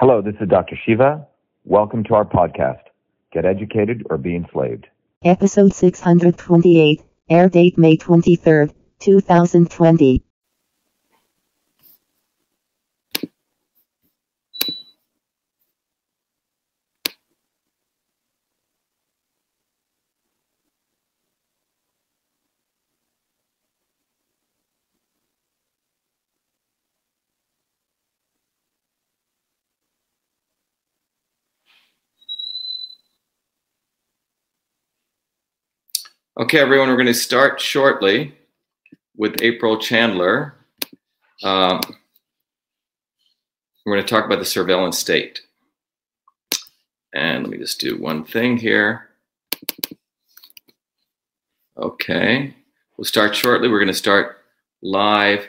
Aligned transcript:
Hello, 0.00 0.22
this 0.22 0.36
is 0.40 0.48
Dr. 0.48 0.76
Shiva. 0.86 1.26
Welcome 1.64 2.04
to 2.04 2.14
our 2.14 2.24
podcast, 2.24 2.82
Get 3.32 3.44
Educated 3.44 4.06
or 4.08 4.16
Be 4.16 4.36
Enslaved. 4.36 4.86
Episode 5.24 5.74
628, 5.74 7.02
air 7.28 7.48
date 7.48 7.76
May 7.76 7.96
23rd, 7.96 8.72
2020. 9.00 10.22
Okay, 36.40 36.60
everyone, 36.60 36.88
we're 36.88 36.94
going 36.94 37.06
to 37.06 37.14
start 37.14 37.60
shortly 37.60 38.32
with 39.16 39.42
April 39.42 39.76
Chandler. 39.76 40.54
Um, 41.42 41.80
we're 43.84 43.94
going 43.96 44.06
to 44.06 44.08
talk 44.08 44.24
about 44.24 44.38
the 44.38 44.44
surveillance 44.44 44.96
state. 44.96 45.40
And 47.12 47.42
let 47.42 47.50
me 47.50 47.58
just 47.58 47.80
do 47.80 47.98
one 47.98 48.24
thing 48.24 48.56
here. 48.56 49.08
Okay, 51.76 52.54
we'll 52.96 53.04
start 53.04 53.34
shortly. 53.34 53.68
We're 53.68 53.80
going 53.80 53.88
to 53.88 53.94
start 53.94 54.44
live 54.80 55.48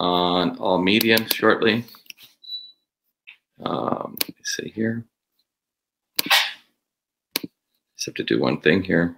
on 0.00 0.58
all 0.58 0.82
media 0.82 1.24
shortly. 1.28 1.84
Um, 3.64 4.16
let 4.22 4.28
me 4.28 4.42
see 4.42 4.70
here. 4.70 5.04
Just 6.24 8.06
have 8.06 8.14
to 8.16 8.24
do 8.24 8.40
one 8.40 8.60
thing 8.60 8.82
here. 8.82 9.14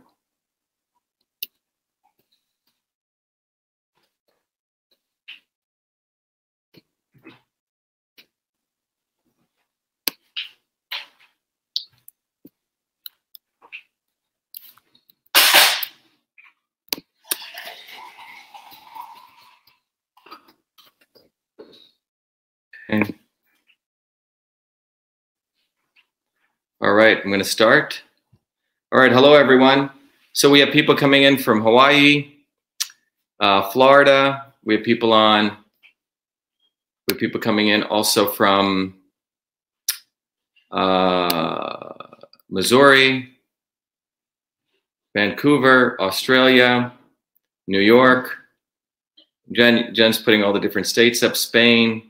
Okay. 22.93 23.15
All 26.91 26.97
right, 26.97 27.19
I'm 27.19 27.31
going 27.31 27.39
to 27.39 27.45
start. 27.45 28.03
All 28.91 28.99
right, 28.99 29.13
hello 29.13 29.35
everyone. 29.35 29.91
So 30.33 30.51
we 30.51 30.59
have 30.59 30.73
people 30.73 30.97
coming 30.97 31.23
in 31.23 31.39
from 31.39 31.61
Hawaii, 31.63 32.33
uh, 33.39 33.71
Florida. 33.71 34.47
We 34.65 34.75
have 34.75 34.83
people 34.83 35.13
on. 35.13 35.57
We 37.07 37.13
have 37.13 37.21
people 37.21 37.41
coming 37.41 37.69
in 37.69 37.85
also 37.85 38.33
from 38.33 38.97
uh, 40.73 41.93
Missouri, 42.51 43.37
Vancouver, 45.15 45.97
Australia, 46.03 46.93
New 47.69 47.79
York. 47.79 48.37
Jen, 49.53 49.95
Jen's 49.95 50.19
putting 50.19 50.43
all 50.43 50.53
the 50.53 50.59
different 50.59 50.89
states 50.89 51.23
up: 51.23 51.37
Spain, 51.37 52.03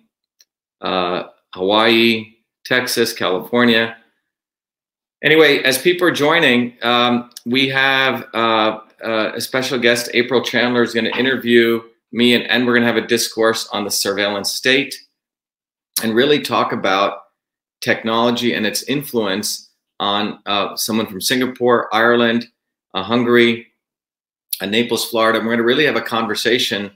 uh, 0.80 1.24
Hawaii, 1.52 2.32
Texas, 2.64 3.12
California. 3.12 3.98
Anyway, 5.22 5.58
as 5.62 5.78
people 5.78 6.06
are 6.06 6.12
joining, 6.12 6.74
um, 6.82 7.30
we 7.44 7.68
have 7.68 8.26
uh, 8.34 8.80
uh, 9.04 9.32
a 9.34 9.40
special 9.40 9.78
guest, 9.78 10.10
April 10.14 10.42
Chandler, 10.42 10.82
is 10.82 10.94
going 10.94 11.04
to 11.04 11.18
interview 11.18 11.82
me, 12.12 12.34
and, 12.34 12.44
and 12.44 12.66
we're 12.66 12.72
going 12.72 12.82
to 12.82 12.92
have 12.92 13.02
a 13.02 13.06
discourse 13.06 13.68
on 13.72 13.84
the 13.84 13.90
surveillance 13.90 14.50
state 14.50 14.94
and 16.02 16.14
really 16.14 16.40
talk 16.40 16.72
about 16.72 17.18
technology 17.82 18.54
and 18.54 18.66
its 18.66 18.82
influence 18.84 19.70
on 19.98 20.38
uh, 20.46 20.74
someone 20.76 21.06
from 21.06 21.20
Singapore, 21.20 21.94
Ireland, 21.94 22.46
uh, 22.94 23.02
Hungary, 23.02 23.66
and 24.60 24.70
Naples, 24.70 25.08
Florida. 25.08 25.38
And 25.38 25.46
we're 25.46 25.56
going 25.56 25.62
to 25.62 25.66
really 25.66 25.86
have 25.86 25.96
a 25.96 26.02
conversation 26.02 26.90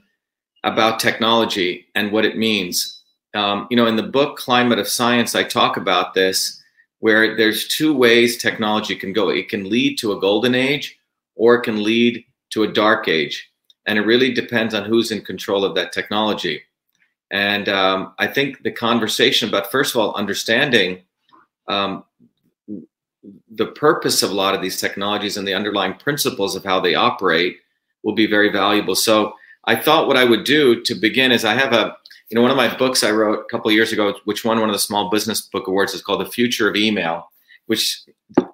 about 0.63 0.99
technology 0.99 1.85
and 1.93 2.11
what 2.11 2.25
it 2.25 2.37
means 2.37 2.95
um, 3.35 3.67
you 3.69 3.75
know, 3.75 3.85
in 3.85 3.97
the 3.97 4.03
book 4.03 4.37
Climate 4.37 4.79
of 4.79 4.87
Science, 4.87 5.35
I 5.35 5.43
talk 5.43 5.77
about 5.77 6.13
this 6.13 6.61
where 6.99 7.35
there's 7.35 7.67
two 7.67 7.95
ways 7.95 8.37
technology 8.37 8.95
can 8.95 9.13
go. 9.13 9.29
It 9.29 9.49
can 9.49 9.69
lead 9.69 9.97
to 9.99 10.13
a 10.13 10.19
golden 10.19 10.55
age 10.55 10.97
or 11.35 11.55
it 11.55 11.63
can 11.63 11.83
lead 11.83 12.23
to 12.51 12.63
a 12.63 12.71
dark 12.71 13.07
age. 13.07 13.49
And 13.85 13.99
it 13.99 14.03
really 14.03 14.33
depends 14.33 14.73
on 14.73 14.85
who's 14.85 15.11
in 15.11 15.21
control 15.21 15.63
of 15.63 15.75
that 15.75 15.91
technology. 15.91 16.61
And 17.31 17.69
um, 17.69 18.13
I 18.17 18.27
think 18.27 18.63
the 18.63 18.71
conversation 18.71 19.49
about, 19.49 19.71
first 19.71 19.93
of 19.93 20.01
all, 20.01 20.15
understanding 20.15 21.03
um, 21.67 22.03
the 23.51 23.67
purpose 23.67 24.23
of 24.23 24.31
a 24.31 24.35
lot 24.35 24.53
of 24.55 24.61
these 24.61 24.79
technologies 24.79 25.37
and 25.37 25.47
the 25.47 25.53
underlying 25.53 25.95
principles 25.95 26.55
of 26.55 26.63
how 26.63 26.79
they 26.79 26.95
operate 26.95 27.57
will 28.03 28.13
be 28.13 28.27
very 28.27 28.49
valuable. 28.49 28.95
So 28.95 29.33
I 29.65 29.75
thought 29.75 30.07
what 30.07 30.17
I 30.17 30.25
would 30.25 30.43
do 30.43 30.81
to 30.83 30.95
begin 30.95 31.31
is 31.31 31.43
I 31.43 31.55
have 31.55 31.73
a 31.73 31.97
you 32.29 32.35
know, 32.35 32.41
one 32.41 32.51
of 32.51 32.57
my 32.57 32.75
books 32.75 33.03
I 33.03 33.11
wrote 33.11 33.39
a 33.39 33.49
couple 33.49 33.71
years 33.71 33.91
ago, 33.91 34.15
which 34.25 34.43
won 34.43 34.59
one 34.59 34.69
of 34.69 34.73
the 34.73 34.79
Small 34.79 35.09
Business 35.09 35.41
Book 35.41 35.67
Awards, 35.67 35.93
is 35.93 36.01
called 36.01 36.21
The 36.21 36.31
Future 36.31 36.67
of 36.67 36.75
Email, 36.75 37.29
which 37.67 38.01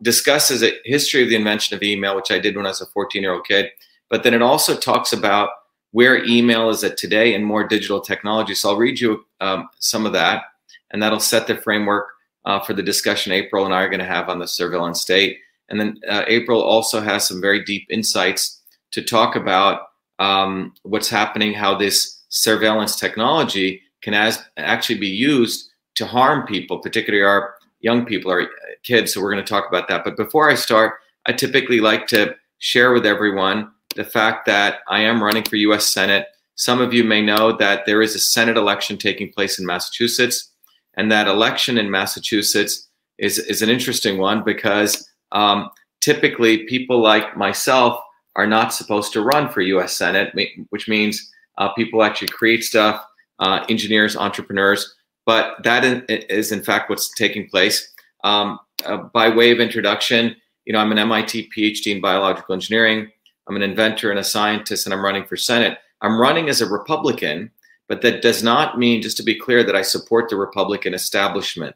discusses 0.01 0.63
a 0.63 0.73
history 0.83 1.23
of 1.23 1.29
the 1.29 1.35
invention 1.35 1.75
of 1.75 1.83
email, 1.83 2.15
which 2.15 2.31
I 2.31 2.39
did 2.39 2.55
when 2.55 2.65
I 2.65 2.69
was 2.69 2.81
a 2.81 2.85
14 2.87 3.21
year 3.21 3.33
old 3.33 3.45
kid. 3.45 3.69
But 4.09 4.23
then 4.23 4.33
it 4.33 4.41
also 4.41 4.75
talks 4.75 5.13
about 5.13 5.49
where 5.91 6.23
email 6.25 6.69
is 6.69 6.83
at 6.83 6.97
today 6.97 7.33
and 7.33 7.45
more 7.45 7.67
digital 7.67 8.01
technology. 8.01 8.55
So 8.55 8.69
I'll 8.69 8.77
read 8.77 8.99
you 8.99 9.25
um, 9.39 9.69
some 9.79 10.05
of 10.05 10.13
that, 10.13 10.43
and 10.91 11.01
that'll 11.01 11.19
set 11.19 11.47
the 11.47 11.55
framework 11.55 12.07
uh, 12.45 12.59
for 12.59 12.73
the 12.73 12.83
discussion 12.83 13.31
April 13.31 13.65
and 13.65 13.73
I 13.73 13.81
are 13.83 13.89
going 13.89 13.99
to 13.99 14.05
have 14.05 14.29
on 14.29 14.39
the 14.39 14.47
surveillance 14.47 15.01
state. 15.01 15.37
And 15.69 15.79
then 15.79 15.99
uh, 16.09 16.23
April 16.27 16.61
also 16.61 16.99
has 16.99 17.25
some 17.25 17.39
very 17.39 17.63
deep 17.63 17.87
insights 17.89 18.61
to 18.91 19.01
talk 19.01 19.35
about 19.35 19.87
um, 20.19 20.73
what's 20.83 21.09
happening, 21.09 21.53
how 21.53 21.77
this 21.77 22.20
surveillance 22.31 22.95
technology 22.95 23.81
can 24.01 24.13
as, 24.15 24.43
actually 24.57 24.97
be 24.97 25.07
used 25.07 25.69
to 25.95 26.05
harm 26.05 26.47
people, 26.47 26.79
particularly 26.79 27.23
our 27.23 27.55
young 27.81 28.05
people, 28.05 28.31
our 28.31 28.47
kids. 28.83 29.13
So 29.13 29.21
we're 29.21 29.31
going 29.31 29.43
to 29.43 29.49
talk 29.49 29.67
about 29.67 29.87
that. 29.89 30.03
But 30.03 30.17
before 30.17 30.49
I 30.49 30.55
start, 30.55 30.95
I 31.27 31.33
typically 31.33 31.79
like 31.79 32.07
to 32.07 32.35
share 32.57 32.93
with 32.93 33.05
everyone 33.05 33.71
the 33.95 34.03
fact 34.03 34.45
that 34.45 34.79
I 34.87 35.01
am 35.01 35.21
running 35.21 35.43
for 35.43 35.57
US 35.57 35.87
Senate. 35.87 36.27
Some 36.55 36.81
of 36.81 36.93
you 36.93 37.03
may 37.03 37.21
know 37.21 37.55
that 37.57 37.85
there 37.85 38.01
is 38.01 38.15
a 38.15 38.19
Senate 38.19 38.57
election 38.57 38.97
taking 38.97 39.31
place 39.31 39.59
in 39.59 39.65
Massachusetts. 39.65 40.51
And 40.95 41.11
that 41.11 41.27
election 41.27 41.77
in 41.77 41.91
Massachusetts 41.91 42.89
is, 43.17 43.39
is 43.39 43.61
an 43.61 43.69
interesting 43.69 44.17
one 44.17 44.43
because 44.43 45.09
um, 45.31 45.69
typically 45.99 46.65
people 46.65 46.99
like 46.99 47.37
myself 47.37 48.01
are 48.35 48.47
not 48.47 48.73
supposed 48.73 49.11
to 49.13 49.21
run 49.21 49.49
for 49.49 49.61
US 49.61 49.95
Senate, 49.95 50.33
which 50.69 50.87
means 50.87 51.30
uh, 51.57 51.73
people 51.73 52.03
actually 52.03 52.29
create 52.29 52.63
stuff, 52.63 53.03
uh, 53.39 53.65
engineers, 53.69 54.15
entrepreneurs. 54.15 54.95
But 55.25 55.63
that 55.63 56.05
is, 56.09 56.51
in 56.51 56.63
fact, 56.63 56.89
what's 56.89 57.13
taking 57.13 57.47
place. 57.47 57.91
Um, 58.23 58.59
uh, 58.85 58.97
by 59.13 59.29
way 59.29 59.51
of 59.51 59.59
introduction, 59.59 60.35
you 60.65 60.73
know, 60.73 60.79
I'm 60.79 60.91
an 60.91 60.99
MIT 60.99 61.49
PhD 61.55 61.95
in 61.95 62.01
biological 62.01 62.53
engineering. 62.53 63.11
I'm 63.47 63.55
an 63.55 63.61
inventor 63.61 64.09
and 64.09 64.19
a 64.19 64.23
scientist, 64.23 64.85
and 64.85 64.93
I'm 64.93 65.03
running 65.03 65.25
for 65.25 65.35
Senate. 65.35 65.77
I'm 66.01 66.19
running 66.19 66.49
as 66.49 66.61
a 66.61 66.69
Republican, 66.69 67.51
but 67.87 68.01
that 68.01 68.21
does 68.21 68.43
not 68.43 68.77
mean, 68.79 69.01
just 69.01 69.17
to 69.17 69.23
be 69.23 69.37
clear, 69.37 69.63
that 69.63 69.75
I 69.75 69.81
support 69.81 70.29
the 70.29 70.37
Republican 70.37 70.93
establishment. 70.93 71.75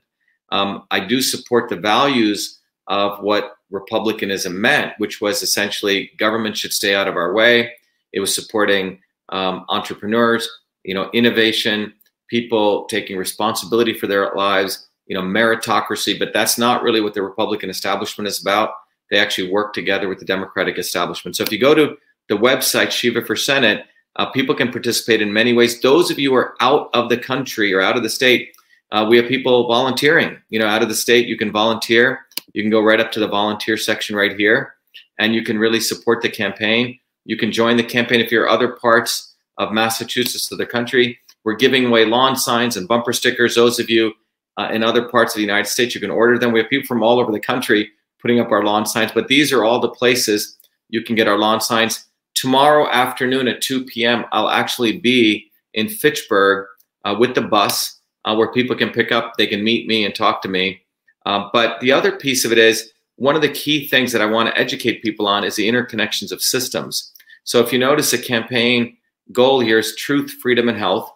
Um, 0.51 0.83
I 0.91 0.99
do 0.99 1.21
support 1.21 1.69
the 1.69 1.75
values 1.75 2.59
of 2.87 3.21
what 3.21 3.57
republicanism 3.71 4.59
meant, 4.59 4.93
which 4.99 5.21
was 5.21 5.41
essentially 5.41 6.11
government 6.17 6.57
should 6.57 6.71
stay 6.71 6.95
out 6.95 7.07
of 7.07 7.15
our 7.15 7.33
way. 7.33 7.73
It 8.13 8.19
was 8.19 8.33
supporting 8.33 8.99
um, 9.29 9.65
entrepreneurs, 9.69 10.49
you 10.83 10.93
know, 10.93 11.09
innovation, 11.13 11.93
people 12.29 12.85
taking 12.85 13.17
responsibility 13.17 13.93
for 13.93 14.07
their 14.07 14.33
lives, 14.35 14.87
you 15.07 15.15
know, 15.15 15.21
meritocracy. 15.21 16.17
But 16.17 16.33
that's 16.33 16.57
not 16.57 16.83
really 16.83 17.01
what 17.01 17.13
the 17.13 17.21
Republican 17.21 17.69
establishment 17.69 18.27
is 18.27 18.41
about. 18.41 18.71
They 19.11 19.19
actually 19.19 19.51
work 19.51 19.73
together 19.73 20.09
with 20.09 20.19
the 20.19 20.25
Democratic 20.25 20.77
establishment. 20.77 21.35
So 21.35 21.43
if 21.43 21.51
you 21.51 21.59
go 21.59 21.75
to 21.75 21.95
the 22.27 22.35
website 22.35 22.91
Shiva 22.91 23.23
for 23.23 23.35
Senate, 23.35 23.85
uh, 24.15 24.27
people 24.27 24.55
can 24.55 24.71
participate 24.71 25.21
in 25.21 25.31
many 25.31 25.53
ways. 25.53 25.81
Those 25.81 26.09
of 26.09 26.17
you 26.17 26.31
who 26.31 26.37
are 26.37 26.55
out 26.61 26.89
of 26.93 27.09
the 27.09 27.17
country 27.17 27.73
or 27.73 27.81
out 27.81 27.97
of 27.97 28.03
the 28.03 28.09
state, 28.09 28.55
uh, 28.91 29.05
we 29.07 29.17
have 29.17 29.27
people 29.27 29.67
volunteering. 29.67 30.37
You 30.49 30.59
know, 30.59 30.67
out 30.67 30.81
of 30.81 30.89
the 30.89 30.95
state, 30.95 31.27
you 31.27 31.37
can 31.37 31.51
volunteer. 31.51 32.25
You 32.53 32.63
can 32.63 32.71
go 32.71 32.81
right 32.81 32.99
up 32.99 33.11
to 33.13 33.19
the 33.19 33.27
volunteer 33.27 33.77
section 33.77 34.15
right 34.15 34.37
here, 34.37 34.75
and 35.19 35.35
you 35.35 35.43
can 35.43 35.59
really 35.59 35.81
support 35.81 36.21
the 36.21 36.29
campaign. 36.29 36.97
You 37.25 37.37
can 37.37 37.51
join 37.51 37.77
the 37.77 37.83
campaign 37.83 38.21
if 38.21 38.31
you're 38.31 38.47
other 38.47 38.69
parts 38.69 39.35
of 39.57 39.71
Massachusetts 39.71 40.51
or 40.51 40.55
the 40.55 40.65
country. 40.65 41.19
We're 41.43 41.55
giving 41.55 41.85
away 41.85 42.05
lawn 42.05 42.35
signs 42.35 42.77
and 42.77 42.87
bumper 42.87 43.13
stickers. 43.13 43.55
Those 43.55 43.79
of 43.79 43.89
you 43.89 44.13
uh, 44.57 44.69
in 44.71 44.83
other 44.83 45.07
parts 45.09 45.33
of 45.33 45.37
the 45.37 45.43
United 45.43 45.67
States. 45.69 45.95
You 45.95 46.01
can 46.01 46.11
order 46.11 46.37
them. 46.37 46.51
We 46.51 46.59
have 46.59 46.69
people 46.69 46.87
from 46.87 47.03
all 47.03 47.19
over 47.19 47.31
the 47.31 47.39
country 47.39 47.89
putting 48.21 48.39
up 48.39 48.51
our 48.51 48.63
lawn 48.63 48.85
signs, 48.85 49.11
but 49.11 49.27
these 49.27 49.51
are 49.51 49.63
all 49.63 49.79
the 49.79 49.89
places 49.89 50.57
you 50.89 51.03
can 51.03 51.15
get 51.15 51.27
our 51.27 51.37
lawn 51.37 51.61
signs. 51.61 52.05
Tomorrow 52.33 52.89
afternoon 52.89 53.47
at 53.47 53.61
2 53.61 53.85
p.m., 53.85 54.25
I'll 54.31 54.49
actually 54.49 54.99
be 54.99 55.51
in 55.73 55.89
Fitchburg 55.89 56.67
uh, 57.03 57.15
with 57.17 57.35
the 57.35 57.41
bus 57.41 57.99
uh, 58.25 58.35
where 58.35 58.51
people 58.51 58.75
can 58.75 58.89
pick 58.89 59.11
up, 59.11 59.33
they 59.37 59.47
can 59.47 59.63
meet 59.63 59.87
me 59.87 60.05
and 60.05 60.15
talk 60.15 60.41
to 60.41 60.47
me. 60.47 60.81
Uh, 61.25 61.49
but 61.53 61.79
the 61.79 61.91
other 61.91 62.17
piece 62.17 62.45
of 62.45 62.51
it 62.51 62.57
is 62.57 62.91
one 63.17 63.35
of 63.35 63.41
the 63.41 63.49
key 63.49 63.87
things 63.87 64.11
that 64.11 64.21
I 64.21 64.25
want 64.25 64.49
to 64.49 64.59
educate 64.59 65.03
people 65.03 65.27
on 65.27 65.43
is 65.43 65.55
the 65.55 65.69
interconnections 65.69 66.31
of 66.31 66.41
systems. 66.41 67.13
So 67.45 67.61
if 67.61 67.71
you 67.71 67.79
notice, 67.79 68.11
a 68.11 68.17
campaign 68.17 68.97
goal 69.31 69.59
here 69.59 69.79
is 69.79 69.95
truth, 69.95 70.31
freedom, 70.41 70.67
and 70.67 70.77
health. 70.77 71.11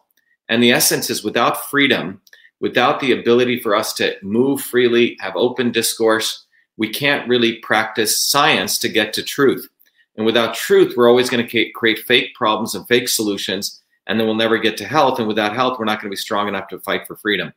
And 0.47 0.63
the 0.63 0.71
essence 0.71 1.09
is 1.09 1.23
without 1.23 1.69
freedom, 1.69 2.21
without 2.59 2.99
the 2.99 3.11
ability 3.11 3.59
for 3.59 3.75
us 3.75 3.93
to 3.95 4.15
move 4.23 4.61
freely, 4.61 5.17
have 5.19 5.35
open 5.35 5.71
discourse, 5.71 6.45
we 6.77 6.89
can't 6.89 7.27
really 7.27 7.57
practice 7.57 8.19
science 8.19 8.77
to 8.79 8.89
get 8.89 9.11
to 9.13 9.23
truth. 9.23 9.67
And 10.15 10.25
without 10.25 10.55
truth, 10.55 10.95
we're 10.95 11.09
always 11.09 11.29
going 11.29 11.45
to 11.45 11.71
create 11.71 11.99
fake 11.99 12.33
problems 12.35 12.73
and 12.73 12.87
fake 12.87 13.09
solutions, 13.09 13.81
and 14.07 14.19
then 14.19 14.27
we'll 14.27 14.35
never 14.35 14.57
get 14.57 14.77
to 14.77 14.85
health. 14.85 15.19
And 15.19 15.27
without 15.27 15.53
health, 15.53 15.77
we're 15.77 15.85
not 15.85 15.99
going 16.01 16.09
to 16.09 16.15
be 16.15 16.17
strong 16.17 16.47
enough 16.47 16.67
to 16.69 16.79
fight 16.79 17.05
for 17.05 17.15
freedom. 17.15 17.53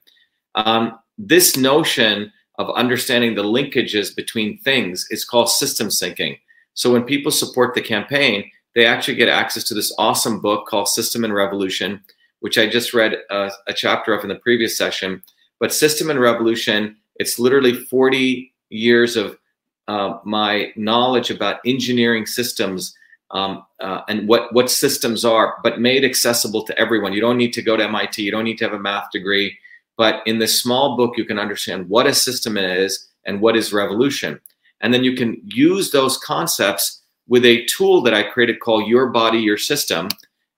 Um, 0.55 0.99
this 1.19 1.57
notion 1.57 2.33
of 2.59 2.71
understanding 2.71 3.35
the 3.35 3.43
linkages 3.43 4.15
between 4.15 4.59
things 4.59 5.07
is 5.11 5.25
called 5.25 5.51
system 5.51 5.91
thinking. 5.91 6.37
So 6.75 6.93
when 6.93 7.05
people 7.05 7.33
support 7.33 7.75
the 7.75 7.81
campaign, 7.81 8.51
they 8.75 8.87
actually 8.87 9.17
get 9.17 9.29
access 9.29 9.65
to 9.65 9.75
this 9.75 9.95
awesome 9.99 10.41
book 10.41 10.67
called 10.67 10.89
System 10.89 11.25
and 11.25 11.35
Revolution, 11.35 12.03
which 12.41 12.59
I 12.59 12.67
just 12.69 12.95
read 12.95 13.17
a, 13.31 13.51
a 13.67 13.73
chapter 13.73 14.15
of 14.15 14.23
in 14.23 14.29
the 14.29 14.37
previous 14.37 14.77
session. 14.77 15.23
But 15.61 15.73
System 15.73 16.11
and 16.11 16.21
Revolution, 16.21 16.97
it's 17.17 17.39
literally 17.39 17.75
40 17.75 18.53
years 18.71 19.17
of 19.17 19.39
uh, 19.89 20.19
my 20.25 20.73
knowledge 20.77 21.31
about 21.31 21.61
engineering 21.67 22.27
systems 22.27 22.95
um, 23.33 23.65
uh, 23.81 24.03
and 24.09 24.29
what 24.29 24.53
what 24.53 24.71
systems 24.71 25.25
are, 25.25 25.57
but 25.63 25.81
made 25.81 26.05
accessible 26.05 26.65
to 26.65 26.79
everyone. 26.79 27.13
You 27.13 27.21
don't 27.21 27.39
need 27.39 27.53
to 27.55 27.63
go 27.63 27.77
to 27.77 27.85
MIT. 27.85 28.23
You 28.23 28.31
don't 28.31 28.45
need 28.45 28.59
to 28.59 28.65
have 28.65 28.75
a 28.75 28.79
math 28.79 29.11
degree. 29.11 29.59
But 29.97 30.23
in 30.27 30.39
this 30.39 30.61
small 30.61 30.97
book, 30.97 31.17
you 31.17 31.25
can 31.25 31.39
understand 31.39 31.89
what 31.89 32.07
a 32.07 32.15
system 32.15 32.57
is 32.57 33.09
and 33.25 33.41
what 33.41 33.57
is 33.57 33.73
revolution, 33.73 34.41
and 34.81 34.93
then 34.93 35.05
you 35.05 35.15
can 35.15 35.41
use 35.45 35.91
those 35.91 36.19
concepts 36.19 37.02
with 37.29 37.45
a 37.45 37.65
tool 37.67 38.03
that 38.03 38.15
I 38.15 38.23
created 38.23 38.61
called 38.61 38.89
Your 38.89 39.09
Body, 39.09 39.39
Your 39.39 39.59
System. 39.59 40.09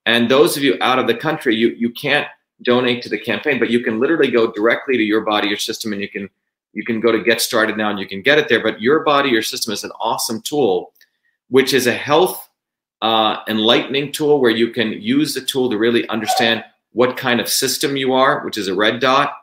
And 0.07 0.31
those 0.31 0.57
of 0.57 0.63
you 0.63 0.77
out 0.81 0.99
of 0.99 1.07
the 1.07 1.15
country, 1.15 1.55
you 1.57 1.69
you 1.71 1.91
can't 1.91 2.29
donate 2.63 3.03
to 3.03 3.09
the 3.09 3.19
campaign, 3.19 3.59
but 3.59 3.71
you 3.71 3.81
can 3.81 4.01
literally 4.01 4.31
go 4.31 4.53
directly 4.53 4.97
to 4.97 5.03
Your 5.03 5.23
Body, 5.23 5.49
Your 5.49 5.59
System, 5.59 5.93
and 5.93 6.01
you 6.03 6.09
can 6.09 6.29
you 6.75 6.85
can 6.85 7.01
go 7.01 7.13
to 7.13 7.23
get 7.23 7.41
started 7.41 7.77
now 7.77 7.91
and 7.91 7.99
you 7.99 8.07
can 8.07 8.21
get 8.21 8.39
it 8.39 8.49
there. 8.49 8.63
But 8.63 8.83
your 8.83 9.05
body, 9.05 9.31
your 9.31 9.43
system 9.43 9.73
is 9.73 9.85
an 9.85 9.93
awesome 10.01 10.43
tool, 10.43 10.93
which 11.49 11.73
is 11.73 11.87
a 11.87 11.93
health 11.93 12.49
uh, 13.01 13.39
enlightening 13.49 14.13
tool 14.13 14.41
where 14.41 14.51
you 14.51 14.71
can 14.71 14.93
use 14.93 15.35
the 15.35 15.41
tool 15.41 15.71
to 15.71 15.79
really 15.79 16.07
understand 16.09 16.65
what 16.93 17.17
kind 17.17 17.41
of 17.41 17.49
system 17.49 17.97
you 17.97 18.13
are, 18.13 18.45
which 18.45 18.59
is 18.59 18.69
a 18.69 18.75
red 18.75 19.01
dot, 19.01 19.35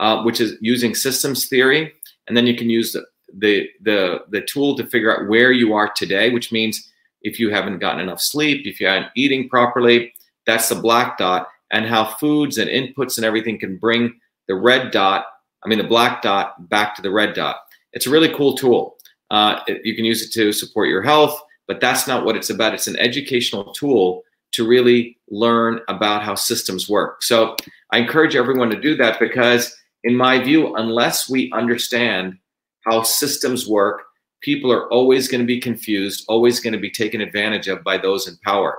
uh, 0.00 0.22
which 0.22 0.40
is 0.40 0.56
using 0.60 0.94
systems 0.94 1.46
theory. 1.46 1.92
And 2.26 2.36
then 2.36 2.46
you 2.46 2.56
can 2.56 2.70
use 2.70 2.92
the, 2.92 3.04
the, 3.38 3.68
the, 3.82 4.20
the 4.30 4.42
tool 4.42 4.76
to 4.76 4.86
figure 4.86 5.14
out 5.14 5.28
where 5.28 5.52
you 5.52 5.74
are 5.74 5.92
today, 5.94 6.30
which 6.30 6.52
means 6.52 6.90
if 7.22 7.38
you 7.38 7.50
haven't 7.50 7.78
gotten 7.78 8.00
enough 8.00 8.20
sleep, 8.20 8.66
if 8.66 8.80
you 8.80 8.88
aren't 8.88 9.06
eating 9.16 9.48
properly, 9.48 10.12
that's 10.46 10.68
the 10.68 10.74
black 10.74 11.18
dot, 11.18 11.48
and 11.70 11.86
how 11.86 12.04
foods 12.04 12.58
and 12.58 12.70
inputs 12.70 13.16
and 13.16 13.24
everything 13.24 13.58
can 13.58 13.76
bring 13.76 14.18
the 14.46 14.54
red 14.54 14.90
dot 14.90 15.26
I 15.64 15.68
mean, 15.68 15.78
the 15.78 15.84
black 15.84 16.22
dot 16.22 16.68
back 16.68 16.94
to 16.96 17.02
the 17.02 17.10
red 17.10 17.34
dot. 17.34 17.56
It's 17.92 18.06
a 18.06 18.10
really 18.10 18.32
cool 18.34 18.54
tool. 18.54 18.96
Uh, 19.30 19.60
you 19.82 19.96
can 19.96 20.04
use 20.04 20.22
it 20.22 20.32
to 20.32 20.52
support 20.52 20.88
your 20.88 21.02
health, 21.02 21.40
but 21.66 21.80
that's 21.80 22.06
not 22.06 22.24
what 22.24 22.36
it's 22.36 22.50
about. 22.50 22.74
It's 22.74 22.86
an 22.86 22.98
educational 22.98 23.72
tool 23.72 24.22
to 24.52 24.66
really 24.66 25.18
learn 25.30 25.80
about 25.88 26.22
how 26.22 26.34
systems 26.34 26.88
work. 26.88 27.22
So 27.22 27.56
I 27.90 27.98
encourage 27.98 28.36
everyone 28.36 28.70
to 28.70 28.80
do 28.80 28.94
that 28.96 29.18
because, 29.18 29.74
in 30.04 30.14
my 30.14 30.38
view, 30.38 30.76
unless 30.76 31.28
we 31.30 31.50
understand 31.52 32.38
how 32.84 33.02
systems 33.02 33.66
work, 33.66 34.02
people 34.40 34.70
are 34.70 34.88
always 34.92 35.26
going 35.26 35.40
to 35.40 35.46
be 35.46 35.60
confused, 35.60 36.24
always 36.28 36.60
going 36.60 36.74
to 36.74 36.78
be 36.78 36.90
taken 36.90 37.20
advantage 37.20 37.66
of 37.68 37.82
by 37.82 37.96
those 37.96 38.28
in 38.28 38.36
power. 38.44 38.78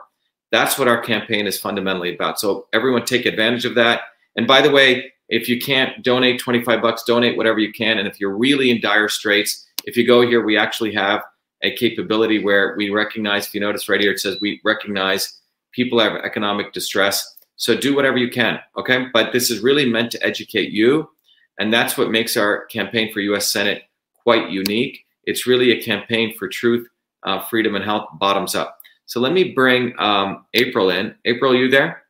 That's 0.52 0.78
what 0.78 0.88
our 0.88 1.02
campaign 1.02 1.48
is 1.48 1.60
fundamentally 1.60 2.14
about. 2.14 2.40
So 2.40 2.68
everyone 2.72 3.04
take 3.04 3.26
advantage 3.26 3.66
of 3.66 3.76
that. 3.76 4.02
And 4.36 4.48
by 4.48 4.62
the 4.62 4.72
way, 4.72 5.12
if 5.28 5.50
you 5.50 5.60
can't 5.60 6.04
donate 6.04 6.40
25 6.40 6.82
bucks, 6.82 7.04
donate 7.04 7.36
whatever 7.36 7.60
you 7.60 7.74
can. 7.74 7.98
And 7.98 8.08
if 8.08 8.20
you're 8.20 8.38
really 8.38 8.70
in 8.70 8.80
dire 8.80 9.10
straits, 9.10 9.66
if 9.86 9.98
you 9.98 10.06
go 10.06 10.22
here, 10.22 10.46
we 10.46 10.58
actually 10.58 10.94
have 10.94 11.24
a 11.64 11.76
capability 11.76 12.44
where 12.44 12.76
we 12.78 12.92
recognize, 12.92 13.48
if 13.48 13.56
you 13.56 13.60
notice 13.60 13.90
right 13.90 14.00
here, 14.00 14.12
it 14.12 14.20
says 14.20 14.38
we 14.40 14.62
recognize 14.64 15.42
people 15.72 16.00
have 16.00 16.14
economic 16.14 16.74
distress. 16.74 17.38
So 17.56 17.76
do 17.76 17.96
whatever 17.96 18.18
you 18.18 18.30
can, 18.30 18.60
okay? 18.78 19.08
But 19.14 19.34
this 19.34 19.50
is 19.50 19.62
really 19.62 19.90
meant 19.90 20.12
to 20.12 20.24
educate 20.24 20.72
you. 20.72 21.10
And 21.58 21.74
that's 21.74 21.98
what 21.98 22.12
makes 22.12 22.38
our 22.38 22.66
campaign 22.66 23.12
for 23.12 23.20
US 23.22 23.52
Senate 23.52 23.84
quite 24.26 24.50
unique. 24.50 25.06
It's 25.24 25.48
really 25.48 25.72
a 25.72 25.82
campaign 25.82 26.36
for 26.38 26.50
truth, 26.50 26.88
uh, 27.24 27.40
freedom, 27.46 27.76
and 27.76 27.86
health 27.86 28.08
bottoms 28.20 28.56
up. 28.56 28.80
So 29.06 29.20
let 29.20 29.32
me 29.32 29.54
bring 29.54 29.94
um, 30.00 30.46
April 30.56 30.90
in. 30.90 31.16
April, 31.26 31.56
you 31.56 31.70
there? 31.70 32.04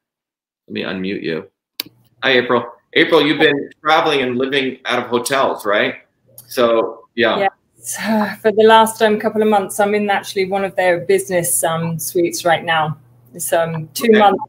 Let 0.67 0.73
me 0.73 0.81
unmute 0.81 1.21
you. 1.21 1.47
Hi, 2.23 2.31
April. 2.31 2.65
April, 2.93 3.21
you've 3.21 3.39
been 3.39 3.69
traveling 3.81 4.21
and 4.21 4.37
living 4.37 4.79
out 4.85 4.99
of 4.99 5.09
hotels, 5.09 5.65
right? 5.65 5.95
So, 6.47 7.07
yeah. 7.15 7.49
Yes. 7.77 8.39
For 8.41 8.51
the 8.51 8.63
last 8.63 9.01
um, 9.01 9.19
couple 9.19 9.41
of 9.41 9.49
months, 9.49 9.79
I'm 9.79 9.93
in 9.93 10.09
actually 10.09 10.45
one 10.45 10.63
of 10.63 10.75
their 10.75 11.01
business 11.01 11.63
um, 11.63 11.99
suites 11.99 12.45
right 12.45 12.63
now. 12.63 12.97
It's 13.33 13.51
um, 13.51 13.89
two 13.93 14.09
okay. 14.09 14.19
months, 14.19 14.43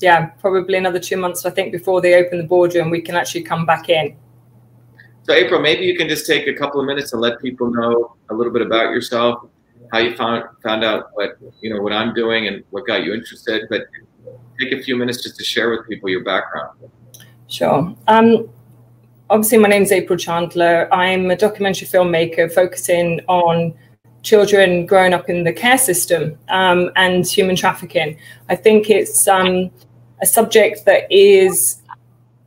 yeah, 0.00 0.26
probably 0.40 0.78
another 0.78 0.98
two 0.98 1.18
months, 1.18 1.44
I 1.44 1.50
think, 1.50 1.72
before 1.72 2.00
they 2.00 2.14
open 2.14 2.38
the 2.38 2.44
border 2.44 2.80
and 2.80 2.90
we 2.90 3.02
can 3.02 3.14
actually 3.14 3.42
come 3.42 3.66
back 3.66 3.90
in. 3.90 4.16
So, 5.22 5.34
April, 5.34 5.60
maybe 5.60 5.84
you 5.84 5.96
can 5.96 6.08
just 6.08 6.26
take 6.26 6.46
a 6.46 6.54
couple 6.54 6.80
of 6.80 6.86
minutes 6.86 7.12
and 7.12 7.20
let 7.20 7.40
people 7.40 7.70
know 7.70 8.16
a 8.30 8.34
little 8.34 8.52
bit 8.52 8.62
about 8.62 8.90
yourself, 8.90 9.46
how 9.92 9.98
you 9.98 10.16
found 10.16 10.44
found 10.62 10.82
out 10.84 11.10
what 11.14 11.36
you 11.60 11.72
know 11.72 11.80
what 11.82 11.92
I'm 11.92 12.14
doing 12.14 12.46
and 12.46 12.64
what 12.70 12.86
got 12.86 13.04
you 13.04 13.12
interested. 13.14 13.66
But 13.68 13.82
take 14.60 14.72
a 14.72 14.82
few 14.82 14.96
minutes 14.96 15.22
just 15.22 15.36
to 15.36 15.44
share 15.44 15.70
with 15.70 15.86
people 15.88 16.08
your 16.08 16.24
background. 16.24 16.78
Sure. 17.48 17.94
Um, 18.08 18.48
obviously, 19.28 19.58
my 19.58 19.68
name 19.68 19.82
is 19.82 19.92
April 19.92 20.18
Chandler. 20.18 20.92
I'm 20.92 21.30
a 21.30 21.36
documentary 21.36 21.88
filmmaker 21.88 22.52
focusing 22.52 23.20
on 23.28 23.74
children 24.22 24.86
growing 24.86 25.14
up 25.14 25.30
in 25.30 25.44
the 25.44 25.52
care 25.52 25.78
system 25.78 26.38
um, 26.48 26.90
and 26.96 27.26
human 27.26 27.56
trafficking. 27.56 28.18
I 28.48 28.56
think 28.56 28.90
it's 28.90 29.26
um, 29.26 29.70
a 30.20 30.26
subject 30.26 30.84
that 30.84 31.10
is 31.10 31.79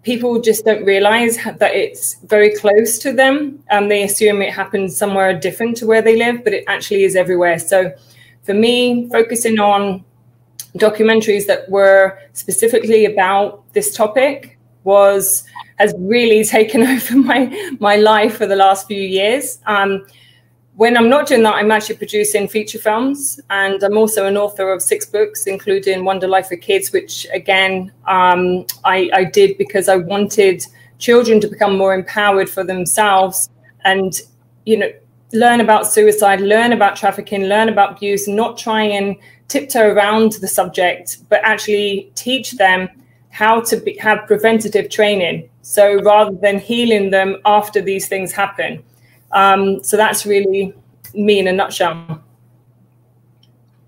people 0.04 0.40
just 0.40 0.66
don't 0.66 0.86
realize 0.86 1.38
that 1.58 1.74
it's 1.74 2.16
very 2.26 2.56
close 2.56 3.00
to 3.00 3.12
them. 3.14 3.64
and 3.70 3.90
they 3.90 4.04
assume 4.04 4.42
it 4.42 4.54
happens 4.54 4.96
somewhere 4.96 5.38
different 5.38 5.78
to 5.78 5.88
where 5.88 6.02
they 6.02 6.16
live, 6.16 6.44
but 6.44 6.54
it 6.54 6.64
actually 6.68 7.04
is 7.04 7.16
everywhere. 7.16 7.58
So 7.58 7.92
for 8.44 8.54
me, 8.54 9.10
focusing 9.10 9.60
on 9.60 10.04
documentaries 10.78 11.46
that 11.48 11.70
were 11.70 12.20
specifically 12.34 13.06
about 13.06 13.64
this 13.74 13.96
topic 13.96 14.58
was 14.84 15.44
has 15.78 15.94
really 15.98 16.44
taken 16.58 16.84
over 16.84 17.16
my 17.16 17.76
my 17.80 17.96
life 17.96 18.38
for 18.38 18.46
the 18.46 18.56
last 18.56 18.88
few 18.88 19.02
years. 19.02 19.60
Um, 19.66 20.06
when 20.76 20.98
I'm 20.98 21.10
not 21.10 21.28
doing 21.28 21.44
that, 21.44 21.56
I'm 21.56 21.72
actually 21.72 21.98
producing 21.98 22.48
feature 22.48 22.80
films, 22.80 23.40
and 23.50 23.82
I'm 23.84 23.98
also 23.98 24.26
an 24.26 24.38
author 24.38 24.72
of 24.72 24.82
six 24.82 25.06
books, 25.06 25.46
including 25.46 26.04
Wonder 26.04 26.28
Life 26.28 26.48
for 26.48 26.56
Kids, 26.56 26.92
which 26.92 27.28
again 27.32 27.92
um, 28.08 28.66
I, 28.84 29.10
I 29.14 29.24
did 29.26 29.58
because 29.58 29.88
I 29.88 29.98
wanted 29.98 30.66
children 30.98 31.40
to 31.42 31.48
become 31.48 31.78
more 31.78 31.94
empowered 31.94 32.50
for 32.50 32.64
themselves, 32.64 33.50
and 33.84 34.20
you 34.66 34.78
know 34.78 34.92
learn 35.32 35.62
about 35.62 35.88
suicide, 35.88 36.42
learn 36.42 36.74
about 36.74 36.96
trafficking, 36.96 37.46
learn 37.46 37.70
about 37.70 37.98
abuse, 37.98 38.28
not 38.28 38.58
try 38.58 38.84
and 38.84 39.16
tiptoe 39.48 39.92
around 39.92 40.34
the 40.34 40.48
subject, 40.48 41.18
but 41.30 41.42
actually 41.44 42.12
teach 42.16 42.54
them 42.54 42.88
how 43.30 43.60
to 43.62 43.78
be, 43.78 43.98
have 43.98 44.28
preventative 44.28 44.90
training. 44.90 45.50
So 45.64 46.02
rather 46.04 46.36
than 46.36 46.60
healing 46.60 47.10
them 47.10 47.38
after 47.46 47.82
these 47.82 48.08
things 48.08 48.32
happen. 48.32 48.84
Um, 49.34 49.84
so 49.84 49.98
that's 49.98 50.26
really 50.26 50.74
me 51.14 51.40
in 51.40 51.48
a 51.48 51.52
nutshell. 51.52 52.24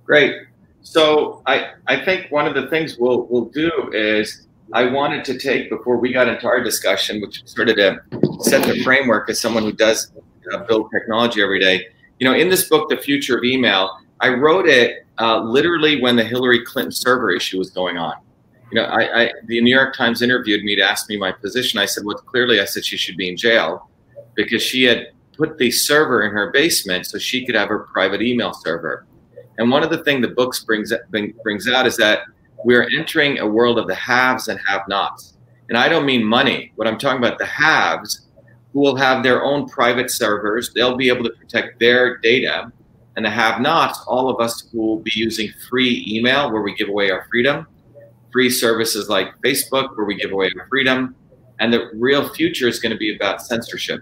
Great. 0.03 0.35
So 0.81 1.41
I, 1.45 1.73
I 1.87 2.03
think 2.03 2.31
one 2.31 2.45
of 2.45 2.53
the 2.53 2.67
things 2.67 2.97
we'll, 2.97 3.23
we'll 3.23 3.45
do 3.45 3.71
is 3.91 4.47
I 4.73 4.85
wanted 4.85 5.25
to 5.25 5.37
take 5.37 5.69
before 5.69 5.97
we 5.97 6.11
got 6.11 6.27
into 6.27 6.47
our 6.47 6.63
discussion, 6.63 7.21
which 7.21 7.43
started 7.45 7.75
to 7.77 7.99
set 8.41 8.65
the 8.65 8.83
framework 8.83 9.29
as 9.29 9.39
someone 9.39 9.63
who 9.63 9.71
does 9.71 10.11
uh, 10.53 10.59
build 10.65 10.91
technology 10.91 11.41
every 11.41 11.59
day. 11.59 11.87
You 12.19 12.27
know, 12.27 12.35
in 12.35 12.49
this 12.49 12.69
book, 12.69 12.89
The 12.89 12.97
Future 12.97 13.37
of 13.37 13.43
Email, 13.43 13.97
I 14.21 14.29
wrote 14.29 14.67
it 14.67 15.05
uh, 15.19 15.39
literally 15.41 16.01
when 16.01 16.15
the 16.15 16.23
Hillary 16.23 16.63
Clinton 16.63 16.91
server 16.91 17.31
issue 17.31 17.57
was 17.57 17.69
going 17.69 17.97
on 17.97 18.15
you 18.71 18.81
know, 18.81 18.87
I, 18.87 19.21
I, 19.21 19.31
the 19.45 19.61
New 19.61 19.73
York 19.73 19.95
Times 19.95 20.21
interviewed 20.21 20.63
me 20.63 20.75
to 20.75 20.81
ask 20.81 21.07
me 21.07 21.17
my 21.17 21.31
position. 21.31 21.79
I 21.79 21.85
said, 21.85 22.03
well, 22.03 22.17
clearly, 22.17 22.59
I 22.59 22.65
said 22.65 22.83
she 22.83 22.97
should 22.97 23.17
be 23.17 23.29
in 23.29 23.37
jail 23.37 23.89
because 24.33 24.61
she 24.61 24.83
had 24.83 25.11
put 25.37 25.57
the 25.57 25.71
server 25.71 26.23
in 26.23 26.31
her 26.31 26.51
basement 26.51 27.05
so 27.05 27.17
she 27.17 27.45
could 27.45 27.55
have 27.55 27.69
her 27.69 27.79
private 27.79 28.21
email 28.21 28.53
server. 28.53 29.05
And 29.57 29.71
one 29.71 29.83
of 29.83 29.89
the 29.89 30.03
things 30.03 30.21
the 30.21 30.33
books 30.33 30.63
brings 30.63 30.93
brings 31.11 31.67
out 31.67 31.87
is 31.87 31.97
that 31.97 32.19
we're 32.63 32.89
entering 32.97 33.39
a 33.39 33.47
world 33.47 33.77
of 33.77 33.87
the 33.87 33.95
haves 33.95 34.47
and 34.47 34.59
have-nots. 34.67 35.37
And 35.69 35.77
I 35.77 35.87
don't 35.87 36.05
mean 36.05 36.23
money. 36.23 36.71
What 36.75 36.87
I'm 36.87 36.97
talking 36.97 37.19
about 37.19 37.37
the 37.37 37.45
haves 37.45 38.27
who 38.73 38.81
will 38.81 38.95
have 38.95 39.23
their 39.23 39.43
own 39.43 39.69
private 39.69 40.11
servers. 40.11 40.73
They'll 40.73 40.97
be 40.97 41.07
able 41.07 41.23
to 41.23 41.29
protect 41.29 41.79
their 41.79 42.17
data. 42.17 42.71
And 43.15 43.25
the 43.25 43.29
have-nots, 43.29 44.03
all 44.07 44.29
of 44.29 44.41
us 44.41 44.67
who 44.71 44.79
will 44.79 44.99
be 44.99 45.13
using 45.15 45.49
free 45.69 46.03
email 46.07 46.51
where 46.51 46.61
we 46.61 46.75
give 46.75 46.89
away 46.89 47.09
our 47.11 47.25
freedom, 47.29 47.67
free 48.33 48.49
services 48.49 49.07
like 49.07 49.29
Facebook 49.41 49.95
where 49.95 50.05
we 50.05 50.15
give 50.15 50.33
away 50.33 50.51
our 50.59 50.67
freedom, 50.67 51.15
and 51.59 51.71
the 51.71 51.89
real 51.93 52.33
future 52.33 52.67
is 52.67 52.79
going 52.79 52.91
to 52.91 52.97
be 52.97 53.15
about 53.15 53.41
censorship 53.41 54.01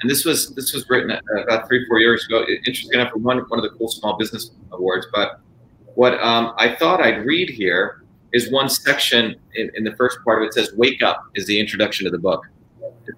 and 0.00 0.10
this 0.10 0.24
was 0.24 0.54
this 0.54 0.72
was 0.72 0.88
written 0.88 1.10
about 1.42 1.68
three 1.68 1.86
four 1.86 1.98
years 1.98 2.24
ago. 2.24 2.44
Interesting 2.66 3.00
enough, 3.00 3.14
one 3.14 3.38
one 3.38 3.58
of 3.58 3.62
the 3.62 3.76
cool 3.76 3.88
small 3.88 4.16
business 4.16 4.50
awards. 4.72 5.06
But 5.12 5.40
what 5.94 6.14
um, 6.22 6.54
I 6.56 6.74
thought 6.74 7.02
I'd 7.02 7.24
read 7.26 7.50
here 7.50 8.02
is 8.32 8.50
one 8.50 8.68
section 8.68 9.36
in, 9.56 9.70
in, 9.74 9.84
the 9.84 9.94
first 9.96 10.18
part 10.24 10.40
of 10.40 10.46
it 10.46 10.54
says 10.54 10.72
"Wake 10.74 11.02
up" 11.02 11.24
is 11.34 11.46
the 11.46 11.58
introduction 11.58 12.04
to 12.04 12.10
the 12.10 12.18
book. 12.18 12.46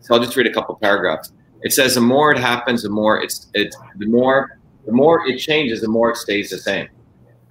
So 0.00 0.14
I'll 0.14 0.20
just 0.20 0.36
read 0.36 0.46
a 0.46 0.52
couple 0.52 0.74
paragraphs. 0.76 1.32
It 1.62 1.72
says 1.72 1.94
the 1.94 2.00
more 2.00 2.32
it 2.32 2.38
happens, 2.38 2.82
the 2.82 2.90
more 2.90 3.22
it's 3.22 3.48
it's 3.54 3.76
the 3.98 4.06
more 4.06 4.58
the 4.86 4.92
more 4.92 5.24
it 5.28 5.38
changes, 5.38 5.82
the 5.82 5.88
more 5.88 6.10
it 6.10 6.16
stays 6.16 6.50
the 6.50 6.58
same. 6.58 6.88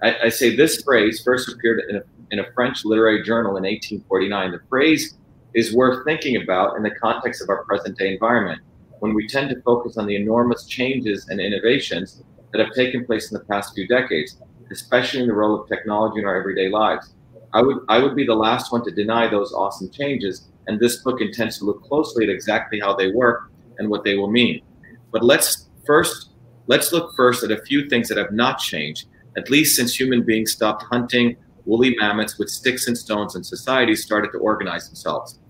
I, 0.02 0.24
I 0.24 0.28
say 0.28 0.54
this 0.54 0.82
phrase 0.82 1.22
first 1.22 1.50
appeared 1.50 1.84
in 1.88 1.96
a, 1.96 2.02
in 2.32 2.40
a 2.40 2.52
French 2.52 2.84
literary 2.84 3.22
journal 3.22 3.56
in 3.56 3.62
1849. 3.62 4.52
The 4.52 4.60
phrase 4.68 5.16
is 5.54 5.74
worth 5.74 6.04
thinking 6.04 6.42
about 6.42 6.76
in 6.76 6.82
the 6.82 6.90
context 6.90 7.40
of 7.40 7.48
our 7.48 7.64
present 7.64 7.96
day 7.96 8.12
environment 8.12 8.60
when 9.02 9.14
we 9.14 9.26
tend 9.26 9.50
to 9.50 9.60
focus 9.62 9.96
on 9.96 10.06
the 10.06 10.14
enormous 10.14 10.64
changes 10.64 11.26
and 11.28 11.40
innovations 11.40 12.22
that 12.52 12.64
have 12.64 12.72
taken 12.72 13.04
place 13.04 13.32
in 13.32 13.36
the 13.36 13.44
past 13.46 13.74
few 13.74 13.84
decades, 13.88 14.40
especially 14.70 15.18
in 15.18 15.26
the 15.26 15.34
role 15.34 15.60
of 15.60 15.68
technology 15.68 16.20
in 16.20 16.24
our 16.24 16.36
everyday 16.36 16.68
lives. 16.68 17.12
I 17.52 17.62
would, 17.62 17.78
I 17.88 17.98
would 17.98 18.14
be 18.14 18.24
the 18.24 18.36
last 18.36 18.70
one 18.70 18.84
to 18.84 18.92
deny 18.92 19.26
those 19.26 19.52
awesome 19.52 19.90
changes, 19.90 20.46
and 20.68 20.78
this 20.78 21.02
book 21.02 21.20
intends 21.20 21.58
to 21.58 21.64
look 21.64 21.82
closely 21.82 22.22
at 22.22 22.30
exactly 22.30 22.78
how 22.78 22.94
they 22.94 23.10
work 23.10 23.50
and 23.78 23.90
what 23.90 24.04
they 24.04 24.14
will 24.14 24.30
mean. 24.30 24.62
But 25.10 25.24
let's 25.24 25.68
first 25.84 26.30
let's 26.68 26.92
look 26.92 27.12
first 27.16 27.42
at 27.42 27.50
a 27.50 27.60
few 27.62 27.88
things 27.88 28.06
that 28.06 28.18
have 28.18 28.30
not 28.30 28.60
changed, 28.60 29.08
at 29.36 29.50
least 29.50 29.74
since 29.74 29.98
human 29.98 30.22
beings 30.22 30.52
stopped 30.52 30.84
hunting 30.84 31.36
woolly 31.64 31.96
mammoths 31.98 32.38
with 32.38 32.50
sticks 32.50 32.86
and 32.86 32.96
stones 32.96 33.34
and 33.34 33.44
societies 33.44 34.04
started 34.04 34.30
to 34.30 34.38
organize 34.38 34.86
themselves. 34.86 35.40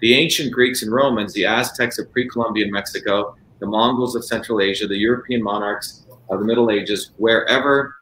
The 0.00 0.14
ancient 0.14 0.52
Greeks 0.52 0.82
and 0.82 0.90
Romans, 0.92 1.34
the 1.34 1.44
Aztecs 1.44 1.98
of 1.98 2.10
pre 2.10 2.28
Columbian 2.28 2.70
Mexico, 2.70 3.36
the 3.58 3.66
Mongols 3.66 4.16
of 4.16 4.24
Central 4.24 4.60
Asia, 4.60 4.86
the 4.86 4.96
European 4.96 5.42
monarchs 5.42 6.06
of 6.30 6.40
the 6.40 6.46
Middle 6.46 6.70
Ages, 6.70 7.12
wherever 7.18 7.96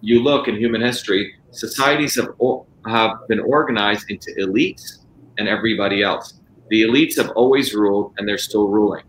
you 0.00 0.22
look 0.22 0.46
in 0.46 0.56
human 0.56 0.80
history, 0.80 1.34
societies 1.50 2.14
have, 2.16 2.28
have 2.86 3.26
been 3.28 3.40
organized 3.40 4.10
into 4.10 4.32
elites 4.38 5.04
and 5.38 5.48
everybody 5.48 6.02
else. 6.02 6.34
The 6.70 6.82
elites 6.82 7.16
have 7.16 7.30
always 7.30 7.74
ruled 7.74 8.14
and 8.18 8.28
they're 8.28 8.38
still 8.38 8.68
ruling. 8.68 9.04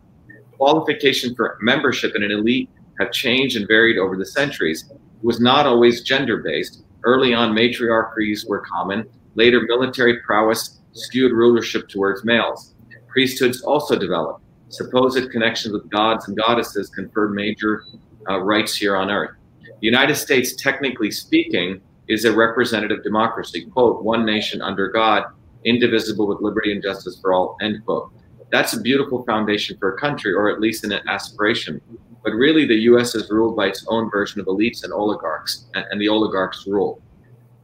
Qualification 0.58 1.36
for 1.36 1.58
membership 1.62 2.16
in 2.16 2.24
an 2.24 2.32
elite 2.32 2.70
have 3.00 3.12
changed 3.12 3.58
and 3.58 3.68
varied 3.68 3.98
over 3.98 4.18
the 4.18 4.26
centuries. 4.26 4.90
It 4.92 5.00
was 5.24 5.40
not 5.40 5.68
always 5.68 6.02
gender 6.02 6.38
based. 6.38 6.84
Early 7.04 7.34
on, 7.34 7.54
matriarchies 7.54 8.48
were 8.48 8.62
common. 8.62 9.06
Later, 9.36 9.62
military 9.62 10.20
prowess 10.22 10.80
skewed 10.94 11.32
rulership 11.32 11.88
towards 11.90 12.24
males. 12.24 12.74
Priesthoods 13.08 13.62
also 13.62 13.98
developed. 13.98 14.44
Supposed 14.70 15.30
connections 15.32 15.74
with 15.74 15.90
gods 15.90 16.28
and 16.28 16.38
goddesses 16.38 16.90
conferred 16.90 17.34
major 17.34 17.84
uh, 18.30 18.40
rights 18.40 18.76
here 18.76 18.96
on 18.96 19.12
earth. 19.12 19.36
The 19.62 19.86
United 19.86 20.16
States, 20.16 20.56
technically 20.56 21.12
speaking, 21.12 21.82
is 22.08 22.26
a 22.26 22.36
representative 22.36 23.04
democracy. 23.04 23.66
Quote, 23.66 24.04
one 24.04 24.26
nation 24.26 24.62
under 24.62 24.90
God, 24.90 25.26
indivisible 25.66 26.28
with 26.28 26.42
liberty 26.42 26.72
and 26.72 26.82
justice 26.82 27.20
for 27.22 27.34
all, 27.34 27.58
end 27.62 27.86
quote. 27.86 28.12
That's 28.52 28.74
a 28.74 28.82
beautiful 28.82 29.24
foundation 29.26 29.78
for 29.80 29.94
a 29.94 30.00
country, 30.00 30.34
or 30.34 30.50
at 30.50 30.60
least 30.60 30.84
an 30.84 30.94
aspiration. 31.08 31.82
But 32.24 32.32
really, 32.32 32.66
the 32.66 32.80
US 32.92 33.16
is 33.16 33.30
ruled 33.30 33.56
by 33.56 33.68
its 33.68 33.86
own 33.88 34.10
version 34.10 34.40
of 34.40 34.48
elites 34.48 34.84
and 34.84 34.94
oligarchs, 34.94 35.66
and 35.74 36.00
the 36.00 36.08
oligarchs 36.08 36.66
rule. 36.68 37.02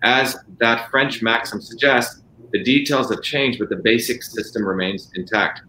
As 0.01 0.37
that 0.59 0.89
French 0.89 1.21
maxim 1.21 1.61
suggests, 1.61 2.21
the 2.51 2.63
details 2.63 3.09
have 3.11 3.21
changed, 3.21 3.59
but 3.59 3.69
the 3.69 3.75
basic 3.77 4.23
system 4.23 4.65
remains 4.65 5.11
intact. 5.15 5.61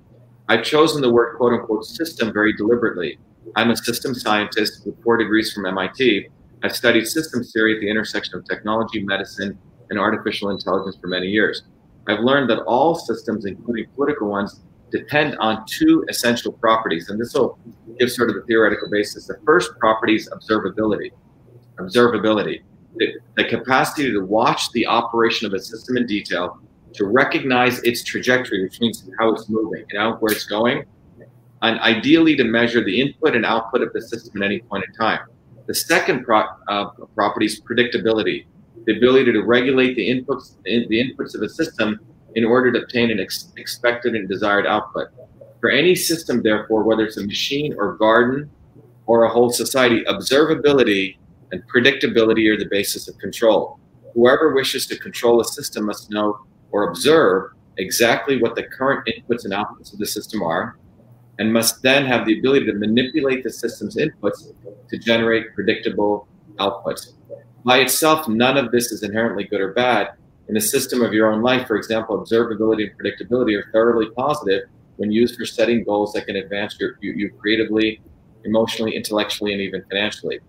I've 0.48 0.64
chosen 0.64 1.02
the 1.02 1.10
word 1.10 1.36
quote 1.36 1.52
unquote 1.52 1.84
system 1.84 2.32
very 2.32 2.52
deliberately. 2.54 3.18
I'm 3.56 3.70
a 3.70 3.76
system 3.76 4.14
scientist 4.14 4.86
with 4.86 5.02
four 5.02 5.16
degrees 5.16 5.52
from 5.52 5.66
MIT. 5.66 6.28
I've 6.62 6.74
studied 6.74 7.06
systems 7.06 7.52
theory 7.52 7.74
at 7.74 7.80
the 7.80 7.88
intersection 7.88 8.34
of 8.36 8.44
technology, 8.44 9.02
medicine, 9.02 9.58
and 9.90 9.98
artificial 9.98 10.50
intelligence 10.50 10.96
for 11.00 11.08
many 11.08 11.26
years. 11.26 11.62
I've 12.08 12.20
learned 12.20 12.50
that 12.50 12.60
all 12.60 12.94
systems, 12.94 13.44
including 13.44 13.86
political 13.94 14.28
ones, 14.28 14.60
depend 14.90 15.36
on 15.38 15.64
two 15.66 16.04
essential 16.08 16.52
properties, 16.52 17.10
and 17.10 17.20
this 17.20 17.34
will 17.34 17.58
give 17.98 18.10
sort 18.10 18.30
of 18.30 18.36
the 18.36 18.42
theoretical 18.42 18.90
basis. 18.90 19.26
The 19.26 19.38
first 19.44 19.70
property 19.78 20.16
is 20.16 20.28
observability. 20.30 21.12
Observability, 21.78 22.62
the, 22.96 23.14
the 23.36 23.44
capacity 23.44 24.10
to 24.10 24.20
watch 24.20 24.70
the 24.72 24.86
operation 24.86 25.46
of 25.46 25.54
a 25.54 25.58
system 25.60 25.96
in 25.96 26.06
detail 26.06 26.58
to 26.94 27.06
recognize 27.06 27.80
its 27.82 28.02
trajectory, 28.02 28.62
which 28.62 28.80
means 28.80 29.08
how 29.18 29.32
it's 29.32 29.48
moving, 29.48 29.84
you 29.90 29.98
know, 29.98 30.16
where 30.20 30.32
it's 30.32 30.46
going, 30.46 30.84
and 31.62 31.78
ideally 31.80 32.36
to 32.36 32.44
measure 32.44 32.82
the 32.82 33.00
input 33.00 33.36
and 33.36 33.44
output 33.44 33.82
of 33.82 33.92
the 33.92 34.00
system 34.00 34.42
at 34.42 34.46
any 34.46 34.60
point 34.60 34.84
in 34.86 34.92
time. 34.94 35.20
The 35.66 35.74
second 35.74 36.24
pro- 36.24 36.48
uh, 36.68 36.90
property 37.14 37.46
is 37.46 37.60
predictability, 37.60 38.46
the 38.86 38.96
ability 38.96 39.32
to 39.32 39.42
regulate 39.42 39.94
the 39.94 40.08
inputs, 40.08 40.56
the 40.64 41.14
inputs 41.14 41.34
of 41.34 41.42
a 41.42 41.48
system 41.48 42.00
in 42.34 42.44
order 42.44 42.72
to 42.72 42.82
obtain 42.82 43.10
an 43.10 43.20
ex- 43.20 43.52
expected 43.56 44.14
and 44.14 44.28
desired 44.28 44.66
output. 44.66 45.08
For 45.60 45.70
any 45.70 45.94
system, 45.94 46.42
therefore, 46.42 46.82
whether 46.84 47.04
it's 47.04 47.18
a 47.18 47.26
machine 47.26 47.74
or 47.76 47.96
garden 47.96 48.50
or 49.06 49.24
a 49.24 49.28
whole 49.28 49.50
society, 49.50 50.02
observability 50.04 51.18
and 51.52 51.62
predictability 51.68 52.48
are 52.48 52.58
the 52.58 52.68
basis 52.70 53.08
of 53.08 53.18
control. 53.18 53.78
Whoever 54.14 54.54
wishes 54.54 54.86
to 54.86 54.98
control 54.98 55.40
a 55.40 55.44
system 55.44 55.86
must 55.86 56.10
know 56.10 56.38
or 56.72 56.88
observe 56.88 57.52
exactly 57.78 58.40
what 58.40 58.54
the 58.54 58.62
current 58.62 59.06
inputs 59.06 59.44
and 59.44 59.52
outputs 59.52 59.92
of 59.92 59.98
the 59.98 60.06
system 60.06 60.42
are, 60.42 60.76
and 61.38 61.52
must 61.52 61.82
then 61.82 62.04
have 62.04 62.26
the 62.26 62.38
ability 62.38 62.66
to 62.66 62.74
manipulate 62.74 63.42
the 63.42 63.50
system's 63.50 63.96
inputs 63.96 64.52
to 64.88 64.98
generate 64.98 65.54
predictable 65.54 66.28
outputs. 66.56 67.14
By 67.64 67.78
itself, 67.78 68.28
none 68.28 68.56
of 68.56 68.70
this 68.72 68.92
is 68.92 69.02
inherently 69.02 69.44
good 69.44 69.60
or 69.60 69.72
bad. 69.72 70.10
In 70.48 70.56
a 70.56 70.60
system 70.60 71.02
of 71.02 71.12
your 71.12 71.32
own 71.32 71.42
life, 71.42 71.66
for 71.66 71.76
example, 71.76 72.18
observability 72.18 72.90
and 72.90 72.98
predictability 72.98 73.56
are 73.56 73.70
thoroughly 73.72 74.10
positive 74.10 74.68
when 74.96 75.10
used 75.10 75.36
for 75.36 75.46
setting 75.46 75.84
goals 75.84 76.12
that 76.12 76.26
can 76.26 76.36
advance 76.36 76.76
your, 76.78 76.98
you, 77.00 77.12
you 77.12 77.30
creatively, 77.30 78.00
emotionally, 78.44 78.94
intellectually, 78.94 79.52
and 79.52 79.62
even 79.62 79.82
financially. 79.88 80.40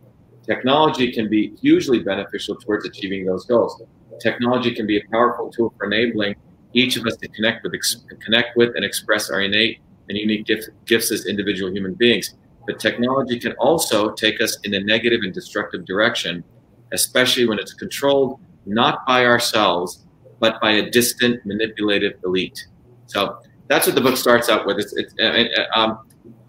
Technology 0.45 1.11
can 1.11 1.29
be 1.29 1.55
hugely 1.61 1.99
beneficial 1.99 2.55
towards 2.55 2.85
achieving 2.85 3.25
those 3.25 3.45
goals 3.45 3.81
technology 4.21 4.73
can 4.73 4.85
be 4.87 4.97
a 4.97 5.03
powerful 5.11 5.49
tool 5.51 5.73
for 5.77 5.85
enabling 5.85 6.35
each 6.73 6.95
of 6.97 7.05
us 7.05 7.15
to 7.17 7.27
connect 7.29 7.63
with, 7.63 7.73
ex- 7.73 8.03
connect 8.19 8.55
with, 8.55 8.75
and 8.75 8.85
express 8.85 9.29
our 9.29 9.41
innate 9.41 9.79
and 10.09 10.17
unique 10.17 10.45
gifts, 10.45 10.69
gifts 10.85 11.11
as 11.11 11.25
individual 11.25 11.71
human 11.71 11.93
beings. 11.93 12.35
But 12.65 12.79
technology 12.79 13.39
can 13.39 13.53
also 13.53 14.11
take 14.11 14.41
us 14.41 14.57
in 14.63 14.73
a 14.73 14.79
negative 14.79 15.21
and 15.23 15.33
destructive 15.33 15.85
direction, 15.85 16.43
especially 16.91 17.47
when 17.47 17.59
it's 17.59 17.73
controlled 17.73 18.39
not 18.65 19.05
by 19.07 19.25
ourselves, 19.25 20.05
but 20.39 20.61
by 20.61 20.71
a 20.71 20.89
distant, 20.89 21.45
manipulative 21.45 22.13
elite. 22.23 22.67
So 23.07 23.39
that's 23.67 23.87
what 23.87 23.95
the 23.95 24.01
book 24.01 24.17
starts 24.17 24.49
out 24.49 24.65
with. 24.65 24.77
It's, 24.79 24.93
it's, 24.93 25.13
uh, 25.19 25.79
um, 25.79 25.99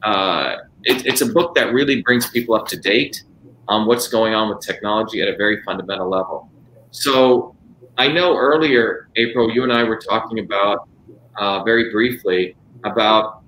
uh, 0.02 0.56
it, 0.84 1.06
it's 1.06 1.22
a 1.22 1.26
book 1.26 1.54
that 1.54 1.72
really 1.72 2.02
brings 2.02 2.28
people 2.30 2.54
up 2.54 2.66
to 2.68 2.76
date 2.76 3.22
on 3.68 3.86
what's 3.86 4.08
going 4.08 4.34
on 4.34 4.48
with 4.48 4.60
technology 4.60 5.22
at 5.22 5.28
a 5.28 5.36
very 5.36 5.62
fundamental 5.62 6.08
level. 6.08 6.50
So 6.90 7.54
I 7.98 8.08
know 8.08 8.36
earlier, 8.36 9.08
April, 9.16 9.50
you 9.50 9.62
and 9.62 9.72
I 9.72 9.84
were 9.84 9.98
talking 9.98 10.38
about 10.38 10.88
uh, 11.36 11.62
very 11.62 11.90
briefly 11.90 12.56
about 12.84 13.42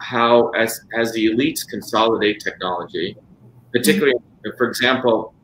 how, 0.00 0.48
as 0.50 0.80
as 0.96 1.12
the 1.12 1.26
elites 1.26 1.66
consolidate 1.66 2.40
technology, 2.40 3.16
particularly, 3.72 4.14
mm-hmm. 4.14 4.56
for 4.56 4.68
example, 4.68 5.34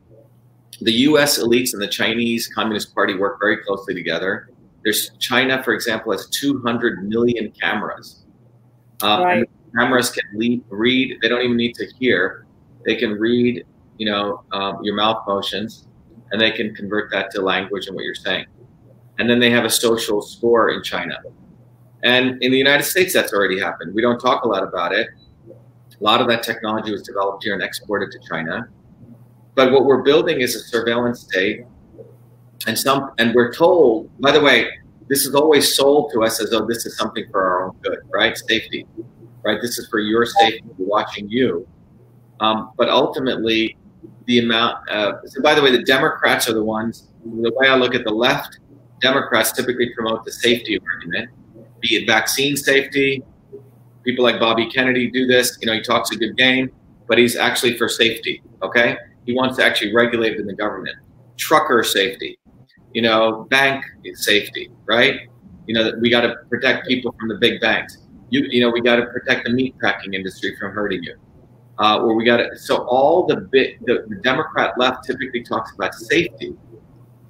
the 0.81 0.91
U.S. 0.91 1.39
elites 1.41 1.73
and 1.73 1.81
the 1.81 1.87
Chinese 1.87 2.47
Communist 2.47 2.93
Party 2.93 3.15
work 3.15 3.39
very 3.41 3.57
closely 3.57 3.93
together. 3.93 4.49
There's 4.83 5.11
China, 5.19 5.63
for 5.63 5.73
example, 5.73 6.11
has 6.11 6.27
200 6.29 7.07
million 7.07 7.51
cameras. 7.51 8.25
Um, 9.01 9.23
right. 9.23 9.49
cameras 9.75 10.11
can 10.11 10.23
lead, 10.35 10.63
read. 10.69 11.17
They 11.21 11.29
don't 11.29 11.41
even 11.41 11.57
need 11.57 11.73
to 11.75 11.87
hear. 11.99 12.45
They 12.85 12.95
can 12.95 13.13
read, 13.13 13.65
you 13.97 14.05
know, 14.05 14.43
um, 14.51 14.83
your 14.83 14.95
mouth 14.95 15.23
motions 15.27 15.87
and 16.31 16.41
they 16.41 16.51
can 16.51 16.73
convert 16.75 17.11
that 17.11 17.31
to 17.31 17.41
language 17.41 17.87
and 17.87 17.95
what 17.95 18.03
you're 18.05 18.15
saying. 18.15 18.45
and 19.17 19.29
then 19.29 19.39
they 19.39 19.49
have 19.49 19.65
a 19.65 19.69
social 19.69 20.21
score 20.21 20.69
in 20.71 20.83
China. 20.83 21.17
And 22.03 22.41
in 22.43 22.51
the 22.51 22.57
United 22.57 22.83
States, 22.83 23.13
that's 23.13 23.33
already 23.33 23.59
happened. 23.59 23.95
We 23.95 24.01
don't 24.01 24.19
talk 24.19 24.43
a 24.43 24.47
lot 24.47 24.63
about 24.63 24.91
it. 24.93 25.07
A 25.49 26.03
lot 26.03 26.19
of 26.21 26.27
that 26.27 26.43
technology 26.43 26.91
was 26.91 27.01
developed 27.01 27.43
here 27.43 27.53
and 27.53 27.63
exported 27.63 28.11
to 28.11 28.19
China. 28.27 28.67
But 29.55 29.71
what 29.71 29.85
we're 29.85 30.03
building 30.03 30.41
is 30.41 30.55
a 30.55 30.59
surveillance 30.59 31.21
state. 31.21 31.65
And 32.67 32.77
some 32.77 33.11
and 33.17 33.33
we're 33.33 33.53
told, 33.53 34.09
by 34.19 34.31
the 34.31 34.41
way, 34.41 34.67
this 35.07 35.25
is 35.25 35.33
always 35.35 35.75
sold 35.75 36.11
to 36.13 36.23
us 36.23 36.41
as 36.41 36.49
though 36.49 36.65
this 36.65 36.85
is 36.85 36.97
something 36.97 37.25
for 37.31 37.41
our 37.41 37.67
own 37.67 37.75
good, 37.81 37.99
right? 38.13 38.37
Safety, 38.37 38.85
right? 39.43 39.59
This 39.61 39.77
is 39.77 39.87
for 39.87 39.99
your 39.99 40.25
safety, 40.25 40.63
watching 40.77 41.29
you. 41.29 41.67
Um, 42.41 42.71
but 42.75 42.89
ultimately, 42.89 43.77
the 44.25 44.39
amount. 44.39 44.89
Uh, 44.89 45.13
so, 45.25 45.41
by 45.41 45.53
the 45.53 45.61
way, 45.61 45.71
the 45.71 45.83
Democrats 45.83 46.49
are 46.49 46.53
the 46.53 46.63
ones. 46.63 47.07
The 47.23 47.51
way 47.55 47.67
I 47.67 47.75
look 47.75 47.95
at 47.95 48.03
the 48.03 48.13
left, 48.13 48.59
Democrats 49.01 49.51
typically 49.51 49.93
promote 49.93 50.25
the 50.25 50.31
safety 50.31 50.79
argument, 50.79 51.29
be 51.81 51.95
it 51.95 52.07
vaccine 52.07 52.55
safety. 52.55 53.23
People 54.03 54.23
like 54.23 54.39
Bobby 54.39 54.69
Kennedy 54.69 55.09
do 55.09 55.25
this. 55.25 55.57
You 55.61 55.67
know, 55.67 55.73
he 55.73 55.81
talks 55.81 56.11
a 56.11 56.15
good 56.15 56.37
game, 56.37 56.71
but 57.07 57.17
he's 57.17 57.35
actually 57.35 57.77
for 57.77 57.89
safety. 57.89 58.43
Okay, 58.61 58.97
he 59.25 59.33
wants 59.33 59.57
to 59.57 59.63
actually 59.63 59.93
regulate 59.93 60.33
it 60.33 60.39
in 60.39 60.47
the 60.47 60.55
government. 60.55 60.95
Trucker 61.37 61.83
safety, 61.83 62.39
you 62.93 63.01
know, 63.01 63.47
bank 63.49 63.83
safety, 64.13 64.69
right? 64.85 65.21
You 65.67 65.73
know, 65.73 65.91
we 65.99 66.09
got 66.09 66.21
to 66.21 66.35
protect 66.49 66.87
people 66.87 67.15
from 67.19 67.29
the 67.29 67.35
big 67.35 67.59
banks. 67.59 67.97
You, 68.29 68.45
you 68.49 68.61
know, 68.61 68.69
we 68.69 68.81
got 68.81 68.97
to 68.97 69.07
protect 69.07 69.45
the 69.45 69.51
meat 69.51 69.75
packing 69.81 70.13
industry 70.13 70.55
from 70.59 70.71
hurting 70.71 71.03
you 71.03 71.15
uh, 71.79 71.99
where 72.01 72.15
we 72.15 72.23
got 72.23 72.39
it. 72.39 72.57
So 72.57 72.85
all 72.87 73.25
the 73.25 73.37
bit, 73.37 73.85
the, 73.85 74.05
the 74.07 74.15
Democrat 74.17 74.77
left 74.77 75.05
typically 75.05 75.43
talks 75.43 75.73
about 75.73 75.93
safety, 75.93 76.55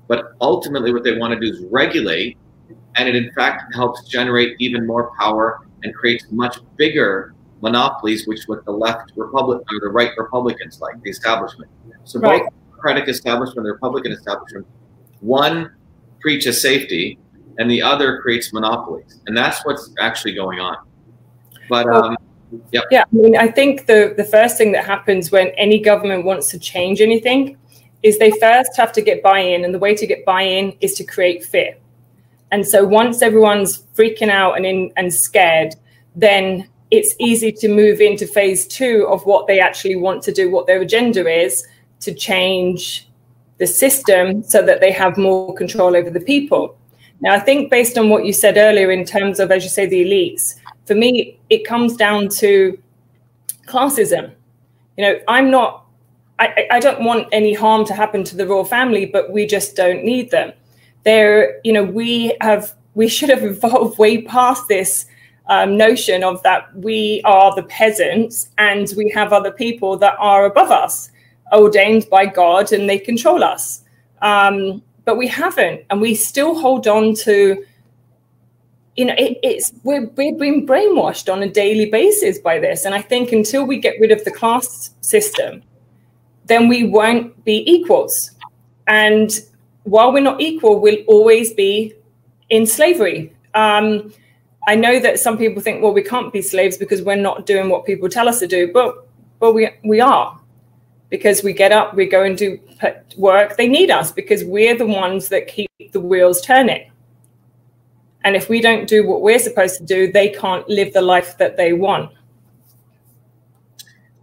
but 0.07 0.33
ultimately 0.41 0.93
what 0.93 1.03
they 1.03 1.17
want 1.17 1.33
to 1.33 1.39
do 1.39 1.53
is 1.53 1.63
regulate, 1.71 2.37
and 2.95 3.09
it 3.09 3.15
in 3.15 3.31
fact 3.33 3.73
helps 3.73 4.07
generate 4.07 4.55
even 4.59 4.85
more 4.85 5.11
power 5.17 5.67
and 5.83 5.93
creates 5.95 6.25
much 6.31 6.59
bigger 6.77 7.33
monopolies, 7.61 8.27
which 8.27 8.43
what 8.45 8.63
the 8.65 8.71
left 8.71 9.11
Republic 9.15 9.59
or 9.71 9.79
the 9.79 9.89
right 9.89 10.11
Republicans 10.17 10.79
like, 10.79 11.01
the 11.01 11.09
establishment. 11.09 11.69
So 12.03 12.19
right. 12.19 12.43
both 12.43 12.53
Democratic 12.69 13.09
establishment 13.09 13.59
and 13.59 13.65
the 13.65 13.73
Republican 13.73 14.11
establishment, 14.11 14.67
one 15.21 15.71
preaches 16.19 16.61
safety, 16.61 17.17
and 17.57 17.69
the 17.71 17.81
other 17.81 18.21
creates 18.21 18.53
monopolies, 18.53 19.21
and 19.25 19.35
that's 19.35 19.65
what's 19.65 19.93
actually 19.99 20.33
going 20.33 20.59
on. 20.59 20.77
But 21.69 21.87
um, 21.87 22.17
Yep. 22.71 22.83
Yeah, 22.91 23.03
I 23.03 23.15
mean, 23.15 23.35
I 23.35 23.47
think 23.47 23.85
the 23.87 24.13
the 24.15 24.23
first 24.23 24.57
thing 24.57 24.71
that 24.73 24.85
happens 24.85 25.31
when 25.31 25.47
any 25.57 25.79
government 25.79 26.25
wants 26.25 26.49
to 26.51 26.59
change 26.59 27.01
anything 27.01 27.57
is 28.03 28.19
they 28.19 28.31
first 28.39 28.77
have 28.77 28.91
to 28.93 29.01
get 29.01 29.23
buy-in, 29.23 29.65
and 29.65 29.73
the 29.73 29.79
way 29.79 29.95
to 29.95 30.05
get 30.05 30.23
buy-in 30.25 30.75
is 30.79 30.93
to 30.95 31.03
create 31.03 31.43
fear. 31.43 31.75
And 32.51 32.65
so 32.65 32.85
once 32.85 33.21
everyone's 33.21 33.83
freaking 33.95 34.29
out 34.29 34.53
and 34.55 34.65
in 34.65 34.91
and 34.95 35.13
scared, 35.13 35.75
then 36.15 36.69
it's 36.91 37.15
easy 37.19 37.51
to 37.51 37.67
move 37.67 37.99
into 37.99 38.27
phase 38.27 38.67
two 38.67 39.07
of 39.09 39.25
what 39.25 39.47
they 39.47 39.59
actually 39.59 39.95
want 39.95 40.21
to 40.23 40.31
do, 40.31 40.51
what 40.51 40.67
their 40.67 40.81
agenda 40.81 41.27
is 41.27 41.65
to 42.01 42.13
change 42.13 43.09
the 43.57 43.65
system 43.65 44.43
so 44.43 44.61
that 44.63 44.81
they 44.81 44.91
have 44.91 45.17
more 45.17 45.53
control 45.55 45.95
over 45.95 46.09
the 46.09 46.19
people. 46.19 46.77
Now, 47.21 47.33
I 47.33 47.39
think 47.39 47.71
based 47.71 47.97
on 47.97 48.09
what 48.09 48.25
you 48.25 48.33
said 48.33 48.57
earlier, 48.57 48.91
in 48.91 49.05
terms 49.05 49.39
of, 49.39 49.49
as 49.49 49.63
you 49.63 49.69
say, 49.69 49.87
the 49.87 50.05
elites, 50.05 50.55
for 50.85 50.95
me, 50.95 51.39
it 51.49 51.65
comes 51.65 51.95
down 51.95 52.29
to 52.29 52.77
classism. 53.67 54.31
You 54.97 55.03
know, 55.03 55.19
I'm 55.27 55.49
not, 55.51 55.85
I, 56.39 56.67
I 56.71 56.79
don't 56.79 57.03
want 57.03 57.27
any 57.31 57.53
harm 57.53 57.85
to 57.85 57.93
happen 57.93 58.23
to 58.25 58.35
the 58.35 58.47
royal 58.47 58.65
family, 58.65 59.05
but 59.05 59.31
we 59.31 59.45
just 59.45 59.75
don't 59.75 60.03
need 60.03 60.31
them. 60.31 60.53
There, 61.03 61.59
you 61.63 61.73
know, 61.73 61.83
we 61.83 62.35
have, 62.41 62.75
we 62.93 63.07
should 63.07 63.29
have 63.29 63.43
evolved 63.43 63.97
way 63.97 64.21
past 64.21 64.67
this 64.67 65.05
um, 65.47 65.77
notion 65.77 66.23
of 66.23 66.41
that 66.43 66.75
we 66.75 67.21
are 67.23 67.53
the 67.55 67.63
peasants 67.63 68.49
and 68.57 68.91
we 68.97 69.09
have 69.11 69.31
other 69.31 69.51
people 69.51 69.97
that 69.97 70.15
are 70.19 70.45
above 70.45 70.71
us, 70.71 71.11
ordained 71.53 72.07
by 72.09 72.25
God, 72.25 72.71
and 72.71 72.89
they 72.89 72.97
control 72.97 73.43
us. 73.43 73.81
Um, 74.21 74.81
but 75.03 75.17
we 75.17 75.27
haven't, 75.27 75.83
and 75.89 76.01
we 76.01 76.15
still 76.15 76.57
hold 76.59 76.87
on 76.87 77.13
to 77.15 77.63
you 78.95 79.05
know, 79.05 79.15
it, 79.17 79.37
it's 79.43 79.73
we're 79.83 80.07
we're 80.15 80.35
being 80.35 80.65
brainwashed 80.65 81.31
on 81.31 81.43
a 81.43 81.49
daily 81.49 81.85
basis 81.85 82.39
by 82.39 82.59
this, 82.59 82.85
and 82.85 82.95
I 82.95 83.01
think 83.01 83.31
until 83.31 83.65
we 83.65 83.79
get 83.79 83.95
rid 83.99 84.11
of 84.11 84.23
the 84.23 84.31
class 84.31 84.91
system, 85.01 85.63
then 86.45 86.67
we 86.67 86.85
won't 86.85 87.43
be 87.43 87.69
equals. 87.69 88.31
And 88.87 89.31
while 89.83 90.13
we're 90.13 90.21
not 90.21 90.39
equal, 90.39 90.79
we'll 90.79 91.03
always 91.07 91.53
be 91.53 91.93
in 92.49 92.65
slavery. 92.65 93.35
Um, 93.53 94.13
I 94.67 94.75
know 94.75 94.99
that 94.99 95.19
some 95.19 95.37
people 95.37 95.61
think, 95.61 95.83
well, 95.83 95.93
we 95.93 96.01
can't 96.01 96.31
be 96.31 96.41
slaves 96.41 96.77
because 96.77 97.01
we're 97.01 97.15
not 97.15 97.45
doing 97.45 97.69
what 97.69 97.85
people 97.85 98.09
tell 98.09 98.29
us 98.29 98.39
to 98.39 98.47
do, 98.47 98.71
but 98.71 99.07
but 99.39 99.53
we 99.53 99.69
we 99.83 99.99
are 99.99 100.39
because 101.09 101.43
we 101.43 101.53
get 101.53 101.71
up, 101.71 101.93
we 101.95 102.05
go 102.05 102.23
and 102.23 102.37
do 102.37 102.59
work. 103.17 103.57
They 103.57 103.67
need 103.67 103.91
us 103.91 104.11
because 104.11 104.43
we're 104.43 104.77
the 104.77 104.87
ones 104.87 105.29
that 105.29 105.47
keep 105.47 105.69
the 105.91 105.99
wheels 105.99 106.41
turning. 106.41 106.89
And 108.25 108.35
if 108.35 108.49
we 108.49 108.59
don't 108.59 108.87
do 108.87 109.07
what 109.07 109.21
we're 109.21 109.39
supposed 109.39 109.77
to 109.77 109.85
do, 109.85 110.11
they 110.11 110.29
can't 110.29 110.67
live 110.67 110.91
the 110.93 111.01
life 111.01 111.37
that 111.37 111.55
they 111.55 111.73
want. 111.73 112.11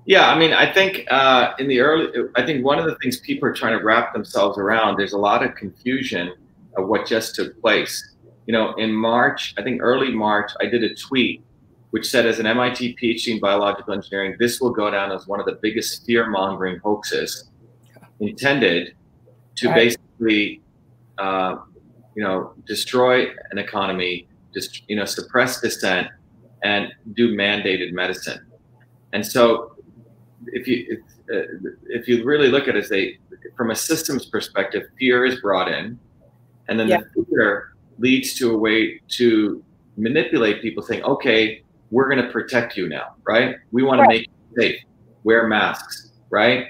Yeah, 0.04 0.28
I 0.28 0.36
mean, 0.36 0.52
I 0.52 0.70
think 0.70 1.06
uh, 1.10 1.52
in 1.60 1.68
the 1.68 1.80
early, 1.80 2.08
I 2.34 2.44
think 2.44 2.64
one 2.64 2.80
of 2.80 2.84
the 2.84 2.96
things 2.96 3.20
people 3.20 3.48
are 3.48 3.54
trying 3.54 3.78
to 3.78 3.84
wrap 3.84 4.12
themselves 4.12 4.58
around, 4.58 4.98
there's 4.98 5.12
a 5.12 5.18
lot 5.18 5.44
of 5.44 5.54
confusion 5.54 6.34
of 6.76 6.88
what 6.88 7.06
just 7.06 7.36
took 7.36 7.58
place. 7.60 8.16
You 8.46 8.52
know, 8.52 8.74
in 8.74 8.92
March, 8.92 9.54
I 9.56 9.62
think 9.62 9.80
early 9.80 10.10
March, 10.10 10.50
I 10.60 10.66
did 10.66 10.82
a 10.82 10.94
tweet 10.94 11.42
which 11.90 12.08
said, 12.08 12.24
as 12.24 12.38
an 12.38 12.46
MIT 12.46 12.96
PhD 13.00 13.34
in 13.34 13.38
biological 13.38 13.92
engineering, 13.92 14.34
this 14.38 14.62
will 14.62 14.70
go 14.70 14.90
down 14.90 15.12
as 15.12 15.26
one 15.26 15.38
of 15.38 15.44
the 15.44 15.58
biggest 15.60 16.06
fear 16.06 16.26
mongering 16.28 16.78
hoaxes 16.78 17.50
intended 18.18 18.94
to 19.56 19.68
right. 19.68 19.74
basically 19.74 20.62
uh, 21.18 21.56
you 22.14 22.22
know, 22.22 22.54
destroy 22.66 23.28
an 23.50 23.58
economy, 23.58 24.28
just 24.52 24.88
you 24.88 24.96
know, 24.96 25.04
suppress 25.04 25.60
dissent, 25.60 26.08
and 26.62 26.92
do 27.14 27.34
mandated 27.34 27.92
medicine. 27.92 28.44
And 29.12 29.26
so, 29.26 29.76
if 30.46 30.66
you 30.66 30.86
if, 30.88 31.00
uh, 31.34 31.70
if 31.86 32.08
you 32.08 32.24
really 32.24 32.48
look 32.48 32.68
at 32.68 32.76
it 32.76 32.84
as 32.84 32.88
they 32.88 33.18
from 33.56 33.70
a 33.70 33.74
systems 33.74 34.26
perspective, 34.26 34.84
fear 34.98 35.24
is 35.24 35.40
brought 35.40 35.70
in, 35.70 35.98
and 36.68 36.78
then 36.78 36.88
yeah. 36.88 37.00
the 37.14 37.24
fear 37.24 37.74
leads 37.98 38.34
to 38.34 38.52
a 38.52 38.56
way 38.56 39.00
to 39.08 39.62
manipulate 39.96 40.62
people, 40.62 40.82
saying, 40.82 41.02
"Okay, 41.04 41.62
we're 41.90 42.08
going 42.08 42.24
to 42.24 42.30
protect 42.30 42.76
you 42.76 42.88
now, 42.88 43.14
right? 43.26 43.56
We 43.70 43.82
want 43.82 44.00
right. 44.00 44.06
to 44.06 44.10
make 44.10 44.26
you 44.26 44.62
safe. 44.62 44.82
Wear 45.24 45.46
masks, 45.46 46.12
right? 46.30 46.68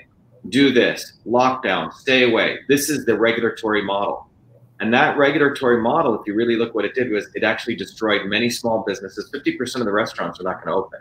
Do 0.49 0.73
this, 0.73 1.19
lockdown, 1.25 1.93
stay 1.93 2.29
away. 2.29 2.59
This 2.69 2.89
is 2.91 3.05
the 3.05 3.19
regulatory 3.19 3.83
model." 3.83 4.29
And 4.83 4.93
that 4.93 5.17
regulatory 5.17 5.81
model, 5.81 6.21
if 6.21 6.27
you 6.27 6.35
really 6.35 6.57
look 6.57 6.75
what 6.75 6.85
it 6.85 6.93
did, 6.93 7.09
was 7.09 7.29
it 7.37 7.45
actually 7.45 7.77
destroyed 7.77 8.27
many 8.27 8.51
small 8.51 8.83
businesses. 8.85 9.31
50% 9.33 9.77
of 9.77 9.85
the 9.85 9.93
restaurants 9.93 10.41
are 10.41 10.43
not 10.43 10.57
going 10.57 10.75
to 10.75 10.81
open. 10.81 10.99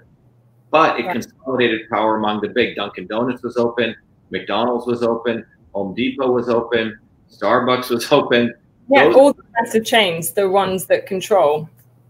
But 0.69 0.99
it 0.99 1.11
consolidated 1.11 1.89
power 1.89 2.15
among 2.15 2.41
the 2.41 2.49
big. 2.49 2.75
Dunkin' 2.75 3.07
Donuts 3.07 3.41
was 3.41 3.57
open, 3.57 3.95
McDonald's 4.29 4.85
was 4.85 5.01
open, 5.01 5.43
Home 5.73 5.95
Depot 5.95 6.31
was 6.31 6.47
open, 6.47 6.99
Starbucks 7.31 7.89
was 7.89 8.11
open. 8.11 8.53
Yeah, 8.87 9.05
those, 9.05 9.15
all 9.15 9.33
the 9.33 9.43
massive 9.59 9.83
chains, 9.83 10.29
the 10.29 10.47
ones 10.47 10.85
that 10.85 11.07
control. 11.07 11.67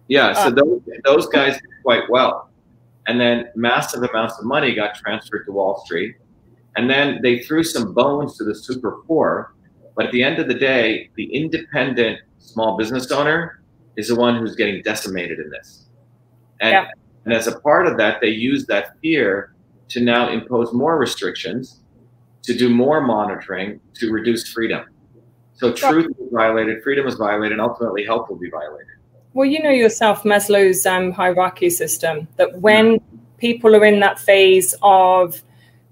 Yeah, 0.10 0.34
so 0.34 0.42
uh, 0.42 0.50
those, 0.50 0.82
those 1.06 1.28
guys 1.28 1.54
did 1.54 1.70
quite 1.84 2.04
well. 2.10 2.50
And 3.08 3.18
then 3.18 3.46
massive 3.56 4.04
amounts 4.04 4.38
of 4.38 4.44
money 4.44 4.76
got 4.76 4.96
transferred 4.96 5.46
to 5.46 5.54
Wall 5.54 5.82
Street. 5.86 6.18
And 6.76 6.90
then 6.90 7.22
they 7.22 7.40
threw 7.40 7.64
some 7.64 7.94
bones 7.94 8.36
to 8.40 8.44
the 8.44 8.56
super 8.56 9.04
poor 9.08 9.54
but 10.02 10.08
at 10.08 10.14
the 10.14 10.24
end 10.24 10.40
of 10.40 10.48
the 10.48 10.56
day, 10.56 11.12
the 11.16 11.26
independent 11.26 12.22
small 12.40 12.76
business 12.76 13.12
owner 13.12 13.62
is 13.98 14.08
the 14.08 14.16
one 14.16 14.36
who's 14.36 14.56
getting 14.56 14.82
decimated 14.82 15.38
in 15.38 15.52
this. 15.52 15.86
And, 16.60 16.72
yeah. 16.72 16.88
and 17.26 17.36
as 17.36 17.46
a 17.46 17.60
part 17.60 17.86
of 17.86 17.98
that, 17.98 18.20
they 18.20 18.30
use 18.30 18.66
that 18.66 18.98
fear 19.00 19.54
to 19.90 20.02
now 20.02 20.32
impose 20.32 20.74
more 20.74 20.98
restrictions, 20.98 21.82
to 22.42 22.58
do 22.58 22.68
more 22.68 23.00
monitoring, 23.00 23.80
to 23.94 24.12
reduce 24.12 24.52
freedom. 24.52 24.86
So 25.54 25.72
truth 25.72 26.08
is 26.20 26.30
violated, 26.32 26.82
freedom 26.82 27.06
is 27.06 27.14
violated, 27.14 27.52
and 27.52 27.62
ultimately 27.62 28.04
health 28.04 28.28
will 28.28 28.40
be 28.40 28.50
violated. 28.50 28.96
Well, 29.34 29.46
you 29.46 29.62
know 29.62 29.70
yourself, 29.70 30.24
Maslow's 30.24 30.84
um, 30.88 31.12
hierarchy 31.12 31.70
system, 31.70 32.28
that 32.38 32.60
when 32.60 33.00
people 33.38 33.76
are 33.76 33.86
in 33.86 34.00
that 34.00 34.18
phase 34.18 34.74
of 34.82 35.44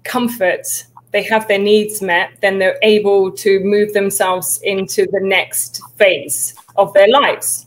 comfort 0.02 0.84
they 1.12 1.22
have 1.24 1.48
their 1.48 1.58
needs 1.58 2.00
met, 2.00 2.30
then 2.40 2.58
they're 2.58 2.78
able 2.82 3.32
to 3.32 3.60
move 3.60 3.92
themselves 3.92 4.60
into 4.62 5.06
the 5.12 5.20
next 5.20 5.82
phase 5.96 6.54
of 6.76 6.92
their 6.94 7.08
lives. 7.08 7.66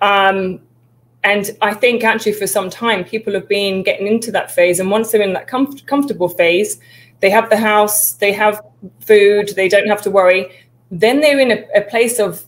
Um, 0.00 0.60
and 1.24 1.50
I 1.60 1.74
think 1.74 2.02
actually 2.04 2.32
for 2.32 2.46
some 2.46 2.70
time, 2.70 3.04
people 3.04 3.34
have 3.34 3.48
been 3.48 3.82
getting 3.82 4.06
into 4.06 4.32
that 4.32 4.50
phase. 4.50 4.80
And 4.80 4.90
once 4.90 5.12
they're 5.12 5.20
in 5.20 5.34
that 5.34 5.48
comf- 5.48 5.84
comfortable 5.86 6.28
phase, 6.28 6.80
they 7.20 7.28
have 7.28 7.50
the 7.50 7.58
house, 7.58 8.12
they 8.12 8.32
have 8.32 8.62
food, 9.00 9.50
they 9.54 9.68
don't 9.68 9.88
have 9.88 10.00
to 10.02 10.10
worry. 10.10 10.50
Then 10.90 11.20
they're 11.20 11.38
in 11.38 11.50
a, 11.50 11.66
a 11.76 11.82
place 11.82 12.18
of 12.18 12.44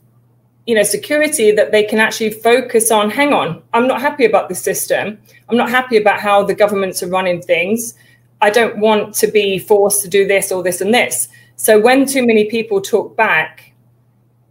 you 0.66 0.74
know 0.76 0.82
security 0.82 1.50
that 1.50 1.72
they 1.72 1.82
can 1.82 1.98
actually 1.98 2.30
focus 2.30 2.92
on 2.92 3.10
hang 3.10 3.32
on 3.32 3.60
i'm 3.72 3.88
not 3.88 4.00
happy 4.00 4.24
about 4.24 4.48
the 4.48 4.54
system 4.54 5.18
i'm 5.48 5.56
not 5.56 5.68
happy 5.68 5.96
about 5.96 6.20
how 6.20 6.44
the 6.44 6.54
governments 6.54 7.02
are 7.02 7.08
running 7.08 7.42
things 7.42 7.94
i 8.42 8.50
don't 8.50 8.76
want 8.78 9.14
to 9.14 9.26
be 9.26 9.58
forced 9.58 10.02
to 10.02 10.08
do 10.08 10.26
this 10.26 10.52
or 10.52 10.62
this 10.62 10.80
and 10.80 10.92
this. 10.92 11.28
So 11.56 11.80
when 11.80 12.06
too 12.06 12.26
many 12.26 12.50
people 12.50 12.80
talk 12.80 13.16
back 13.16 13.72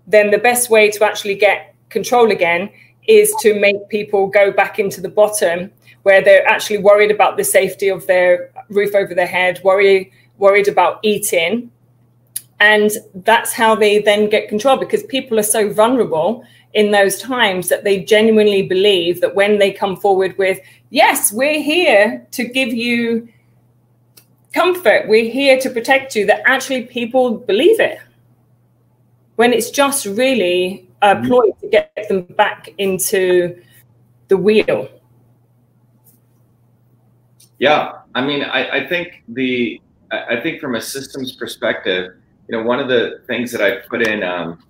then 0.08 0.32
the 0.32 0.38
best 0.38 0.70
way 0.70 0.90
to 0.92 1.06
actually 1.06 1.36
get 1.36 1.74
control 1.90 2.32
again 2.32 2.70
is 3.08 3.34
to 3.40 3.60
make 3.60 3.90
people 3.90 4.28
go 4.28 4.52
back 4.52 4.80
into 4.80 5.02
the 5.02 5.10
bottom 5.10 5.72
where 6.04 6.24
they're 6.24 6.48
actually 6.48 6.78
worried 6.78 7.12
about 7.12 7.38
the 7.38 7.44
safety 7.44 7.88
of 7.88 8.06
their 8.08 8.52
roof 8.70 8.96
over 8.96 9.14
their 9.14 9.28
head 9.28 9.60
worry 9.64 10.12
worried 10.38 10.68
about 10.68 11.00
eating. 11.04 11.72
And 12.60 12.92
that's 13.14 13.54
how 13.54 13.76
they 13.76 14.00
then 14.00 14.30
get 14.30 14.50
control 14.50 14.78
because 14.78 15.04
people 15.04 15.40
are 15.40 15.44
so 15.44 15.72
vulnerable 15.72 16.44
in 16.74 16.92
those 16.92 17.20
times 17.20 17.70
that 17.70 17.84
they 17.84 18.04
genuinely 18.04 18.64
believe 18.64 19.22
that 19.22 19.36
when 19.36 19.60
they 19.60 19.72
come 19.72 19.96
forward 19.96 20.38
with, 20.38 20.60
yes, 20.90 21.32
we're 21.32 21.62
here 21.62 22.26
to 22.32 22.44
give 22.44 22.74
you 22.74 23.28
comfort, 24.54 25.08
we're 25.08 25.32
here 25.32 25.60
to 25.60 25.70
protect 25.70 26.16
you, 26.16 26.26
that 26.28 26.42
actually 26.46 26.84
people 26.84 27.38
believe 27.38 27.80
it. 27.80 28.00
When 29.36 29.54
it's 29.54 29.72
just 29.72 30.06
really 30.06 30.88
a 31.02 31.20
ploy 31.22 31.50
to 31.62 31.68
get 31.70 32.06
them 32.10 32.24
back 32.24 32.70
into 32.78 33.62
the 34.28 34.38
wheel. 34.38 34.88
Yeah, 37.60 38.00
I 38.16 38.26
mean, 38.26 38.44
I, 38.44 38.80
I 38.80 38.88
think 38.88 39.24
the 39.28 39.82
I 40.12 40.42
think 40.42 40.60
from 40.60 40.76
a 40.76 40.82
systems 40.82 41.36
perspective, 41.36 42.16
you 42.48 42.58
know, 42.58 42.64
one 42.64 42.80
of 42.80 42.90
the 42.90 43.22
things 43.28 43.52
that 43.52 43.62
I 43.62 43.78
put 43.88 44.06
in 44.06 44.24
um, 44.24 44.62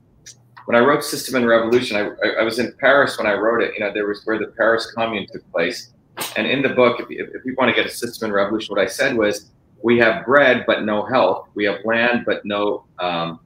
when 0.66 0.76
I 0.76 0.86
wrote 0.86 1.04
System 1.04 1.36
and 1.36 1.48
Revolution, 1.48 1.98
I, 1.98 2.42
I, 2.42 2.44
was 2.44 2.60
in 2.60 2.74
Paris 2.80 3.18
when 3.18 3.28
I 3.28 3.34
wrote 3.34 3.62
it. 3.62 3.74
You 3.74 3.80
know, 3.80 3.92
there 3.92 4.08
was 4.08 4.22
where 4.26 4.38
the 4.38 4.48
Paris 4.58 4.92
Commune 4.96 5.26
took 5.32 5.50
place, 5.52 5.92
and 6.36 6.46
in 6.46 6.62
the 6.62 6.70
book, 6.70 7.00
if, 7.00 7.08
if, 7.10 7.34
if 7.34 7.46
you 7.46 7.56
want 7.58 7.70
to 7.70 7.76
get 7.76 7.92
a 7.92 7.94
System 7.94 8.26
and 8.26 8.34
Revolution, 8.34 8.76
what 8.76 8.82
I 8.82 8.88
said 8.88 9.18
was, 9.18 9.51
we 9.84 9.98
have 10.00 10.26
bread 10.26 10.64
but 10.68 10.84
no 10.84 11.06
health. 11.06 11.48
We 11.56 11.66
have 11.66 11.78
land 11.86 12.24
but 12.26 12.46
no 12.46 12.86
um, 13.00 13.40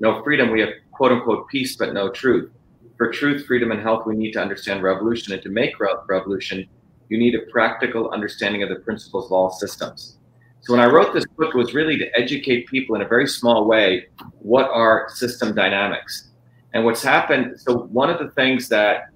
no 0.00 0.22
freedom. 0.22 0.50
We 0.50 0.60
have 0.60 0.70
quote 0.92 1.12
unquote 1.12 1.48
peace 1.48 1.76
but 1.76 1.92
no 1.92 2.10
truth. 2.10 2.50
For 2.96 3.10
truth, 3.10 3.46
freedom, 3.46 3.72
and 3.72 3.80
health, 3.80 4.06
we 4.06 4.14
need 4.14 4.32
to 4.32 4.40
understand 4.40 4.82
revolution, 4.82 5.32
and 5.32 5.42
to 5.42 5.48
make 5.48 5.74
revolution, 5.80 6.64
you 7.08 7.18
need 7.18 7.34
a 7.34 7.40
practical 7.50 8.10
understanding 8.10 8.62
of 8.62 8.68
the 8.68 8.76
principles 8.76 9.26
of 9.26 9.32
all 9.32 9.50
systems. 9.50 10.16
So 10.60 10.72
when 10.72 10.80
I 10.80 10.86
wrote 10.86 11.12
this 11.12 11.26
book, 11.36 11.54
it 11.54 11.58
was 11.58 11.74
really 11.74 11.98
to 11.98 12.18
educate 12.18 12.68
people 12.68 12.94
in 12.94 13.02
a 13.02 13.08
very 13.08 13.26
small 13.26 13.66
way 13.66 14.06
what 14.38 14.70
are 14.70 15.08
system 15.10 15.54
dynamics. 15.54 16.30
And 16.72 16.84
what's 16.84 17.02
happened, 17.02 17.60
so 17.60 17.78
one 17.78 18.10
of 18.10 18.18
the 18.18 18.30
things 18.30 18.68
that 18.68 19.08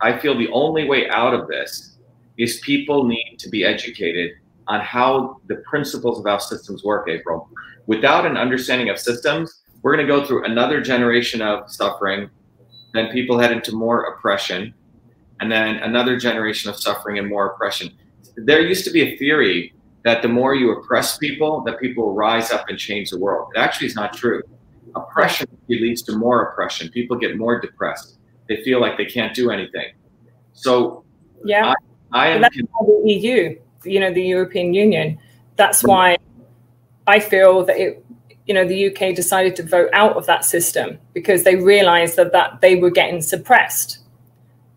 I 0.00 0.16
feel 0.18 0.38
the 0.38 0.48
only 0.50 0.84
way 0.84 1.08
out 1.10 1.34
of 1.34 1.48
this 1.48 1.98
is 2.38 2.60
people 2.60 3.04
need 3.04 3.36
to 3.38 3.48
be 3.48 3.64
educated 3.64 4.32
on 4.68 4.80
how 4.80 5.40
the 5.46 5.56
principles 5.56 6.18
of 6.18 6.26
how 6.26 6.38
systems 6.38 6.84
work, 6.84 7.08
April. 7.08 7.48
Without 7.86 8.24
an 8.26 8.36
understanding 8.36 8.88
of 8.88 8.98
systems, 8.98 9.62
we're 9.82 9.94
going 9.94 10.06
to 10.06 10.12
go 10.12 10.24
through 10.24 10.44
another 10.44 10.80
generation 10.80 11.42
of 11.42 11.70
suffering. 11.70 12.30
Then 12.94 13.10
people 13.10 13.38
head 13.38 13.52
into 13.52 13.72
more 13.72 14.04
oppression, 14.04 14.72
and 15.40 15.50
then 15.50 15.76
another 15.76 16.18
generation 16.18 16.70
of 16.70 16.76
suffering 16.78 17.18
and 17.18 17.28
more 17.28 17.48
oppression. 17.48 17.92
There 18.36 18.60
used 18.60 18.84
to 18.86 18.90
be 18.90 19.02
a 19.02 19.16
theory 19.18 19.74
that 20.04 20.22
the 20.22 20.28
more 20.28 20.54
you 20.54 20.72
oppress 20.72 21.18
people, 21.18 21.62
that 21.62 21.80
people 21.80 22.06
will 22.06 22.14
rise 22.14 22.50
up 22.50 22.68
and 22.68 22.78
change 22.78 23.10
the 23.10 23.18
world. 23.18 23.50
It 23.54 23.58
actually 23.58 23.88
is 23.88 23.94
not 23.94 24.14
true. 24.14 24.42
Oppression 24.94 25.48
leads 25.68 26.02
to 26.02 26.16
more 26.16 26.42
oppression. 26.42 26.88
People 26.90 27.16
get 27.16 27.36
more 27.36 27.60
depressed. 27.60 28.18
They 28.48 28.62
feel 28.62 28.80
like 28.80 28.96
they 28.96 29.06
can't 29.06 29.34
do 29.34 29.50
anything. 29.50 29.92
So, 30.52 31.04
yeah, 31.44 31.74
I, 32.12 32.26
I 32.26 32.28
am. 32.28 32.42
That's 32.42 32.56
the 32.56 33.00
EU, 33.04 33.58
you 33.84 34.00
know, 34.00 34.12
the 34.12 34.22
European 34.22 34.74
Union. 34.74 35.18
That's 35.56 35.82
why 35.82 36.18
I 37.06 37.20
feel 37.20 37.64
that 37.64 37.76
it, 37.76 38.04
you 38.46 38.54
know, 38.54 38.66
the 38.66 38.88
UK 38.88 39.14
decided 39.14 39.56
to 39.56 39.62
vote 39.62 39.90
out 39.92 40.16
of 40.16 40.26
that 40.26 40.44
system 40.44 40.98
because 41.12 41.44
they 41.44 41.56
realised 41.56 42.16
that 42.16 42.32
that 42.32 42.60
they 42.60 42.76
were 42.76 42.90
getting 42.90 43.22
suppressed. 43.22 43.98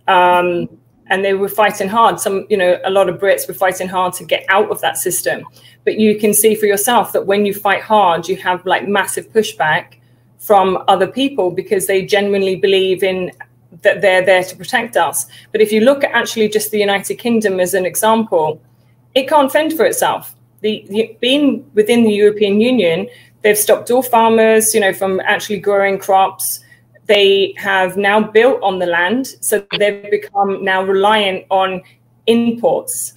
Um, 0.08 0.70
and 1.10 1.24
they 1.24 1.34
were 1.34 1.50
fighting 1.50 1.88
hard. 1.88 2.20
Some, 2.20 2.46
you 2.50 2.58
know, 2.58 2.80
a 2.84 2.90
lot 2.90 3.10
of 3.10 3.20
Brits 3.20 3.48
were 3.48 3.54
fighting 3.54 3.88
hard 3.88 4.14
to 4.16 4.26
get 4.26 4.46
out 4.50 4.70
of 4.70 4.82
that 4.82 4.98
system. 4.98 5.46
But 5.86 6.00
you 6.00 6.20
can 6.20 6.34
see 6.34 6.56
for 6.56 6.66
yourself 6.66 7.14
that 7.14 7.26
when 7.26 7.46
you 7.46 7.54
fight 7.54 7.82
hard, 7.82 8.28
you 8.28 8.36
have 8.38 8.66
like 8.66 8.88
massive 8.88 9.32
pushback 9.32 9.96
from 10.38 10.84
other 10.88 11.08
people 11.08 11.52
because 11.52 11.88
they 11.88 12.06
genuinely 12.06 12.56
believe 12.56 13.04
in 13.04 13.32
that 13.82 14.02
they're 14.02 14.26
there 14.26 14.44
to 14.44 14.56
protect 14.56 14.98
us. 14.98 15.28
But 15.52 15.62
if 15.62 15.72
you 15.72 15.82
look 15.82 16.04
at 16.04 16.12
actually 16.12 16.50
just 16.50 16.72
the 16.72 16.80
United 16.80 17.16
Kingdom 17.16 17.60
as 17.60 17.74
an 17.74 17.86
example, 17.86 18.62
it 19.18 19.28
can't 19.28 19.52
fend 19.52 19.74
for 19.74 19.86
itself. 19.86 20.36
The, 20.62 20.86
the 20.90 21.18
being 21.20 21.70
within 21.74 22.04
the 22.04 22.12
European 22.12 22.62
Union, 22.62 23.08
they've 23.42 23.58
stopped 23.58 23.92
all 23.92 24.02
farmers, 24.02 24.74
you 24.74 24.80
know, 24.80 24.94
from 24.94 25.20
actually 25.22 25.60
growing 25.60 25.98
crops 26.00 26.64
they 27.08 27.54
have 27.58 27.98
now 27.98 28.20
built 28.22 28.62
on 28.62 28.80
the 28.80 28.86
land, 28.86 29.28
so 29.40 29.66
they've 29.80 30.12
become 30.12 30.64
now 30.64 30.84
reliant 30.84 31.46
on 31.50 31.82
imports. 32.28 33.14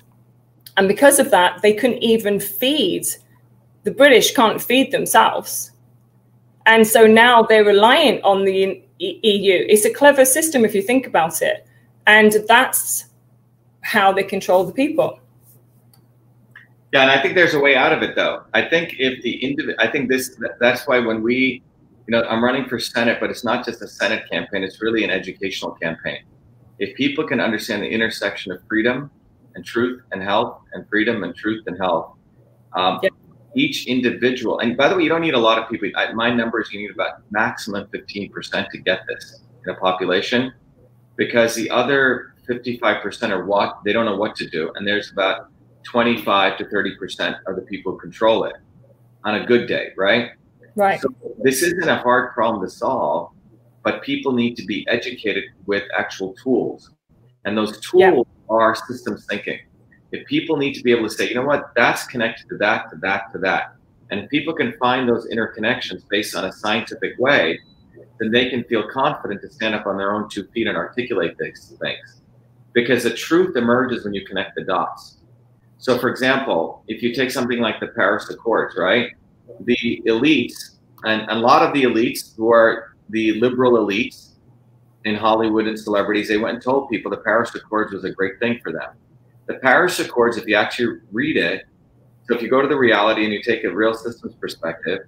And 0.77 0.89
because 0.89 1.19
of 1.19 1.31
that, 1.33 1.61
they 1.63 1.75
couldn't 1.75 2.03
even 2.03 2.41
feed, 2.41 3.07
the 3.83 3.91
British 3.91 4.33
can't 4.33 4.63
feed 4.63 4.93
themselves. 4.93 5.73
And 6.67 6.87
so 6.87 7.07
now 7.07 7.43
they're 7.43 7.65
reliant 7.65 8.23
on 8.23 8.45
the 8.45 8.83
EU. 8.99 9.67
It's 9.69 9.85
a 9.85 9.93
clever 9.93 10.25
system 10.25 10.65
if 10.65 10.75
you 10.75 10.83
think 10.83 11.07
about 11.07 11.43
it. 11.43 11.67
And 12.07 12.37
that's 12.47 13.07
how 13.83 14.13
they 14.13 14.23
control 14.23 14.65
the 14.65 14.73
people. 14.73 15.20
Yeah, 16.93 17.03
and 17.03 17.11
I 17.11 17.23
think 17.23 17.35
there's 17.35 17.55
a 17.55 17.61
way 17.61 17.77
out 17.77 17.93
of 17.93 18.03
it, 18.03 18.17
though. 18.17 18.45
I 18.53 18.63
think 18.63 18.97
if 18.99 19.23
the 19.23 19.43
individual, 19.45 19.77
I 19.79 19.87
think 19.87 20.09
this, 20.11 20.37
that's 20.59 20.89
why 20.89 20.99
when 20.99 21.23
we 21.23 21.63
you 22.11 22.17
know, 22.17 22.27
I'm 22.29 22.43
running 22.43 22.65
for 22.65 22.81
Senate, 22.81 23.19
but 23.21 23.31
it's 23.31 23.45
not 23.45 23.65
just 23.65 23.83
a 23.83 23.87
Senate 23.87 24.29
campaign, 24.29 24.65
it's 24.65 24.83
really 24.83 25.05
an 25.05 25.11
educational 25.11 25.71
campaign. 25.73 26.25
If 26.81 26.97
people 26.97 27.25
can 27.25 27.39
understand 27.39 27.85
the 27.85 27.89
intersection 27.89 28.51
of 28.51 28.61
freedom 28.69 29.13
and 29.55 29.65
truth 29.65 30.03
and 30.11 30.21
health 30.21 30.61
and 30.73 30.89
freedom 30.89 31.23
and 31.23 31.37
truth 31.37 31.63
and 31.69 31.79
health, 31.79 32.17
um, 32.73 33.01
each 33.55 33.87
individual, 33.87 34.59
and 34.59 34.77
by 34.77 34.89
the 34.89 34.97
way, 34.97 35.05
you 35.05 35.09
don't 35.09 35.21
need 35.21 35.35
a 35.35 35.39
lot 35.39 35.57
of 35.57 35.71
people. 35.71 35.89
I, 35.95 36.13
my 36.13 36.35
numbers, 36.35 36.73
you 36.73 36.81
need 36.81 36.91
about 36.91 37.23
maximum 37.31 37.87
15% 37.95 38.69
to 38.71 38.79
get 38.79 39.03
this 39.07 39.43
in 39.65 39.71
a 39.71 39.77
population 39.77 40.53
because 41.15 41.55
the 41.55 41.71
other 41.71 42.35
55% 42.49 43.31
are 43.31 43.45
what 43.45 43.79
they 43.85 43.93
don't 43.93 44.05
know 44.05 44.17
what 44.17 44.35
to 44.35 44.51
do. 44.51 44.73
And 44.75 44.85
there's 44.85 45.13
about 45.13 45.47
25 45.85 46.59
to 46.59 46.65
30% 46.65 47.39
of 47.47 47.57
the 47.57 47.63
people 47.63 47.93
who 47.93 47.99
control 47.99 48.45
it 48.45 48.55
on 49.25 49.37
a 49.37 49.47
good 49.47 49.67
day, 49.67 49.89
right? 49.97 50.31
Right. 50.77 51.01
So 51.01 51.09
this 51.43 51.63
isn't 51.63 51.89
a 51.89 51.97
hard 51.97 52.33
problem 52.33 52.65
to 52.65 52.71
solve, 52.71 53.33
but 53.83 54.03
people 54.03 54.33
need 54.33 54.57
to 54.57 54.65
be 54.65 54.87
educated 54.89 55.45
with 55.67 55.85
actual 55.97 56.35
tools. 56.35 56.91
And 57.45 57.57
those 57.57 57.81
tools 57.81 58.27
yeah. 58.27 58.55
are 58.55 58.75
systems 58.75 59.27
thinking. 59.29 59.59
If 60.13 60.27
people 60.27 60.57
need 60.57 60.75
to 60.75 60.83
be 60.83 60.93
able 60.93 61.09
to 61.09 61.15
say, 61.15 61.29
you 61.29 61.35
know 61.35 61.45
what, 61.45 61.73
that's 61.77 62.05
connected 62.05 62.49
to 62.49 62.57
that, 62.59 62.91
to 62.91 62.97
that, 62.97 63.33
to 63.33 63.39
that. 63.39 63.75
And 64.11 64.21
if 64.21 64.31
people 64.31 64.53
can 64.53 64.73
find 64.79 65.09
those 65.09 65.29
interconnections 65.29 66.03
based 66.09 66.35
on 66.35 66.45
a 66.45 66.53
scientific 66.53 67.19
way, 67.19 67.61
then 68.19 68.31
they 68.31 68.51
can 68.51 68.65
feel 68.65 68.89
confident 68.89 69.41
to 69.43 69.51
stand 69.51 69.75
up 69.75 69.87
on 69.87 69.97
their 69.97 70.15
own 70.15 70.29
two 70.29 70.47
feet 70.49 70.67
and 70.67 70.77
articulate 70.77 71.37
these 71.39 71.75
things. 71.81 72.23
Because 72.73 73.05
the 73.05 73.15
truth 73.15 73.57
emerges 73.57 74.05
when 74.05 74.15
you 74.15 74.25
connect 74.27 74.57
the 74.57 74.65
dots. 74.65 75.19
So, 75.81 75.99
for 75.99 76.09
example, 76.09 76.85
if 76.89 77.03
you 77.03 77.15
take 77.15 77.31
something 77.31 77.59
like 77.59 77.81
the 77.81 77.89
Paris 77.89 78.31
Accords, 78.31 78.77
right? 78.77 79.13
the 79.65 80.03
elites, 80.07 80.77
and 81.05 81.29
a 81.31 81.35
lot 81.35 81.63
of 81.63 81.75
the 81.75 81.85
elites 81.85 82.37
who 82.37 82.53
are 82.53 82.95
the 83.09 83.33
liberal 83.41 83.73
elites 83.73 84.31
in 85.05 85.15
Hollywood 85.15 85.67
and 85.67 85.79
celebrities, 85.79 86.29
they 86.29 86.37
went 86.37 86.55
and 86.55 86.63
told 86.63 86.89
people 86.89 87.11
the 87.11 87.19
Paris 87.19 87.55
Accords 87.55 87.93
was 87.93 88.05
a 88.05 88.11
great 88.11 88.39
thing 88.39 88.61
for 88.63 88.73
them. 88.73 88.91
The 89.47 89.55
Paris 89.55 89.99
Accords, 89.99 90.37
if 90.37 90.47
you 90.47 90.55
actually 90.55 91.01
read 91.11 91.37
it, 91.37 91.65
so 92.29 92.37
if 92.37 92.43
you 92.43 92.49
go 92.49 92.63
to 92.63 92.69
the 92.69 92.77
reality 92.77 93.25
and 93.25 93.33
you 93.33 93.43
take 93.43 93.65
a 93.65 93.71
real 93.71 93.95
systems 93.95 94.35
perspective, 94.35 95.01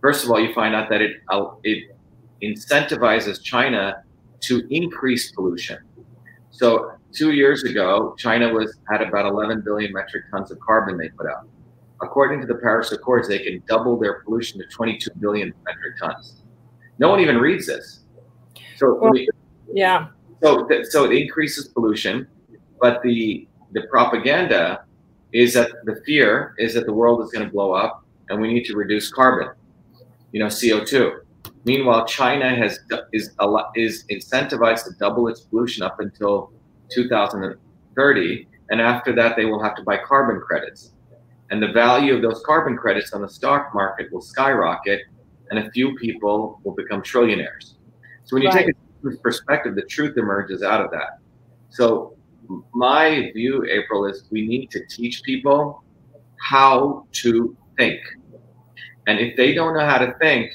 first 0.00 0.24
of 0.24 0.30
all, 0.30 0.40
you 0.40 0.54
find 0.54 0.74
out 0.74 0.88
that 0.88 1.02
it 1.02 1.16
it 1.64 1.96
incentivizes 2.42 3.42
China 3.42 4.02
to 4.40 4.62
increase 4.70 5.32
pollution. 5.32 5.78
So 6.50 6.92
two 7.16 7.32
years 7.32 7.64
ago, 7.64 8.14
China 8.18 8.52
was 8.52 8.78
had 8.90 9.02
about 9.02 9.26
11 9.26 9.62
billion 9.62 9.92
metric 9.92 10.24
tons 10.30 10.50
of 10.50 10.60
carbon 10.60 10.96
they 10.96 11.08
put 11.08 11.26
out 11.26 11.48
according 12.02 12.40
to 12.40 12.46
the 12.46 12.56
Paris 12.56 12.92
Accords, 12.92 13.28
they 13.28 13.38
can 13.38 13.62
double 13.66 13.98
their 13.98 14.22
pollution 14.22 14.60
to 14.60 14.66
22 14.66 15.10
billion 15.18 15.52
metric 15.64 15.98
tons. 15.98 16.42
No 16.98 17.10
one 17.10 17.20
even 17.20 17.38
reads 17.38 17.66
this. 17.66 18.00
So, 18.76 18.98
well, 19.00 19.12
yeah. 19.72 20.08
So, 20.42 20.68
so 20.90 21.04
it 21.04 21.12
increases 21.12 21.68
pollution, 21.68 22.26
but 22.80 23.02
the 23.02 23.48
the 23.72 23.82
propaganda 23.90 24.84
is 25.32 25.54
that 25.54 25.70
the 25.84 26.00
fear 26.06 26.54
is 26.58 26.74
that 26.74 26.86
the 26.86 26.92
world 26.92 27.22
is 27.22 27.30
going 27.30 27.44
to 27.44 27.52
blow 27.52 27.72
up 27.72 28.04
and 28.28 28.40
we 28.40 28.52
need 28.52 28.64
to 28.64 28.76
reduce 28.76 29.10
carbon, 29.10 29.48
you 30.32 30.40
know, 30.40 30.46
CO2. 30.46 31.20
Meanwhile, 31.64 32.06
China 32.06 32.54
has 32.54 32.80
is 33.12 33.30
is 33.74 34.04
incentivized 34.10 34.84
to 34.84 34.90
double 34.98 35.28
its 35.28 35.40
pollution 35.40 35.82
up 35.82 36.00
until 36.00 36.52
2030, 36.90 38.48
and 38.70 38.80
after 38.80 39.14
that, 39.14 39.36
they 39.36 39.44
will 39.44 39.62
have 39.62 39.74
to 39.76 39.82
buy 39.82 39.98
carbon 39.98 40.40
credits, 40.40 40.92
and 41.50 41.62
the 41.62 41.72
value 41.72 42.14
of 42.14 42.22
those 42.22 42.42
carbon 42.44 42.76
credits 42.76 43.12
on 43.12 43.22
the 43.22 43.28
stock 43.28 43.74
market 43.74 44.12
will 44.12 44.20
skyrocket, 44.20 45.02
and 45.50 45.58
a 45.58 45.70
few 45.70 45.94
people 45.96 46.60
will 46.64 46.74
become 46.74 47.02
trillionaires. 47.02 47.74
So 48.24 48.34
when 48.34 48.42
you 48.42 48.48
right. 48.48 48.66
take 48.66 48.74
a 48.74 49.16
perspective, 49.18 49.76
the 49.76 49.82
truth 49.82 50.16
emerges 50.16 50.62
out 50.62 50.84
of 50.84 50.90
that. 50.90 51.18
So 51.70 52.16
my 52.74 53.30
view, 53.34 53.64
April, 53.70 54.06
is 54.06 54.24
we 54.30 54.46
need 54.46 54.70
to 54.72 54.84
teach 54.86 55.22
people 55.22 55.84
how 56.40 57.06
to 57.12 57.56
think. 57.76 58.00
And 59.06 59.18
if 59.18 59.36
they 59.36 59.54
don't 59.54 59.74
know 59.74 59.86
how 59.86 59.98
to 59.98 60.14
think, 60.20 60.50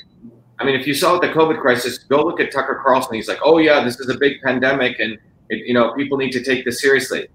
I 0.59 0.63
mean, 0.63 0.79
if 0.79 0.85
you 0.85 0.93
saw 0.93 1.17
the 1.17 1.29
COVID 1.29 1.59
crisis, 1.59 1.97
go 1.99 2.23
look 2.23 2.39
at 2.39 2.51
Tucker 2.51 2.81
Carlson. 2.83 3.15
He's 3.15 3.27
like, 3.27 3.39
"Oh 3.43 3.57
yeah, 3.57 3.83
this 3.83 3.99
is 3.99 4.09
a 4.09 4.17
big 4.17 4.41
pandemic, 4.41 4.99
and 4.99 5.17
it, 5.51 5.67
you 5.67 5.73
know 5.73 5.93
people 5.93 6.17
need 6.17 6.31
to 6.31 6.43
take 6.43 6.65
this 6.65 6.81
seriously." 6.81 7.27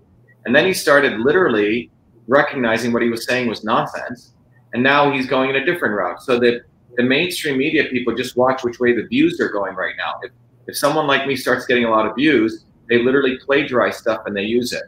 And 0.45 0.55
then 0.55 0.67
he 0.67 0.75
started 0.75 1.21
literally 1.21 1.91
recognizing 2.29 2.93
what 2.93 3.03
he 3.03 3.09
was 3.09 3.25
saying 3.25 3.49
was 3.49 3.63
nonsense, 3.65 4.33
and 4.73 4.83
now 4.83 5.11
he's 5.13 5.27
going 5.27 5.51
in 5.51 5.57
a 5.57 5.65
different 5.65 5.95
route. 5.95 6.23
So 6.23 6.39
that 6.41 6.63
the 6.97 7.03
mainstream 7.03 7.59
media 7.59 7.85
people 7.85 8.15
just 8.15 8.37
watch 8.37 8.65
which 8.65 8.81
way 8.81 8.95
the 8.95 9.07
views 9.07 9.41
are 9.41 9.49
going 9.49 9.75
right 9.75 9.95
now. 9.97 10.15
If, 10.23 10.33
if 10.67 10.77
someone 10.77 11.07
like 11.07 11.27
me 11.27 11.37
starts 11.37 11.67
getting 11.67 11.85
a 11.85 11.91
lot 11.91 12.07
of 12.07 12.17
views, 12.17 12.65
they 12.89 13.03
literally 13.03 13.39
plagiarize 13.45 13.97
stuff 13.97 14.23
and 14.27 14.37
they 14.37 14.43
use 14.43 14.73
it 14.73 14.85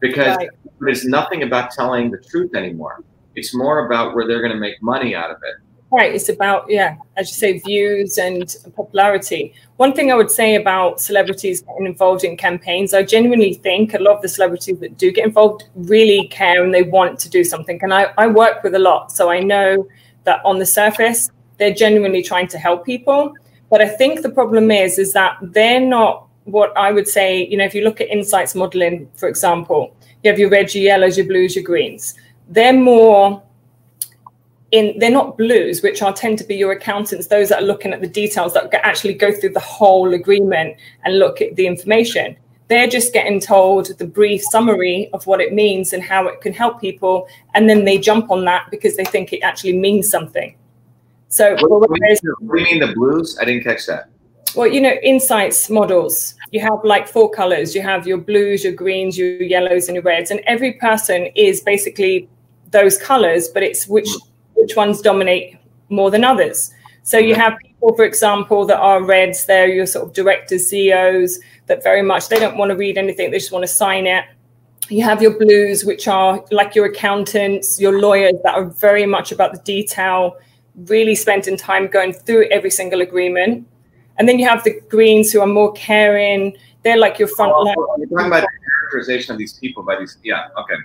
because 0.00 0.36
right. 0.36 0.50
there's 0.80 1.04
nothing 1.04 1.42
about 1.42 1.70
telling 1.70 2.10
the 2.10 2.18
truth 2.18 2.54
anymore. 2.54 3.02
It's 3.34 3.54
more 3.54 3.86
about 3.86 4.14
where 4.14 4.26
they're 4.28 4.40
going 4.40 4.52
to 4.52 4.58
make 4.58 4.80
money 4.82 5.14
out 5.14 5.30
of 5.30 5.38
it. 5.42 5.56
Right. 5.96 6.12
It's 6.12 6.28
about, 6.28 6.68
yeah, 6.68 6.96
as 7.16 7.30
you 7.30 7.34
say, 7.34 7.58
views 7.60 8.18
and 8.18 8.52
popularity. 8.74 9.54
One 9.76 9.92
thing 9.92 10.10
I 10.10 10.16
would 10.16 10.30
say 10.30 10.56
about 10.56 11.00
celebrities 11.00 11.60
getting 11.60 11.86
involved 11.86 12.24
in 12.24 12.36
campaigns, 12.36 12.92
I 12.92 13.04
genuinely 13.04 13.54
think 13.54 13.94
a 13.94 13.98
lot 13.98 14.16
of 14.16 14.22
the 14.22 14.26
celebrities 14.26 14.80
that 14.80 14.98
do 14.98 15.12
get 15.12 15.24
involved 15.24 15.68
really 15.76 16.26
care 16.26 16.64
and 16.64 16.74
they 16.74 16.82
want 16.82 17.20
to 17.20 17.28
do 17.28 17.44
something. 17.44 17.78
And 17.80 17.94
I, 17.94 18.12
I 18.18 18.26
work 18.26 18.64
with 18.64 18.74
a 18.74 18.78
lot. 18.80 19.12
So 19.12 19.30
I 19.30 19.38
know 19.38 19.86
that 20.24 20.40
on 20.44 20.58
the 20.58 20.66
surface, 20.66 21.30
they're 21.58 21.72
genuinely 21.72 22.24
trying 22.24 22.48
to 22.48 22.58
help 22.58 22.84
people. 22.84 23.32
But 23.70 23.80
I 23.80 23.86
think 23.86 24.22
the 24.22 24.30
problem 24.30 24.72
is, 24.72 24.98
is 24.98 25.12
that 25.12 25.36
they're 25.40 25.78
not 25.78 26.26
what 26.42 26.76
I 26.76 26.90
would 26.90 27.06
say, 27.06 27.46
you 27.46 27.56
know, 27.56 27.64
if 27.64 27.72
you 27.72 27.84
look 27.84 28.00
at 28.00 28.08
insights 28.08 28.56
modeling, 28.56 29.08
for 29.14 29.28
example, 29.28 29.94
you 30.24 30.30
have 30.32 30.40
your 30.40 30.50
reds, 30.50 30.74
your 30.74 30.82
yellows, 30.82 31.16
your 31.16 31.28
blues, 31.28 31.54
your 31.54 31.64
greens. 31.64 32.14
They're 32.48 32.72
more 32.72 33.44
in, 34.74 34.98
they're 34.98 35.10
not 35.10 35.38
blues, 35.38 35.82
which 35.82 36.02
are 36.02 36.12
tend 36.12 36.38
to 36.38 36.44
be 36.44 36.56
your 36.56 36.72
accountants, 36.72 37.28
those 37.28 37.48
that 37.50 37.62
are 37.62 37.66
looking 37.66 37.92
at 37.92 38.00
the 38.00 38.08
details 38.08 38.54
that 38.54 38.74
actually 38.74 39.14
go 39.14 39.32
through 39.32 39.50
the 39.50 39.60
whole 39.60 40.12
agreement 40.14 40.76
and 41.04 41.18
look 41.18 41.40
at 41.40 41.54
the 41.56 41.66
information. 41.66 42.36
They're 42.68 42.88
just 42.88 43.12
getting 43.12 43.40
told 43.40 43.96
the 43.98 44.06
brief 44.06 44.42
summary 44.42 45.10
of 45.12 45.26
what 45.26 45.40
it 45.40 45.52
means 45.52 45.92
and 45.92 46.02
how 46.02 46.26
it 46.26 46.40
can 46.40 46.52
help 46.52 46.80
people. 46.80 47.28
And 47.54 47.68
then 47.70 47.84
they 47.84 47.98
jump 47.98 48.30
on 48.30 48.44
that 48.46 48.70
because 48.70 48.96
they 48.96 49.04
think 49.04 49.32
it 49.32 49.40
actually 49.40 49.76
means 49.78 50.10
something. 50.10 50.56
So, 51.28 51.56
what, 51.60 51.80
what, 51.80 51.90
do, 51.98 52.16
you 52.22 52.48
mean 52.54 52.80
the 52.80 52.92
blues? 52.94 53.38
I 53.40 53.44
didn't 53.44 53.64
catch 53.64 53.86
that 53.86 54.08
well, 54.54 54.68
you 54.68 54.80
know, 54.80 54.94
insights 55.02 55.68
models, 55.68 56.34
you 56.52 56.60
have 56.60 56.78
like 56.84 57.08
four 57.08 57.28
colors. 57.30 57.74
You 57.74 57.82
have 57.82 58.06
your 58.06 58.18
blues, 58.18 58.62
your 58.62 58.72
greens, 58.72 59.18
your 59.18 59.42
yellows, 59.42 59.88
and 59.88 59.96
your 59.96 60.04
reds. 60.04 60.30
And 60.30 60.40
every 60.46 60.74
person 60.74 61.26
is 61.34 61.60
basically 61.60 62.28
those 62.70 62.96
colors, 62.96 63.48
but 63.48 63.64
it's 63.64 63.88
which 63.88 64.08
hmm. 64.08 64.30
Which 64.64 64.76
ones 64.76 65.02
dominate 65.02 65.58
more 65.90 66.10
than 66.10 66.24
others. 66.24 66.72
So 67.02 67.18
you 67.18 67.34
have 67.34 67.58
people, 67.58 67.94
for 67.94 68.06
example, 68.06 68.64
that 68.64 68.78
are 68.78 69.04
reds, 69.04 69.44
they're 69.44 69.68
your 69.68 69.84
sort 69.84 70.08
of 70.08 70.14
directors, 70.14 70.70
CEOs, 70.70 71.38
that 71.66 71.82
very 71.82 72.00
much 72.00 72.30
they 72.30 72.38
don't 72.38 72.56
want 72.56 72.70
to 72.70 72.76
read 72.76 72.96
anything, 72.96 73.30
they 73.30 73.36
just 73.38 73.52
want 73.52 73.62
to 73.62 73.68
sign 73.68 74.06
it. 74.06 74.24
You 74.88 75.04
have 75.04 75.20
your 75.20 75.38
blues, 75.38 75.84
which 75.84 76.08
are 76.08 76.42
like 76.50 76.74
your 76.74 76.86
accountants, 76.86 77.78
your 77.78 78.00
lawyers 78.00 78.36
that 78.42 78.54
are 78.54 78.64
very 78.64 79.04
much 79.04 79.32
about 79.32 79.52
the 79.52 79.60
detail, 79.60 80.38
really 80.86 81.14
spending 81.14 81.58
time 81.58 81.86
going 81.88 82.14
through 82.14 82.48
every 82.50 82.70
single 82.70 83.02
agreement. 83.02 83.68
And 84.16 84.26
then 84.26 84.38
you 84.38 84.48
have 84.48 84.64
the 84.64 84.80
Greens 84.88 85.30
who 85.30 85.40
are 85.42 85.46
more 85.46 85.72
caring. 85.72 86.56
They're 86.84 86.96
like 86.96 87.18
your 87.18 87.28
front 87.28 87.52
oh, 87.54 87.62
line. 87.62 87.74
You're 87.98 88.08
talking 88.08 88.26
about 88.28 88.42
the 88.42 88.48
characterization 88.80 89.32
of 89.32 89.38
these 89.38 89.58
people 89.58 89.82
by 89.82 89.98
these. 89.98 90.16
Yeah. 90.22 90.48
Okay. 90.58 90.76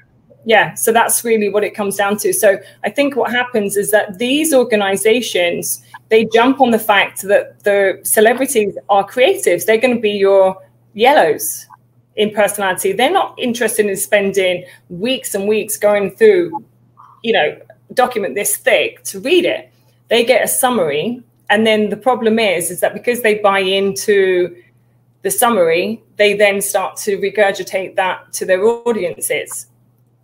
Yeah. 0.46 0.74
So 0.74 0.92
that's 0.92 1.24
really 1.24 1.50
what 1.50 1.64
it 1.64 1.76
comes 1.76 1.98
down 1.98 2.18
to. 2.18 2.34
So 2.34 2.58
I 2.84 2.90
think 2.90 3.16
what 3.16 3.32
happens 3.32 3.78
is 3.78 3.92
that 3.92 4.18
these 4.18 4.54
organizations 4.54 5.84
they 6.10 6.26
jump 6.26 6.60
on 6.60 6.72
the 6.72 6.80
fact 6.80 7.22
that 7.22 7.64
the 7.64 8.00
celebrities 8.04 8.76
are 8.90 9.08
creatives. 9.08 9.66
They're 9.66 9.78
going 9.78 9.96
to 9.96 10.02
be 10.02 10.12
your 10.12 10.58
yellows 10.94 11.68
in 12.16 12.32
personality. 12.32 12.94
They're 12.94 13.12
not 13.12 13.38
interested 13.38 13.86
in 13.86 13.96
spending 13.96 14.66
weeks 14.90 15.36
and 15.36 15.48
weeks 15.48 15.78
going 15.78 16.16
through, 16.16 16.66
you 17.24 17.34
know, 17.34 17.62
document 17.94 18.34
this 18.34 18.58
thick 18.58 19.04
to 19.04 19.20
read 19.20 19.46
it. 19.46 19.72
They 20.08 20.26
get 20.26 20.44
a 20.44 20.48
summary 20.48 21.24
and 21.50 21.66
then 21.66 21.90
the 21.90 21.98
problem 21.98 22.40
is, 22.40 22.70
is 22.70 22.80
that 22.82 22.94
because 22.94 23.22
they 23.22 23.36
buy 23.36 23.60
into 23.60 24.56
the 25.24 25.32
summary, 25.32 26.02
they 26.18 26.36
then 26.36 26.62
start 26.62 26.96
to 26.98 27.18
regurgitate 27.18 27.96
that 27.96 28.32
to 28.34 28.46
their 28.46 28.64
audiences. 28.64 29.68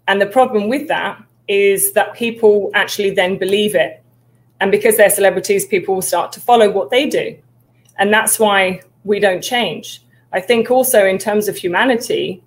And 0.08 0.22
the 0.22 0.28
problem 0.28 0.70
with 0.70 0.88
that 0.88 1.22
is 1.48 1.94
that 1.94 2.14
people 2.14 2.72
actually 2.74 3.12
then 3.12 3.38
believe 3.38 3.76
it. 3.76 4.04
And 4.62 4.72
because 4.72 4.98
they're 4.98 5.10
celebrities, 5.10 5.66
people 5.66 5.96
will 5.96 6.02
start 6.02 6.32
to 6.34 6.40
follow 6.40 6.70
what 6.72 6.90
they 6.90 7.08
do. 7.08 7.38
And 7.98 8.14
that's 8.14 8.40
why 8.40 8.82
we 9.04 9.20
don't 9.20 9.42
change. 9.42 10.02
I 10.32 10.42
think 10.42 10.72
also 10.72 11.06
in 11.06 11.18
terms 11.18 11.48
of 11.48 11.56
humanity, 11.56 12.44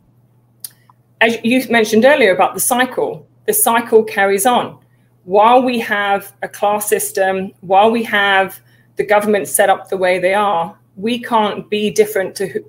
as 1.20 1.36
you 1.42 1.66
mentioned 1.68 2.04
earlier 2.04 2.34
about 2.34 2.54
the 2.54 2.60
cycle, 2.60 3.26
the 3.46 3.52
cycle 3.52 4.02
carries 4.04 4.46
on. 4.46 4.78
While 5.24 5.62
we 5.62 5.78
have 5.80 6.32
a 6.42 6.48
class 6.48 6.88
system, 6.88 7.52
while 7.60 7.90
we 7.90 8.02
have 8.04 8.60
the 8.96 9.04
government 9.04 9.48
set 9.48 9.68
up 9.68 9.88
the 9.88 9.96
way 9.96 10.18
they 10.18 10.34
are, 10.34 10.76
we 10.96 11.22
can't 11.22 11.68
be 11.70 11.90
different 11.90 12.34
to 12.36 12.64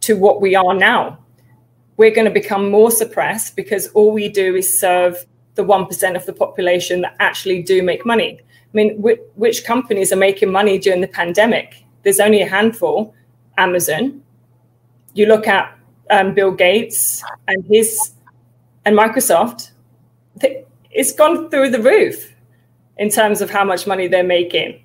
to 0.00 0.14
what 0.14 0.40
we 0.40 0.54
are 0.56 0.74
now. 0.74 1.18
We're 2.02 2.10
going 2.10 2.24
to 2.24 2.32
become 2.32 2.68
more 2.68 2.90
suppressed 2.90 3.54
because 3.54 3.86
all 3.94 4.10
we 4.10 4.28
do 4.28 4.56
is 4.56 4.66
serve 4.76 5.24
the 5.54 5.62
1% 5.62 6.16
of 6.16 6.26
the 6.26 6.32
population 6.32 7.02
that 7.02 7.14
actually 7.20 7.62
do 7.62 7.80
make 7.80 8.04
money. 8.04 8.40
I 8.40 8.72
mean, 8.72 9.00
which, 9.00 9.20
which 9.36 9.64
companies 9.64 10.12
are 10.12 10.16
making 10.16 10.50
money 10.50 10.80
during 10.80 11.00
the 11.00 11.06
pandemic? 11.06 11.84
There's 12.02 12.18
only 12.18 12.42
a 12.42 12.48
handful. 12.48 13.14
Amazon. 13.56 14.20
You 15.14 15.26
look 15.26 15.46
at 15.46 15.78
um, 16.10 16.34
Bill 16.34 16.50
Gates 16.50 17.22
and 17.46 17.64
his 17.66 18.10
and 18.84 18.98
Microsoft. 18.98 19.70
It's 20.90 21.12
gone 21.12 21.50
through 21.50 21.70
the 21.70 21.82
roof 21.82 22.34
in 22.96 23.10
terms 23.10 23.40
of 23.40 23.48
how 23.48 23.62
much 23.62 23.86
money 23.86 24.08
they're 24.08 24.24
making 24.24 24.82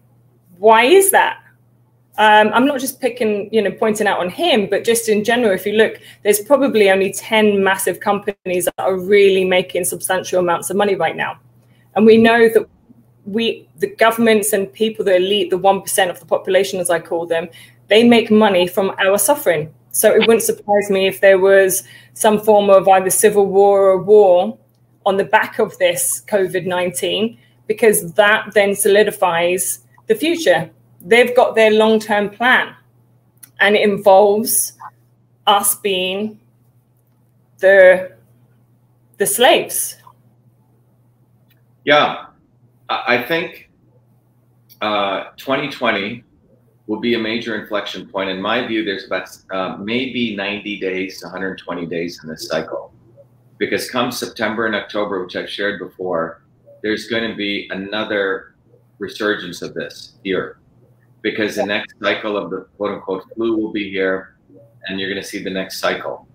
why 0.59 0.83
is 0.83 1.11
that? 1.11 1.39
Um, 2.19 2.49
I'm 2.51 2.65
not 2.65 2.79
just 2.79 2.99
picking, 2.99 3.53
you 3.53 3.61
know, 3.61 3.71
pointing 3.71 4.07
out 4.07 4.19
on 4.19 4.29
him, 4.29 4.67
but 4.69 4.83
just 4.83 5.07
in 5.07 5.23
general, 5.23 5.53
if 5.53 5.67
you 5.67 5.73
look, 5.73 5.99
there's 6.23 6.39
probably 6.39 6.89
only 6.89 7.13
10 7.13 7.63
massive 7.63 7.99
companies 7.99 8.65
that 8.65 8.73
are 8.79 8.97
really 8.97 9.45
making 9.45 9.85
substantial 9.85 10.39
amounts 10.39 10.71
of 10.71 10.77
money 10.77 10.95
right 10.95 11.15
now. 11.15 11.39
And 11.95 12.05
we 12.05 12.17
know 12.17 12.49
that 12.49 12.67
we, 13.25 13.67
the 13.77 13.87
governments 13.87 14.51
and 14.53 14.71
people, 14.71 15.05
the 15.05 15.17
elite, 15.17 15.51
the 15.51 15.59
1% 15.59 16.09
of 16.09 16.19
the 16.19 16.25
population, 16.25 16.79
as 16.79 16.89
I 16.89 16.99
call 16.99 17.27
them, 17.27 17.49
they 17.87 18.03
make 18.03 18.31
money 18.31 18.67
from 18.67 18.95
our 18.97 19.17
suffering. 19.19 19.71
So 19.91 20.11
it 20.11 20.19
wouldn't 20.21 20.43
surprise 20.43 20.89
me 20.89 21.07
if 21.07 21.21
there 21.21 21.39
was 21.39 21.83
some 22.13 22.39
form 22.39 22.69
of 22.69 22.87
either 22.87 23.09
civil 23.09 23.45
war 23.45 23.89
or 23.89 24.01
war 24.01 24.57
on 25.05 25.17
the 25.17 25.23
back 25.23 25.59
of 25.59 25.77
this 25.77 26.23
COVID 26.27 26.65
19, 26.65 27.37
because 27.67 28.13
that 28.13 28.53
then 28.53 28.75
solidifies 28.75 29.79
the 30.07 30.15
future. 30.15 30.69
They've 31.01 31.35
got 31.35 31.55
their 31.55 31.71
long 31.71 31.99
term 31.99 32.29
plan, 32.29 32.75
and 33.59 33.75
it 33.75 33.81
involves 33.81 34.73
us 35.45 35.75
being 35.75 36.39
the 37.59 38.11
the 39.17 39.25
slaves. 39.25 39.97
Yeah, 41.85 42.25
I 42.89 43.23
think 43.23 43.69
uh, 44.81 45.25
2020 45.37 46.23
will 46.87 46.99
be 46.99 47.13
a 47.15 47.19
major 47.19 47.59
inflection 47.59 48.07
point. 48.07 48.29
In 48.29 48.41
my 48.41 48.65
view, 48.65 48.83
there's 48.83 49.05
about 49.05 49.29
uh, 49.51 49.77
maybe 49.77 50.35
90 50.35 50.79
days 50.79 51.19
to 51.19 51.25
120 51.25 51.85
days 51.85 52.19
in 52.23 52.29
this 52.29 52.47
cycle. 52.47 52.93
Because 53.57 53.89
come 53.89 54.11
September 54.11 54.67
and 54.67 54.75
October, 54.75 55.23
which 55.23 55.35
I've 55.35 55.49
shared 55.49 55.79
before, 55.79 56.43
there's 56.83 57.07
going 57.07 57.29
to 57.29 57.35
be 57.35 57.67
another 57.71 58.55
resurgence 58.99 59.61
of 59.61 59.73
this 59.73 60.13
here 60.23 60.59
because 61.21 61.55
the 61.55 61.65
next 61.65 61.95
cycle 62.01 62.37
of 62.37 62.49
the 62.49 62.67
quote 62.77 62.91
unquote 62.91 63.23
flu 63.33 63.57
will 63.57 63.71
be 63.71 63.89
here 63.89 64.37
and 64.85 64.99
you're 64.99 65.09
going 65.09 65.21
to 65.21 65.27
see 65.27 65.43
the 65.43 65.49
next 65.49 65.79
cycle. 65.79 66.27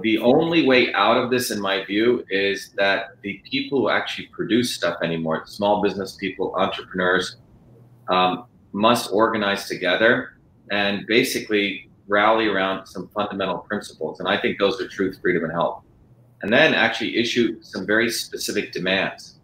The 0.00 0.18
only 0.18 0.66
way 0.66 0.92
out 0.92 1.16
of 1.16 1.30
this, 1.30 1.50
in 1.50 1.60
my 1.60 1.84
view, 1.84 2.24
is 2.28 2.70
that 2.76 3.20
the 3.22 3.40
people 3.50 3.80
who 3.80 3.88
actually 3.88 4.26
produce 4.26 4.74
stuff 4.74 4.98
anymore, 5.02 5.44
small 5.46 5.80
business 5.80 6.16
people, 6.16 6.54
entrepreneurs, 6.56 7.36
um, 8.08 8.44
must 8.72 9.10
organize 9.10 9.68
together 9.68 10.38
and 10.70 11.06
basically 11.06 11.88
rally 12.08 12.46
around 12.46 12.86
some 12.86 13.08
fundamental 13.08 13.58
principles. 13.58 14.20
And 14.20 14.28
I 14.28 14.38
think 14.38 14.58
those 14.58 14.80
are 14.80 14.88
truth, 14.88 15.18
freedom, 15.22 15.44
and 15.44 15.52
health. 15.52 15.82
And 16.42 16.52
then 16.52 16.74
actually 16.74 17.16
issue 17.16 17.62
some 17.62 17.86
very 17.86 18.10
specific 18.10 18.72
demands, 18.72 19.35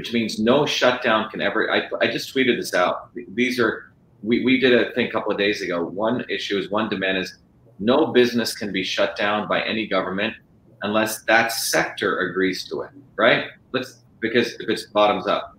which 0.00 0.14
means 0.14 0.38
no 0.38 0.64
shutdown 0.64 1.28
can 1.28 1.42
ever. 1.42 1.70
I, 1.70 1.82
I 2.00 2.06
just 2.06 2.34
tweeted 2.34 2.56
this 2.56 2.72
out. 2.72 3.10
These 3.34 3.60
are, 3.60 3.92
we, 4.22 4.42
we 4.42 4.58
did 4.58 4.72
a 4.72 4.94
thing 4.94 5.08
a 5.08 5.10
couple 5.10 5.30
of 5.30 5.36
days 5.36 5.60
ago. 5.60 5.84
One 5.84 6.24
issue 6.30 6.56
is 6.56 6.70
one 6.70 6.88
demand 6.88 7.18
is 7.18 7.36
no 7.80 8.06
business 8.06 8.56
can 8.56 8.72
be 8.72 8.82
shut 8.82 9.14
down 9.14 9.46
by 9.46 9.60
any 9.62 9.86
government 9.86 10.32
unless 10.80 11.22
that 11.24 11.52
sector 11.52 12.20
agrees 12.20 12.66
to 12.70 12.80
it, 12.80 12.92
right? 13.16 13.48
Let's 13.72 13.98
because 14.20 14.54
if 14.54 14.70
it's 14.70 14.84
bottoms 14.84 15.26
up. 15.26 15.58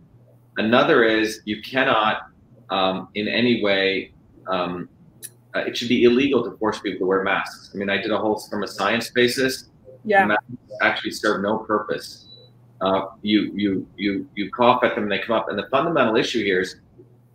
Another 0.58 1.04
is 1.04 1.42
you 1.46 1.62
cannot 1.62 2.24
um, 2.72 3.10
in 3.14 3.28
any 3.28 3.64
way 3.64 4.12
um, 4.48 4.90
uh, 5.54 5.60
it 5.60 5.78
should 5.78 5.88
be 5.88 6.06
illegal 6.06 6.44
to 6.44 6.58
force 6.58 6.80
people 6.80 6.98
to 6.98 7.06
wear 7.06 7.22
masks. 7.22 7.70
I 7.76 7.78
mean, 7.78 7.92
I 7.92 7.98
did 7.98 8.10
a 8.10 8.18
whole 8.18 8.40
from 8.50 8.64
a 8.64 8.68
science 8.68 9.12
basis. 9.12 9.70
Yeah. 10.04 10.26
Masks 10.26 10.46
actually 10.82 11.12
serve 11.12 11.44
no 11.44 11.60
purpose. 11.60 12.31
Uh, 12.82 13.10
you 13.22 13.52
you 13.56 13.88
you 13.96 14.28
you 14.36 14.50
cough 14.52 14.84
at 14.84 14.96
them 14.96 15.04
and 15.04 15.12
they 15.12 15.20
come 15.20 15.36
up. 15.36 15.50
And 15.50 15.58
the 15.58 15.68
fundamental 15.70 16.16
issue 16.16 16.44
here 16.44 16.62
is, 16.62 16.78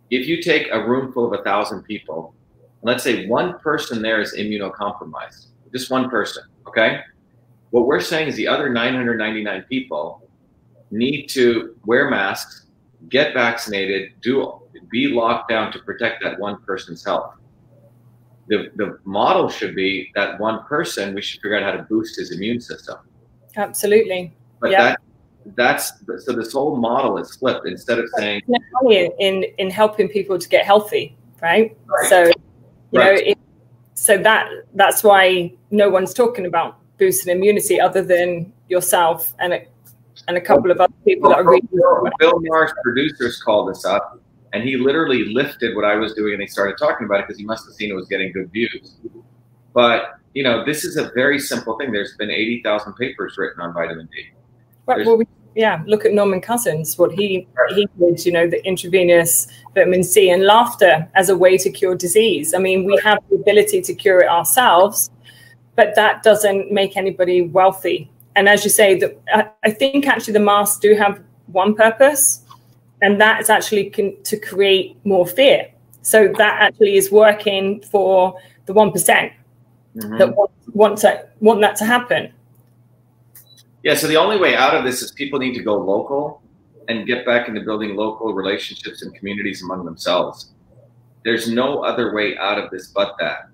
if 0.09 0.27
you 0.27 0.41
take 0.41 0.67
a 0.71 0.85
room 0.85 1.11
full 1.13 1.31
of 1.31 1.39
a 1.39 1.43
thousand 1.43 1.83
people, 1.83 2.33
let's 2.81 3.03
say 3.03 3.27
one 3.27 3.57
person 3.59 4.01
there 4.01 4.21
is 4.21 4.33
immunocompromised, 4.35 5.47
just 5.71 5.89
one 5.89 6.09
person, 6.09 6.43
okay? 6.67 7.01
What 7.71 7.85
we're 7.85 8.01
saying 8.01 8.29
is 8.29 8.35
the 8.35 8.47
other 8.47 8.69
999 8.69 9.63
people 9.63 10.29
need 10.91 11.27
to 11.27 11.75
wear 11.85 12.09
masks, 12.09 12.67
get 13.09 13.33
vaccinated, 13.33 14.13
do 14.21 14.61
be 14.89 15.07
locked 15.07 15.49
down 15.49 15.71
to 15.71 15.79
protect 15.79 16.23
that 16.23 16.39
one 16.39 16.61
person's 16.61 17.03
health 17.03 17.37
the, 18.47 18.71
the 18.75 18.99
model 19.03 19.49
should 19.49 19.75
be 19.75 20.11
that 20.15 20.39
one 20.39 20.63
person, 20.65 21.13
we 21.13 21.21
should 21.21 21.41
figure 21.41 21.57
out 21.57 21.63
how 21.63 21.71
to 21.71 21.83
boost 21.83 22.17
his 22.17 22.31
immune 22.31 22.61
system. 22.61 22.97
Absolutely. 23.55 24.33
But 24.59 24.71
yeah. 24.71 24.83
that 24.83 25.01
that's 25.55 25.93
so 26.25 26.33
this 26.33 26.53
whole 26.53 26.75
model 26.75 27.17
is 27.17 27.35
flipped 27.35 27.67
instead 27.67 27.99
of 27.99 28.09
saying 28.17 28.41
in 28.89 29.43
in 29.57 29.69
helping 29.69 30.09
people 30.09 30.37
to 30.37 30.49
get 30.49 30.65
healthy, 30.65 31.15
right? 31.41 31.77
right. 31.85 32.09
So 32.09 32.23
you 32.91 32.99
right. 32.99 33.05
know, 33.15 33.31
it, 33.31 33.37
so 33.93 34.17
that 34.17 34.49
that's 34.73 35.03
why 35.03 35.53
no 35.71 35.89
one's 35.89 36.13
talking 36.13 36.45
about 36.45 36.79
boosting 36.97 37.35
immunity 37.35 37.79
other 37.79 38.03
than 38.03 38.51
yourself 38.69 39.33
and 39.39 39.53
a, 39.53 39.65
and 40.27 40.37
a 40.37 40.41
couple 40.41 40.71
of 40.71 40.79
other 40.79 40.93
people 41.05 41.29
well, 41.29 41.37
that 41.37 41.45
are 41.45 41.51
reading. 41.51 41.69
Bill, 41.73 42.09
Bill 42.19 42.39
Maher's 42.41 42.73
producers 42.83 43.41
called 43.41 43.69
us 43.69 43.85
up 43.85 44.19
and 44.53 44.63
he 44.63 44.77
literally 44.77 45.25
lifted 45.25 45.75
what 45.75 45.85
I 45.85 45.95
was 45.95 46.13
doing 46.13 46.33
and 46.33 46.41
they 46.41 46.47
started 46.47 46.77
talking 46.77 47.05
about 47.05 47.21
it 47.21 47.27
because 47.27 47.39
he 47.39 47.45
must 47.45 47.65
have 47.65 47.75
seen 47.75 47.91
it 47.91 47.95
was 47.95 48.07
getting 48.07 48.31
good 48.31 48.51
views. 48.51 48.95
But 49.73 50.19
you 50.33 50.43
know, 50.43 50.63
this 50.63 50.83
is 50.83 50.97
a 50.97 51.11
very 51.15 51.39
simple 51.39 51.77
thing. 51.77 51.91
There's 51.91 52.15
been 52.17 52.31
eighty 52.31 52.61
thousand 52.63 52.93
papers 52.93 53.35
written 53.37 53.61
on 53.61 53.73
vitamin 53.73 54.07
D. 54.11 54.25
Right. 54.85 55.05
Well, 55.05 55.17
we, 55.17 55.27
yeah. 55.57 55.81
Look 55.85 56.05
at 56.05 56.13
Norman 56.13 56.39
Cousins. 56.39 56.97
What 56.97 57.11
he 57.11 57.47
he 57.75 57.87
did. 57.99 58.25
You 58.25 58.31
know, 58.31 58.47
the 58.47 58.65
intravenous 58.65 59.47
vitamin 59.73 60.03
C 60.03 60.29
and 60.29 60.43
laughter 60.43 61.07
as 61.15 61.29
a 61.29 61.37
way 61.37 61.57
to 61.57 61.69
cure 61.69 61.95
disease. 61.95 62.53
I 62.53 62.59
mean, 62.59 62.85
we 62.85 62.97
have 63.03 63.19
the 63.29 63.35
ability 63.35 63.81
to 63.81 63.93
cure 63.93 64.21
it 64.21 64.29
ourselves, 64.29 65.09
but 65.75 65.95
that 65.95 66.23
doesn't 66.23 66.71
make 66.71 66.95
anybody 66.95 67.41
wealthy. 67.41 68.09
And 68.35 68.47
as 68.47 68.63
you 68.63 68.69
say, 68.69 68.99
that 68.99 69.19
I, 69.33 69.49
I 69.63 69.71
think 69.71 70.07
actually 70.07 70.33
the 70.33 70.39
masks 70.39 70.79
do 70.79 70.93
have 70.95 71.21
one 71.47 71.73
purpose 71.73 72.43
and 73.01 73.21
that 73.21 73.41
is 73.41 73.49
actually 73.49 73.89
con- 73.89 74.15
to 74.23 74.37
create 74.37 74.97
more 75.05 75.25
fear. 75.25 75.67
So 76.01 76.33
that 76.37 76.61
actually 76.61 76.95
is 76.95 77.11
working 77.11 77.81
for 77.81 78.39
the 78.65 78.73
one 78.73 78.91
mm-hmm. 78.91 80.17
that 80.17 80.35
want, 80.35 80.51
want 80.73 80.97
to 80.99 81.27
want 81.39 81.61
that 81.61 81.75
to 81.77 81.85
happen. 81.85 82.31
Yeah. 83.87 83.95
So 83.95 84.07
the 84.07 84.17
only 84.17 84.37
way 84.37 84.53
out 84.53 84.75
of 84.75 84.83
this 84.83 85.01
is 85.01 85.13
people 85.13 85.39
need 85.39 85.53
to 85.53 85.63
go 85.63 85.77
local 85.77 86.41
and 86.89 87.07
get 87.07 87.25
back 87.25 87.47
into 87.47 87.61
building 87.61 87.95
local 87.95 88.33
relationships 88.33 89.01
and 89.01 89.15
communities 89.15 89.63
among 89.63 89.85
themselves. 89.85 90.51
There's 91.23 91.49
no 91.49 91.85
other 91.85 92.13
way 92.13 92.37
out 92.37 92.59
of 92.59 92.69
this 92.69 92.89
but 92.89 93.15
that. 93.21 93.49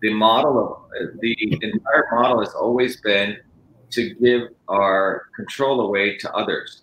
The 0.00 0.14
model 0.14 0.88
of 1.00 1.20
the 1.20 1.36
entire 1.60 2.06
model 2.12 2.38
has 2.38 2.54
always 2.54 3.00
been 3.00 3.38
to 3.90 4.14
give 4.14 4.42
our 4.68 5.24
control 5.34 5.80
away 5.80 6.18
to 6.18 6.32
others 6.32 6.82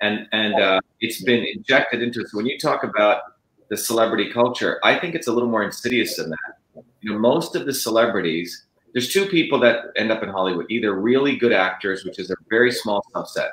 and 0.00 0.26
and 0.32 0.54
uh, 0.60 0.80
it's 1.00 1.22
been 1.22 1.44
injected 1.44 2.02
into. 2.02 2.26
So 2.26 2.36
when 2.36 2.46
you 2.46 2.58
talk 2.58 2.82
about 2.82 3.22
the 3.70 3.76
celebrity 3.76 4.32
culture, 4.32 4.80
I 4.82 4.98
think 4.98 5.14
it's 5.14 5.28
a 5.28 5.32
little 5.32 5.48
more 5.48 5.62
insidious 5.62 6.16
than 6.16 6.30
that. 6.30 6.82
You 7.00 7.12
know, 7.12 7.18
most 7.18 7.54
of 7.54 7.66
the 7.66 7.72
celebrities, 7.72 8.66
there's 8.92 9.12
two 9.12 9.26
people 9.26 9.58
that 9.60 9.86
end 9.96 10.10
up 10.10 10.22
in 10.22 10.28
Hollywood: 10.28 10.66
either 10.70 11.00
really 11.00 11.36
good 11.36 11.52
actors, 11.52 12.04
which 12.04 12.18
is 12.18 12.30
a 12.30 12.36
very 12.48 12.72
small 12.72 13.04
subset, 13.14 13.50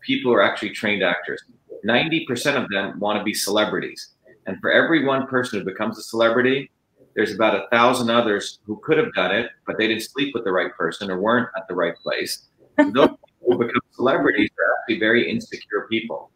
people 0.00 0.30
who 0.30 0.36
are 0.36 0.42
actually 0.42 0.70
trained 0.70 1.02
actors. 1.02 1.42
Ninety 1.84 2.24
percent 2.26 2.56
of 2.56 2.68
them 2.68 2.98
want 2.98 3.18
to 3.18 3.24
be 3.24 3.34
celebrities, 3.34 4.14
and 4.46 4.58
for 4.60 4.70
every 4.70 5.04
one 5.04 5.26
person 5.26 5.58
who 5.58 5.64
becomes 5.64 5.98
a 5.98 6.02
celebrity, 6.02 6.70
there's 7.14 7.34
about 7.34 7.54
a 7.54 7.66
thousand 7.70 8.10
others 8.10 8.60
who 8.64 8.80
could 8.84 8.98
have 8.98 9.12
done 9.14 9.34
it, 9.34 9.50
but 9.66 9.78
they 9.78 9.88
didn't 9.88 10.02
sleep 10.02 10.34
with 10.34 10.44
the 10.44 10.52
right 10.52 10.74
person 10.76 11.10
or 11.10 11.20
weren't 11.20 11.48
at 11.56 11.66
the 11.68 11.74
right 11.74 11.96
place. 11.96 12.48
those 12.76 12.88
people 12.94 13.16
who 13.42 13.58
become 13.58 13.80
celebrities 13.92 14.50
are 14.58 14.80
actually 14.80 14.98
very 14.98 15.30
insecure 15.30 15.86
people. 15.90 16.30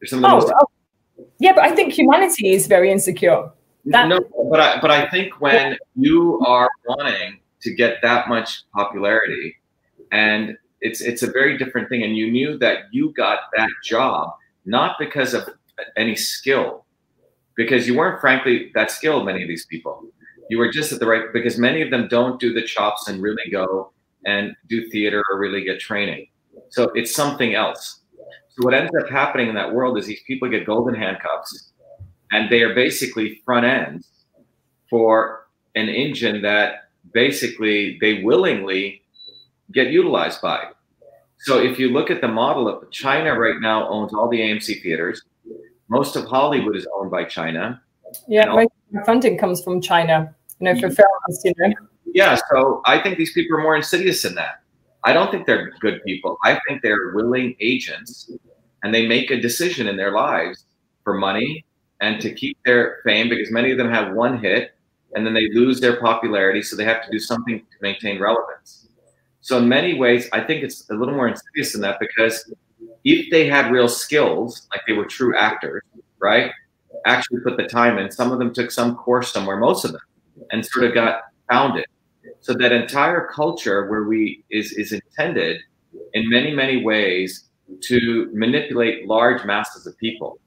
They're 0.00 0.08
some 0.08 0.18
of 0.18 0.22
the 0.22 0.28
oh, 0.28 0.40
most. 0.40 0.52
Oh. 0.60 1.26
Yeah, 1.38 1.52
but 1.52 1.64
I 1.64 1.74
think 1.74 1.92
humanity 1.92 2.52
is 2.52 2.66
very 2.66 2.90
insecure. 2.90 3.50
That- 3.86 4.08
no, 4.08 4.20
but 4.50 4.60
I, 4.60 4.80
but 4.80 4.90
I 4.90 5.08
think 5.10 5.40
when 5.40 5.76
you 5.94 6.40
are 6.46 6.68
wanting 6.86 7.40
to 7.64 7.74
get 7.74 7.98
that 8.02 8.28
much 8.28 8.62
popularity, 8.72 9.56
and 10.12 10.56
it's 10.80 11.00
it's 11.00 11.22
a 11.22 11.30
very 11.30 11.58
different 11.58 11.88
thing, 11.88 12.02
and 12.02 12.16
you 12.16 12.30
knew 12.30 12.58
that 12.58 12.84
you 12.92 13.12
got 13.12 13.40
that 13.56 13.70
job 13.82 14.30
not 14.66 14.96
because 14.98 15.34
of 15.34 15.48
any 15.96 16.16
skill, 16.16 16.84
because 17.56 17.86
you 17.86 17.96
weren't 17.96 18.20
frankly 18.20 18.70
that 18.74 18.90
skilled. 18.90 19.26
Many 19.26 19.42
of 19.42 19.48
these 19.48 19.66
people, 19.66 20.04
you 20.48 20.58
were 20.58 20.70
just 20.70 20.92
at 20.92 21.00
the 21.00 21.06
right 21.06 21.32
because 21.32 21.58
many 21.58 21.82
of 21.82 21.90
them 21.90 22.08
don't 22.08 22.40
do 22.40 22.52
the 22.52 22.62
chops 22.62 23.08
and 23.08 23.22
really 23.22 23.50
go 23.50 23.92
and 24.26 24.54
do 24.68 24.88
theater 24.90 25.22
or 25.30 25.38
really 25.38 25.64
get 25.64 25.80
training. 25.80 26.26
So 26.70 26.84
it's 26.94 27.14
something 27.14 27.54
else. 27.54 28.00
So 28.50 28.64
what 28.64 28.74
ends 28.74 28.92
up 29.00 29.08
happening 29.10 29.48
in 29.48 29.54
that 29.56 29.74
world 29.74 29.98
is 29.98 30.06
these 30.06 30.22
people 30.26 30.48
get 30.48 30.64
golden 30.64 30.94
handcuffs 30.94 31.72
and 32.30 32.50
they 32.50 32.62
are 32.62 32.74
basically 32.74 33.42
front 33.44 33.66
ends 33.66 34.08
for 34.88 35.46
an 35.74 35.88
engine 35.88 36.42
that 36.42 36.83
basically 37.14 37.98
they 38.00 38.22
willingly 38.22 39.02
get 39.72 39.88
utilized 39.90 40.42
by. 40.42 40.66
So 41.38 41.60
if 41.62 41.78
you 41.78 41.90
look 41.90 42.10
at 42.10 42.20
the 42.20 42.28
model 42.28 42.68
of 42.68 42.90
China 42.90 43.38
right 43.38 43.60
now 43.60 43.88
owns 43.88 44.12
all 44.12 44.28
the 44.28 44.40
AMC 44.40 44.82
theaters. 44.82 45.22
Most 45.88 46.16
of 46.16 46.26
Hollywood 46.26 46.76
is 46.76 46.86
owned 46.96 47.10
by 47.10 47.24
China. 47.24 47.80
Yeah, 48.28 48.48
all- 48.48 48.66
funding 49.04 49.38
comes 49.38 49.62
from 49.62 49.80
China. 49.80 50.34
You 50.60 50.72
know, 50.72 50.80
for 50.80 50.88
films, 50.88 51.40
you 51.44 51.52
know 51.58 51.74
yeah, 52.14 52.38
so 52.50 52.80
I 52.86 53.00
think 53.00 53.18
these 53.18 53.32
people 53.32 53.58
are 53.58 53.62
more 53.62 53.76
insidious 53.76 54.22
than 54.22 54.36
that. 54.36 54.62
I 55.02 55.12
don't 55.12 55.30
think 55.32 55.46
they're 55.46 55.72
good 55.80 56.00
people. 56.04 56.38
I 56.44 56.58
think 56.66 56.80
they're 56.80 57.12
willing 57.12 57.56
agents 57.60 58.30
and 58.82 58.94
they 58.94 59.06
make 59.06 59.30
a 59.30 59.40
decision 59.40 59.88
in 59.88 59.96
their 59.96 60.12
lives 60.12 60.64
for 61.02 61.14
money 61.14 61.66
and 62.00 62.20
to 62.20 62.32
keep 62.32 62.56
their 62.64 63.00
fame 63.04 63.28
because 63.28 63.50
many 63.50 63.72
of 63.72 63.78
them 63.78 63.90
have 63.90 64.14
one 64.14 64.38
hit 64.38 64.73
and 65.14 65.26
then 65.26 65.34
they 65.34 65.48
lose 65.52 65.80
their 65.80 66.00
popularity. 66.00 66.62
So 66.62 66.76
they 66.76 66.84
have 66.84 67.04
to 67.04 67.10
do 67.10 67.18
something 67.18 67.58
to 67.58 67.76
maintain 67.80 68.20
relevance. 68.20 68.88
So, 69.40 69.58
in 69.58 69.68
many 69.68 69.94
ways, 69.94 70.28
I 70.32 70.40
think 70.40 70.62
it's 70.62 70.88
a 70.90 70.94
little 70.94 71.14
more 71.14 71.28
insidious 71.28 71.72
than 71.72 71.82
that 71.82 71.98
because 72.00 72.50
if 73.04 73.30
they 73.30 73.46
had 73.46 73.70
real 73.70 73.88
skills, 73.88 74.66
like 74.70 74.80
they 74.86 74.94
were 74.94 75.04
true 75.04 75.36
actors, 75.36 75.82
right? 76.18 76.50
Actually 77.04 77.40
put 77.40 77.58
the 77.58 77.66
time 77.66 77.98
in, 77.98 78.10
some 78.10 78.32
of 78.32 78.38
them 78.38 78.54
took 78.54 78.70
some 78.70 78.96
course 78.96 79.30
somewhere, 79.30 79.58
most 79.58 79.84
of 79.84 79.92
them, 79.92 80.00
and 80.50 80.64
sort 80.64 80.86
of 80.86 80.94
got 80.94 81.20
founded 81.50 81.84
so 82.44 82.52
that 82.52 82.72
entire 82.72 83.26
culture 83.26 83.88
where 83.88 84.04
we 84.04 84.44
is 84.50 84.72
is 84.72 84.92
intended 84.92 85.62
in 86.12 86.28
many 86.28 86.52
many 86.52 86.84
ways 86.84 87.48
to 87.80 88.28
manipulate 88.34 89.08
large 89.08 89.44
masses 89.46 89.86
of 89.86 89.96
people, 89.96 90.38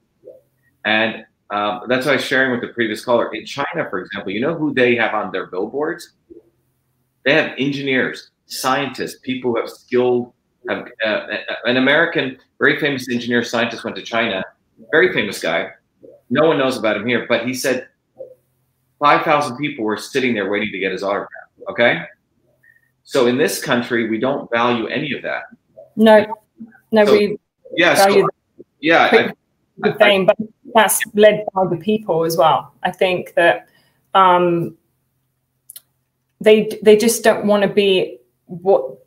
and 0.84 1.24
um, 1.50 1.82
that's 1.88 2.04
what 2.04 2.12
I 2.12 2.16
was 2.16 2.24
sharing 2.24 2.52
with 2.52 2.60
the 2.60 2.68
previous 2.68 3.04
caller. 3.04 3.32
In 3.34 3.46
China, 3.46 3.88
for 3.88 4.00
example, 4.00 4.32
you 4.32 4.40
know 4.40 4.54
who 4.54 4.74
they 4.74 4.94
have 4.96 5.14
on 5.14 5.32
their 5.32 5.46
billboards? 5.46 6.12
They 7.24 7.32
have 7.34 7.52
engineers, 7.58 8.30
scientists, 8.46 9.18
people 9.22 9.52
who 9.52 9.60
have 9.60 9.70
skilled. 9.70 10.32
Have, 10.68 10.88
uh, 11.04 11.26
an 11.64 11.78
American, 11.78 12.36
very 12.58 12.78
famous 12.78 13.08
engineer 13.08 13.42
scientist 13.42 13.84
went 13.84 13.96
to 13.96 14.02
China, 14.02 14.44
very 14.90 15.12
famous 15.14 15.40
guy. 15.40 15.70
No 16.30 16.46
one 16.46 16.58
knows 16.58 16.76
about 16.76 16.96
him 16.96 17.06
here, 17.06 17.24
but 17.26 17.46
he 17.46 17.54
said 17.54 17.88
5,000 18.98 19.56
people 19.56 19.84
were 19.84 19.96
sitting 19.96 20.34
there 20.34 20.50
waiting 20.50 20.70
to 20.72 20.78
get 20.78 20.92
his 20.92 21.02
autograph. 21.02 21.30
Okay. 21.70 22.02
So 23.04 23.26
in 23.26 23.38
this 23.38 23.62
country, 23.62 24.10
we 24.10 24.18
don't 24.18 24.50
value 24.50 24.86
any 24.88 25.12
of 25.14 25.22
that. 25.22 25.44
No, 25.96 26.26
no, 26.92 27.06
so, 27.06 27.12
we 27.12 27.38
yeah, 27.74 27.94
so, 27.94 28.28
yeah. 28.80 29.32
the 29.78 29.94
fame, 29.94 30.26
but 30.26 30.36
that's 30.74 31.00
led 31.14 31.44
by 31.54 31.66
the 31.66 31.76
people 31.76 32.24
as 32.24 32.36
well. 32.36 32.72
I 32.82 32.90
think 32.90 33.34
that 33.34 33.68
um, 34.14 34.76
they 36.40 36.78
they 36.82 36.96
just 36.96 37.24
don't 37.24 37.46
want 37.46 37.62
to 37.62 37.68
be 37.68 38.18
what 38.46 38.98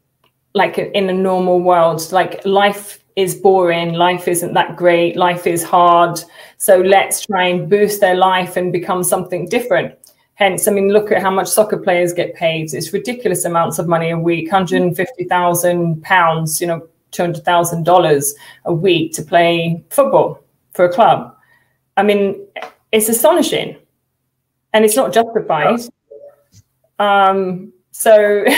like 0.53 0.77
in 0.77 1.09
a 1.09 1.13
normal 1.13 1.61
world. 1.61 2.11
Like 2.11 2.45
life 2.45 2.99
is 3.15 3.35
boring, 3.35 3.93
life 3.93 4.27
isn't 4.27 4.53
that 4.53 4.75
great, 4.75 5.15
life 5.17 5.47
is 5.47 5.63
hard. 5.63 6.19
So 6.57 6.79
let's 6.79 7.25
try 7.25 7.47
and 7.47 7.69
boost 7.69 8.01
their 8.01 8.15
life 8.15 8.57
and 8.57 8.71
become 8.71 9.03
something 9.03 9.47
different. 9.47 9.95
Hence, 10.35 10.67
I 10.67 10.71
mean, 10.71 10.89
look 10.89 11.11
at 11.11 11.21
how 11.21 11.29
much 11.29 11.47
soccer 11.47 11.77
players 11.77 12.13
get 12.13 12.33
paid. 12.33 12.73
It's 12.73 12.93
ridiculous 12.93 13.45
amounts 13.45 13.79
of 13.79 13.87
money 13.87 14.09
a 14.09 14.17
week, 14.17 14.49
hundred 14.49 14.81
and 14.81 14.95
fifty 14.95 15.25
thousand 15.25 16.01
pounds, 16.03 16.59
you 16.59 16.67
know, 16.67 16.87
two 17.11 17.23
hundred 17.23 17.45
thousand 17.45 17.83
dollars 17.83 18.33
a 18.65 18.73
week 18.73 19.13
to 19.13 19.21
play 19.21 19.83
football 19.89 20.43
for 20.73 20.85
a 20.85 20.93
club. 20.93 21.35
I 21.97 22.03
mean, 22.03 22.47
it's 22.91 23.09
astonishing, 23.09 23.77
and 24.73 24.85
it's 24.85 24.95
not 24.95 25.13
justified. 25.13 25.81
Um, 26.99 27.73
so. 27.91 28.45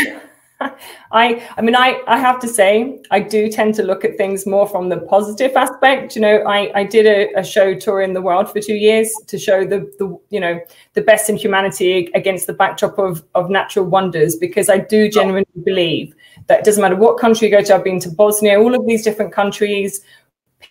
I 1.11 1.43
I 1.57 1.61
mean 1.61 1.75
I 1.75 2.01
I 2.07 2.17
have 2.17 2.39
to 2.41 2.47
say 2.47 3.01
I 3.11 3.19
do 3.19 3.49
tend 3.49 3.75
to 3.75 3.83
look 3.83 4.05
at 4.05 4.17
things 4.17 4.45
more 4.45 4.67
from 4.67 4.89
the 4.89 4.97
positive 4.97 5.55
aspect. 5.55 6.15
You 6.15 6.21
know, 6.21 6.37
I 6.47 6.71
I 6.73 6.83
did 6.83 7.05
a, 7.05 7.39
a 7.39 7.43
show 7.43 7.75
touring 7.75 8.13
the 8.13 8.21
world 8.21 8.51
for 8.51 8.59
two 8.59 8.75
years 8.75 9.11
to 9.27 9.37
show 9.37 9.65
the 9.65 9.79
the 9.99 10.17
you 10.29 10.39
know 10.39 10.59
the 10.93 11.01
best 11.01 11.29
in 11.29 11.37
humanity 11.37 12.09
against 12.13 12.47
the 12.47 12.53
backdrop 12.53 12.97
of 12.97 13.23
of 13.35 13.49
natural 13.49 13.85
wonders 13.85 14.35
because 14.35 14.69
I 14.69 14.77
do 14.77 15.09
genuinely 15.09 15.61
believe 15.63 16.15
that 16.47 16.59
it 16.59 16.65
doesn't 16.65 16.81
matter 16.81 16.95
what 16.95 17.17
country 17.17 17.49
you 17.49 17.57
go 17.57 17.63
to. 17.63 17.75
I've 17.75 17.83
been 17.83 17.99
to 18.01 18.09
Bosnia, 18.09 18.59
all 18.59 18.75
of 18.75 18.85
these 18.85 19.03
different 19.03 19.33
countries. 19.33 20.01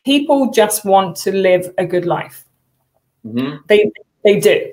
People 0.05 0.51
just 0.51 0.85
want 0.85 1.17
to 1.17 1.33
live 1.33 1.73
a 1.79 1.87
good 1.87 2.07
life. 2.07 2.45
Mm-hmm. 3.25 3.57
They 3.69 3.91
they 4.25 4.41
do, 4.41 4.73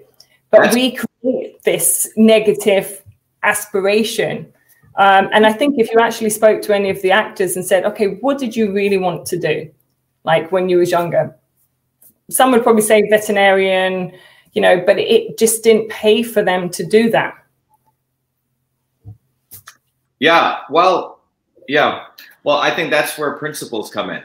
but 0.51 0.59
That's- 0.59 0.75
we 0.75 0.97
create 1.21 1.63
this 1.63 2.11
negative 2.15 3.03
aspiration 3.43 4.51
um, 4.99 5.29
and 5.31 5.45
I 5.45 5.53
think 5.53 5.79
if 5.79 5.89
you 5.91 5.99
actually 5.99 6.29
spoke 6.29 6.61
to 6.63 6.75
any 6.75 6.89
of 6.89 7.01
the 7.01 7.11
actors 7.11 7.55
and 7.55 7.65
said, 7.65 7.85
okay, 7.85 8.17
what 8.19 8.37
did 8.37 8.53
you 8.53 8.73
really 8.73 8.97
want 8.97 9.25
to 9.27 9.39
do? 9.39 9.71
Like 10.25 10.51
when 10.51 10.67
you 10.67 10.77
was 10.77 10.91
younger, 10.91 11.33
some 12.29 12.51
would 12.51 12.63
probably 12.63 12.81
say 12.81 13.07
veterinarian, 13.09 14.11
you 14.51 14.61
know, 14.61 14.83
but 14.85 14.99
it 14.99 15.37
just 15.37 15.63
didn't 15.63 15.89
pay 15.89 16.21
for 16.21 16.43
them 16.43 16.69
to 16.71 16.85
do 16.85 17.09
that. 17.11 17.33
Yeah. 20.19 20.59
Well, 20.69 21.21
yeah. 21.69 22.07
Well, 22.43 22.57
I 22.57 22.75
think 22.75 22.91
that's 22.91 23.17
where 23.17 23.37
principles 23.37 23.89
come 23.89 24.09
in. 24.09 24.21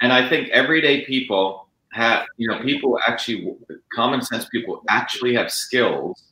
And 0.00 0.12
I 0.12 0.28
think 0.28 0.48
everyday 0.48 1.04
people 1.04 1.63
have, 1.94 2.26
you 2.36 2.48
know, 2.48 2.60
people 2.62 2.98
actually, 3.06 3.56
common 3.94 4.20
sense 4.20 4.46
people 4.46 4.82
actually 4.88 5.34
have 5.34 5.50
skills 5.50 6.24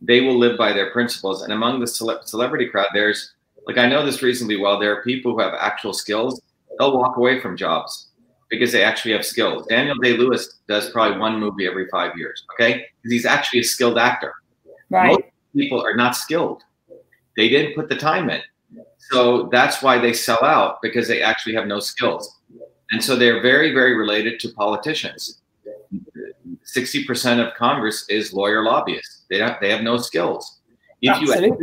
they 0.00 0.20
will 0.20 0.38
live 0.38 0.58
by 0.58 0.72
their 0.72 0.90
principles. 0.90 1.42
And 1.42 1.52
among 1.52 1.80
the 1.80 1.86
cele- 1.86 2.22
celebrity 2.24 2.66
crowd, 2.66 2.88
there's 2.92 3.34
like 3.66 3.78
I 3.78 3.86
know 3.86 4.04
this 4.04 4.22
reasonably 4.22 4.56
well. 4.56 4.78
There 4.78 4.96
are 4.96 5.02
people 5.02 5.32
who 5.32 5.40
have 5.40 5.54
actual 5.54 5.92
skills. 5.92 6.40
They'll 6.78 6.96
walk 6.96 7.16
away 7.16 7.40
from 7.40 7.56
jobs 7.56 8.10
because 8.48 8.70
they 8.70 8.84
actually 8.84 9.12
have 9.12 9.24
skills. 9.24 9.66
Daniel 9.66 9.96
Day 9.96 10.16
Lewis 10.16 10.60
does 10.68 10.90
probably 10.90 11.18
one 11.18 11.40
movie 11.40 11.66
every 11.66 11.88
five 11.88 12.16
years. 12.16 12.44
Okay, 12.54 12.86
because 13.02 13.12
he's 13.12 13.26
actually 13.26 13.60
a 13.60 13.64
skilled 13.64 13.98
actor. 13.98 14.34
Right. 14.90 15.10
Most 15.10 15.22
people 15.54 15.84
are 15.84 15.96
not 15.96 16.14
skilled. 16.14 16.62
They 17.36 17.48
didn't 17.48 17.74
put 17.74 17.88
the 17.88 17.96
time 17.96 18.30
in. 18.30 18.40
So 19.10 19.48
that's 19.50 19.82
why 19.82 19.98
they 19.98 20.12
sell 20.12 20.42
out 20.44 20.80
because 20.82 21.08
they 21.08 21.22
actually 21.22 21.54
have 21.54 21.66
no 21.66 21.80
skills. 21.80 22.40
And 22.90 23.02
so 23.02 23.16
they're 23.16 23.42
very, 23.42 23.72
very 23.72 23.96
related 23.96 24.38
to 24.40 24.48
politicians. 24.50 25.40
60% 26.64 27.46
of 27.46 27.54
Congress 27.54 28.06
is 28.08 28.32
lawyer 28.32 28.62
lobbyists. 28.62 29.24
They 29.28 29.38
have, 29.38 29.58
they 29.60 29.70
have 29.70 29.82
no 29.82 29.96
skills. 29.96 30.60
If 31.02 31.20
you 31.20 31.58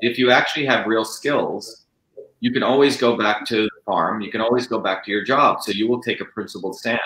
if 0.00 0.18
you 0.18 0.30
actually 0.30 0.66
have 0.66 0.86
real 0.86 1.04
skills, 1.04 1.86
you 2.40 2.52
can 2.52 2.62
always 2.62 2.96
go 2.96 3.16
back 3.16 3.44
to 3.46 3.62
the 3.62 3.70
farm. 3.84 4.20
You 4.20 4.30
can 4.30 4.40
always 4.40 4.66
go 4.66 4.78
back 4.78 5.04
to 5.04 5.10
your 5.10 5.24
job. 5.24 5.62
So 5.62 5.72
you 5.72 5.88
will 5.88 6.00
take 6.00 6.20
a 6.20 6.24
principled 6.24 6.76
stand. 6.76 7.00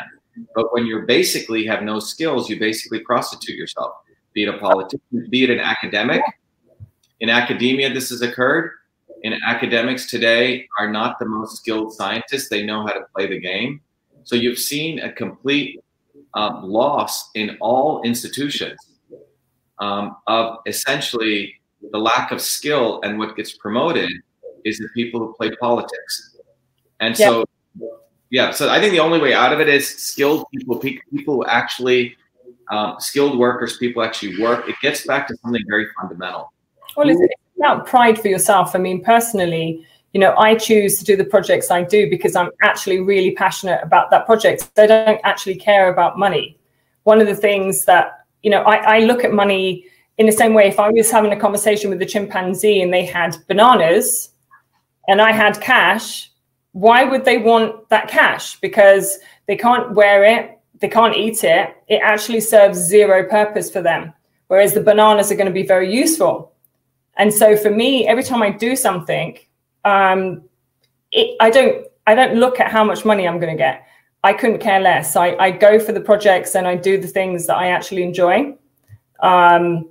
But 0.55 0.73
when 0.73 0.87
you 0.87 1.03
basically 1.07 1.67
have 1.67 1.83
no 1.83 1.99
skills, 1.99 2.49
you 2.49 2.59
basically 2.59 3.01
prostitute 3.01 3.57
yourself. 3.57 3.93
Be 4.35 4.45
it 4.45 4.49
a 4.49 4.59
politician, 4.59 5.27
be 5.31 5.45
it 5.45 5.51
an 5.51 5.61
academic. 5.61 6.23
In 7.21 7.29
academia, 7.29 7.93
this 7.93 8.11
has 8.11 8.23
occurred. 8.23 8.73
In 9.23 9.39
academics 9.47 10.11
today 10.11 10.67
are 10.79 10.91
not 10.91 11.19
the 11.19 11.27
most 11.27 11.57
skilled 11.57 11.93
scientists. 11.93 12.49
They 12.49 12.65
know 12.65 12.83
how 12.87 12.93
to 12.93 13.05
play 13.15 13.29
the 13.29 13.39
game. 13.39 13.81
So 14.25 14.35
you've 14.35 14.59
seen 14.59 14.99
a 15.01 15.13
complete 15.13 15.81
uh, 16.35 16.61
loss 16.63 17.31
in 17.35 17.57
all 17.61 18.03
institutions 18.03 18.79
um, 19.79 20.17
of 20.27 20.59
essentially 20.67 21.55
the 21.93 21.99
lack 21.99 22.33
of 22.33 22.41
skill 22.41 23.01
and 23.03 23.19
what 23.19 23.37
gets 23.37 23.53
promoted 23.53 24.11
is 24.65 24.79
the 24.79 24.89
people 24.95 25.21
who 25.21 25.35
play 25.35 25.51
politics. 25.57 26.37
And 27.01 27.17
so, 27.17 27.45
yeah, 28.31 28.53
so 28.53 28.71
I 28.71 28.81
think 28.81 28.93
the 28.93 29.01
only 29.01 29.21
way 29.21 29.35
out 29.35 29.53
of 29.53 29.61
it 29.61 29.69
is 29.69 29.89
skilled 29.89 30.47
people, 30.55 30.79
people 30.79 31.35
who 31.35 31.45
actually, 31.47 32.17
um, 32.71 32.97
skilled 32.99 33.39
workers, 33.39 33.77
people 33.77 34.03
actually 34.03 34.41
work. 34.41 34.69
It 34.69 34.77
gets 34.81 35.05
back 35.05 35.27
to 35.29 35.37
something 35.43 35.63
very 35.69 35.87
fundamental. 36.01 36.53
Well, 36.97 37.09
about 37.63 37.87
pride 37.87 38.21
for 38.21 38.29
yourself. 38.29 38.75
I 38.75 38.79
mean, 38.79 39.05
personally, 39.05 39.87
you 40.13 40.21
know, 40.21 40.35
I 40.37 40.57
choose 40.57 40.99
to 40.99 41.05
do 41.05 41.17
the 41.17 41.25
projects 41.25 41.71
I 41.71 41.85
do 41.85 42.11
because 42.11 42.35
I'm 42.35 42.51
actually 42.63 43.01
really 43.01 43.33
passionate 43.33 43.81
about 43.83 44.11
that 44.11 44.27
project. 44.27 44.69
I 44.77 44.87
don't 44.87 45.21
actually 45.25 45.57
care 45.57 45.91
about 45.91 46.19
money. 46.19 46.59
One 47.05 47.21
of 47.21 47.27
the 47.29 47.37
things 47.37 47.85
that, 47.85 48.25
you 48.43 48.51
know, 48.51 48.63
I, 48.63 48.97
I 48.97 48.99
look 49.01 49.25
at 49.25 49.33
money 49.33 49.87
in 50.19 50.27
the 50.27 50.33
same 50.33 50.55
way 50.55 50.67
if 50.67 50.79
I 50.79 50.91
was 50.91 51.11
having 51.11 51.33
a 51.33 51.41
conversation 51.41 51.89
with 51.89 52.03
a 52.03 52.07
chimpanzee 52.07 52.83
and 52.83 52.93
they 52.93 53.07
had 53.07 53.37
bananas 53.49 54.31
and 55.09 55.23
I 55.23 55.33
had 55.33 55.61
cash, 55.61 56.31
why 56.73 57.05
would 57.05 57.25
they 57.25 57.39
want 57.39 57.89
that 57.89 58.09
cash? 58.09 58.59
Because 58.61 59.19
they 59.47 59.57
can't 59.57 59.93
wear 59.93 60.25
it, 60.25 60.59
they 60.81 60.89
can't 60.89 61.17
eat 61.17 61.45
it. 61.45 61.75
It 61.89 62.01
actually 62.03 62.41
serves 62.41 62.79
zero 62.79 63.29
purpose 63.29 63.71
for 63.71 63.83
them. 63.83 64.13
Whereas 64.49 64.75
the 64.75 64.83
bananas 64.83 65.31
are 65.31 65.37
going 65.37 65.47
to 65.47 65.53
be 65.53 65.67
very 65.67 65.95
useful. 65.95 66.52
And 67.17 67.33
so 67.33 67.57
for 67.57 67.71
me, 67.71 68.07
every 68.07 68.23
time 68.23 68.43
I 68.43 68.51
do 68.51 68.75
something, 68.75 69.39
um, 69.85 70.43
it, 71.11 71.37
I 71.41 71.51
don't 71.51 71.87
I 72.07 72.15
don't 72.15 72.39
look 72.39 72.59
at 72.59 72.71
how 72.71 72.85
much 72.85 73.05
money 73.05 73.29
I'm 73.29 73.39
going 73.39 73.53
to 73.53 73.59
get. 73.59 73.87
I 74.25 74.33
couldn't 74.33 74.59
care 74.59 74.81
less. 74.81 75.17
I, 75.17 75.37
I 75.37 75.51
go 75.51 75.79
for 75.79 75.93
the 75.93 76.01
projects 76.01 76.55
and 76.55 76.67
I 76.67 76.77
do 76.77 77.01
the 77.01 77.09
things 77.09 77.47
that 77.47 77.57
I 77.57 77.69
actually 77.69 78.03
enjoy. 78.03 78.57
Um, 79.21 79.89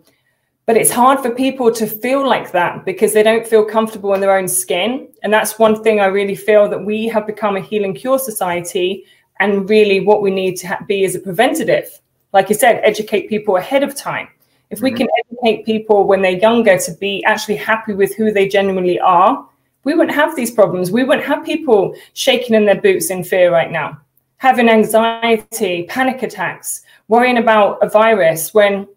but 0.65 0.77
it's 0.77 0.91
hard 0.91 1.19
for 1.19 1.31
people 1.31 1.71
to 1.71 1.87
feel 1.87 2.25
like 2.25 2.51
that 2.51 2.85
because 2.85 3.13
they 3.13 3.23
don't 3.23 3.45
feel 3.45 3.65
comfortable 3.65 4.13
in 4.13 4.21
their 4.21 4.37
own 4.37 4.47
skin. 4.47 5.09
And 5.23 5.33
that's 5.33 5.59
one 5.59 5.83
thing 5.83 5.99
I 5.99 6.05
really 6.05 6.35
feel 6.35 6.69
that 6.69 6.85
we 6.85 7.07
have 7.07 7.27
become 7.27 7.57
a 7.57 7.61
healing 7.61 7.93
cure 7.93 8.19
society. 8.19 9.05
And 9.39 9.69
really, 9.69 9.99
what 9.99 10.21
we 10.21 10.31
need 10.31 10.55
to 10.57 10.77
be 10.87 11.03
is 11.03 11.15
a 11.15 11.19
preventative. 11.19 11.99
Like 12.31 12.47
you 12.47 12.55
said, 12.55 12.79
educate 12.83 13.27
people 13.27 13.57
ahead 13.57 13.83
of 13.83 13.95
time. 13.95 14.29
If 14.71 14.81
we 14.81 14.89
mm-hmm. 14.89 14.97
can 14.97 15.07
educate 15.19 15.65
people 15.65 16.07
when 16.07 16.21
they're 16.21 16.31
younger 16.31 16.77
to 16.77 16.91
be 16.93 17.23
actually 17.25 17.57
happy 17.57 17.93
with 17.93 18.15
who 18.15 18.31
they 18.31 18.47
genuinely 18.47 18.99
are, 18.99 19.47
we 19.83 19.93
wouldn't 19.93 20.15
have 20.15 20.35
these 20.35 20.51
problems. 20.51 20.91
We 20.91 21.03
wouldn't 21.03 21.27
have 21.27 21.45
people 21.45 21.95
shaking 22.13 22.55
in 22.55 22.65
their 22.65 22.79
boots 22.81 23.09
in 23.09 23.23
fear 23.23 23.51
right 23.51 23.71
now, 23.71 23.99
having 24.37 24.69
anxiety, 24.69 25.83
panic 25.83 26.23
attacks, 26.23 26.81
worrying 27.07 27.37
about 27.37 27.79
a 27.81 27.89
virus. 27.89 28.53
When, 28.53 28.87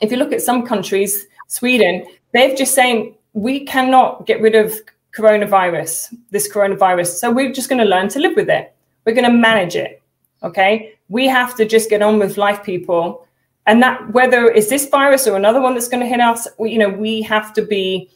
if 0.00 0.10
you 0.10 0.16
look 0.16 0.32
at 0.32 0.42
some 0.42 0.66
countries, 0.66 1.26
Sweden, 1.46 2.04
they've 2.32 2.56
just 2.56 2.74
saying 2.74 3.14
we 3.34 3.64
cannot 3.64 4.26
get 4.26 4.40
rid 4.40 4.54
of 4.54 4.74
coronavirus, 5.14 6.14
this 6.30 6.50
coronavirus. 6.50 7.18
So 7.18 7.30
we're 7.30 7.52
just 7.52 7.68
going 7.68 7.80
to 7.80 7.88
learn 7.88 8.08
to 8.08 8.18
live 8.18 8.34
with 8.34 8.50
it. 8.50 8.74
We're 9.04 9.14
going 9.14 9.30
to 9.30 9.36
manage 9.36 9.76
it. 9.76 10.02
Okay. 10.42 10.94
We 11.08 11.28
have 11.28 11.54
to 11.56 11.66
just 11.66 11.90
get 11.90 12.02
on 12.02 12.18
with 12.18 12.38
life, 12.38 12.64
people. 12.64 13.26
And 13.66 13.82
that 13.82 14.12
whether 14.12 14.46
it's 14.46 14.68
this 14.68 14.88
virus 14.88 15.26
or 15.26 15.36
another 15.36 15.60
one 15.60 15.74
that's 15.74 15.88
going 15.88 16.02
to 16.02 16.06
hit 16.06 16.20
us, 16.20 16.48
we, 16.58 16.72
you 16.72 16.78
know, 16.78 16.88
we 16.88 17.22
have 17.22 17.52
to 17.54 17.62
be 17.62 18.10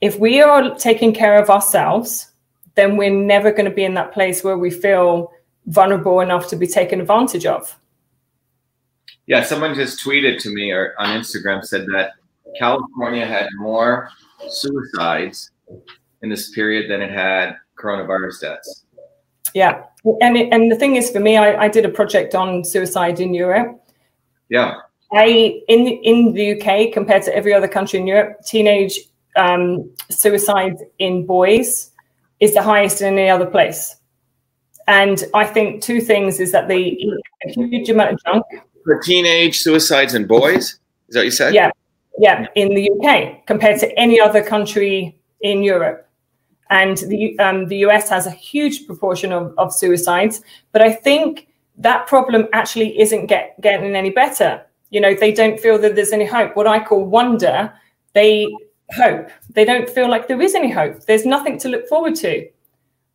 if 0.00 0.18
we 0.18 0.40
are 0.40 0.74
taking 0.76 1.12
care 1.12 1.42
of 1.42 1.50
ourselves, 1.50 2.30
then 2.76 2.96
we're 2.96 3.10
never 3.10 3.50
going 3.50 3.64
to 3.64 3.74
be 3.74 3.84
in 3.84 3.94
that 3.94 4.12
place 4.12 4.44
where 4.44 4.56
we 4.56 4.70
feel 4.70 5.32
vulnerable 5.66 6.20
enough 6.20 6.48
to 6.48 6.56
be 6.56 6.66
taken 6.66 7.00
advantage 7.00 7.44
of. 7.44 7.76
Yeah, 9.26 9.42
someone 9.42 9.74
just 9.74 10.02
tweeted 10.04 10.40
to 10.42 10.50
me 10.50 10.70
or 10.70 10.94
on 10.98 11.08
Instagram 11.08 11.64
said 11.64 11.86
that 11.92 12.12
California 12.58 13.26
had 13.26 13.48
more 13.56 14.10
suicides 14.48 15.50
in 16.22 16.30
this 16.30 16.50
period 16.50 16.90
than 16.90 17.02
it 17.02 17.10
had 17.10 17.56
coronavirus 17.78 18.40
deaths. 18.40 18.84
Yeah, 19.54 19.82
and 20.20 20.36
it, 20.36 20.48
and 20.52 20.70
the 20.70 20.76
thing 20.76 20.96
is, 20.96 21.10
for 21.10 21.20
me, 21.20 21.36
I, 21.36 21.64
I 21.64 21.68
did 21.68 21.84
a 21.84 21.88
project 21.88 22.34
on 22.34 22.64
suicide 22.64 23.20
in 23.20 23.34
Europe. 23.34 23.82
Yeah. 24.48 24.74
I 25.12 25.62
in 25.68 25.86
in 25.86 26.32
the 26.34 26.60
UK 26.60 26.92
compared 26.92 27.22
to 27.24 27.34
every 27.34 27.54
other 27.54 27.68
country 27.68 27.98
in 27.98 28.06
Europe, 28.06 28.44
teenage 28.44 29.00
um, 29.36 29.90
suicide 30.10 30.76
in 30.98 31.24
boys 31.24 31.90
is 32.40 32.54
the 32.54 32.62
highest 32.62 33.00
in 33.00 33.18
any 33.18 33.30
other 33.30 33.46
place. 33.46 33.96
And 34.86 35.22
I 35.34 35.44
think 35.44 35.82
two 35.82 36.00
things 36.00 36.40
is 36.40 36.52
that 36.52 36.68
they 36.68 36.78
eat 36.78 37.14
a 37.46 37.50
huge 37.52 37.90
amount 37.90 38.14
of 38.14 38.24
junk. 38.24 38.44
For 38.84 39.00
teenage 39.00 39.60
suicides 39.60 40.14
in 40.14 40.26
boys, 40.26 40.78
is 41.08 41.14
that 41.14 41.20
what 41.20 41.24
you 41.24 41.30
said? 41.30 41.54
Yeah, 41.54 41.70
yeah, 42.18 42.46
in 42.54 42.74
the 42.74 42.90
UK 42.90 43.46
compared 43.46 43.80
to 43.80 43.98
any 43.98 44.20
other 44.20 44.42
country 44.42 45.18
in 45.40 45.62
Europe. 45.62 46.08
And 46.70 46.98
the, 46.98 47.38
um, 47.38 47.66
the 47.66 47.78
US 47.86 48.08
has 48.10 48.26
a 48.26 48.30
huge 48.30 48.86
proportion 48.86 49.32
of, 49.32 49.54
of 49.58 49.72
suicides. 49.72 50.42
But 50.72 50.82
I 50.82 50.92
think 50.92 51.47
that 51.78 52.06
problem 52.06 52.48
actually 52.52 53.00
isn't 53.00 53.26
get, 53.26 53.60
getting 53.60 53.94
any 53.94 54.10
better. 54.10 54.62
You 54.90 55.00
know, 55.00 55.14
they 55.14 55.32
don't 55.32 55.60
feel 55.60 55.78
that 55.78 55.94
there's 55.94 56.12
any 56.12 56.26
hope. 56.26 56.56
What 56.56 56.66
I 56.66 56.82
call 56.82 57.04
wonder, 57.04 57.72
they 58.14 58.52
hope. 58.90 59.30
They 59.50 59.64
don't 59.64 59.88
feel 59.88 60.08
like 60.08 60.28
there 60.28 60.40
is 60.40 60.54
any 60.54 60.70
hope. 60.70 61.04
There's 61.04 61.26
nothing 61.26 61.58
to 61.60 61.68
look 61.68 61.88
forward 61.88 62.14
to. 62.16 62.48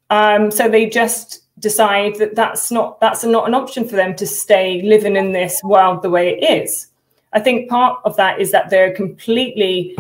Um, 0.10 0.52
so 0.52 0.70
they 0.70 0.88
just 0.88 1.44
decide 1.60 2.16
that 2.16 2.36
that's 2.36 2.72
not 2.72 3.00
that's 3.00 3.24
not 3.24 3.48
an 3.48 3.54
option 3.54 3.88
for 3.88 3.96
them 3.96 4.16
to 4.16 4.28
stay 4.28 4.82
living 4.82 5.16
in 5.16 5.32
this 5.32 5.62
world 5.64 6.02
the 6.02 6.10
way 6.10 6.30
it 6.30 6.64
is. 6.66 6.88
I 7.34 7.40
think 7.40 7.70
part 7.70 8.00
of 8.06 8.16
that 8.18 8.40
is 8.40 8.52
that 8.52 8.70
they're 8.70 8.94
completely 8.94 9.98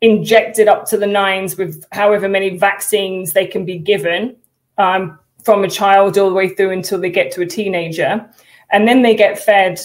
injected 0.00 0.66
up 0.66 0.86
to 0.86 0.96
the 0.96 1.06
nines 1.06 1.56
with 1.56 1.84
however 1.92 2.28
many 2.28 2.56
vaccines 2.56 3.34
they 3.34 3.46
can 3.46 3.66
be 3.66 3.76
given 3.76 4.34
um, 4.78 5.18
from 5.44 5.64
a 5.64 5.70
child 5.70 6.18
all 6.18 6.28
the 6.28 6.34
way 6.34 6.48
through 6.48 6.70
until 6.70 7.00
they 7.00 7.10
get 7.10 7.32
to 7.32 7.42
a 7.42 7.46
teenager. 7.46 8.28
And 8.70 8.86
then 8.86 9.02
they 9.02 9.14
get 9.14 9.38
fed 9.38 9.80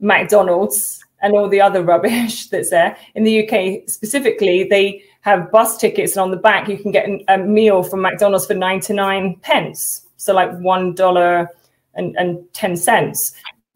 McDonald's 0.00 1.04
and 1.22 1.34
all 1.34 1.48
the 1.48 1.60
other 1.60 1.82
rubbish 1.92 2.48
that's 2.48 2.70
there. 2.70 2.96
In 3.14 3.24
the 3.24 3.48
UK 3.48 3.88
specifically, 3.88 4.64
they 4.64 5.02
have 5.22 5.50
bus 5.50 5.76
tickets, 5.76 6.12
and 6.12 6.20
on 6.20 6.30
the 6.30 6.36
back, 6.36 6.68
you 6.68 6.78
can 6.78 6.92
get 6.92 7.08
a 7.28 7.38
meal 7.38 7.82
from 7.82 8.02
McDonald's 8.02 8.46
for 8.46 8.54
99 8.54 9.36
pence. 9.42 10.06
So, 10.18 10.32
like 10.32 10.50
$1 10.50 11.48
and, 11.94 12.16
and 12.16 12.52
10 12.52 12.76
cents. 12.76 13.32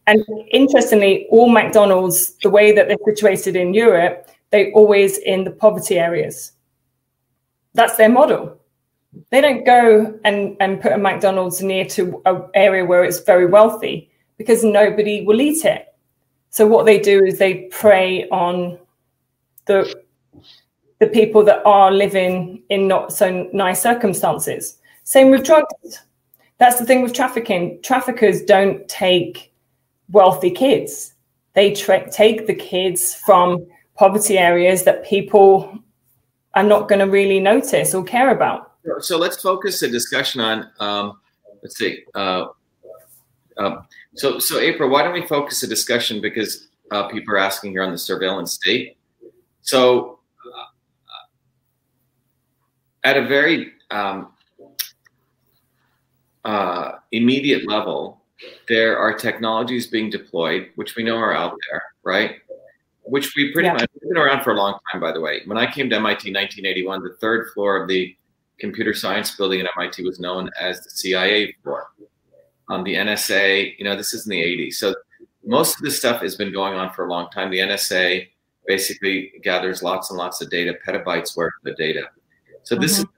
And 0.06 0.24
interestingly, 0.50 1.26
all 1.30 1.48
McDonald's, 1.48 2.34
the 2.42 2.50
way 2.50 2.72
that 2.72 2.88
they're 2.88 3.14
situated 3.14 3.56
in 3.56 3.74
Europe, 3.74 4.28
they 4.50 4.72
always 4.72 5.18
in 5.18 5.44
the 5.44 5.50
poverty 5.50 5.98
areas. 5.98 6.52
That's 7.74 7.96
their 7.96 8.08
model. 8.08 8.59
They 9.30 9.40
don't 9.40 9.64
go 9.64 10.18
and, 10.24 10.56
and 10.60 10.80
put 10.80 10.92
a 10.92 10.98
McDonald's 10.98 11.62
near 11.62 11.84
to 11.86 12.22
an 12.26 12.44
area 12.54 12.84
where 12.84 13.04
it's 13.04 13.20
very 13.20 13.46
wealthy 13.46 14.10
because 14.38 14.64
nobody 14.64 15.24
will 15.24 15.40
eat 15.40 15.64
it. 15.64 15.94
So 16.50 16.66
what 16.66 16.86
they 16.86 16.98
do 16.98 17.24
is 17.24 17.38
they 17.38 17.68
prey 17.70 18.28
on 18.28 18.78
the 19.66 20.02
the 21.00 21.06
people 21.06 21.42
that 21.44 21.64
are 21.64 21.90
living 21.90 22.62
in 22.68 22.86
not 22.86 23.12
so 23.12 23.48
nice 23.52 23.80
circumstances. 23.80 24.78
Same 25.04 25.30
with 25.30 25.44
drugs. 25.44 26.02
That's 26.58 26.78
the 26.78 26.84
thing 26.84 27.02
with 27.02 27.14
trafficking. 27.14 27.80
Traffickers 27.82 28.42
don't 28.42 28.86
take 28.86 29.52
wealthy 30.10 30.50
kids. 30.50 31.14
They 31.54 31.72
tra- 31.72 32.10
take 32.10 32.46
the 32.46 32.54
kids 32.54 33.14
from 33.14 33.66
poverty 33.96 34.36
areas 34.36 34.84
that 34.84 35.04
people 35.04 35.78
are 36.54 36.62
not 36.62 36.88
going 36.88 36.98
to 36.98 37.06
really 37.10 37.40
notice 37.40 37.94
or 37.94 38.04
care 38.04 38.30
about. 38.30 38.69
So 39.00 39.18
let's 39.18 39.40
focus 39.40 39.80
the 39.80 39.88
discussion 39.88 40.40
on, 40.40 40.70
um, 40.80 41.20
let's 41.62 41.76
see. 41.76 42.04
Uh, 42.14 42.46
uh, 43.56 43.82
so, 44.14 44.38
so 44.38 44.58
April, 44.58 44.88
why 44.88 45.02
don't 45.02 45.12
we 45.12 45.26
focus 45.26 45.60
the 45.60 45.66
discussion 45.66 46.20
because 46.20 46.68
uh, 46.90 47.08
people 47.08 47.34
are 47.34 47.38
asking 47.38 47.72
here 47.72 47.82
on 47.82 47.92
the 47.92 47.98
surveillance 47.98 48.52
state. 48.52 48.96
So, 49.62 50.20
uh, 50.46 50.64
at 53.04 53.16
a 53.16 53.26
very 53.26 53.72
um, 53.90 54.32
uh, 56.44 56.92
immediate 57.12 57.68
level, 57.68 58.22
there 58.68 58.98
are 58.98 59.12
technologies 59.12 59.86
being 59.86 60.08
deployed, 60.08 60.70
which 60.76 60.96
we 60.96 61.02
know 61.02 61.16
are 61.16 61.34
out 61.34 61.56
there, 61.70 61.82
right? 62.02 62.36
which 63.10 63.34
we 63.36 63.52
pretty 63.52 63.66
yeah. 63.66 63.74
much 63.74 63.86
been 64.00 64.16
around 64.16 64.42
for 64.42 64.52
a 64.52 64.56
long 64.56 64.78
time, 64.90 65.00
by 65.00 65.12
the 65.12 65.20
way. 65.20 65.42
When 65.46 65.58
I 65.58 65.70
came 65.70 65.90
to 65.90 65.96
MIT 65.96 66.28
in 66.28 66.34
1981, 66.34 67.02
the 67.02 67.16
third 67.20 67.50
floor 67.52 67.82
of 67.82 67.88
the 67.88 68.16
computer 68.60 68.94
science 68.94 69.34
building 69.34 69.60
at 69.60 69.68
MIT 69.76 70.02
was 70.04 70.20
known 70.20 70.50
as 70.58 70.82
the 70.82 70.90
CIA 70.90 71.54
floor. 71.62 71.88
Um, 72.68 72.84
the 72.84 72.94
NSA, 72.94 73.74
you 73.78 73.84
know, 73.84 73.96
this 73.96 74.14
is 74.14 74.26
in 74.26 74.30
the 74.30 74.40
80s. 74.40 74.74
So 74.74 74.94
most 75.44 75.76
of 75.76 75.82
this 75.82 75.98
stuff 75.98 76.20
has 76.22 76.36
been 76.36 76.52
going 76.52 76.74
on 76.74 76.92
for 76.92 77.06
a 77.06 77.10
long 77.10 77.28
time. 77.30 77.50
The 77.50 77.58
NSA 77.58 78.28
basically 78.66 79.32
gathers 79.42 79.82
lots 79.82 80.10
and 80.10 80.18
lots 80.18 80.40
of 80.40 80.50
data, 80.50 80.76
petabytes 80.86 81.36
worth 81.36 81.52
of 81.66 81.76
data. 81.76 82.04
So 82.62 82.76
this 82.76 83.00
mm-hmm. 83.00 83.02
is 83.02 83.16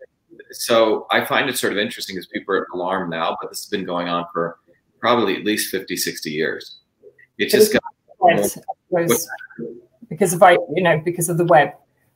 so 0.52 1.06
I 1.10 1.24
find 1.24 1.48
it 1.48 1.58
sort 1.58 1.72
of 1.72 1.78
interesting 1.78 2.16
because 2.16 2.26
people 2.28 2.54
are 2.54 2.66
alarmed 2.74 3.10
now, 3.10 3.36
but 3.40 3.50
this 3.50 3.62
has 3.62 3.68
been 3.70 3.84
going 3.84 4.08
on 4.08 4.26
for 4.32 4.58
probably 5.00 5.36
at 5.36 5.44
least 5.44 5.70
50, 5.70 5.96
60 5.96 6.30
years. 6.30 6.78
It 7.38 7.48
just 7.48 7.72
got 7.72 7.82
because 10.08 10.34
of 10.34 10.42
you 10.74 10.82
know 10.82 11.00
because 11.04 11.28
of 11.28 11.38
the 11.38 11.44
web. 11.44 11.70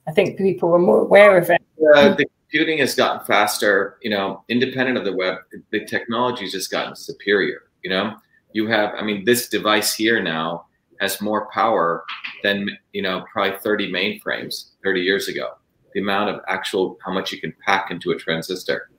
I 0.06 0.12
think 0.12 0.38
people 0.38 0.72
are 0.74 0.78
more 0.78 1.00
aware 1.00 1.36
of 1.36 1.50
it. 1.50 1.60
Uh, 1.94 2.14
the 2.14 2.26
computing 2.50 2.78
has 2.78 2.94
gotten 2.94 3.24
faster. 3.26 3.98
You 4.02 4.10
know, 4.10 4.44
independent 4.48 4.98
of 4.98 5.04
the 5.04 5.12
web, 5.12 5.38
the 5.70 5.84
technology 5.84 6.44
has 6.44 6.52
just 6.52 6.70
gotten 6.70 6.94
superior. 6.96 7.62
You 7.82 7.90
know, 7.90 8.16
you 8.52 8.66
have. 8.68 8.94
I 8.96 9.02
mean, 9.02 9.24
this 9.24 9.48
device 9.48 9.94
here 9.94 10.22
now 10.22 10.66
has 11.00 11.20
more 11.20 11.48
power 11.52 12.04
than 12.42 12.68
you 12.92 13.02
know 13.02 13.24
probably 13.30 13.58
30 13.58 13.92
mainframes 13.92 14.70
30 14.82 15.00
years 15.00 15.28
ago. 15.28 15.50
The 15.94 16.00
amount 16.00 16.30
of 16.30 16.40
actual 16.48 16.98
how 17.04 17.12
much 17.12 17.32
you 17.32 17.40
can 17.40 17.54
pack 17.64 17.90
into 17.90 18.10
a 18.10 18.16
transistor, 18.16 18.90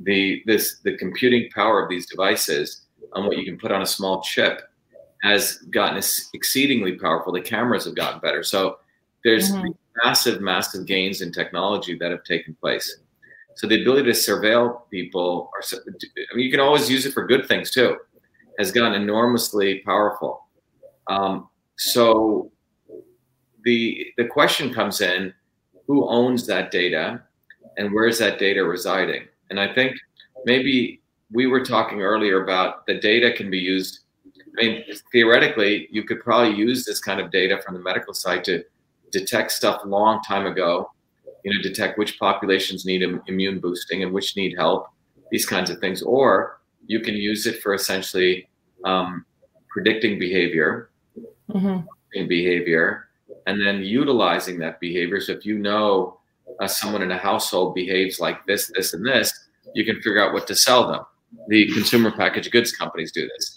the 0.00 0.42
this 0.46 0.78
the 0.84 0.96
computing 0.96 1.48
power 1.54 1.82
of 1.82 1.88
these 1.88 2.06
devices 2.06 2.82
and 3.14 3.26
what 3.26 3.38
you 3.38 3.44
can 3.44 3.58
put 3.58 3.72
on 3.72 3.82
a 3.82 3.86
small 3.86 4.20
chip 4.22 4.62
has 5.22 5.58
gotten 5.70 6.02
exceedingly 6.34 6.92
powerful. 6.98 7.32
The 7.32 7.40
cameras 7.40 7.86
have 7.86 7.94
gotten 7.94 8.20
better. 8.20 8.42
So 8.42 8.78
there's 9.26 9.50
mm-hmm. 9.50 9.72
massive, 10.04 10.40
massive 10.40 10.86
gains 10.86 11.20
in 11.20 11.32
technology 11.32 11.98
that 11.98 12.12
have 12.12 12.22
taken 12.22 12.54
place. 12.54 12.98
So 13.56 13.66
the 13.66 13.82
ability 13.82 14.04
to 14.04 14.10
surveil 14.10 14.82
people, 14.88 15.50
or 15.52 15.60
I 15.62 16.36
mean, 16.36 16.44
you 16.44 16.50
can 16.50 16.60
always 16.60 16.88
use 16.88 17.06
it 17.06 17.12
for 17.12 17.26
good 17.26 17.48
things 17.48 17.72
too, 17.72 17.96
has 18.58 18.70
gotten 18.70 19.02
enormously 19.02 19.80
powerful. 19.80 20.44
Um, 21.08 21.48
so 21.76 22.52
the 23.64 24.12
the 24.16 24.26
question 24.26 24.72
comes 24.72 25.00
in: 25.00 25.34
Who 25.88 26.08
owns 26.08 26.46
that 26.46 26.70
data, 26.70 27.22
and 27.78 27.92
where 27.92 28.06
is 28.06 28.18
that 28.20 28.38
data 28.38 28.62
residing? 28.62 29.24
And 29.50 29.58
I 29.58 29.74
think 29.74 29.96
maybe 30.44 31.00
we 31.32 31.46
were 31.46 31.64
talking 31.64 32.00
earlier 32.00 32.44
about 32.44 32.86
the 32.86 33.00
data 33.00 33.32
can 33.32 33.50
be 33.50 33.58
used 33.58 34.00
I 34.58 34.62
mean, 34.62 34.84
theoretically, 35.12 35.86
you 35.90 36.04
could 36.04 36.20
probably 36.20 36.56
use 36.56 36.86
this 36.86 36.98
kind 36.98 37.20
of 37.20 37.30
data 37.30 37.60
from 37.62 37.74
the 37.74 37.80
medical 37.80 38.14
side 38.14 38.42
to 38.44 38.64
detect 39.18 39.52
stuff 39.52 39.82
a 39.84 39.88
long 39.88 40.20
time 40.22 40.46
ago, 40.46 40.90
you 41.44 41.52
know, 41.52 41.62
detect 41.62 41.98
which 41.98 42.18
populations 42.18 42.84
need 42.84 43.02
immune 43.26 43.60
boosting 43.60 44.02
and 44.02 44.12
which 44.12 44.36
need 44.36 44.54
help, 44.56 44.88
these 45.30 45.46
kinds 45.46 45.70
of 45.70 45.78
things. 45.78 46.02
Or 46.02 46.60
you 46.86 47.00
can 47.00 47.14
use 47.14 47.46
it 47.46 47.62
for 47.62 47.74
essentially 47.74 48.48
um, 48.84 49.24
predicting 49.68 50.18
behavior, 50.18 50.90
mm-hmm. 51.50 52.26
behavior, 52.26 53.08
and 53.46 53.64
then 53.64 53.82
utilizing 53.82 54.58
that 54.60 54.80
behavior. 54.80 55.20
So 55.20 55.32
if 55.32 55.46
you 55.46 55.58
know 55.58 56.18
uh, 56.60 56.66
someone 56.66 57.02
in 57.02 57.10
a 57.10 57.18
household 57.18 57.74
behaves 57.74 58.18
like 58.20 58.44
this, 58.46 58.70
this, 58.74 58.94
and 58.94 59.06
this, 59.06 59.32
you 59.74 59.84
can 59.84 59.96
figure 59.96 60.22
out 60.24 60.32
what 60.32 60.46
to 60.48 60.54
sell 60.54 60.88
them. 60.88 61.02
The 61.48 61.72
consumer 61.72 62.10
packaged 62.10 62.50
goods 62.50 62.72
companies 62.72 63.12
do 63.12 63.28
this 63.28 63.56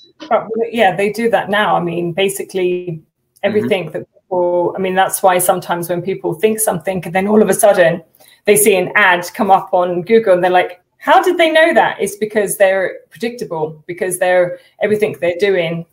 yeah, 0.71 0.95
they 0.95 1.11
do 1.11 1.29
that 1.29 1.49
now. 1.49 1.75
I 1.75 1.81
mean, 1.81 2.13
basically 2.13 3.01
everything 3.43 3.85
mm-hmm. 3.85 3.99
that 3.99 4.07
people, 4.29 4.73
I 4.75 4.79
mean, 4.79 4.95
that's 4.95 5.23
why 5.23 5.39
sometimes 5.39 5.89
when 5.89 6.01
people 6.01 6.33
think 6.33 6.59
something 6.59 7.03
and 7.03 7.13
then 7.13 7.27
all 7.27 7.41
of 7.41 7.49
a 7.49 7.53
sudden 7.53 8.03
they 8.45 8.55
see 8.55 8.75
an 8.75 8.91
ad 8.95 9.25
come 9.33 9.49
up 9.51 9.73
on 9.73 10.03
Google 10.03 10.33
and 10.33 10.43
they're 10.43 10.51
like, 10.51 10.81
how 10.97 11.21
did 11.21 11.37
they 11.37 11.49
know 11.49 11.73
that? 11.73 11.97
It's 11.99 12.17
because 12.17 12.57
they're 12.57 12.99
predictable, 13.09 13.83
because 13.87 14.19
they're 14.19 14.59
everything 14.81 15.15
they're 15.19 15.33
doing 15.39 15.85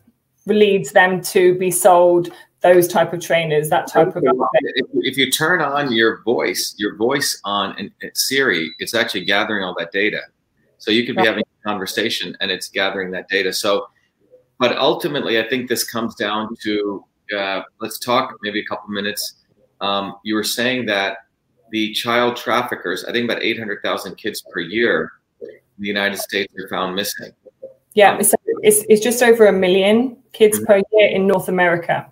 leads 0.47 0.93
them 0.93 1.21
to 1.21 1.57
be 1.59 1.71
sold 1.71 2.33
those 2.61 2.89
type 2.89 3.13
of 3.13 3.21
trainers, 3.21 3.69
that 3.69 3.87
type 3.87 4.15
of. 4.15 4.25
If, 4.25 4.87
if 4.93 5.17
you 5.17 5.31
turn 5.31 5.61
on 5.61 5.93
your 5.93 6.23
voice, 6.23 6.75
your 6.79 6.97
voice 6.97 7.41
on 7.45 7.91
Siri, 8.15 8.71
it's 8.79 8.95
actually 8.95 9.25
gathering 9.25 9.65
all 9.65 9.75
that 9.79 9.93
data. 9.93 10.21
So 10.79 10.91
you 10.91 11.05
could 11.05 11.17
be 11.17 11.21
right. 11.21 11.29
having 11.29 11.45
a 11.45 11.69
conversation 11.69 12.37
and 12.41 12.51
it's 12.51 12.69
gathering 12.69 13.11
that 13.13 13.29
data. 13.29 13.53
So 13.53 13.87
but 14.59 14.77
ultimately, 14.79 15.39
I 15.39 15.49
think 15.49 15.69
this 15.69 15.85
comes 15.85 16.15
down 16.15 16.57
to 16.63 17.05
uh, 17.37 17.63
let's 17.81 17.99
talk 17.99 18.35
maybe 18.43 18.61
a 18.61 18.65
couple 18.65 18.89
minutes. 18.89 19.45
Um, 19.81 20.17
you 20.25 20.35
were 20.35 20.45
saying 20.45 20.87
that 20.87 21.19
the 21.71 21.93
child 21.93 22.37
traffickers, 22.37 23.05
I 23.05 23.13
think 23.13 23.31
about 23.31 23.43
800,000 23.43 24.17
kids 24.17 24.43
per 24.53 24.61
year 24.61 25.13
in 25.41 25.49
the 25.79 25.89
United 25.89 26.19
States 26.19 26.53
are 26.59 26.69
found 26.69 26.95
missing. 26.95 27.33
Yeah, 27.95 28.19
it's, 28.19 28.35
it's, 28.63 28.85
it's, 28.89 29.03
just 29.03 29.23
over 29.23 29.47
a 29.47 29.53
million 29.53 30.19
kids 30.33 30.59
mm-hmm. 30.59 30.67
per 30.67 30.83
year 30.93 31.09
in 31.09 31.27
North 31.27 31.49
America. 31.49 32.07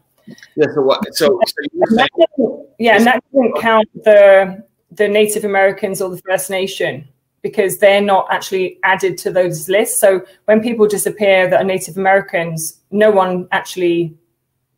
Yeah, 0.56 0.66
so 0.74 0.80
what? 0.80 1.04
So, 1.14 1.38
so 1.46 1.76
saying, 1.88 2.66
yeah, 2.78 2.96
and 2.96 3.06
that 3.06 3.22
doesn't 3.32 3.60
count 3.60 3.88
the 4.04 4.64
the 4.90 5.08
Native 5.08 5.44
Americans 5.44 6.00
or 6.00 6.08
the 6.08 6.22
First 6.26 6.48
Nation 6.50 7.06
because 7.42 7.78
they're 7.78 8.00
not 8.00 8.26
actually 8.30 8.78
added 8.84 9.18
to 9.18 9.30
those 9.30 9.68
lists. 9.68 10.00
So 10.00 10.24
when 10.46 10.62
people 10.62 10.86
disappear 10.86 11.48
that 11.50 11.60
are 11.60 11.64
Native 11.64 11.98
Americans, 11.98 12.80
no 12.90 13.10
one 13.10 13.46
actually 13.52 14.16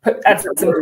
put 0.07 0.21
adds 0.25 0.43
them. 0.43 0.73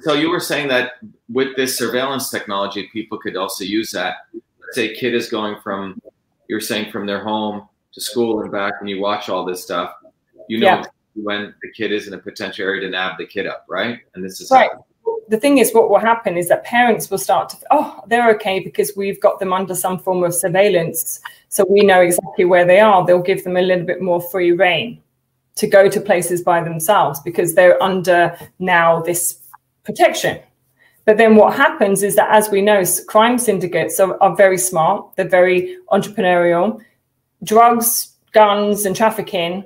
So 0.00 0.14
you 0.14 0.30
were 0.30 0.40
saying 0.40 0.68
that 0.68 0.92
with 1.28 1.56
this 1.56 1.76
surveillance 1.78 2.30
technology, 2.30 2.88
people 2.92 3.18
could 3.18 3.36
also 3.36 3.64
use 3.64 3.90
that. 3.92 4.16
Let's 4.32 4.74
say 4.74 4.90
a 4.90 4.94
kid 4.94 5.14
is 5.14 5.28
going 5.28 5.56
from, 5.62 6.00
you're 6.48 6.60
saying 6.60 6.90
from 6.90 7.06
their 7.06 7.22
home 7.22 7.68
to 7.92 8.00
school 8.00 8.40
and 8.40 8.50
back, 8.50 8.74
and 8.80 8.88
you 8.88 9.00
watch 9.00 9.28
all 9.28 9.44
this 9.44 9.62
stuff. 9.62 9.94
You 10.48 10.58
know 10.58 10.66
yeah. 10.66 10.84
when 11.14 11.54
the 11.62 11.70
kid 11.72 11.92
is 11.92 12.08
in 12.08 12.14
a 12.14 12.18
potential 12.18 12.64
area 12.64 12.80
to 12.82 12.90
nab 12.90 13.18
the 13.18 13.26
kid 13.26 13.46
up, 13.46 13.64
right? 13.68 14.00
And 14.14 14.24
this 14.24 14.40
is 14.40 14.50
right. 14.50 14.70
How- 14.72 14.84
the 15.28 15.38
thing 15.38 15.56
is, 15.56 15.72
what 15.72 15.88
will 15.88 15.98
happen 15.98 16.36
is 16.36 16.48
that 16.48 16.64
parents 16.64 17.10
will 17.10 17.18
start 17.18 17.48
to, 17.48 17.56
oh, 17.70 18.02
they're 18.08 18.30
okay 18.34 18.60
because 18.60 18.92
we've 18.94 19.18
got 19.20 19.38
them 19.38 19.54
under 19.54 19.74
some 19.74 19.98
form 19.98 20.22
of 20.22 20.34
surveillance. 20.34 21.20
So 21.48 21.64
we 21.66 21.80
know 21.80 22.02
exactly 22.02 22.44
where 22.44 22.66
they 22.66 22.80
are. 22.80 23.06
They'll 23.06 23.22
give 23.22 23.42
them 23.42 23.56
a 23.56 23.62
little 23.62 23.86
bit 23.86 24.02
more 24.02 24.20
free 24.20 24.52
rein 24.52 25.00
to 25.56 25.66
go 25.66 25.88
to 25.88 26.00
places 26.00 26.42
by 26.42 26.62
themselves 26.62 27.20
because 27.20 27.54
they're 27.54 27.80
under 27.82 28.36
now 28.58 29.00
this 29.02 29.38
protection. 29.84 30.40
But 31.04 31.18
then 31.18 31.36
what 31.36 31.54
happens 31.54 32.02
is 32.02 32.16
that, 32.16 32.30
as 32.30 32.50
we 32.50 32.62
know, 32.62 32.82
crime 33.06 33.38
syndicates 33.38 34.00
are, 34.00 34.20
are 34.22 34.34
very 34.34 34.58
smart, 34.58 35.14
they're 35.16 35.28
very 35.28 35.76
entrepreneurial. 35.92 36.80
Drugs, 37.42 38.14
guns, 38.32 38.86
and 38.86 38.96
trafficking 38.96 39.64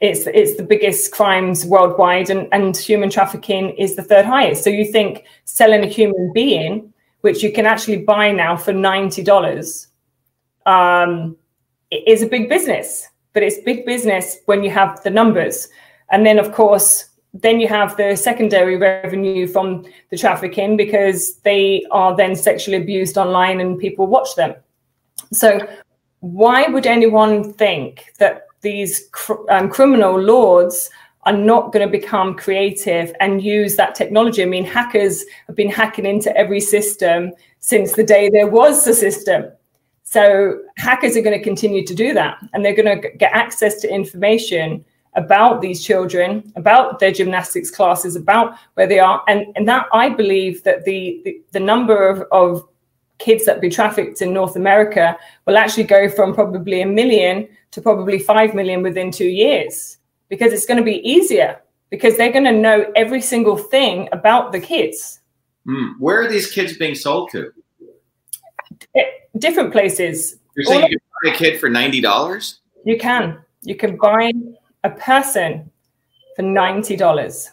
it's 0.00 0.26
it's 0.26 0.56
the 0.56 0.62
biggest 0.62 1.12
crimes 1.12 1.64
worldwide 1.64 2.28
and, 2.28 2.48
and 2.52 2.76
human 2.76 3.08
trafficking 3.10 3.70
is 3.70 3.96
the 3.96 4.02
third 4.02 4.24
highest 4.24 4.62
so 4.64 4.70
you 4.70 4.84
think 4.90 5.24
selling 5.44 5.82
a 5.84 5.86
human 5.86 6.32
being 6.34 6.92
which 7.22 7.42
you 7.42 7.50
can 7.50 7.64
actually 7.64 7.96
buy 7.96 8.30
now 8.30 8.54
for 8.54 8.72
$90 8.72 9.86
um, 10.66 11.36
is 11.90 12.22
a 12.22 12.26
big 12.26 12.48
business 12.48 13.08
but 13.34 13.42
it's 13.42 13.58
big 13.58 13.84
business 13.84 14.38
when 14.46 14.64
you 14.64 14.70
have 14.70 15.02
the 15.02 15.10
numbers 15.10 15.68
and 16.10 16.24
then 16.24 16.38
of 16.38 16.52
course 16.52 17.10
then 17.34 17.60
you 17.60 17.66
have 17.66 17.96
the 17.96 18.16
secondary 18.16 18.76
revenue 18.76 19.46
from 19.46 19.84
the 20.10 20.16
trafficking 20.16 20.76
because 20.76 21.34
they 21.38 21.84
are 21.90 22.16
then 22.16 22.34
sexually 22.34 22.78
abused 22.78 23.18
online 23.18 23.60
and 23.60 23.78
people 23.78 24.06
watch 24.06 24.34
them 24.36 24.54
so 25.32 25.60
why 26.20 26.66
would 26.68 26.86
anyone 26.86 27.52
think 27.52 28.06
that 28.18 28.46
these 28.62 29.08
cr- 29.12 29.50
um, 29.50 29.68
criminal 29.68 30.18
lords 30.18 30.90
are 31.26 31.36
not 31.36 31.72
going 31.72 31.86
to 31.86 31.90
become 31.90 32.34
creative 32.34 33.14
and 33.20 33.42
use 33.42 33.76
that 33.76 33.94
technology. 33.94 34.42
I 34.42 34.46
mean, 34.46 34.64
hackers 34.64 35.24
have 35.46 35.56
been 35.56 35.70
hacking 35.70 36.06
into 36.06 36.34
every 36.36 36.60
system 36.60 37.32
since 37.60 37.92
the 37.92 38.04
day 38.04 38.28
there 38.28 38.46
was 38.46 38.86
a 38.86 38.94
system. 38.94 39.46
So 40.14 40.60
hackers 40.76 41.16
are 41.16 41.22
going 41.22 41.36
to 41.36 41.42
continue 41.42 41.84
to 41.84 41.92
do 41.92 42.14
that, 42.14 42.38
and 42.52 42.64
they're 42.64 42.80
going 42.80 43.00
to 43.00 43.08
get 43.16 43.32
access 43.32 43.80
to 43.80 43.92
information 43.92 44.84
about 45.16 45.60
these 45.60 45.84
children, 45.84 46.52
about 46.54 47.00
their 47.00 47.10
gymnastics 47.10 47.68
classes, 47.68 48.14
about 48.14 48.56
where 48.74 48.86
they 48.86 49.00
are, 49.00 49.24
and 49.26 49.44
and 49.56 49.66
that 49.66 49.86
I 49.92 50.10
believe 50.10 50.62
that 50.62 50.84
the 50.84 51.20
the, 51.24 51.42
the 51.50 51.58
number 51.58 52.08
of, 52.08 52.22
of 52.30 52.64
kids 53.18 53.44
that 53.46 53.60
be 53.60 53.68
trafficked 53.68 54.22
in 54.22 54.32
North 54.32 54.54
America 54.54 55.18
will 55.46 55.58
actually 55.58 55.82
go 55.82 56.08
from 56.08 56.32
probably 56.32 56.80
a 56.82 56.86
million 56.86 57.48
to 57.72 57.82
probably 57.82 58.20
5 58.20 58.54
million 58.54 58.82
within 58.82 59.10
two 59.10 59.32
years 59.42 59.98
because 60.28 60.52
it's 60.52 60.66
going 60.66 60.78
to 60.78 60.84
be 60.84 61.00
easier 61.08 61.60
because 61.90 62.16
they're 62.16 62.32
going 62.32 62.44
to 62.44 62.52
know 62.52 62.86
every 62.94 63.20
single 63.20 63.56
thing 63.56 64.08
about 64.12 64.52
the 64.52 64.60
kids. 64.60 65.20
Mm. 65.66 65.94
Where 65.98 66.22
are 66.22 66.28
these 66.28 66.52
kids 66.52 66.76
being 66.76 66.94
sold 66.94 67.30
to? 67.32 67.52
It, 68.94 69.28
different 69.38 69.72
places. 69.72 70.36
You're 70.56 70.64
saying 70.64 70.82
All 70.82 70.88
you 70.88 70.98
can 70.98 71.30
buy 71.30 71.34
a 71.34 71.36
kid 71.36 71.60
for 71.60 71.68
$90? 71.68 72.58
You 72.84 72.98
can. 72.98 73.38
You 73.62 73.74
can 73.74 73.96
buy 73.96 74.32
a 74.84 74.90
person 74.90 75.70
for 76.36 76.42
$90. 76.42 77.48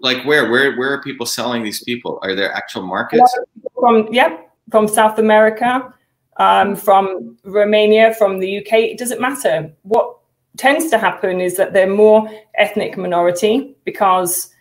Like 0.00 0.24
where? 0.24 0.50
Where 0.50 0.76
where 0.76 0.92
are 0.92 1.02
people 1.02 1.26
selling 1.26 1.64
these 1.64 1.82
people? 1.82 2.18
Are 2.22 2.34
there 2.34 2.52
actual 2.52 2.82
markets? 2.82 3.34
From 3.74 4.08
yeah, 4.12 4.36
from 4.70 4.86
South 4.86 5.18
America, 5.18 5.92
um, 6.36 6.76
from 6.76 7.38
Romania, 7.44 8.14
from 8.14 8.38
the 8.38 8.58
UK. 8.58 8.72
It 8.74 8.98
doesn't 8.98 9.20
matter. 9.20 9.72
What 9.82 10.18
tends 10.58 10.90
to 10.90 10.98
happen 10.98 11.40
is 11.40 11.56
that 11.56 11.72
they're 11.72 11.90
more 11.90 12.30
ethnic 12.56 12.96
minority 12.98 13.74
because 13.84 14.52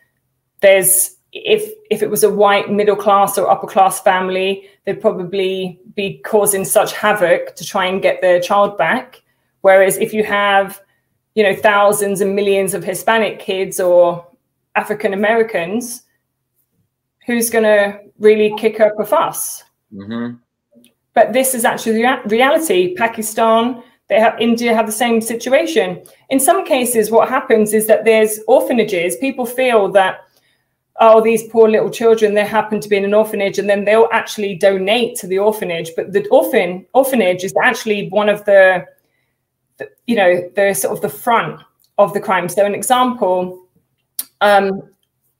there's 0.61 1.17
if 1.31 1.71
if 1.91 2.01
it 2.01 2.09
was 2.09 2.23
a 2.23 2.29
white 2.29 2.71
middle 2.71 2.95
class 2.95 3.37
or 3.37 3.49
upper 3.49 3.67
class 3.67 4.01
family, 4.01 4.67
they'd 4.85 5.01
probably 5.01 5.79
be 5.95 6.19
causing 6.19 6.65
such 6.65 6.93
havoc 6.93 7.55
to 7.55 7.65
try 7.65 7.85
and 7.85 8.01
get 8.01 8.21
their 8.21 8.39
child 8.39 8.77
back. 8.77 9.21
Whereas 9.61 9.97
if 9.97 10.13
you 10.13 10.23
have, 10.23 10.81
you 11.35 11.43
know, 11.43 11.55
thousands 11.55 12.21
and 12.21 12.35
millions 12.35 12.73
of 12.73 12.83
Hispanic 12.83 13.39
kids 13.39 13.79
or 13.79 14.25
African 14.75 15.13
Americans, 15.13 16.03
who's 17.25 17.49
going 17.49 17.65
to 17.65 17.99
really 18.17 18.53
kick 18.57 18.79
up 18.79 18.93
a 18.99 19.05
fuss? 19.05 19.63
Mm-hmm. 19.93 20.35
But 21.13 21.33
this 21.33 21.53
is 21.53 21.65
actually 21.65 22.01
rea- 22.01 22.21
reality. 22.25 22.95
Pakistan, 22.95 23.83
they 24.07 24.19
have 24.19 24.39
India 24.39 24.73
have 24.73 24.85
the 24.85 24.91
same 24.91 25.21
situation. 25.21 26.01
In 26.29 26.39
some 26.39 26.65
cases, 26.65 27.11
what 27.11 27.29
happens 27.29 27.73
is 27.73 27.87
that 27.87 28.05
there's 28.05 28.39
orphanages. 28.47 29.17
People 29.17 29.45
feel 29.45 29.91
that 29.91 30.21
oh, 30.99 31.21
these 31.21 31.47
poor 31.47 31.69
little 31.69 31.89
children, 31.89 32.33
they 32.33 32.45
happen 32.45 32.79
to 32.81 32.89
be 32.89 32.97
in 32.97 33.05
an 33.05 33.13
orphanage, 33.13 33.57
and 33.57 33.69
then 33.69 33.85
they'll 33.85 34.09
actually 34.11 34.55
donate 34.55 35.17
to 35.17 35.27
the 35.27 35.39
orphanage. 35.39 35.91
But 35.95 36.13
the 36.13 36.27
orphan 36.29 36.85
orphanage 36.93 37.43
is 37.43 37.53
actually 37.63 38.09
one 38.09 38.29
of 38.29 38.43
the, 38.45 38.85
the 39.77 39.89
you 40.07 40.15
know, 40.15 40.49
the 40.55 40.73
sort 40.73 40.95
of 40.95 41.01
the 41.01 41.09
front 41.09 41.61
of 41.97 42.13
the 42.13 42.19
crime. 42.19 42.49
So, 42.49 42.65
an 42.65 42.75
example, 42.75 43.65
um, 44.41 44.81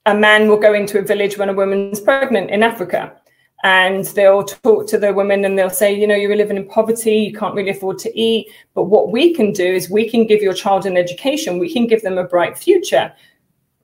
a 0.06 0.16
man 0.16 0.48
will 0.50 0.60
go 0.60 0.74
into 0.74 1.00
a 1.00 1.02
village 1.02 1.38
when 1.38 1.50
a 1.50 1.54
woman's 1.54 2.00
pregnant 2.00 2.50
in 2.52 2.64
Africa 2.64 3.16
and 3.64 4.06
they'll 4.06 4.44
talk 4.44 4.88
to 4.88 4.98
the 4.98 5.14
women 5.14 5.44
and 5.44 5.58
they'll 5.58 5.70
say, 5.70 5.94
you 5.94 6.08
know, 6.08 6.16
you're 6.16 6.36
living 6.36 6.58
in 6.58 6.68
poverty, 6.68 7.16
you 7.16 7.34
can't 7.34 7.56
really 7.56 7.72
afford 7.72 8.00
to 8.00 8.20
eat. 8.20 8.48
But 8.74 8.86
what 8.86 9.12
we 9.12 9.34
can 9.34 9.52
do 9.52 9.66
is 9.66 9.90
we 9.90 10.10
can 10.10 10.26
give 10.26 10.42
your 10.42 10.54
child 10.54 10.86
an 10.86 10.96
education, 10.96 11.60
we 11.60 11.72
can 11.72 11.86
give 11.86 12.02
them 12.02 12.18
a 12.18 12.24
bright 12.24 12.58
future. 12.58 13.14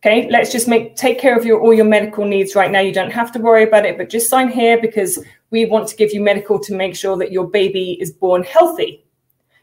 Okay, 0.06 0.30
let's 0.30 0.52
just 0.52 0.68
make 0.68 0.96
take 0.96 1.18
care 1.18 1.36
of 1.36 1.46
your 1.46 1.60
all 1.60 1.74
your 1.74 1.86
medical 1.86 2.26
needs 2.26 2.54
right 2.54 2.70
now. 2.70 2.80
You 2.80 2.94
don't 2.94 3.10
have 3.10 3.32
to 3.32 3.40
worry 3.40 3.64
about 3.64 3.88
it, 3.88 3.98
but 3.98 4.08
just 4.08 4.30
sign 4.30 4.50
here 4.50 4.80
because 4.80 5.18
we 5.50 5.66
want 5.66 5.88
to 5.88 5.96
give 5.96 6.14
you 6.14 6.22
medical 6.22 6.60
to 6.60 6.76
make 6.76 6.96
sure 6.96 7.18
that 7.18 7.32
your 7.32 7.48
baby 7.48 7.98
is 8.00 8.12
born 8.12 8.44
healthy. 8.44 9.04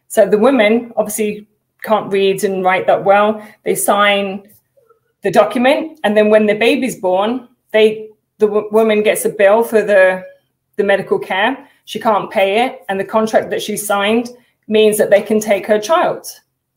So 0.09 0.27
the 0.27 0.39
women 0.39 0.93
obviously 0.97 1.47
can't 1.85 2.13
read 2.13 2.43
and 2.43 2.65
write 2.65 2.89
that 2.89 3.05
well. 3.05 3.41
They 3.63 3.77
sign 3.77 4.49
the 5.21 5.31
document, 5.31 6.01
and 6.03 6.17
then 6.17 6.29
when 6.29 6.47
the 6.47 6.57
baby's 6.57 6.97
born, 6.97 7.49
they 7.71 8.09
the 8.39 8.49
w- 8.49 8.69
woman 8.73 9.05
gets 9.05 9.25
a 9.25 9.29
bill 9.29 9.63
for 9.63 9.81
the 9.81 10.25
the 10.75 10.83
medical 10.83 11.21
care. 11.21 11.69
She 11.85 12.01
can't 12.01 12.29
pay 12.33 12.65
it, 12.65 12.85
and 12.89 12.99
the 12.99 13.05
contract 13.05 13.51
that 13.51 13.63
she 13.63 13.77
signed 13.77 14.31
means 14.67 14.99
that 14.99 15.11
they 15.11 15.23
can 15.23 15.39
take 15.39 15.69
her 15.69 15.79
child. 15.79 16.27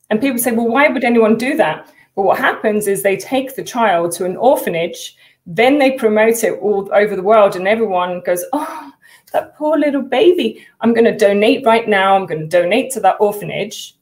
And 0.08 0.20
people 0.20 0.38
say, 0.38 0.52
well, 0.52 0.68
why 0.68 0.86
would 0.86 1.02
anyone 1.02 1.36
do 1.36 1.56
that? 1.56 1.92
Well, 2.16 2.26
what 2.26 2.38
happens 2.38 2.88
is 2.88 3.02
they 3.02 3.16
take 3.16 3.54
the 3.54 3.62
child 3.62 4.12
to 4.12 4.24
an 4.24 4.36
orphanage, 4.36 5.16
then 5.46 5.78
they 5.78 5.92
promote 5.92 6.42
it 6.42 6.58
all 6.60 6.90
over 6.92 7.14
the 7.14 7.22
world, 7.22 7.54
and 7.54 7.68
everyone 7.68 8.22
goes, 8.22 8.44
oh, 8.52 8.90
that 9.32 9.56
poor 9.56 9.78
little 9.78 10.02
baby. 10.02 10.66
I'm 10.80 10.94
going 10.94 11.04
to 11.04 11.16
donate 11.16 11.64
right 11.64 11.88
now. 11.88 12.16
I'm 12.16 12.26
going 12.26 12.40
to 12.40 12.46
donate 12.46 12.90
to 12.92 13.00
that 13.00 13.16
orphanage. 13.20 13.96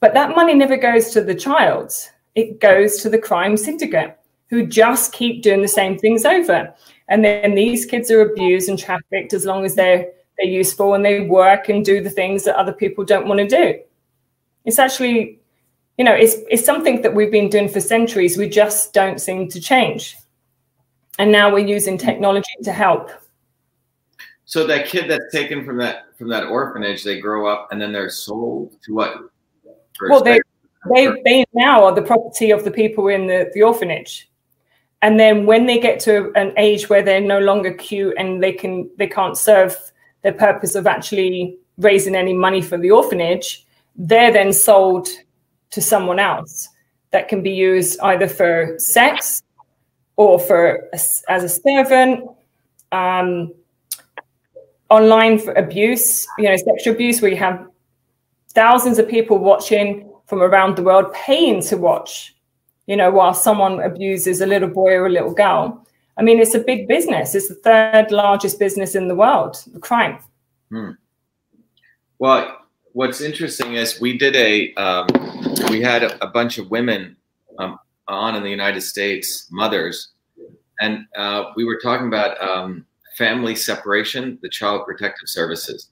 But 0.00 0.14
that 0.14 0.36
money 0.36 0.54
never 0.54 0.76
goes 0.76 1.10
to 1.10 1.20
the 1.20 1.34
child, 1.34 1.92
it 2.34 2.60
goes 2.60 3.02
to 3.02 3.10
the 3.10 3.18
crime 3.18 3.56
syndicate 3.56 4.16
who 4.48 4.66
just 4.66 5.12
keep 5.12 5.42
doing 5.42 5.60
the 5.60 5.68
same 5.68 5.98
things 5.98 6.24
over. 6.24 6.72
And 7.08 7.24
then 7.24 7.54
these 7.54 7.84
kids 7.84 8.10
are 8.10 8.22
abused 8.22 8.68
and 8.68 8.78
trafficked 8.78 9.34
as 9.34 9.44
long 9.44 9.64
as 9.66 9.74
they're 9.74 10.06
they're 10.38 10.46
useful 10.46 10.94
and 10.94 11.04
they 11.04 11.20
work 11.20 11.68
and 11.68 11.84
do 11.84 12.00
the 12.00 12.10
things 12.10 12.44
that 12.44 12.56
other 12.56 12.72
people 12.72 13.04
don't 13.04 13.26
want 13.26 13.40
to 13.40 13.48
do. 13.48 13.80
It's 14.64 14.78
actually, 14.78 15.40
you 15.98 16.04
know, 16.04 16.14
it's 16.14 16.36
it's 16.50 16.64
something 16.64 17.02
that 17.02 17.14
we've 17.14 17.30
been 17.30 17.48
doing 17.48 17.68
for 17.68 17.80
centuries. 17.80 18.38
We 18.38 18.48
just 18.48 18.92
don't 18.94 19.20
seem 19.20 19.48
to 19.48 19.60
change. 19.60 20.16
And 21.18 21.32
now 21.32 21.52
we're 21.52 21.66
using 21.66 21.98
technology 21.98 22.54
to 22.62 22.72
help. 22.72 23.10
So 24.44 24.66
that 24.66 24.86
kid 24.86 25.10
that's 25.10 25.30
taken 25.32 25.64
from 25.64 25.76
that 25.78 26.16
from 26.16 26.28
that 26.28 26.44
orphanage, 26.44 27.04
they 27.04 27.20
grow 27.20 27.46
up 27.46 27.68
and 27.70 27.80
then 27.80 27.92
they're 27.92 28.10
sold 28.10 28.80
to 28.84 28.94
what? 28.94 29.16
well, 30.08 30.22
they, 30.22 30.40
they 30.94 31.12
they 31.24 31.44
now 31.52 31.84
are 31.84 31.94
the 31.94 32.02
property 32.02 32.52
of 32.52 32.64
the 32.64 32.70
people 32.70 33.08
in 33.08 33.26
the, 33.26 33.50
the 33.52 33.62
orphanage 33.62 34.28
and 35.02 35.18
then 35.18 35.46
when 35.46 35.66
they 35.66 35.78
get 35.78 36.00
to 36.00 36.32
an 36.34 36.52
age 36.56 36.88
where 36.88 37.02
they're 37.02 37.20
no 37.20 37.38
longer 37.38 37.72
cute 37.72 38.14
and 38.18 38.42
they 38.42 38.52
can 38.52 38.88
they 38.96 39.06
can't 39.06 39.36
serve 39.36 39.76
their 40.22 40.32
purpose 40.32 40.74
of 40.74 40.86
actually 40.86 41.56
raising 41.78 42.14
any 42.14 42.32
money 42.32 42.60
for 42.60 42.78
the 42.78 42.90
orphanage 42.90 43.66
they're 43.96 44.32
then 44.32 44.52
sold 44.52 45.08
to 45.70 45.80
someone 45.80 46.18
else 46.18 46.68
that 47.10 47.28
can 47.28 47.42
be 47.42 47.50
used 47.50 47.98
either 48.00 48.28
for 48.28 48.74
sex 48.78 49.42
or 50.16 50.38
for 50.38 50.88
as 50.92 51.22
a 51.28 51.48
servant 51.48 52.28
um, 52.92 53.52
online 54.90 55.38
for 55.38 55.52
abuse, 55.52 56.26
you 56.38 56.48
know, 56.48 56.56
sexual 56.56 56.94
abuse, 56.94 57.20
where 57.20 57.30
you 57.30 57.36
have 57.36 57.66
thousands 58.50 58.98
of 58.98 59.08
people 59.08 59.38
watching 59.38 60.10
from 60.26 60.42
around 60.42 60.76
the 60.76 60.82
world 60.82 61.12
paying 61.12 61.62
to 61.62 61.76
watch, 61.76 62.34
you 62.86 62.96
know, 62.96 63.10
while 63.10 63.34
someone 63.34 63.80
abuses 63.80 64.40
a 64.40 64.46
little 64.46 64.68
boy 64.68 64.92
or 64.92 65.06
a 65.06 65.10
little 65.10 65.34
girl. 65.34 65.86
I 66.16 66.22
mean, 66.22 66.40
it's 66.40 66.54
a 66.54 66.60
big 66.60 66.88
business. 66.88 67.34
It's 67.34 67.48
the 67.48 67.54
third 67.54 68.10
largest 68.10 68.58
business 68.58 68.94
in 68.94 69.08
the 69.08 69.14
world, 69.14 69.62
the 69.72 69.78
crime. 69.78 70.18
Hmm. 70.70 70.90
Well, 72.18 72.58
what's 72.98 73.20
interesting 73.20 73.74
is 73.74 74.00
we 74.00 74.18
did 74.18 74.34
a, 74.34 74.74
um, 74.74 75.06
we 75.70 75.80
had 75.80 76.02
a, 76.02 76.24
a, 76.24 76.26
bunch 76.26 76.58
of 76.58 76.68
women 76.68 77.16
um, 77.60 77.78
on 78.08 78.34
in 78.34 78.42
the 78.42 78.50
United 78.50 78.80
States, 78.80 79.46
mothers, 79.52 80.08
and 80.80 81.06
uh, 81.16 81.44
we 81.54 81.64
were 81.64 81.78
talking 81.80 82.08
about 82.08 82.42
um, 82.42 82.84
family 83.16 83.54
separation, 83.54 84.36
the 84.42 84.48
Child 84.48 84.84
Protective 84.84 85.28
Services. 85.28 85.90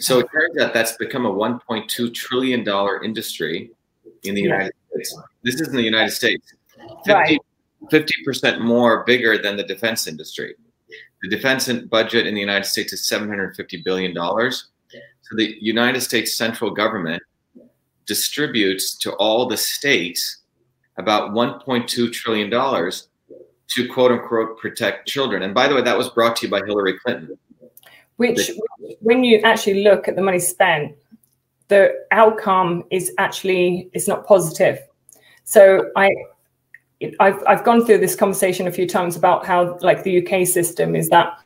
So 0.00 0.20
it 0.20 0.28
turns 0.32 0.56
out 0.58 0.72
that's 0.72 0.92
become 0.92 1.26
a 1.26 1.30
1.2 1.30 2.14
trillion 2.14 2.64
dollar 2.64 3.04
industry 3.04 3.70
in 4.22 4.34
the 4.34 4.40
United 4.40 4.72
States. 4.90 5.14
This 5.42 5.60
is 5.60 5.68
in 5.68 5.76
the 5.76 5.82
United 5.82 6.12
States. 6.12 6.54
50 7.90 8.14
percent 8.24 8.62
more 8.62 9.04
bigger 9.04 9.36
than 9.36 9.58
the 9.58 9.62
defense 9.62 10.06
industry. 10.06 10.54
The 11.20 11.28
defense 11.28 11.70
budget 11.90 12.26
in 12.26 12.32
the 12.32 12.40
United 12.40 12.64
States 12.64 12.94
is 12.94 13.06
750 13.06 13.82
billion 13.82 14.14
dollars. 14.14 14.68
So 15.28 15.36
the 15.36 15.56
United 15.60 16.00
States 16.00 16.36
central 16.36 16.70
government 16.70 17.22
distributes 18.06 18.96
to 18.98 19.12
all 19.14 19.46
the 19.46 19.56
states 19.56 20.42
about 20.96 21.32
1.2 21.32 22.12
trillion 22.12 22.48
dollars 22.48 23.08
to 23.68 23.86
quote 23.88 24.10
unquote 24.10 24.58
protect 24.58 25.06
children. 25.06 25.42
And 25.42 25.54
by 25.54 25.68
the 25.68 25.74
way, 25.74 25.82
that 25.82 25.96
was 25.96 26.08
brought 26.08 26.36
to 26.36 26.46
you 26.46 26.50
by 26.50 26.60
Hillary 26.66 26.98
Clinton. 26.98 27.38
Which, 28.16 28.50
when 29.00 29.22
you 29.22 29.38
actually 29.44 29.84
look 29.84 30.08
at 30.08 30.16
the 30.16 30.22
money 30.22 30.40
spent, 30.40 30.96
the 31.68 31.94
outcome 32.10 32.84
is 32.90 33.12
actually 33.18 33.90
it's 33.92 34.08
not 34.08 34.26
positive. 34.26 34.80
So 35.44 35.90
I, 35.94 36.10
I've 37.20 37.42
I've 37.46 37.64
gone 37.64 37.84
through 37.84 37.98
this 37.98 38.16
conversation 38.16 38.66
a 38.66 38.72
few 38.72 38.88
times 38.88 39.16
about 39.16 39.46
how 39.46 39.78
like 39.82 40.02
the 40.02 40.26
UK 40.26 40.46
system 40.46 40.96
is 40.96 41.10
that 41.10 41.38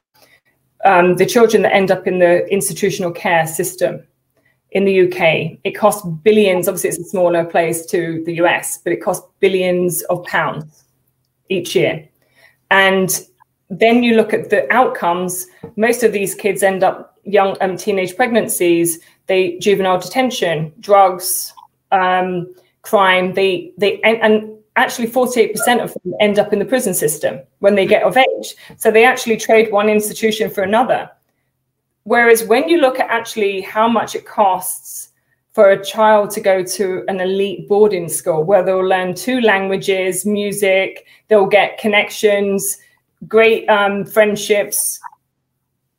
um, 0.85 1.17
the 1.17 1.27
children 1.27 1.63
that 1.63 1.75
end 1.75 1.91
up 1.91 2.07
in 2.07 2.19
the 2.19 2.47
institutional 2.53 3.13
care 3.13 3.47
system 3.47 4.03
in 4.73 4.85
the 4.85 5.07
UK, 5.07 5.59
it 5.65 5.73
costs 5.73 6.07
billions. 6.23 6.67
Obviously, 6.67 6.91
it's 6.91 6.99
a 6.99 7.05
smaller 7.05 7.45
place 7.45 7.87
to 7.87 8.23
the 8.25 8.35
US, 8.43 8.79
but 8.79 8.93
it 8.93 9.03
costs 9.03 9.27
billions 9.41 10.03
of 10.03 10.25
pounds 10.25 10.85
each 11.49 11.77
year. 11.77 12.09
And 12.71 13.27
then 13.69 14.03
you 14.03 14.17
look 14.17 14.33
at 14.33 14.51
the 14.51 14.71
outcomes. 14.73 15.47
Most 15.77 16.03
of 16.03 16.13
these 16.13 16.35
kids 16.35 16.63
end 16.63 16.83
up 16.83 17.19
young 17.25 17.57
um, 17.61 17.77
teenage 17.77 18.17
pregnancies, 18.17 18.99
they 19.27 19.59
juvenile 19.59 19.99
detention, 19.99 20.73
drugs, 20.81 21.53
um, 21.91 22.53
crime. 22.83 23.35
They 23.35 23.73
they 23.79 24.01
and, 24.03 24.19
and 24.23 24.59
actually 24.77 25.09
48% 25.09 25.83
of 25.83 25.93
them 25.95 26.15
end 26.21 26.39
up 26.39 26.53
in 26.53 26.59
the 26.59 26.65
prison 26.65 26.95
system 26.95 27.41
when 27.59 27.75
they 27.75 27.87
get 27.87 28.03
of 28.03 28.17
age. 28.17 28.55
So 28.77 28.91
they 28.91 29.05
actually 29.05 29.37
trade 29.37 29.71
one 29.71 29.89
institution 29.89 30.51
for 30.51 30.63
another. 30.63 31.11
Whereas 32.05 32.45
when 32.45 32.69
you 32.69 32.81
look 32.81 32.99
at 32.99 33.11
actually 33.11 33.61
how 33.61 33.89
much 33.89 34.15
it 34.15 34.27
costs 34.27 35.11
for 35.53 35.71
a 35.71 35.85
child 35.85 36.31
to 36.31 36.41
go 36.41 36.65
to 36.65 37.05
an 37.09 37.21
elite 37.21 37.69
boarding 37.69 38.09
school 38.09 38.43
where 38.43 38.65
they'll 38.65 38.87
learn 38.87 39.15
two 39.15 39.41
languages, 39.41 40.25
music, 40.25 41.07
they'll 41.29 41.47
get 41.47 41.79
connections, 41.79 42.79
great 43.29 43.69
um, 43.69 44.07
friendships, 44.07 44.99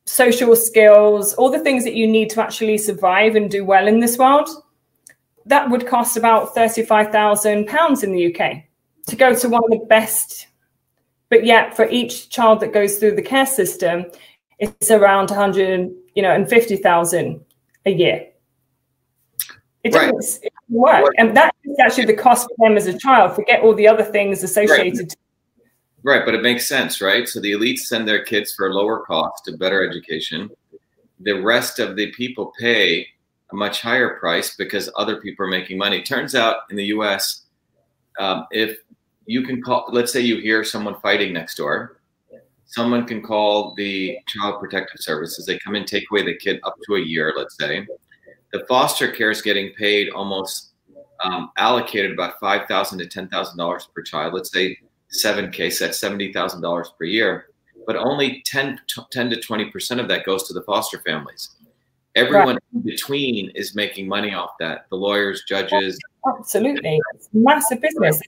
social 0.06 0.56
skills, 0.56 1.34
all 1.34 1.50
the 1.50 1.60
things 1.60 1.84
that 1.84 1.94
you 1.94 2.06
need 2.06 2.28
to 2.30 2.42
actually 2.42 2.76
survive 2.76 3.36
and 3.36 3.50
do 3.50 3.64
well 3.64 3.86
in 3.86 4.00
this 4.00 4.18
world. 4.18 4.48
That 5.46 5.70
would 5.70 5.86
cost 5.86 6.16
about 6.16 6.54
£35,000 6.54 8.02
in 8.02 8.12
the 8.12 8.34
UK 8.34 8.64
to 9.06 9.16
go 9.16 9.34
to 9.34 9.48
one 9.48 9.62
of 9.64 9.70
the 9.70 9.84
best. 9.86 10.48
But 11.28 11.44
yet, 11.44 11.76
for 11.76 11.88
each 11.88 12.30
child 12.30 12.60
that 12.60 12.72
goes 12.72 12.98
through 12.98 13.16
the 13.16 13.22
care 13.22 13.46
system, 13.46 14.06
it's 14.58 14.90
around 14.90 15.30
100, 15.30 15.90
you 16.14 16.22
know, 16.22 16.30
and 16.30 16.48
50,000 16.48 17.44
a 17.86 17.90
year. 17.90 18.28
It 19.82 19.92
doesn't 19.92 20.42
right. 20.42 20.52
work. 20.70 21.12
And 21.18 21.36
that 21.36 21.54
is 21.64 21.76
actually 21.78 22.06
the 22.06 22.14
cost 22.14 22.48
for 22.48 22.68
them 22.68 22.76
as 22.76 22.86
a 22.86 22.98
child. 22.98 23.34
Forget 23.34 23.60
all 23.60 23.74
the 23.74 23.86
other 23.86 24.04
things 24.04 24.42
associated. 24.42 25.12
Right. 26.02 26.18
right, 26.18 26.24
but 26.24 26.34
it 26.34 26.42
makes 26.42 26.66
sense, 26.66 27.02
right? 27.02 27.28
So 27.28 27.40
the 27.40 27.52
elites 27.52 27.80
send 27.80 28.08
their 28.08 28.24
kids 28.24 28.54
for 28.54 28.68
a 28.68 28.72
lower 28.72 29.00
cost, 29.00 29.48
a 29.48 29.56
better 29.58 29.86
education. 29.86 30.50
The 31.20 31.34
rest 31.42 31.78
of 31.78 31.96
the 31.96 32.10
people 32.12 32.52
pay 32.58 33.06
a 33.54 33.56
much 33.56 33.80
higher 33.80 34.18
price 34.18 34.56
because 34.56 34.90
other 34.96 35.20
people 35.20 35.46
are 35.46 35.48
making 35.48 35.78
money. 35.78 36.02
Turns 36.02 36.34
out 36.34 36.56
in 36.70 36.76
the 36.76 36.86
US, 36.86 37.46
um, 38.18 38.46
if 38.50 38.78
you 39.26 39.42
can 39.42 39.62
call, 39.62 39.86
let's 39.90 40.12
say 40.12 40.20
you 40.20 40.38
hear 40.38 40.64
someone 40.64 41.00
fighting 41.00 41.32
next 41.32 41.56
door, 41.56 42.00
someone 42.66 43.06
can 43.06 43.22
call 43.22 43.74
the 43.74 44.18
child 44.28 44.60
protective 44.60 45.00
services. 45.00 45.46
They 45.46 45.58
come 45.58 45.74
and 45.74 45.86
take 45.86 46.04
away 46.10 46.24
the 46.24 46.36
kid 46.36 46.60
up 46.64 46.74
to 46.86 46.96
a 46.96 47.00
year, 47.00 47.32
let's 47.36 47.56
say 47.56 47.86
the 48.54 48.64
foster 48.66 49.10
care 49.10 49.32
is 49.32 49.42
getting 49.42 49.74
paid 49.74 50.10
almost 50.10 50.70
um, 51.24 51.50
allocated 51.58 52.12
about 52.12 52.38
five 52.38 52.68
thousand 52.68 53.00
to 53.00 53.06
ten 53.06 53.28
thousand 53.28 53.58
dollars 53.58 53.88
per 53.92 54.00
child. 54.00 54.32
Let's 54.32 54.52
say 54.52 54.78
seven 55.08 55.52
so 55.52 55.86
that's 55.86 55.98
seventy 55.98 56.32
thousand 56.32 56.62
dollars 56.62 56.92
per 56.96 57.04
year. 57.04 57.46
But 57.86 57.96
only 57.96 58.42
10, 58.46 58.80
10 59.10 59.30
to 59.30 59.40
twenty 59.40 59.70
percent 59.70 60.00
of 60.00 60.08
that 60.08 60.24
goes 60.24 60.44
to 60.44 60.54
the 60.54 60.62
foster 60.62 61.00
families. 61.00 61.50
Everyone 62.16 62.54
right. 62.54 62.58
in 62.72 62.80
between 62.82 63.50
is 63.54 63.74
making 63.74 64.06
money 64.06 64.34
off 64.34 64.50
that. 64.60 64.86
The 64.90 64.96
lawyers, 64.96 65.42
judges. 65.48 65.98
Absolutely, 66.38 67.00
it's 67.14 67.28
massive 67.32 67.80
business. 67.80 68.20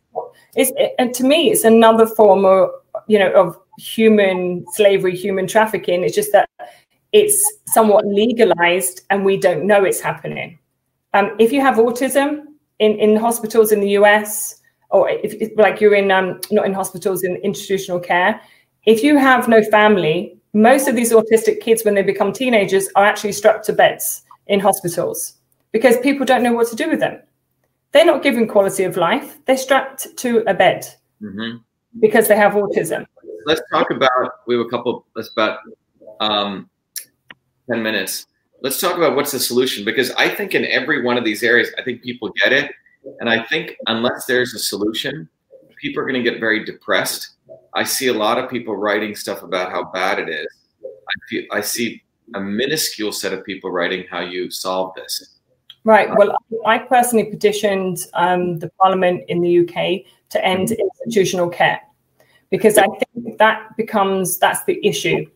It's 0.57 0.73
and 0.99 1.15
to 1.15 1.25
me, 1.25 1.51
it's 1.51 1.65
another 1.65 2.07
form 2.07 2.45
of 2.45 2.71
you 3.07 3.19
know 3.19 3.33
of 3.33 3.59
human 3.79 4.65
slavery, 4.73 5.17
human 5.17 5.47
trafficking. 5.47 6.03
It's 6.03 6.15
just 6.15 6.33
that 6.33 6.49
it's 7.13 7.59
somewhat 7.67 8.07
legalized 8.07 9.03
and 9.11 9.25
we 9.25 9.37
don't 9.37 9.67
know 9.67 9.85
it's 9.85 10.01
happening. 10.01 10.59
Um, 11.15 11.35
if 11.39 11.53
you 11.53 11.61
have 11.61 11.77
autism 11.77 12.45
in, 12.79 12.99
in 12.99 13.17
hospitals 13.17 13.73
in 13.73 13.81
the 13.81 13.91
US, 13.91 14.61
or 14.91 15.09
if 15.09 15.57
like 15.57 15.81
you're 15.81 15.95
in 15.95 16.11
um, 16.11 16.41
not 16.51 16.67
in 16.67 16.75
hospitals 16.75 17.23
in 17.23 17.37
institutional 17.37 18.01
care, 18.01 18.41
if 18.85 19.03
you 19.03 19.17
have 19.17 19.49
no 19.49 19.63
family, 19.63 20.36
most 20.57 20.89
of 20.89 20.97
these 20.97 21.13
autistic 21.13 21.61
kids, 21.61 21.85
when 21.85 21.95
they 21.95 22.03
become 22.03 22.33
teenagers, 22.33 22.89
are 22.97 23.05
actually 23.05 23.33
strapped 23.33 23.67
to 23.67 23.75
beds 23.75 24.23
in 24.47 24.59
hospitals 24.59 25.35
because 25.71 25.99
people 25.99 26.25
don't 26.25 26.43
know 26.43 26.55
what 26.55 26.67
to 26.69 26.77
do 26.77 26.89
with 26.89 26.99
them. 26.99 27.21
They're 27.93 28.07
not 28.07 28.23
given 28.23 28.49
quality 28.49 28.85
of 28.85 28.97
life. 28.97 29.39
They're 29.45 29.59
strapped 29.59 30.17
to 30.17 30.43
a 30.47 30.55
bed 30.55 30.87
mm-hmm. 31.23 31.59
because 32.01 32.29
they 32.29 32.37
have 32.37 32.55
autism. 32.55 33.05
Let's 33.45 33.61
talk 33.71 33.91
about. 33.91 34.11
We 34.47 34.57
have 34.57 34.65
a 34.65 34.69
couple. 34.71 35.07
Let's 35.15 35.31
about 35.31 35.59
um, 36.21 36.71
10 37.71 37.83
minutes. 37.83 38.27
Let's 38.63 38.81
talk 38.81 38.97
about 38.97 39.15
what's 39.15 39.33
the 39.33 39.41
solution 39.41 39.85
because 39.85 40.11
I 40.13 40.31
think 40.31 40.55
in 40.55 40.65
every 40.65 41.03
one 41.03 41.19
of 41.19 41.25
these 41.25 41.43
areas, 41.43 41.69
I 41.79 41.83
think 41.83 42.01
people 42.01 42.33
get 42.43 42.55
it. 42.55 42.73
And 43.21 43.29
I 43.29 43.45
think 43.45 43.77
unless 43.89 44.25
there's 44.25 44.55
a 44.55 44.59
solution, 44.59 45.29
people 45.77 46.03
are 46.03 46.07
going 46.07 46.23
to 46.23 46.29
get 46.29 46.41
very 46.41 46.65
depressed. 46.65 47.36
I 47.77 47.85
see 47.85 48.09
a 48.09 48.13
lot 48.13 48.39
of 48.39 48.51
people 48.51 48.77
writing 48.77 49.15
stuff 49.15 49.43
about 49.43 49.71
how 49.71 49.85
bad 49.93 50.19
it 50.19 50.29
is. 50.29 50.47
I, 50.83 51.15
feel, 51.29 51.45
I 51.53 51.61
see 51.61 52.03
a 52.35 52.41
minuscule 52.41 53.13
set 53.13 53.33
of 53.33 53.45
people 53.45 53.71
writing 53.71 54.07
how 54.11 54.21
you 54.21 54.51
solve 54.51 54.95
this. 54.97 55.39
Right. 55.85 56.09
Well, 56.17 56.35
I 56.67 56.79
personally 56.79 57.27
petitioned 57.27 57.99
um, 58.15 58.59
the 58.59 58.71
Parliament 58.81 59.23
in 59.29 59.41
the 59.41 59.61
UK 59.61 60.11
to 60.31 60.45
end 60.45 60.73
institutional 60.73 61.49
care 61.49 61.81
because 62.51 62.79
I 62.79 62.87
think 62.87 63.39
that 63.39 63.77
becomes 63.77 64.39
that's 64.39 64.65
the 64.65 64.85
issue 64.85 65.27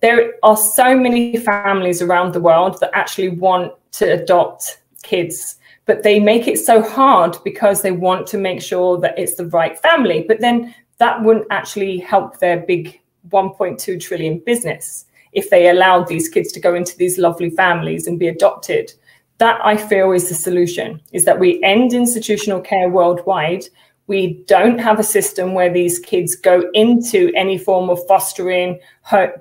there 0.00 0.34
are 0.42 0.56
so 0.56 0.96
many 0.96 1.36
families 1.36 2.00
around 2.00 2.32
the 2.32 2.40
world 2.40 2.78
that 2.80 2.90
actually 2.94 3.30
want 3.30 3.72
to 3.92 4.12
adopt 4.12 4.80
kids 5.02 5.56
but 5.86 6.02
they 6.02 6.20
make 6.20 6.46
it 6.46 6.58
so 6.58 6.82
hard 6.82 7.36
because 7.44 7.82
they 7.82 7.92
want 7.92 8.26
to 8.26 8.36
make 8.36 8.60
sure 8.60 8.98
that 8.98 9.18
it's 9.18 9.34
the 9.34 9.46
right 9.46 9.78
family 9.78 10.24
but 10.26 10.40
then 10.40 10.74
that 10.98 11.22
wouldn't 11.22 11.46
actually 11.50 11.98
help 11.98 12.38
their 12.38 12.60
big 12.60 13.00
1.2 13.30 14.00
trillion 14.00 14.38
business 14.40 15.06
if 15.32 15.50
they 15.50 15.68
allowed 15.68 16.06
these 16.08 16.28
kids 16.28 16.52
to 16.52 16.60
go 16.60 16.74
into 16.74 16.96
these 16.96 17.18
lovely 17.18 17.50
families 17.50 18.06
and 18.06 18.18
be 18.18 18.28
adopted. 18.28 18.92
That 19.38 19.60
i 19.64 19.76
feel 19.76 20.12
is 20.12 20.28
the 20.28 20.34
solution 20.34 21.00
is 21.12 21.24
that 21.24 21.38
we 21.38 21.62
end 21.62 21.92
institutional 21.92 22.60
care 22.60 22.88
worldwide. 22.88 23.64
We 24.08 24.42
don't 24.46 24.78
have 24.78 24.98
a 24.98 25.04
system 25.04 25.54
where 25.54 25.72
these 25.72 25.98
kids 25.98 26.34
go 26.34 26.68
into 26.74 27.30
any 27.36 27.58
form 27.58 27.90
of 27.90 28.04
fostering, 28.08 28.80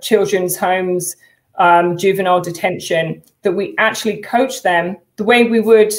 children's 0.01 0.57
homes, 0.57 1.15
um, 1.57 1.97
juvenile 1.97 2.41
detention, 2.41 3.23
that 3.41 3.53
we 3.53 3.73
actually 3.77 4.17
coach 4.17 4.61
them 4.61 4.97
the 5.15 5.23
way 5.23 5.45
we 5.45 5.61
would 5.61 5.93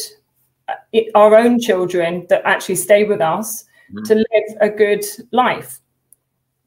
uh, 0.68 1.00
our 1.14 1.34
own 1.34 1.58
children 1.58 2.26
that 2.28 2.42
actually 2.44 2.76
stay 2.76 3.04
with 3.04 3.20
us 3.20 3.64
to 4.04 4.14
live 4.14 4.56
a 4.60 4.68
good 4.68 5.04
life. 5.32 5.80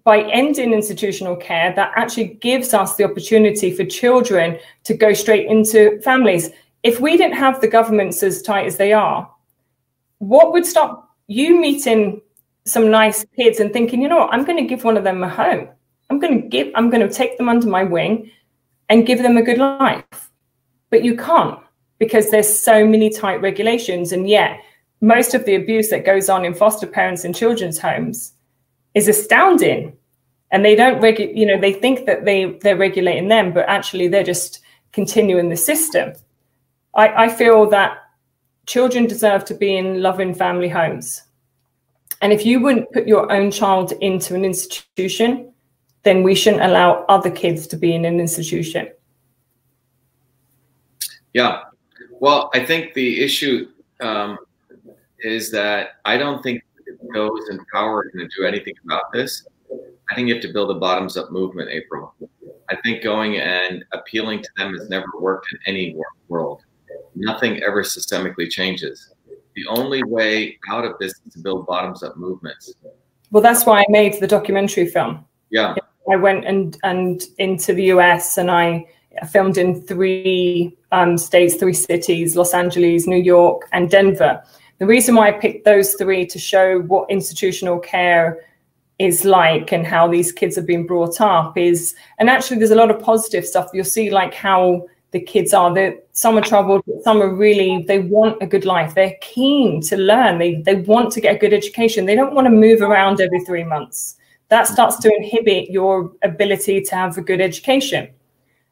by 0.03 0.23
ending 0.31 0.73
institutional 0.73 1.35
care, 1.35 1.73
that 1.75 1.91
actually 1.95 2.25
gives 2.25 2.73
us 2.73 2.95
the 2.95 3.03
opportunity 3.03 3.71
for 3.71 3.85
children 3.85 4.57
to 4.83 4.93
go 4.95 5.13
straight 5.13 5.47
into 5.47 6.01
families. 6.01 6.49
If 6.83 6.99
we 6.99 7.17
didn't 7.17 7.37
have 7.37 7.61
the 7.61 7.67
governments 7.67 8.23
as 8.23 8.41
tight 8.41 8.65
as 8.65 8.77
they 8.77 8.93
are, 8.93 9.29
what 10.17 10.51
would 10.53 10.65
stop 10.65 11.15
you 11.27 11.59
meeting 11.59 12.21
some 12.65 12.89
nice 12.89 13.25
kids 13.35 13.59
and 13.59 13.71
thinking, 13.71 14.01
you 14.01 14.07
know 14.07 14.17
what, 14.17 14.33
I'm 14.33 14.45
going 14.45 14.57
to 14.57 14.67
give 14.67 14.83
one 14.83 14.97
of 14.97 15.03
them 15.03 15.23
a 15.23 15.29
home. 15.29 15.67
I'm 16.09 16.19
going 16.19 16.41
to 16.41 16.47
give, 16.47 16.71
I'm 16.75 16.89
going 16.89 17.07
to 17.07 17.13
take 17.13 17.37
them 17.37 17.49
under 17.49 17.67
my 17.67 17.83
wing 17.83 18.31
and 18.89 19.05
give 19.05 19.21
them 19.21 19.37
a 19.37 19.43
good 19.43 19.57
life. 19.57 20.31
But 20.89 21.03
you 21.03 21.15
can't 21.15 21.59
because 21.99 22.31
there's 22.31 22.49
so 22.49 22.85
many 22.85 23.09
tight 23.09 23.41
regulations. 23.41 24.11
And 24.11 24.27
yet, 24.27 24.59
most 25.01 25.33
of 25.33 25.45
the 25.45 25.55
abuse 25.55 25.89
that 25.89 26.05
goes 26.05 26.29
on 26.29 26.45
in 26.45 26.53
foster 26.53 26.87
parents 26.87 27.23
and 27.23 27.35
children's 27.35 27.79
homes 27.79 28.33
is 28.93 29.07
astounding. 29.07 29.97
And 30.51 30.63
they 30.63 30.75
don't 30.75 31.01
regulate, 31.01 31.35
you 31.35 31.45
know, 31.45 31.59
they 31.59 31.73
think 31.73 32.05
that 32.05 32.25
they, 32.25 32.57
they're 32.61 32.77
regulating 32.77 33.29
them, 33.29 33.53
but 33.53 33.67
actually 33.67 34.07
they're 34.07 34.23
just 34.23 34.59
continuing 34.91 35.49
the 35.49 35.57
system. 35.57 36.13
I, 36.93 37.25
I 37.25 37.29
feel 37.29 37.69
that 37.69 37.97
children 38.65 39.07
deserve 39.07 39.45
to 39.45 39.53
be 39.53 39.75
in 39.75 40.01
loving 40.01 40.33
family 40.33 40.69
homes. 40.69 41.23
And 42.21 42.31
if 42.31 42.45
you 42.45 42.59
wouldn't 42.59 42.91
put 42.91 43.07
your 43.07 43.31
own 43.31 43.49
child 43.49 43.93
into 44.01 44.35
an 44.35 44.45
institution, 44.45 45.51
then 46.03 46.21
we 46.21 46.35
shouldn't 46.35 46.63
allow 46.63 47.05
other 47.09 47.31
kids 47.31 47.65
to 47.67 47.77
be 47.77 47.95
in 47.95 48.05
an 48.05 48.19
institution. 48.19 48.89
Yeah. 51.33 51.61
Well, 52.19 52.51
I 52.53 52.63
think 52.63 52.93
the 52.93 53.23
issue 53.23 53.69
um, 54.01 54.37
is 55.21 55.51
that 55.51 55.99
I 56.05 56.17
don't 56.17 56.41
think 56.41 56.63
those 57.13 57.49
in 57.49 57.59
power 57.73 57.99
are 57.99 58.11
going 58.11 58.27
to 58.27 58.35
do 58.35 58.45
anything 58.45 58.73
about 58.85 59.11
this. 59.13 59.47
I 60.09 60.15
think 60.15 60.27
you 60.27 60.33
have 60.33 60.43
to 60.43 60.51
build 60.51 60.71
a 60.71 60.79
bottoms 60.79 61.15
up 61.15 61.31
movement, 61.31 61.69
April. 61.69 62.13
I 62.69 62.75
think 62.83 63.03
going 63.03 63.37
and 63.37 63.83
appealing 63.93 64.41
to 64.43 64.49
them 64.57 64.73
has 64.77 64.89
never 64.89 65.07
worked 65.19 65.47
in 65.53 65.59
any 65.67 65.95
world. 66.27 66.63
Nothing 67.15 67.61
ever 67.63 67.83
systemically 67.83 68.49
changes. 68.49 69.13
The 69.55 69.65
only 69.67 70.03
way 70.03 70.57
out 70.69 70.85
of 70.85 70.97
this 70.99 71.13
is 71.25 71.33
to 71.33 71.39
build 71.39 71.65
bottoms 71.65 72.03
up 72.03 72.17
movements. 72.17 72.73
Well, 73.31 73.43
that's 73.43 73.65
why 73.65 73.81
I 73.81 73.85
made 73.89 74.19
the 74.19 74.27
documentary 74.27 74.87
film. 74.87 75.25
Yeah. 75.49 75.75
I 76.11 76.15
went 76.15 76.45
and, 76.45 76.77
and 76.83 77.23
into 77.37 77.73
the 77.73 77.85
US 77.85 78.37
and 78.37 78.51
I 78.51 78.87
filmed 79.29 79.57
in 79.57 79.81
three 79.81 80.77
um, 80.91 81.17
states, 81.17 81.55
three 81.55 81.73
cities 81.73 82.35
Los 82.35 82.53
Angeles, 82.53 83.07
New 83.07 83.21
York, 83.21 83.67
and 83.71 83.89
Denver. 83.89 84.43
The 84.81 84.87
reason 84.87 85.13
why 85.13 85.27
I 85.27 85.33
picked 85.33 85.63
those 85.63 85.93
three 85.93 86.25
to 86.25 86.39
show 86.39 86.79
what 86.79 87.07
institutional 87.11 87.77
care 87.77 88.39
is 88.97 89.23
like 89.23 89.71
and 89.71 89.85
how 89.85 90.07
these 90.07 90.31
kids 90.31 90.55
have 90.55 90.65
been 90.65 90.87
brought 90.87 91.21
up 91.21 91.55
is, 91.55 91.93
and 92.17 92.31
actually, 92.31 92.57
there's 92.57 92.71
a 92.71 92.75
lot 92.75 92.89
of 92.89 92.99
positive 92.99 93.45
stuff. 93.45 93.69
You'll 93.75 93.85
see, 93.85 94.09
like, 94.09 94.33
how 94.33 94.87
the 95.11 95.19
kids 95.19 95.53
are. 95.53 95.71
They're, 95.71 95.99
some 96.13 96.35
are 96.35 96.41
troubled, 96.41 96.81
some 97.03 97.21
are 97.21 97.31
really, 97.31 97.85
they 97.87 97.99
want 97.99 98.41
a 98.41 98.47
good 98.47 98.65
life. 98.65 98.95
They're 98.95 99.13
keen 99.21 99.81
to 99.81 99.97
learn. 99.97 100.39
They, 100.39 100.55
they 100.63 100.77
want 100.77 101.11
to 101.11 101.21
get 101.21 101.35
a 101.35 101.37
good 101.37 101.53
education. 101.53 102.07
They 102.07 102.15
don't 102.15 102.33
want 102.33 102.45
to 102.45 102.51
move 102.51 102.81
around 102.81 103.21
every 103.21 103.45
three 103.45 103.63
months. 103.63 104.17
That 104.47 104.67
starts 104.67 104.97
to 105.01 105.15
inhibit 105.15 105.69
your 105.69 106.11
ability 106.23 106.81
to 106.81 106.95
have 106.95 107.19
a 107.19 107.21
good 107.21 107.39
education. 107.39 108.09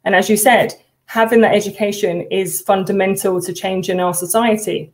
And 0.06 0.16
as 0.16 0.28
you 0.28 0.38
said, 0.38 0.74
having 1.06 1.42
that 1.42 1.54
education 1.54 2.22
is 2.32 2.62
fundamental 2.62 3.40
to 3.44 3.54
change 3.54 3.92
in 3.92 4.00
our 4.00 4.16
society. 4.16 4.92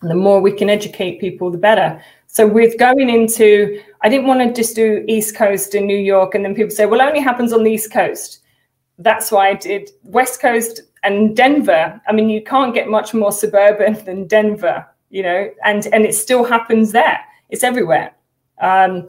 And 0.00 0.10
the 0.10 0.14
more 0.14 0.40
we 0.40 0.52
can 0.52 0.70
educate 0.70 1.20
people, 1.20 1.50
the 1.50 1.58
better. 1.58 2.00
So 2.26 2.46
with 2.46 2.78
going 2.78 3.08
into, 3.08 3.80
I 4.02 4.08
didn't 4.08 4.26
want 4.26 4.40
to 4.40 4.52
just 4.52 4.76
do 4.76 5.04
East 5.08 5.36
Coast 5.36 5.74
in 5.74 5.86
New 5.86 5.96
York, 5.96 6.34
and 6.34 6.44
then 6.44 6.54
people 6.54 6.70
say, 6.70 6.86
well, 6.86 7.00
it 7.00 7.04
only 7.04 7.20
happens 7.20 7.52
on 7.52 7.64
the 7.64 7.70
East 7.70 7.92
Coast. 7.92 8.40
That's 8.98 9.32
why 9.32 9.48
I 9.48 9.54
did 9.54 9.90
West 10.04 10.40
Coast 10.40 10.82
and 11.02 11.36
Denver. 11.36 12.00
I 12.06 12.12
mean, 12.12 12.28
you 12.28 12.42
can't 12.42 12.74
get 12.74 12.88
much 12.88 13.14
more 13.14 13.32
suburban 13.32 13.94
than 14.04 14.26
Denver, 14.26 14.86
you 15.10 15.22
know, 15.22 15.50
and 15.64 15.86
and 15.88 16.04
it 16.04 16.14
still 16.14 16.44
happens 16.44 16.92
there. 16.92 17.20
It's 17.48 17.64
everywhere. 17.64 18.14
Um, 18.60 19.08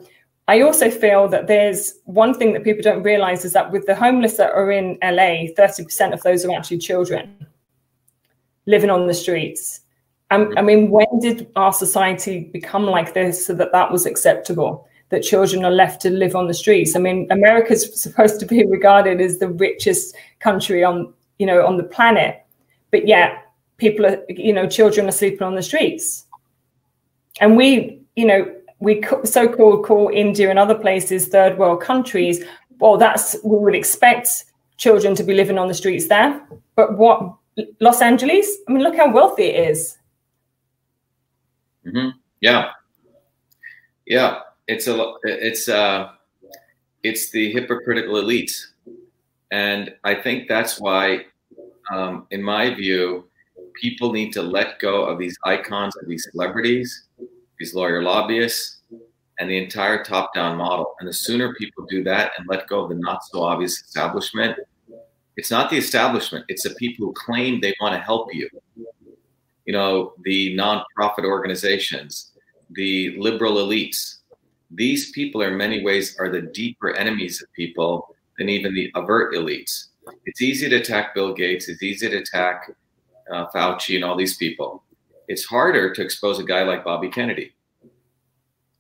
I 0.49 0.61
also 0.61 0.89
feel 0.89 1.27
that 1.29 1.47
there's 1.47 1.95
one 2.05 2.33
thing 2.33 2.53
that 2.53 2.63
people 2.63 2.81
don't 2.81 3.03
realize 3.03 3.43
is 3.43 3.53
that 3.53 3.71
with 3.71 3.85
the 3.85 3.95
homeless 3.95 4.37
that 4.37 4.51
are 4.51 4.71
in 4.71 4.97
LA, 5.01 5.51
30% 5.57 6.13
of 6.13 6.21
those 6.23 6.45
are 6.45 6.51
actually 6.53 6.77
children 6.77 7.45
living 8.65 8.89
on 8.89 9.07
the 9.07 9.13
streets. 9.13 9.81
Um, 10.29 10.53
I 10.57 10.61
mean, 10.61 10.89
when 10.89 11.19
did 11.19 11.47
our 11.55 11.71
society 11.71 12.49
become 12.51 12.85
like 12.85 13.13
this 13.13 13.45
so 13.45 13.53
that 13.55 13.71
that 13.71 13.91
was 13.91 14.05
acceptable? 14.05 14.87
That 15.09 15.23
children 15.23 15.63
are 15.63 15.71
left 15.71 16.01
to 16.01 16.09
live 16.09 16.35
on 16.35 16.47
the 16.47 16.53
streets. 16.53 16.95
I 16.95 16.99
mean, 16.99 17.27
America's 17.31 18.01
supposed 18.01 18.39
to 18.41 18.45
be 18.45 18.65
regarded 18.65 19.21
as 19.21 19.39
the 19.39 19.47
richest 19.47 20.15
country 20.39 20.83
on, 20.83 21.13
you 21.39 21.45
know, 21.45 21.65
on 21.65 21.77
the 21.77 21.83
planet, 21.83 22.43
but 22.91 23.07
yet 23.07 23.45
people 23.77 24.05
are, 24.05 24.21
you 24.27 24.51
know, 24.51 24.67
children 24.67 25.07
are 25.07 25.13
sleeping 25.13 25.43
on 25.43 25.55
the 25.55 25.63
streets. 25.63 26.25
And 27.39 27.55
we, 27.55 28.01
you 28.15 28.25
know, 28.25 28.53
we 28.79 29.01
so-called 29.23 29.85
call 29.85 30.09
India 30.13 30.49
and 30.49 30.59
other 30.59 30.75
places 30.75 31.27
third 31.27 31.57
world 31.57 31.81
countries. 31.81 32.43
Well, 32.79 32.97
that's 32.97 33.35
we 33.43 33.57
would 33.57 33.75
expect 33.75 34.45
children 34.77 35.15
to 35.15 35.23
be 35.23 35.33
living 35.33 35.57
on 35.57 35.67
the 35.67 35.73
streets 35.73 36.07
there. 36.07 36.41
But 36.75 36.97
what 36.97 37.33
Los 37.79 38.01
Angeles? 38.01 38.57
I 38.67 38.73
mean, 38.73 38.83
look 38.83 38.95
how 38.95 39.11
wealthy 39.11 39.43
it 39.43 39.69
is. 39.69 39.96
Mm-hmm. 41.87 42.09
Yeah, 42.41 42.71
yeah. 44.05 44.39
It's 44.67 44.87
a 44.87 45.13
it's 45.23 45.69
uh 45.69 46.09
it's 47.03 47.31
the 47.31 47.53
hypocritical 47.53 48.15
elites, 48.15 48.65
and 49.51 49.93
I 50.03 50.15
think 50.15 50.49
that's 50.49 50.79
why, 50.81 51.25
um, 51.93 52.27
in 52.31 52.43
my 52.43 52.73
view, 52.73 53.29
people 53.81 54.11
need 54.11 54.33
to 54.33 54.41
let 54.41 54.79
go 54.79 55.05
of 55.05 55.17
these 55.17 55.37
icons 55.45 55.95
of 56.01 56.07
these 56.07 56.27
celebrities, 56.31 57.07
these 57.59 57.73
lawyer 57.73 58.03
lobbyists, 58.03 58.79
and 59.39 59.49
the 59.49 59.57
entire 59.63 60.03
top-down 60.03 60.57
model. 60.57 60.95
And 60.99 61.07
the 61.07 61.13
sooner 61.13 61.53
people 61.53 61.85
do 61.85 62.03
that 62.03 62.33
and 62.37 62.45
let 62.49 62.67
go 62.67 62.83
of 62.83 62.89
the 62.89 62.95
not 62.95 63.23
so 63.23 63.43
obvious 63.43 63.81
establishment, 63.81 64.57
it's 65.37 65.51
not 65.51 65.69
the 65.69 65.77
establishment; 65.77 66.43
it's 66.49 66.63
the 66.63 66.75
people 66.75 67.07
who 67.07 67.13
claim 67.13 67.61
they 67.61 67.73
want 67.79 67.93
to 67.93 68.01
help 68.01 68.33
you 68.33 68.49
you 69.67 69.73
know, 69.73 70.13
the 70.23 70.57
nonprofit 70.57 71.25
organizations, 71.25 72.31
the 72.71 73.15
liberal 73.17 73.55
elites. 73.55 74.19
These 74.71 75.11
people, 75.11 75.41
in 75.41 75.57
many 75.57 75.83
ways, 75.83 76.15
are 76.19 76.29
the 76.29 76.41
deeper 76.41 76.95
enemies 76.95 77.41
of 77.41 77.51
people 77.53 78.15
than 78.37 78.49
even 78.49 78.73
the 78.73 78.91
overt 78.95 79.35
elites. 79.35 79.87
It's 80.25 80.41
easy 80.41 80.69
to 80.69 80.77
attack 80.77 81.13
Bill 81.13 81.33
Gates. 81.33 81.67
It's 81.67 81.83
easy 81.83 82.09
to 82.09 82.17
attack 82.17 82.71
uh, 83.31 83.47
Fauci 83.53 83.95
and 83.95 84.05
all 84.05 84.15
these 84.15 84.37
people. 84.37 84.83
It's 85.27 85.43
harder 85.43 85.93
to 85.93 86.01
expose 86.01 86.39
a 86.39 86.43
guy 86.43 86.63
like 86.63 86.85
Bobby 86.85 87.09
Kennedy. 87.09 87.53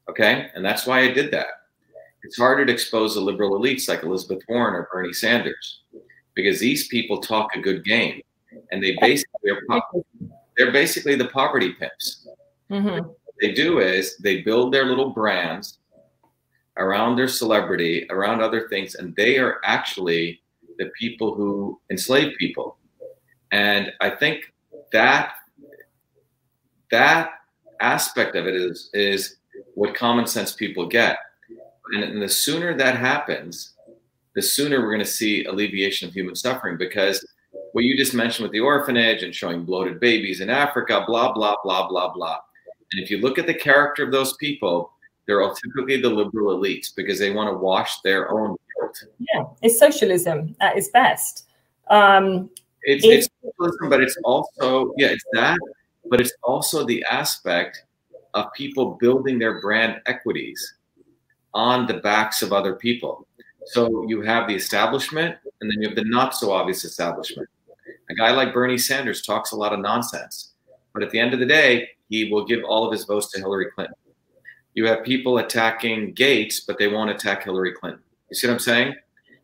Okay, 0.09 0.49
and 0.55 0.63
that's 0.63 0.87
why 0.87 1.01
I 1.01 1.11
did 1.11 1.31
that. 1.31 1.47
It's 2.23 2.37
harder 2.37 2.65
to 2.65 2.71
expose 2.71 3.15
the 3.15 3.21
liberal 3.21 3.59
elites 3.59 3.89
like 3.89 4.03
Elizabeth 4.03 4.41
Warren 4.47 4.73
or 4.73 4.87
Bernie 4.91 5.11
Sanders 5.11 5.81
because 6.33 6.61
these 6.61 6.87
people 6.87 7.19
talk 7.19 7.49
a 7.55 7.61
good 7.61 7.83
game 7.83 8.21
and 8.71 8.81
they 8.81 8.95
basically 9.01 9.51
are 9.51 9.61
they're 10.57 10.71
basically 10.71 11.15
the 11.15 11.27
poverty 11.27 11.73
pimps. 11.73 12.27
Mm-hmm. 12.69 13.05
What 13.05 13.35
they 13.39 13.53
do 13.53 13.79
is 13.79 14.17
they 14.17 14.41
build 14.41 14.73
their 14.73 14.85
little 14.85 15.11
brands 15.11 15.79
around 16.77 17.15
their 17.15 17.27
celebrity, 17.27 18.05
around 18.09 18.41
other 18.41 18.67
things, 18.67 18.95
and 18.95 19.15
they 19.15 19.37
are 19.37 19.59
actually 19.63 20.41
the 20.77 20.89
people 20.99 21.33
who 21.33 21.79
enslave 21.89 22.35
people. 22.37 22.77
And 23.51 23.93
I 24.01 24.09
think 24.09 24.53
that 24.91 25.33
that 26.91 27.31
aspect 27.79 28.35
of 28.35 28.47
it 28.47 28.55
is 28.55 28.89
is 28.93 29.37
what 29.75 29.95
common 29.95 30.25
sense 30.25 30.51
people 30.51 30.87
get. 30.87 31.17
And, 31.93 32.03
and 32.03 32.21
the 32.21 32.29
sooner 32.29 32.75
that 32.77 32.97
happens, 32.97 33.73
the 34.35 34.41
sooner 34.41 34.81
we're 34.81 34.93
going 34.93 34.99
to 34.99 35.05
see 35.05 35.45
alleviation 35.45 36.07
of 36.07 36.13
human 36.13 36.35
suffering 36.35 36.77
because 36.77 37.25
what 37.77 37.83
you 37.83 37.95
just 37.95 38.15
mentioned 38.15 38.41
with 38.41 38.51
the 38.53 38.59
orphanage 38.59 39.21
and 39.21 39.35
showing 39.35 39.63
bloated 39.63 39.99
babies 39.99 40.41
in 40.41 40.49
Africa, 40.49 41.03
blah, 41.05 41.31
blah, 41.31 41.53
blah, 41.63 41.87
blah, 41.87 42.11
blah. 42.11 42.39
And 42.91 43.03
if 43.03 43.11
you 43.11 43.19
look 43.19 43.37
at 43.37 43.45
the 43.45 43.53
character 43.53 44.03
of 44.03 44.11
those 44.11 44.35
people, 44.37 44.91
they're 45.27 45.43
all 45.43 45.53
typically 45.53 46.01
the 46.01 46.09
liberal 46.09 46.57
elites 46.57 46.87
because 46.95 47.19
they 47.19 47.29
want 47.29 47.51
to 47.51 47.55
wash 47.55 48.01
their 48.01 48.31
own 48.31 48.55
guilt. 48.79 49.05
Yeah, 49.19 49.43
it's 49.61 49.77
socialism 49.77 50.55
at 50.59 50.75
its 50.75 50.89
best. 50.89 51.45
Um, 51.91 52.49
it's, 52.81 53.05
it's, 53.05 53.27
it's 53.43 53.55
socialism, 53.59 53.91
but 53.91 54.01
it's 54.01 54.17
also, 54.23 54.91
yeah, 54.97 55.09
it's 55.09 55.25
that, 55.33 55.59
but 56.09 56.19
it's 56.19 56.33
also 56.41 56.83
the 56.83 57.05
aspect 57.11 57.83
of 58.33 58.51
people 58.55 58.97
building 58.99 59.37
their 59.37 59.61
brand 59.61 60.01
equities 60.07 60.77
on 61.53 61.85
the 61.85 61.99
backs 61.99 62.41
of 62.41 62.53
other 62.53 62.73
people. 62.73 63.27
So 63.67 64.03
you 64.07 64.21
have 64.21 64.47
the 64.47 64.55
establishment, 64.55 65.35
and 65.61 65.69
then 65.69 65.79
you 65.79 65.89
have 65.89 65.95
the 65.95 66.05
not 66.05 66.33
so 66.33 66.51
obvious 66.51 66.83
establishment. 66.83 67.47
A 68.09 68.15
guy 68.15 68.31
like 68.31 68.53
Bernie 68.53 68.77
Sanders 68.77 69.21
talks 69.21 69.51
a 69.51 69.55
lot 69.55 69.73
of 69.73 69.79
nonsense, 69.79 70.53
but 70.93 71.03
at 71.03 71.11
the 71.11 71.19
end 71.19 71.33
of 71.33 71.39
the 71.39 71.45
day, 71.45 71.89
he 72.09 72.31
will 72.31 72.45
give 72.45 72.63
all 72.63 72.85
of 72.85 72.91
his 72.91 73.03
votes 73.03 73.31
to 73.31 73.39
Hillary 73.39 73.67
Clinton. 73.73 73.95
you 74.77 74.85
have 74.85 75.03
people 75.03 75.39
attacking 75.39 76.13
Gates, 76.13 76.59
but 76.59 76.77
they 76.77 76.87
won't 76.87 77.09
attack 77.09 77.43
Hillary 77.43 77.73
Clinton. 77.73 78.03
You 78.29 78.35
see 78.35 78.45
what 78.45 78.53
I'm 78.53 78.59
saying? 78.59 78.93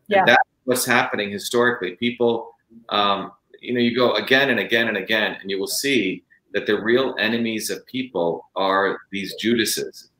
Yeah. 0.06 0.20
And 0.20 0.28
that's 0.28 0.48
what's 0.62 0.84
happening 0.86 1.28
historically. 1.28 1.96
People, 1.96 2.54
um, 2.90 3.32
you 3.60 3.74
know, 3.74 3.80
you 3.80 3.96
go 3.96 4.12
again 4.14 4.50
and 4.50 4.60
again 4.60 4.86
and 4.86 4.96
again, 4.96 5.36
and 5.40 5.50
you 5.50 5.58
will 5.58 5.66
see 5.66 6.22
that 6.52 6.66
the 6.66 6.80
real 6.80 7.16
enemies 7.18 7.68
of 7.68 7.84
people 7.86 8.48
are 8.54 9.00
these 9.10 9.34
Judases. 9.34 10.10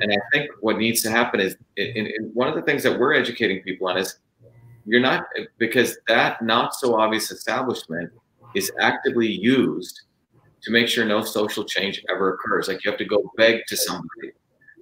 And 0.00 0.10
I 0.10 0.16
think 0.32 0.50
what 0.60 0.78
needs 0.78 1.02
to 1.02 1.10
happen 1.10 1.40
is, 1.40 1.56
in, 1.76 2.06
in 2.06 2.30
one 2.32 2.48
of 2.48 2.54
the 2.54 2.62
things 2.62 2.82
that 2.84 2.98
we're 2.98 3.12
educating 3.12 3.62
people 3.62 3.86
on 3.88 3.98
is 3.98 4.18
you're 4.86 5.00
not 5.00 5.24
because 5.58 5.96
that 6.08 6.42
not 6.42 6.74
so 6.74 6.94
obvious 6.96 7.30
establishment 7.30 8.10
is 8.54 8.70
actively 8.80 9.28
used 9.28 10.02
to 10.62 10.70
make 10.70 10.88
sure 10.88 11.04
no 11.04 11.22
social 11.22 11.64
change 11.64 12.02
ever 12.10 12.34
occurs. 12.34 12.68
Like 12.68 12.84
you 12.84 12.90
have 12.90 12.98
to 12.98 13.04
go 13.04 13.30
beg 13.36 13.62
to 13.68 13.76
somebody. 13.76 14.32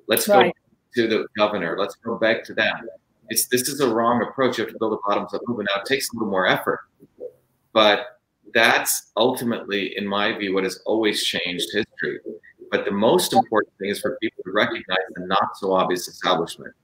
Let's 0.09 0.29
Right. 0.29 0.55
go 0.97 1.03
to 1.03 1.09
the 1.09 1.27
governor. 1.37 1.77
Let's 1.79 1.97
go 1.97 2.17
beg 2.17 2.45
to 2.45 2.55
them. 2.55 2.89
It's 3.31 3.47
this 3.47 3.69
is 3.69 3.81
a 3.81 3.89
wrong 3.93 4.23
approach. 4.23 4.59
You 4.59 4.65
have 4.65 4.73
to 4.73 4.79
build 4.79 4.93
a 4.93 4.99
bottoms 5.09 5.33
up 5.35 5.41
movement. 5.47 5.71
Now 5.75 5.81
it 5.81 5.87
takes 5.87 6.11
a 6.11 6.17
little 6.17 6.31
more 6.31 6.47
effort, 6.47 6.81
but 7.73 8.19
that's 8.55 9.13
ultimately, 9.17 9.97
in 9.97 10.07
my 10.07 10.37
view, 10.37 10.53
what 10.55 10.65
has 10.65 10.81
always 10.85 11.23
changed 11.25 11.67
history. 11.73 12.21
But 12.71 12.85
the 12.85 12.91
most 12.91 13.33
important 13.33 13.73
thing 13.79 13.91
is 13.91 14.01
for 14.01 14.19
people 14.21 14.43
to 14.45 14.53
recognize 14.53 14.99
the 15.15 15.27
not 15.27 15.57
so 15.57 15.73
obvious 15.73 16.09
establishment. 16.09 16.75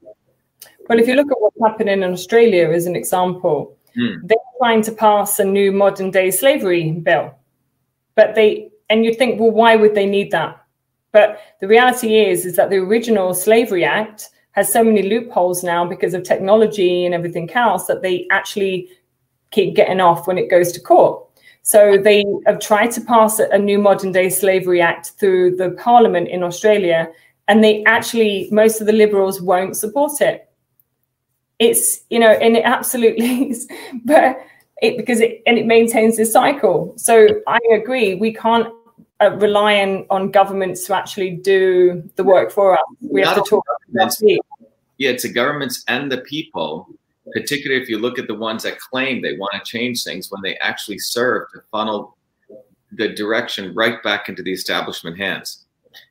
Well, 0.89 0.99
if 0.99 1.07
you 1.07 1.15
look 1.15 1.31
at 1.31 1.39
happening 1.65 2.03
in 2.03 2.13
Australia 2.13 2.71
as 2.71 2.87
an 2.87 2.97
example, 2.97 3.77
Hmm. 3.95 4.27
they're 4.27 4.37
trying 4.59 4.83
to 4.83 4.93
pass 4.93 5.39
a 5.39 5.45
new 5.45 5.73
modern 5.73 6.11
day 6.11 6.31
slavery 6.31 6.93
bill. 6.93 7.35
But 8.15 8.35
they, 8.35 8.71
and 8.91 9.05
you'd 9.05 9.17
think, 9.17 9.41
well, 9.41 9.51
why 9.51 9.77
would 9.77 9.95
they 9.95 10.07
need 10.07 10.31
that? 10.33 10.61
But 11.13 11.41
the 11.61 11.69
reality 11.69 12.19
is, 12.19 12.45
is 12.45 12.57
that 12.57 12.71
the 12.71 12.77
original 12.77 13.33
Slavery 13.35 13.85
Act 13.85 14.31
has 14.53 14.73
so 14.73 14.85
many 14.85 15.03
loopholes 15.03 15.65
now 15.65 15.87
because 15.87 16.15
of 16.15 16.23
technology 16.23 17.05
and 17.05 17.15
everything 17.15 17.51
else 17.53 17.87
that 17.87 18.03
they 18.03 18.27
actually 18.31 18.89
keep 19.51 19.75
getting 19.75 20.01
off 20.01 20.27
when 20.27 20.37
it 20.37 20.51
goes 20.51 20.73
to 20.73 20.81
court. 20.81 21.25
So 21.63 21.97
they 21.97 22.25
have 22.47 22.61
tried 22.61 22.91
to 22.93 23.01
pass 23.01 23.39
a 23.39 23.59
new 23.59 23.79
modern 23.79 24.13
day 24.13 24.29
slavery 24.29 24.81
act 24.81 25.13
through 25.19 25.57
the 25.57 25.71
parliament 25.73 26.29
in 26.29 26.43
Australia, 26.43 27.09
and 27.47 27.63
they 27.63 27.85
actually, 27.85 28.49
most 28.51 28.81
of 28.81 28.87
the 28.87 28.93
liberals 28.93 29.41
won't 29.41 29.77
support 29.77 30.21
it. 30.21 30.48
It's, 31.59 32.01
you 32.11 32.19
know, 32.19 32.31
and 32.31 32.57
it 32.57 32.65
absolutely 32.65 33.27
is, 33.51 33.69
but 34.05 34.39
it 34.81 34.97
because 34.97 35.21
it 35.21 35.43
and 35.47 35.59
it 35.59 35.67
maintains 35.67 36.17
this 36.17 36.33
cycle. 36.33 36.95
So 36.97 37.29
I 37.47 37.59
agree, 37.73 38.15
we 38.15 38.33
can't 38.33 38.73
uh, 39.21 39.33
rely 39.33 39.81
on, 39.81 40.07
on 40.11 40.31
governments 40.31 40.87
to 40.87 40.95
actually 40.95 41.31
do 41.31 42.09
the 42.17 42.25
work 42.25 42.51
for 42.51 42.75
us. 42.75 42.85
We 43.01 43.23
have 43.23 43.35
to 43.35 43.43
talk 43.43 43.65
only 43.93 44.05
about 44.05 44.17
it. 44.21 44.41
Yeah, 44.99 45.11
it's 45.11 45.23
the 45.23 45.33
governments 45.33 45.85
and 45.89 46.11
the 46.11 46.19
people, 46.19 46.89
particularly 47.33 47.83
if 47.83 47.89
you 47.89 47.99
look 47.99 48.19
at 48.19 48.27
the 48.27 48.35
ones 48.35 48.63
that 48.65 48.79
claim 48.79 49.23
they 49.23 49.37
want 49.37 49.53
to 49.53 49.61
change 49.71 50.03
things 50.05 50.31
when 50.31 50.43
they 50.43 50.57
actually 50.59 50.99
serve 50.99 51.49
to 51.53 51.61
funnel 51.71 52.17
the 52.93 53.09
direction 53.15 53.75
right 53.75 54.03
back 54.03 54.29
into 54.29 54.43
the 54.43 54.53
establishment 54.53 55.19
hands. 55.19 55.67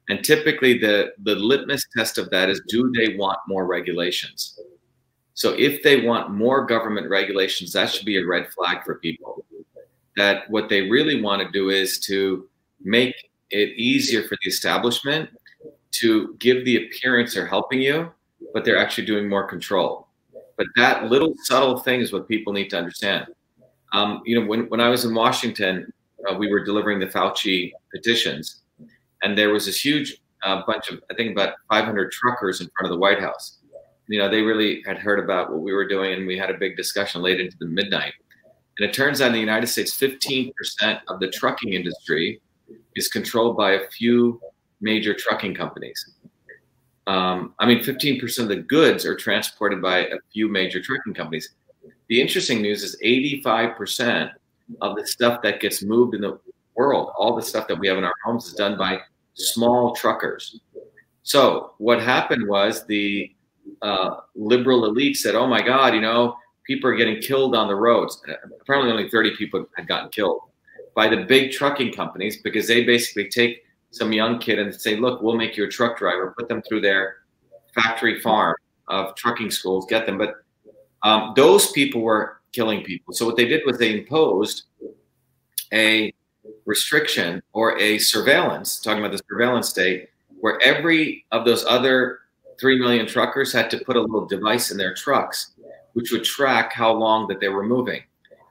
And 0.10 0.24
typically 0.24 0.78
the, 0.78 1.14
the 1.24 1.36
litmus 1.36 1.86
test 1.98 2.18
of 2.18 2.30
that 2.30 2.50
is 2.50 2.62
do 2.68 2.92
they 2.96 3.16
want 3.16 3.40
more 3.48 3.66
regulations? 3.66 4.60
So 5.38 5.54
if 5.54 5.84
they 5.84 6.02
want 6.02 6.32
more 6.32 6.66
government 6.66 7.12
regulations, 7.12 7.72
that 7.74 7.92
should 7.92 8.08
be 8.08 8.18
a 8.18 8.26
red 8.26 8.48
flag 8.54 8.84
for 8.84 8.96
people. 8.96 9.46
That 10.16 10.50
what 10.50 10.68
they 10.68 10.90
really 10.90 11.22
want 11.22 11.44
to 11.44 11.52
do 11.52 11.70
is 11.70 12.00
to 12.08 12.50
make 12.84 13.14
it 13.52 13.78
easier 13.78 14.24
for 14.24 14.36
the 14.44 14.50
establishment 14.50 15.30
to 15.92 16.36
give 16.40 16.66
the 16.66 16.88
appearance 16.88 17.36
they're 17.36 17.46
helping 17.46 17.80
you, 17.80 18.12
but 18.52 18.66
they're 18.66 18.80
actually 18.80 19.06
doing 19.06 19.30
more 19.30 19.48
control. 19.48 20.08
But 20.58 20.66
that 20.76 21.12
little 21.12 21.36
subtle 21.44 21.78
thing 21.82 22.02
is 22.02 22.12
what 22.12 22.28
people 22.28 22.52
need 22.52 22.72
to 22.72 22.78
understand. 22.80 23.28
Um, 23.94 24.24
you 24.26 24.40
know, 24.40 24.48
when, 24.48 24.62
when 24.70 24.82
I 24.82 24.90
was 24.90 25.06
in 25.06 25.14
Washington, 25.14 25.94
uh, 26.28 26.34
we 26.34 26.52
were 26.52 26.64
delivering 26.64 27.00
the 27.00 27.06
Fauci 27.06 27.72
petitions, 27.94 28.64
and 29.22 29.38
there 29.38 29.54
was 29.54 29.68
this 29.68 29.86
huge 29.86 30.18
uh, 30.42 30.64
bunch 30.66 30.90
of, 30.90 31.00
I 31.12 31.14
think, 31.14 31.32
about 31.32 31.54
500 31.70 32.12
truckers 32.12 32.60
in 32.60 32.72
front 32.76 32.92
of 32.92 32.96
the 32.96 33.00
White 33.00 33.20
House. 33.20 33.60
You 34.08 34.20
know, 34.20 34.30
they 34.30 34.42
really 34.42 34.84
had 34.86 34.98
heard 34.98 35.20
about 35.20 35.52
what 35.52 35.62
we 35.62 35.74
were 35.74 35.88
doing, 35.88 36.14
and 36.14 36.28
we 36.28 36.38
had 36.38 36.50
a 36.50 36.58
big 36.58 36.78
discussion 36.78 37.22
late 37.22 37.40
into 37.40 37.58
the 37.58 37.66
midnight. 37.66 38.14
And 38.78 38.88
it 38.88 38.94
turns 38.94 39.22
out 39.22 39.28
in 39.28 39.34
the 39.34 39.40
United 39.40 39.68
States, 39.68 39.96
15% 39.98 40.52
of 41.08 41.20
the 41.20 41.30
trucking 41.30 41.74
industry 41.74 42.42
is 42.96 43.08
controlled 43.08 43.58
by 43.58 43.72
a 43.72 43.88
few 43.90 44.40
major 44.82 45.14
trucking 45.14 45.56
companies. 45.56 46.14
Um, 47.08 47.54
I 47.60 47.66
mean, 47.66 47.80
15% 47.80 48.40
of 48.40 48.50
the 48.50 48.58
goods 48.58 49.06
are 49.06 49.16
transported 49.16 49.82
by 49.82 50.00
a 50.00 50.18
few 50.32 50.50
major 50.50 50.82
trucking 50.82 51.14
companies. 51.14 51.56
The 52.10 52.22
interesting 52.22 52.62
news 52.62 52.84
is 52.84 52.98
85% 53.04 54.32
of 54.82 54.96
the 54.96 55.08
stuff 55.08 55.42
that 55.42 55.60
gets 55.60 55.82
moved 55.82 56.16
in 56.16 56.22
the 56.22 56.40
world, 56.76 57.12
all 57.18 57.36
the 57.36 57.42
stuff 57.42 57.68
that 57.68 57.80
we 57.80 57.88
have 57.88 57.98
in 57.98 58.04
our 58.04 58.14
homes, 58.24 58.48
is 58.48 58.54
done 58.54 58.78
by 58.78 59.00
small 59.34 59.96
truckers. 59.96 60.60
So 61.24 61.74
what 61.78 62.02
happened 62.02 62.48
was 62.48 62.86
the 62.86 63.34
uh, 63.82 64.18
liberal 64.36 64.86
elite 64.86 65.18
said, 65.18 65.36
"Oh 65.36 65.48
my 65.48 65.62
God, 65.62 65.94
you 65.94 66.02
know, 66.02 66.38
people 66.66 66.90
are 66.90 66.96
getting 66.96 67.22
killed 67.22 67.56
on 67.56 67.68
the 67.68 67.76
roads." 67.76 68.22
Apparently, 68.62 68.92
only 68.92 69.10
30 69.10 69.36
people 69.36 69.66
had 69.76 69.88
gotten 69.88 70.10
killed 70.10 70.42
by 70.96 71.08
the 71.08 71.26
big 71.26 71.52
trucking 71.52 71.94
companies 71.94 72.42
because 72.42 72.68
they 72.68 72.84
basically 72.84 73.30
take 73.30 73.64
some 73.92 74.12
young 74.12 74.40
kid 74.40 74.60
and 74.60 74.74
say, 74.74 74.96
"Look, 74.96 75.22
we'll 75.22 75.38
make 75.38 75.58
you 75.58 75.66
a 75.66 75.70
truck 75.70 75.98
driver." 75.98 76.34
Put 76.38 76.50
them 76.50 76.62
through 76.62 76.82
their 76.82 77.18
factory 77.74 78.20
farm 78.20 78.56
of 78.88 79.16
trucking 79.16 79.52
schools, 79.52 79.86
get 79.88 80.06
them. 80.06 80.18
But 80.18 80.36
um, 81.04 81.34
those 81.36 81.72
people 81.72 82.02
were 82.02 82.42
killing 82.52 82.84
people. 82.84 83.14
So 83.14 83.26
what 83.26 83.36
they 83.36 83.46
did 83.46 83.64
was 83.66 83.78
they 83.78 83.98
imposed 83.98 84.64
a 85.74 86.14
restriction 86.66 87.42
or 87.54 87.78
a 87.80 87.98
surveillance, 87.98 88.80
talking 88.80 89.00
about 89.00 89.12
the 89.12 89.24
surveillance 89.30 89.70
state, 89.70 90.10
where 90.40 90.60
every 90.62 91.26
of 91.32 91.46
those 91.46 91.66
other 91.66 92.20
three 92.60 92.80
million 92.80 93.06
truckers 93.06 93.54
had 93.54 93.70
to 93.72 93.80
put 93.80 93.96
a 93.96 94.02
little 94.02 94.26
device 94.26 94.72
in 94.72 94.78
their 94.78 94.94
trucks, 94.94 95.54
which 95.94 96.12
would 96.12 96.24
track 96.24 96.74
how 96.74 96.92
long 96.92 97.28
that 97.28 97.40
they 97.40 97.50
were 97.50 97.64
moving. 97.64 98.02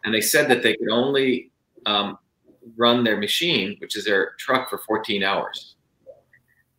And 0.05 0.15
they 0.15 0.21
said 0.21 0.49
that 0.49 0.63
they 0.63 0.77
could 0.77 0.91
only 0.91 1.51
um, 1.87 2.19
run 2.77 3.05
their 3.05 3.17
machine, 3.17 3.77
which 3.81 3.97
is 3.97 4.05
their 4.05 4.33
truck, 4.39 4.71
for 4.71 4.79
14 4.79 5.23
hours. 5.23 5.77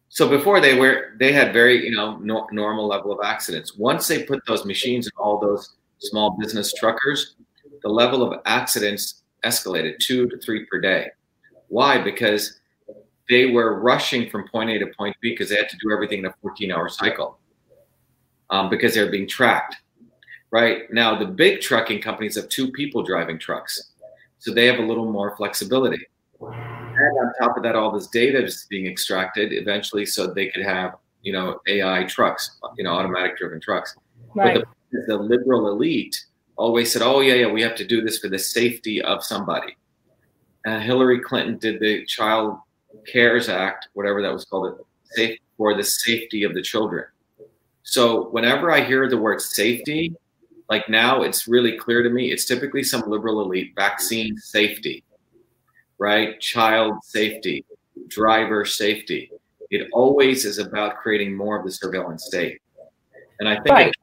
So 0.09 0.27
before 0.27 0.59
they 0.59 0.77
were, 0.77 1.13
they 1.19 1.31
had 1.31 1.53
very, 1.53 1.85
you 1.85 1.95
know, 1.95 2.17
no, 2.17 2.47
normal 2.51 2.87
level 2.87 3.11
of 3.11 3.19
accidents. 3.23 3.77
Once 3.77 4.07
they 4.07 4.23
put 4.23 4.39
those 4.47 4.65
machines 4.65 5.05
in 5.05 5.11
all 5.17 5.39
those 5.39 5.75
small 5.99 6.37
business 6.39 6.73
truckers, 6.73 7.35
the 7.83 7.89
level 7.89 8.23
of 8.23 8.39
accidents 8.45 9.23
escalated 9.43 9.99
two 9.99 10.27
to 10.29 10.37
three 10.39 10.65
per 10.65 10.79
day. 10.79 11.09
Why? 11.67 12.01
Because 12.01 12.56
they 13.29 13.47
were 13.47 13.79
rushing 13.79 14.29
from 14.29 14.47
point 14.47 14.69
A 14.69 14.79
to 14.79 14.87
point 14.97 15.15
B 15.21 15.31
because 15.31 15.49
they 15.49 15.55
had 15.55 15.69
to 15.69 15.77
do 15.77 15.91
everything 15.91 16.19
in 16.19 16.25
a 16.25 16.33
14 16.41 16.71
hour 16.71 16.89
cycle 16.89 17.39
um, 18.49 18.69
because 18.69 18.93
they're 18.93 19.11
being 19.11 19.27
tracked. 19.27 19.75
Right 20.51 20.91
now, 20.93 21.17
the 21.17 21.25
big 21.25 21.59
trucking 21.59 22.01
companies 22.01 22.35
have 22.35 22.47
two 22.47 22.71
people 22.71 23.03
driving 23.03 23.37
trucks, 23.37 23.91
so 24.39 24.53
they 24.53 24.65
have 24.65 24.79
a 24.79 24.81
little 24.81 25.11
more 25.11 25.35
flexibility. 25.35 25.99
And 26.39 26.49
on 26.49 27.33
top 27.39 27.57
of 27.57 27.63
that, 27.63 27.75
all 27.75 27.91
this 27.91 28.07
data 28.07 28.43
is 28.43 28.65
being 28.69 28.87
extracted 28.87 29.51
eventually, 29.51 30.05
so 30.05 30.27
they 30.27 30.47
could 30.47 30.63
have 30.63 30.95
you 31.21 31.33
know 31.33 31.59
AI 31.67 32.05
trucks, 32.05 32.57
you 32.77 32.83
know 32.85 32.91
automatic 32.91 33.37
driven 33.37 33.59
trucks. 33.59 33.95
Right. 34.35 34.55
But 34.59 34.67
the, 34.91 35.03
the 35.07 35.17
liberal 35.17 35.67
elite 35.67 36.25
always 36.55 36.93
said, 36.93 37.01
"Oh 37.01 37.19
yeah, 37.19 37.33
yeah, 37.33 37.51
we 37.51 37.61
have 37.61 37.75
to 37.75 37.85
do 37.85 38.01
this 38.01 38.19
for 38.19 38.29
the 38.29 38.39
safety 38.39 39.01
of 39.01 39.23
somebody." 39.23 39.75
And 40.65 40.81
Hillary 40.81 41.19
Clinton 41.19 41.57
did 41.57 41.81
the 41.81 42.05
Child 42.05 42.59
CARES 43.11 43.49
Act, 43.49 43.89
whatever 43.93 44.21
that 44.21 44.33
was 44.33 44.45
called, 44.45 44.85
safe 45.03 45.37
for 45.57 45.75
the 45.75 45.83
safety 45.83 46.43
of 46.43 46.53
the 46.53 46.61
children. 46.61 47.05
So 47.83 48.29
whenever 48.29 48.71
I 48.71 48.81
hear 48.81 49.09
the 49.09 49.17
word 49.17 49.41
safety, 49.41 50.13
like 50.69 50.89
now 50.89 51.21
it's 51.23 51.47
really 51.47 51.77
clear 51.77 52.03
to 52.03 52.09
me, 52.09 52.31
it's 52.31 52.45
typically 52.45 52.83
some 52.83 53.03
liberal 53.07 53.41
elite 53.41 53.73
vaccine 53.75 54.37
safety, 54.37 55.03
right? 55.97 56.39
Child 56.41 56.95
safety, 57.03 57.65
driver 58.07 58.65
safety. 58.65 59.31
It 59.69 59.87
always 59.93 60.45
is 60.45 60.57
about 60.59 60.97
creating 60.97 61.35
more 61.35 61.57
of 61.57 61.65
the 61.65 61.71
surveillance 61.71 62.25
state. 62.25 62.61
And 63.39 63.47
I 63.47 63.55
think 63.55 63.69
Right. 63.69 63.87
it- 63.87 63.93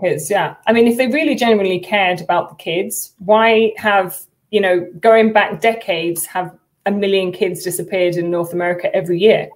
kids 0.00 0.30
yeah 0.30 0.54
i 0.66 0.72
mean 0.72 0.86
if 0.86 0.96
they 0.96 1.08
really 1.08 1.34
genuinely 1.34 1.78
cared 1.80 2.20
about 2.20 2.48
the 2.48 2.54
kids 2.54 3.14
why 3.18 3.72
have 3.76 4.18
you 4.50 4.60
know 4.60 4.88
going 5.00 5.32
back 5.32 5.60
decades 5.60 6.24
have 6.24 6.56
a 6.86 6.90
million 6.90 7.32
kids 7.32 7.62
disappeared 7.62 8.16
in 8.16 8.30
north 8.30 8.52
america 8.52 8.94
every 8.94 9.18
year 9.18 9.48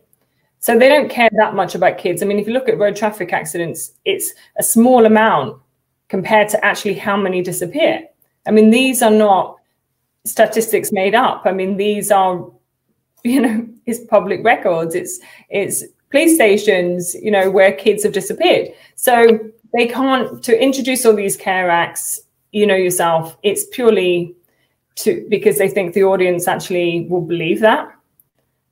so 0.59 0.79
they 0.79 0.89
don't 0.89 1.11
care 1.11 1.31
that 1.37 1.55
much 1.55 1.75
about 1.75 1.99
kids 1.99 2.23
i 2.23 2.27
mean 2.27 2.39
if 2.39 2.47
you 2.47 2.53
look 2.53 2.69
at 2.69 2.79
road 2.79 2.97
traffic 2.97 3.33
accidents 3.33 3.93
it's 4.05 4.33
a 4.59 4.63
small 4.63 5.07
amount 5.07 5.61
compared 6.09 6.49
to 6.49 6.65
actually 6.65 6.95
how 6.95 7.17
many 7.17 7.43
disappear 7.43 8.03
i 8.47 8.51
mean 8.51 8.71
these 8.71 9.03
are 9.03 9.11
not 9.11 9.57
statistics 10.25 10.93
made 10.93 11.15
up 11.15 11.43
i 11.45 11.53
mean 11.53 11.77
these 11.77 12.11
are 12.11 12.51
you 13.25 13.41
know 13.41 13.67
it's 13.87 14.05
public 14.07 14.45
records 14.45 14.95
it's 14.95 15.19
it's 15.49 15.85
police 16.15 16.37
stations, 16.37 17.17
you 17.17 17.29
know, 17.29 17.51
where 17.51 17.73
kids 17.73 18.05
have 18.05 18.13
disappeared. 18.13 18.69
So 18.95 19.41
they 19.77 19.89
can't 19.89 20.41
to 20.45 20.63
introduce 20.63 21.05
all 21.05 21.17
these 21.17 21.37
care 21.37 21.69
acts. 21.69 22.21
You 22.53 22.69
know 22.69 22.77
yourself, 22.77 23.37
it's 23.43 23.65
purely 23.73 24.33
to 24.97 25.27
because 25.29 25.59
they 25.59 25.69
think 25.69 25.95
the 25.95 26.05
audience 26.05 26.47
actually 26.47 27.07
will 27.09 27.21
believe 27.21 27.61
that. 27.61 27.91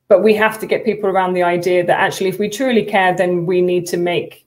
But 0.09 0.23
we 0.23 0.35
have 0.35 0.59
to 0.61 0.67
get 0.67 0.85
people 0.85 1.09
around 1.09 1.33
the 1.33 1.43
idea 1.43 1.85
that 1.87 1.99
actually, 1.99 2.29
if 2.29 2.39
we 2.39 2.49
truly 2.49 2.85
care, 2.85 3.15
then 3.17 3.47
we 3.47 3.63
need 3.63 3.87
to 3.87 3.97
make 3.97 4.47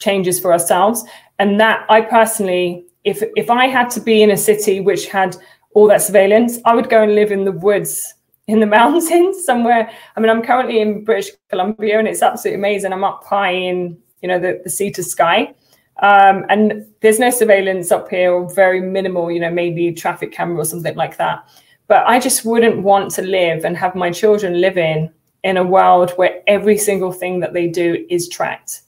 changes 0.00 0.40
for 0.40 0.52
ourselves. 0.52 1.04
And 1.38 1.60
that 1.60 1.86
I 1.88 2.00
personally, 2.00 2.84
if 3.04 3.22
if 3.36 3.50
I 3.50 3.66
had 3.66 3.90
to 3.90 4.00
be 4.00 4.22
in 4.22 4.30
a 4.30 4.36
city 4.36 4.80
which 4.80 5.06
had 5.06 5.36
all 5.74 5.88
that 5.88 6.02
surveillance, 6.02 6.58
I 6.64 6.74
would 6.74 6.88
go 6.88 7.02
and 7.02 7.14
live 7.14 7.32
in 7.32 7.44
the 7.44 7.52
woods 7.52 8.14
in 8.46 8.60
the 8.60 8.66
mountains 8.78 9.44
somewhere. 9.44 9.90
I 10.16 10.20
mean, 10.20 10.30
I'm 10.30 10.42
currently 10.42 10.80
in 10.80 11.04
British 11.04 11.30
Columbia 11.48 11.98
and 11.98 12.08
it's 12.08 12.22
absolutely 12.22 12.58
amazing. 12.58 12.92
I'm 12.92 13.04
up 13.04 13.24
high 13.24 13.52
in, 13.52 13.98
you 14.22 14.28
know, 14.28 14.38
the, 14.38 14.60
the 14.64 14.70
sea 14.70 14.90
to 14.92 15.02
sky. 15.02 15.54
Um, 16.02 16.44
and 16.48 16.84
there's 17.00 17.20
no 17.20 17.30
surveillance 17.30 17.92
up 17.92 18.08
here 18.08 18.32
or 18.32 18.52
very 18.52 18.80
minimal, 18.80 19.30
you 19.30 19.40
know, 19.40 19.50
maybe 19.50 19.92
traffic 19.92 20.32
camera 20.32 20.58
or 20.58 20.64
something 20.64 20.96
like 20.96 21.16
that. 21.18 21.48
But 21.86 22.04
I 22.06 22.18
just 22.18 22.44
wouldn't 22.44 22.82
want 22.82 23.10
to 23.12 23.22
live 23.22 23.64
and 23.64 23.76
have 23.76 23.94
my 23.94 24.10
children 24.10 24.60
living 24.60 25.04
in 25.04 25.14
in 25.44 25.58
a 25.58 25.62
world 25.62 26.10
where 26.12 26.40
every 26.46 26.76
single 26.78 27.12
thing 27.12 27.38
that 27.40 27.52
they 27.52 27.68
do 27.68 28.04
is 28.08 28.28
tracked. 28.28 28.80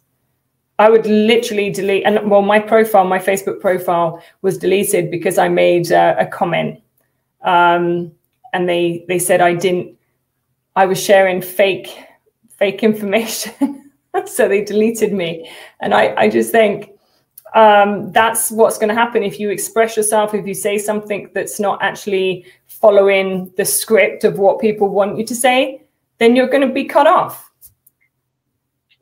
I 0.78 0.90
would 0.90 1.06
literally 1.06 1.70
delete, 1.70 2.04
and 2.04 2.30
well, 2.30 2.42
my 2.42 2.58
profile, 2.58 3.04
my 3.04 3.18
Facebook 3.18 3.60
profile 3.60 4.22
was 4.42 4.58
deleted 4.58 5.10
because 5.10 5.38
I 5.38 5.48
made 5.48 5.92
uh, 5.92 6.16
a 6.18 6.26
comment. 6.26 6.82
Um, 7.42 8.10
and 8.52 8.68
they 8.68 9.04
they 9.06 9.18
said 9.18 9.40
I 9.40 9.54
didn't 9.54 9.96
I 10.74 10.86
was 10.86 11.02
sharing 11.02 11.40
fake 11.40 11.94
fake 12.58 12.82
information. 12.90 13.92
so 14.24 14.48
they 14.48 14.64
deleted 14.64 15.12
me. 15.12 15.50
And 15.80 15.94
I, 15.94 16.14
I 16.16 16.28
just 16.30 16.50
think 16.50 16.90
um, 17.54 18.12
that's 18.12 18.50
what's 18.50 18.78
going 18.78 18.88
to 18.88 18.94
happen 18.94 19.22
if 19.22 19.38
you 19.40 19.50
express 19.50 19.96
yourself, 19.96 20.34
if 20.34 20.46
you 20.46 20.54
say 20.54 20.78
something 20.78 21.30
that's 21.34 21.58
not 21.58 21.82
actually 21.82 22.44
following 22.66 23.52
the 23.56 23.64
script 23.64 24.24
of 24.24 24.38
what 24.38 24.60
people 24.60 24.88
want 24.88 25.16
you 25.16 25.24
to 25.24 25.34
say, 25.34 25.82
then 26.18 26.36
you're 26.36 26.48
going 26.48 26.66
to 26.66 26.72
be 26.72 26.84
cut 26.84 27.06
off. 27.06 27.50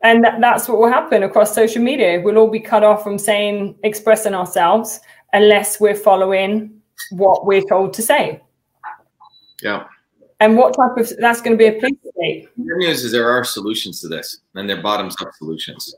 And 0.03 0.23
that, 0.23 0.41
that's 0.41 0.69
what 0.69 0.79
will 0.79 0.89
happen 0.89 1.23
across 1.23 1.55
social 1.55 1.83
media. 1.83 2.21
We'll 2.21 2.37
all 2.37 2.51
be 2.51 2.61
cut 2.61 2.85
off 2.85 3.03
from 3.03 3.19
saying, 3.19 3.77
expressing 3.83 4.35
ourselves, 4.35 5.01
unless 5.33 5.81
we're 5.81 5.95
following 5.95 6.81
what 7.11 7.47
we're 7.47 7.65
told 7.69 7.95
to 7.95 8.03
say. 8.03 8.41
Yeah. 9.63 9.85
And 10.41 10.59
what 10.59 10.75
type 10.75 10.99
of 10.99 11.11
that's 11.19 11.41
going 11.41 11.57
to 11.57 11.59
be 11.59 11.67
a 11.67 11.81
police 11.81 11.99
state? 12.17 12.49
The 12.57 12.65
good 12.65 12.77
news 12.77 13.05
is 13.05 13.13
there 13.13 13.31
are 13.31 13.45
solutions 13.45 14.01
to 14.03 14.09
this, 14.09 14.41
and 14.55 14.69
they're 14.69 14.83
bottoms 14.83 15.17
up 15.21 15.33
solutions. 15.39 15.95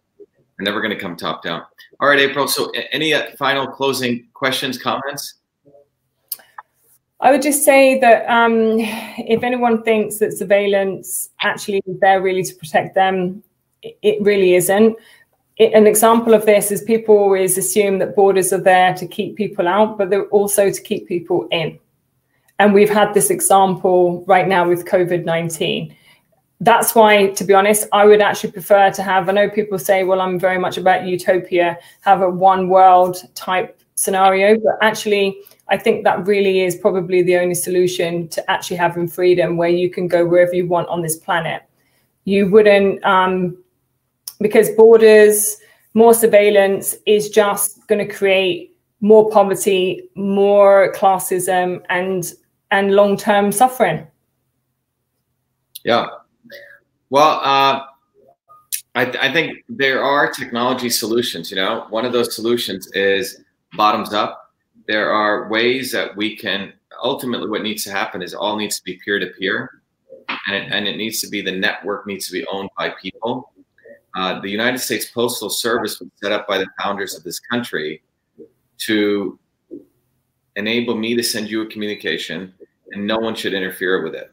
They're 0.59 0.65
never 0.65 0.81
going 0.81 0.95
to 0.95 1.01
come 1.01 1.17
top 1.17 1.43
down. 1.43 1.63
All 2.01 2.09
right, 2.09 2.19
April. 2.19 2.49
So, 2.49 2.71
any 2.93 3.13
uh, 3.13 3.37
final 3.37 3.67
closing 3.67 4.27
questions, 4.33 4.79
comments? 4.79 5.35
I 7.21 7.31
would 7.31 7.43
just 7.43 7.65
say 7.65 7.99
that 8.01 8.29
um, 8.29 8.77
if 8.79 9.43
anyone 9.43 9.83
thinks 9.83 10.19
that 10.19 10.37
surveillance 10.37 11.31
actually 11.43 11.83
is 11.87 11.99
there 12.01 12.21
really 12.21 12.43
to 12.43 12.55
protect 12.55 12.95
them, 12.95 13.43
it 13.83 14.23
really 14.23 14.55
isn't. 14.55 14.97
It, 15.57 15.73
an 15.73 15.87
example 15.87 16.35
of 16.35 16.45
this 16.45 16.71
is 16.71 16.83
people 16.83 17.17
always 17.17 17.57
assume 17.57 17.99
that 18.01 18.15
borders 18.15 18.53
are 18.53 18.61
there 18.61 18.95
to 18.95 19.07
keep 19.07 19.37
people 19.37 19.67
out, 19.67 19.97
but 19.97 20.11
they're 20.11 20.29
also 20.29 20.71
to 20.71 20.83
keep 20.83 21.09
people 21.09 21.49
in. 21.51 21.79
And 22.59 22.75
we've 22.75 22.91
had 22.91 23.15
this 23.15 23.31
example 23.31 24.25
right 24.27 24.47
now 24.47 24.69
with 24.69 24.87
COVID 24.87 25.25
19. 25.25 25.95
That's 26.61 26.95
why, 26.95 27.29
to 27.29 27.45
be 27.45 27.53
honest, 27.53 27.87
I 27.93 28.07
would 28.07 28.23
actually 28.23 28.53
prefer 28.53 28.91
to 28.91 29.03
have. 29.03 29.29
I 29.29 29.33
know 29.33 29.51
people 29.51 29.79
say, 29.79 30.05
well, 30.05 30.21
I'm 30.21 30.39
very 30.39 30.59
much 30.59 30.79
about 30.79 31.07
utopia, 31.07 31.79
have 32.01 32.23
a 32.23 32.31
one 32.31 32.69
world 32.69 33.23
type 33.35 33.79
scenario, 33.95 34.59
but 34.59 34.79
actually, 34.81 35.37
I 35.69 35.77
think 35.77 36.05
that 36.05 36.27
really 36.27 36.61
is 36.61 36.77
probably 36.77 37.23
the 37.23 37.37
only 37.37 37.55
solution 37.55 38.29
to 38.29 38.51
actually 38.51 38.79
having 38.79 39.07
freedom 39.07 39.57
where 39.57 39.69
you 39.69 39.91
can 39.91 40.09
go 40.09 40.25
wherever 40.25 40.55
you 40.55 40.67
want 40.67 40.89
on 40.89 41.03
this 41.03 41.17
planet. 41.17 41.63
You 42.25 42.51
wouldn't, 42.51 43.05
um, 43.05 43.63
because 44.41 44.71
borders, 44.71 45.59
more 45.95 46.15
surveillance 46.15 46.95
is 47.07 47.31
just 47.31 47.87
going 47.87 48.07
to 48.07 48.13
create 48.13 48.77
more 49.01 49.31
poverty, 49.31 50.09
more 50.15 50.93
classism, 50.95 51.83
and 51.89 52.33
and 52.71 52.95
long 52.95 53.17
term 53.17 53.53
suffering. 53.53 54.07
Yeah. 55.85 56.07
Well, 57.11 57.41
uh, 57.43 57.87
I, 58.95 59.05
th- 59.05 59.17
I 59.23 59.33
think 59.33 59.65
there 59.69 60.03
are 60.03 60.33
technology 60.33 60.91
solutions. 60.91 61.51
You 61.51 61.57
know, 61.57 61.87
one 61.91 62.05
of 62.05 62.13
those 62.13 62.35
solutions 62.35 62.89
is 62.95 63.43
bottoms 63.77 64.13
up. 64.13 64.55
There 64.89 65.11
are 65.11 65.49
ways 65.49 65.93
that 65.93 66.17
we 66.17 66.37
can 66.37 66.73
ultimately 67.03 67.49
what 67.49 67.63
needs 67.63 67.85
to 67.85 67.91
happen 67.91 68.23
is 68.23 68.35
all 68.35 68.57
needs 68.57 68.79
to 68.79 68.85
be 68.85 68.99
peer 69.05 69.19
to 69.19 69.27
peer, 69.39 69.83
and 70.49 70.89
it 70.89 70.97
needs 70.97 71.21
to 71.21 71.29
be 71.29 71.43
the 71.43 71.53
network 71.53 72.07
needs 72.07 72.27
to 72.27 72.33
be 72.33 72.47
owned 72.47 72.71
by 72.79 72.91
people. 73.01 73.53
Uh, 74.17 74.41
the 74.41 74.49
United 74.49 74.79
States 74.79 75.07
Postal 75.07 75.51
Service 75.51 76.01
was 76.01 76.09
set 76.23 76.33
up 76.33 76.49
by 76.49 76.57
the 76.57 76.67
founders 76.81 77.15
of 77.15 77.23
this 77.23 77.39
country 77.39 78.03
to 78.79 79.39
enable 80.57 80.97
me 80.97 81.15
to 81.15 81.23
send 81.23 81.51
you 81.51 81.61
a 81.63 81.67
communication 81.67 82.53
and 82.93 83.07
no 83.07 83.19
one 83.19 83.35
should 83.35 83.53
interfere 83.53 84.03
with 84.03 84.15
it. 84.15 84.33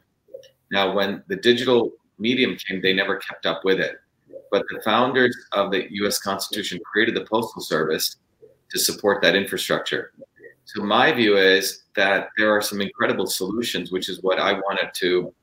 Now, 0.72 0.94
when 0.94 1.22
the 1.28 1.36
digital 1.36 1.92
medium 2.24 2.56
came, 2.56 2.82
they 2.82 2.94
never 2.94 3.18
kept 3.18 3.46
up 3.46 3.62
with 3.64 3.80
it. 3.80 3.96
But 4.52 4.64
the 4.70 4.82
founders 4.82 5.36
of 5.52 5.72
the 5.72 5.82
US 6.02 6.18
Constitution 6.20 6.80
created 6.90 7.16
the 7.16 7.26
Postal 7.26 7.62
Service 7.62 8.18
to 8.72 8.80
support 8.80 9.22
that 9.22 9.36
infrastructure. 9.36 10.14
So, 10.66 10.82
my 10.82 11.12
view 11.12 11.38
is 11.38 11.84
that 11.96 12.30
there 12.38 12.50
are 12.56 12.62
some 12.62 12.82
incredible 12.82 13.28
solutions, 13.28 13.92
which 13.92 14.08
is 14.10 14.24
what 14.24 14.40
I 14.40 14.54
wanted 14.54 14.90
to. 15.02 15.34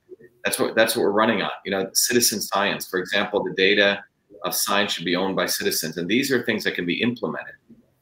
That's 0.44 0.58
what 0.58 0.74
that's 0.74 0.96
what 0.96 1.02
we're 1.02 1.20
running 1.24 1.42
on. 1.42 1.50
You 1.64 1.72
know, 1.72 1.90
citizen 1.92 2.40
science, 2.40 2.88
for 2.88 2.98
example, 2.98 3.44
the 3.44 3.54
data 3.54 4.02
of 4.44 4.54
science 4.54 4.92
should 4.92 5.04
be 5.04 5.16
owned 5.16 5.36
by 5.36 5.46
citizens, 5.46 5.98
and 5.98 6.08
these 6.08 6.32
are 6.32 6.42
things 6.42 6.64
that 6.64 6.74
can 6.74 6.86
be 6.86 7.02
implemented. 7.02 7.54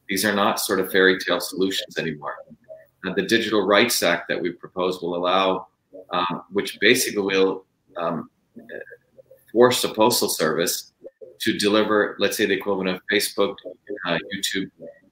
These 0.07 0.23
are 0.25 0.33
not 0.33 0.59
sort 0.59 0.79
of 0.79 0.91
fairy 0.91 1.19
tale 1.19 1.41
solutions 1.41 1.97
anymore. 1.97 2.35
The 3.03 3.27
Digital 3.35 3.65
Rights 3.65 4.01
Act 4.01 4.27
that 4.29 4.41
we 4.41 4.51
propose 4.51 5.01
will 5.01 5.15
allow, 5.15 5.67
um, 6.11 6.43
which 6.51 6.79
basically 6.79 7.21
will 7.21 7.65
um, 7.97 8.29
force 9.51 9.81
the 9.81 9.89
Postal 9.89 10.29
Service 10.29 10.93
to 11.39 11.57
deliver, 11.57 12.15
let's 12.19 12.37
say, 12.37 12.45
the 12.45 12.53
equivalent 12.53 12.89
of 12.89 13.01
Facebook, 13.11 13.55
uh, 14.05 14.17
YouTube, 14.35 14.69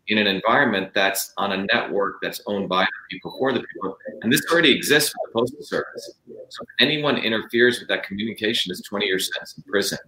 in 0.07 0.17
an 0.17 0.27
environment 0.27 0.93
that's 0.93 1.33
on 1.37 1.51
a 1.51 1.65
network 1.73 2.17
that's 2.21 2.41
owned 2.47 2.69
by 2.69 2.83
the 2.83 2.89
people 3.11 3.35
for 3.37 3.51
the 3.51 3.59
people. 3.59 3.97
And 4.21 4.31
this 4.31 4.41
already 4.51 4.73
exists 4.73 5.13
with 5.13 5.33
the 5.33 5.39
Postal 5.39 5.63
Service. 5.63 6.15
So 6.49 6.63
if 6.63 6.69
anyone 6.79 7.17
interferes 7.17 7.79
with 7.79 7.89
that 7.89 8.03
communication, 8.03 8.71
is 8.71 8.81
20 8.81 9.05
years 9.05 9.29
sentence 9.33 9.55
in 9.57 9.63
prison. 9.63 9.99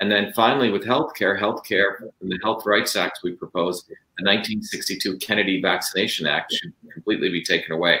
And 0.00 0.12
then 0.12 0.32
finally, 0.34 0.70
with 0.70 0.84
healthcare, 0.84 1.40
healthcare 1.40 2.10
in 2.20 2.28
the 2.28 2.38
Health 2.42 2.66
Rights 2.66 2.96
Act 2.96 3.20
we 3.24 3.32
propose, 3.32 3.84
the 3.84 4.24
1962 4.24 5.16
Kennedy 5.18 5.62
Vaccination 5.62 6.26
Act 6.26 6.52
should 6.52 6.72
completely 6.92 7.30
be 7.30 7.42
taken 7.42 7.72
away. 7.72 8.00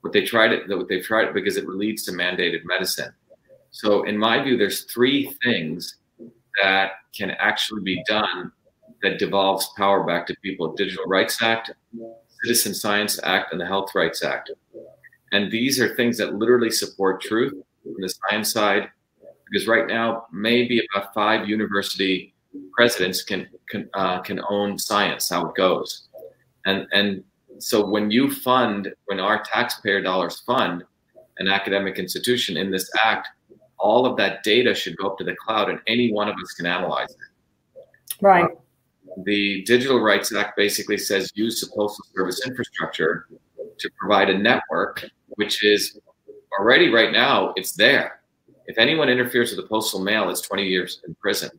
What 0.00 0.14
they 0.14 0.22
tried 0.22 0.52
it, 0.52 0.68
what 0.68 0.88
they 0.88 1.00
tried 1.00 1.34
because 1.34 1.58
it 1.58 1.68
leads 1.68 2.02
to 2.04 2.12
mandated 2.12 2.64
medicine. 2.64 3.12
So, 3.72 4.04
in 4.04 4.16
my 4.16 4.42
view, 4.42 4.56
there's 4.56 4.82
three 4.84 5.34
things 5.42 5.96
that 6.62 6.92
can 7.16 7.30
actually 7.32 7.82
be 7.82 8.02
done 8.06 8.52
that 9.02 9.18
devolves 9.18 9.68
power 9.76 10.04
back 10.04 10.26
to 10.28 10.36
people: 10.42 10.74
Digital 10.74 11.06
Rights 11.06 11.42
Act, 11.42 11.72
Citizen 12.44 12.74
Science 12.74 13.18
Act, 13.24 13.52
and 13.52 13.60
the 13.60 13.66
Health 13.66 13.94
Rights 13.94 14.22
Act. 14.22 14.50
And 15.32 15.50
these 15.50 15.80
are 15.80 15.94
things 15.96 16.18
that 16.18 16.34
literally 16.34 16.70
support 16.70 17.22
truth 17.22 17.54
from 17.82 17.94
the 17.98 18.08
science 18.08 18.52
side 18.52 18.90
because 19.52 19.68
right 19.68 19.86
now 19.86 20.26
maybe 20.32 20.82
about 20.94 21.12
five 21.12 21.48
university 21.48 22.34
presidents 22.72 23.22
can 23.22 23.48
can, 23.68 23.88
uh, 23.94 24.20
can 24.20 24.40
own 24.48 24.78
science 24.78 25.28
how 25.28 25.46
it 25.46 25.54
goes 25.54 26.08
and 26.66 26.86
and 26.92 27.22
so 27.58 27.84
when 27.84 28.10
you 28.10 28.30
fund 28.30 28.92
when 29.06 29.20
our 29.20 29.42
taxpayer 29.42 30.00
dollars 30.02 30.40
fund 30.40 30.84
an 31.38 31.48
academic 31.48 31.98
institution 31.98 32.56
in 32.56 32.70
this 32.70 32.90
act 33.04 33.28
all 33.82 34.06
of 34.06 34.16
that 34.16 34.42
data 34.42 34.74
should 34.74 34.96
go 34.96 35.08
up 35.08 35.18
to 35.18 35.24
the 35.24 35.34
cloud 35.36 35.68
and 35.68 35.78
any 35.86 36.12
one 36.12 36.28
of 36.28 36.34
us 36.42 36.52
can 36.52 36.66
analyze 36.66 37.10
it 37.10 37.82
right 38.20 38.44
uh, 38.44 38.48
the 39.24 39.62
digital 39.64 40.00
rights 40.00 40.34
act 40.34 40.56
basically 40.56 40.96
says 40.96 41.30
use 41.34 41.60
the 41.60 41.66
postal 41.76 42.04
service 42.14 42.40
infrastructure 42.46 43.26
to 43.78 43.90
provide 43.98 44.30
a 44.30 44.38
network 44.38 45.04
which 45.36 45.64
is 45.64 45.98
already 46.58 46.88
right 46.88 47.12
now 47.12 47.52
it's 47.56 47.72
there 47.72 48.22
if 48.66 48.78
anyone 48.78 49.08
interferes 49.08 49.50
with 49.50 49.64
the 49.64 49.68
postal 49.68 50.00
mail, 50.00 50.30
it's 50.30 50.40
20 50.42 50.64
years 50.64 51.00
in 51.06 51.14
prison. 51.16 51.50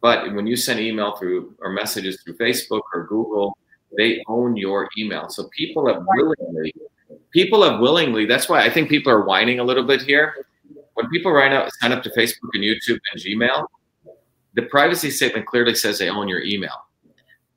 But 0.00 0.32
when 0.34 0.46
you 0.46 0.56
send 0.56 0.80
email 0.80 1.16
through 1.16 1.54
or 1.60 1.70
messages 1.70 2.22
through 2.22 2.36
Facebook 2.36 2.82
or 2.92 3.06
Google, 3.06 3.56
they 3.96 4.22
own 4.28 4.56
your 4.56 4.88
email. 4.98 5.28
So 5.28 5.48
people 5.56 5.86
have 5.86 6.04
willingly, 6.06 6.74
people 7.30 7.62
have 7.62 7.80
willingly. 7.80 8.26
That's 8.26 8.48
why 8.48 8.64
I 8.64 8.70
think 8.70 8.88
people 8.88 9.10
are 9.10 9.24
whining 9.24 9.60
a 9.60 9.64
little 9.64 9.84
bit 9.84 10.02
here. 10.02 10.46
When 10.94 11.08
people 11.08 11.32
right 11.32 11.50
now 11.50 11.68
sign 11.80 11.92
up 11.92 12.02
to 12.04 12.10
Facebook 12.10 12.50
and 12.54 12.62
YouTube 12.62 12.98
and 13.12 13.20
Gmail, 13.20 13.66
the 14.54 14.62
privacy 14.62 15.10
statement 15.10 15.46
clearly 15.46 15.74
says 15.74 15.98
they 15.98 16.08
own 16.08 16.28
your 16.28 16.42
email. 16.42 16.86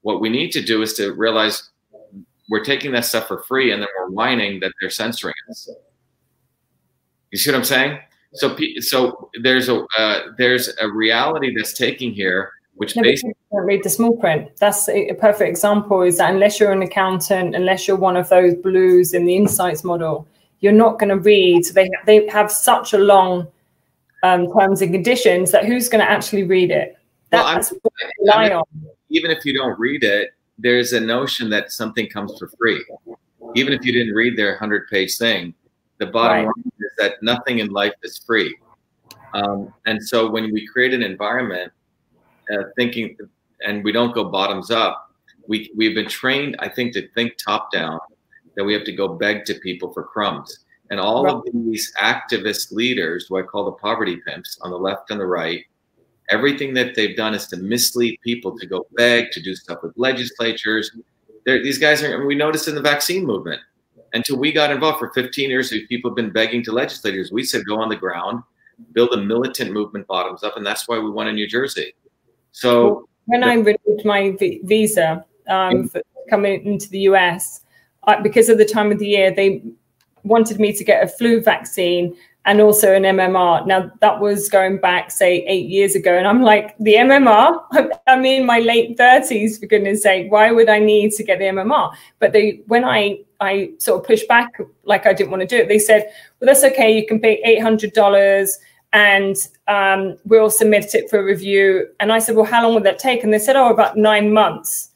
What 0.01 0.21
we 0.21 0.29
need 0.29 0.51
to 0.51 0.61
do 0.61 0.81
is 0.81 0.93
to 0.93 1.13
realize 1.13 1.69
we're 2.49 2.63
taking 2.63 2.91
that 2.93 3.05
stuff 3.05 3.27
for 3.27 3.43
free 3.43 3.71
and 3.71 3.81
then 3.81 3.89
we're 3.99 4.09
whining 4.09 4.59
that 4.61 4.71
they're 4.79 4.89
censoring 4.89 5.35
us. 5.49 5.69
You 7.31 7.37
see 7.37 7.51
what 7.51 7.57
I'm 7.57 7.63
saying? 7.65 7.99
So, 8.33 8.57
so 8.79 9.29
there's 9.41 9.69
a 9.69 9.85
uh, 9.97 10.19
there's 10.37 10.69
a 10.79 10.89
reality 10.89 11.53
that's 11.55 11.73
taking 11.73 12.13
here, 12.13 12.51
which 12.75 12.95
no, 12.95 13.03
basically 13.03 13.35
read 13.51 13.83
the 13.83 13.89
small 13.89 14.15
print. 14.17 14.49
That's 14.57 14.87
a 14.89 15.13
perfect 15.13 15.49
example. 15.49 16.01
Is 16.01 16.17
that 16.17 16.33
unless 16.33 16.59
you're 16.59 16.71
an 16.71 16.81
accountant, 16.81 17.55
unless 17.55 17.87
you're 17.87 17.97
one 17.97 18.15
of 18.15 18.29
those 18.29 18.55
blues 18.55 19.13
in 19.13 19.25
the 19.25 19.35
insights 19.35 19.83
model, 19.83 20.27
you're 20.59 20.73
not 20.73 20.99
going 20.99 21.09
to 21.09 21.19
read. 21.19 21.65
They 21.73 21.89
they 22.05 22.27
have 22.27 22.51
such 22.51 22.93
a 22.93 22.97
long 22.97 23.47
um, 24.23 24.51
terms 24.51 24.81
and 24.81 24.91
conditions 24.91 25.51
that 25.51 25.65
who's 25.65 25.89
going 25.89 26.03
to 26.03 26.09
actually 26.09 26.43
read 26.43 26.71
it? 26.71 26.97
That's 27.29 27.71
well, 27.71 27.79
what 28.19 28.35
I 28.35 28.49
mean, 28.49 28.63
Even 29.09 29.31
if 29.31 29.45
you 29.45 29.53
don't 29.53 29.77
read 29.79 30.03
it, 30.03 30.31
there's 30.57 30.93
a 30.93 30.99
notion 30.99 31.49
that 31.51 31.71
something 31.71 32.07
comes 32.07 32.37
for 32.37 32.49
free. 32.57 32.83
Even 33.55 33.73
if 33.73 33.85
you 33.85 33.91
didn't 33.91 34.13
read 34.13 34.37
their 34.37 34.51
100 34.51 34.87
page 34.89 35.17
thing, 35.17 35.53
the 35.99 36.07
bottom 36.07 36.37
right. 36.37 36.45
line 36.45 36.71
is 36.79 36.91
that 36.97 37.21
nothing 37.21 37.59
in 37.59 37.67
life 37.67 37.93
is 38.03 38.17
free. 38.17 38.55
Um, 39.33 39.73
and 39.85 40.01
so 40.01 40.29
when 40.29 40.51
we 40.51 40.65
create 40.65 40.93
an 40.93 41.03
environment 41.03 41.71
uh, 42.51 42.63
thinking, 42.75 43.17
and 43.65 43.83
we 43.83 43.91
don't 43.91 44.13
go 44.13 44.25
bottoms 44.25 44.71
up, 44.71 45.11
we, 45.47 45.71
we've 45.75 45.95
been 45.95 46.09
trained, 46.09 46.55
I 46.59 46.69
think, 46.69 46.93
to 46.93 47.07
think 47.09 47.37
top 47.37 47.71
down, 47.71 47.99
that 48.57 48.65
we 48.65 48.73
have 48.73 48.83
to 48.83 48.91
go 48.91 49.07
beg 49.07 49.45
to 49.45 49.53
people 49.53 49.93
for 49.93 50.03
crumbs. 50.03 50.65
And 50.89 50.99
all 50.99 51.23
right. 51.23 51.35
of 51.35 51.43
these 51.53 51.93
activist 52.01 52.71
leaders, 52.71 53.27
who 53.27 53.37
I 53.37 53.43
call 53.43 53.65
the 53.65 53.73
poverty 53.73 54.17
pimps 54.27 54.57
on 54.61 54.71
the 54.71 54.77
left 54.77 55.11
and 55.11 55.19
the 55.19 55.25
right, 55.25 55.63
everything 56.29 56.73
that 56.73 56.95
they've 56.95 57.15
done 57.15 57.33
is 57.33 57.47
to 57.47 57.57
mislead 57.57 58.19
people 58.23 58.57
to 58.57 58.65
go 58.65 58.87
beg, 58.95 59.31
to 59.31 59.41
do 59.41 59.55
stuff 59.55 59.79
with 59.83 59.93
legislatures. 59.95 60.91
They're, 61.45 61.61
these 61.61 61.77
guys 61.77 62.03
are, 62.03 62.25
we 62.25 62.35
noticed 62.35 62.67
in 62.67 62.75
the 62.75 62.81
vaccine 62.81 63.25
movement. 63.25 63.61
Until 64.13 64.37
we 64.37 64.51
got 64.51 64.71
involved 64.71 64.99
for 64.99 65.11
15 65.13 65.49
years, 65.49 65.73
people 65.89 66.09
have 66.09 66.15
been 66.15 66.31
begging 66.31 66.63
to 66.63 66.71
legislators. 66.71 67.31
We 67.31 67.43
said, 67.43 67.65
go 67.65 67.79
on 67.79 67.89
the 67.89 67.95
ground, 67.95 68.41
build 68.93 69.13
a 69.13 69.17
militant 69.17 69.71
movement 69.71 70.07
bottoms 70.07 70.43
up. 70.43 70.55
And 70.55 70.65
that's 70.65 70.87
why 70.87 70.97
we 70.97 71.09
won 71.09 71.27
in 71.27 71.35
New 71.35 71.47
Jersey. 71.47 71.93
So 72.51 73.07
when 73.25 73.43
I 73.43 73.55
renewed 73.55 74.05
my 74.05 74.35
visa 74.63 75.25
um, 75.49 75.89
for 75.89 76.01
coming 76.29 76.65
into 76.65 76.89
the 76.89 76.99
US, 76.99 77.61
Because 78.23 78.49
of 78.49 78.57
the 78.57 78.65
time 78.65 78.91
of 78.91 78.99
the 78.99 79.07
year, 79.07 79.31
they 79.31 79.61
wanted 80.23 80.59
me 80.59 80.73
to 80.73 80.83
get 80.83 81.03
a 81.03 81.07
flu 81.07 81.41
vaccine 81.41 82.15
and 82.47 82.61
also 82.61 82.93
an 82.93 83.03
MMR. 83.03 83.67
Now 83.67 83.91
that 83.99 84.21
was 84.21 84.47
going 84.47 84.77
back, 84.77 85.11
say, 85.11 85.43
eight 85.47 85.67
years 85.67 85.95
ago, 85.95 86.17
and 86.17 86.25
I'm 86.25 86.41
like, 86.41 86.75
the 86.79 86.95
MMR. 86.95 87.61
I'm 88.07 88.25
in 88.25 88.45
my 88.45 88.59
late 88.59 88.97
thirties, 88.97 89.59
for 89.59 89.65
goodness' 89.65 90.03
sake. 90.03 90.31
Why 90.31 90.51
would 90.51 90.69
I 90.69 90.79
need 90.79 91.11
to 91.13 91.23
get 91.23 91.39
the 91.39 91.45
MMR? 91.45 91.93
But 92.19 92.31
they, 92.31 92.61
when 92.67 92.85
I 92.85 93.19
I 93.41 93.71
sort 93.79 93.99
of 93.99 94.07
pushed 94.07 94.27
back, 94.29 94.59
like 94.85 95.05
I 95.05 95.13
didn't 95.13 95.29
want 95.29 95.41
to 95.41 95.47
do 95.47 95.57
it, 95.57 95.67
they 95.67 95.77
said, 95.77 96.09
well, 96.39 96.47
that's 96.47 96.63
okay. 96.63 96.97
You 96.97 97.05
can 97.05 97.19
pay 97.19 97.41
eight 97.43 97.61
hundred 97.61 97.93
dollars. 97.93 98.57
And 98.93 99.35
um, 99.67 100.15
we'll 100.23 100.49
submit 100.49 100.95
it 100.95 101.09
for 101.09 101.23
review. 101.23 101.87
And 101.99 102.13
I 102.13 102.19
said, 102.19 102.37
Well, 102.37 102.45
how 102.45 102.63
long 102.63 102.73
would 102.73 102.83
that 102.83 102.99
take? 102.99 103.21
And 103.21 103.33
they 103.33 103.37
said, 103.37 103.57
Oh, 103.57 103.69
about 103.69 103.97
nine 103.97 104.31
months. 104.31 104.86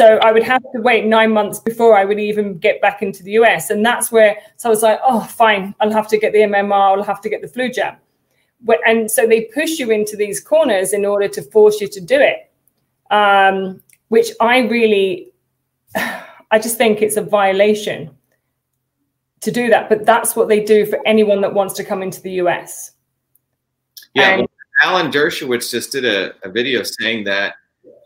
So 0.00 0.16
I 0.22 0.32
would 0.32 0.44
have 0.44 0.62
to 0.62 0.80
wait 0.80 1.04
nine 1.04 1.30
months 1.30 1.58
before 1.58 1.94
I 1.94 2.06
would 2.06 2.18
even 2.18 2.56
get 2.56 2.80
back 2.80 3.02
into 3.02 3.22
the 3.22 3.32
US. 3.32 3.68
And 3.68 3.84
that's 3.84 4.10
where, 4.10 4.38
so 4.56 4.70
I 4.70 4.72
was 4.72 4.82
like, 4.82 4.98
oh, 5.06 5.20
fine, 5.20 5.74
I'll 5.78 5.92
have 5.92 6.08
to 6.08 6.16
get 6.16 6.32
the 6.32 6.38
MMR, 6.38 6.96
I'll 6.96 7.02
have 7.02 7.20
to 7.20 7.28
get 7.28 7.42
the 7.42 7.48
flu 7.48 7.70
jab. 7.70 7.98
And 8.86 9.10
so 9.10 9.26
they 9.26 9.42
push 9.52 9.78
you 9.78 9.90
into 9.90 10.16
these 10.16 10.40
corners 10.40 10.94
in 10.94 11.04
order 11.04 11.28
to 11.28 11.42
force 11.42 11.82
you 11.82 11.88
to 11.88 12.00
do 12.00 12.18
it, 12.18 12.50
um, 13.10 13.82
which 14.08 14.30
I 14.40 14.60
really, 14.60 15.32
I 15.94 16.58
just 16.58 16.78
think 16.78 17.02
it's 17.02 17.18
a 17.18 17.22
violation 17.22 18.08
to 19.40 19.50
do 19.50 19.68
that. 19.68 19.90
But 19.90 20.06
that's 20.06 20.34
what 20.34 20.48
they 20.48 20.64
do 20.64 20.86
for 20.86 20.98
anyone 21.04 21.42
that 21.42 21.52
wants 21.52 21.74
to 21.74 21.84
come 21.84 22.02
into 22.02 22.22
the 22.22 22.40
US. 22.44 22.92
Yeah. 24.14 24.30
And, 24.30 24.48
Alan 24.82 25.12
Dershowitz 25.12 25.70
just 25.70 25.92
did 25.92 26.06
a, 26.06 26.32
a 26.42 26.50
video 26.50 26.82
saying 26.84 27.24
that 27.24 27.56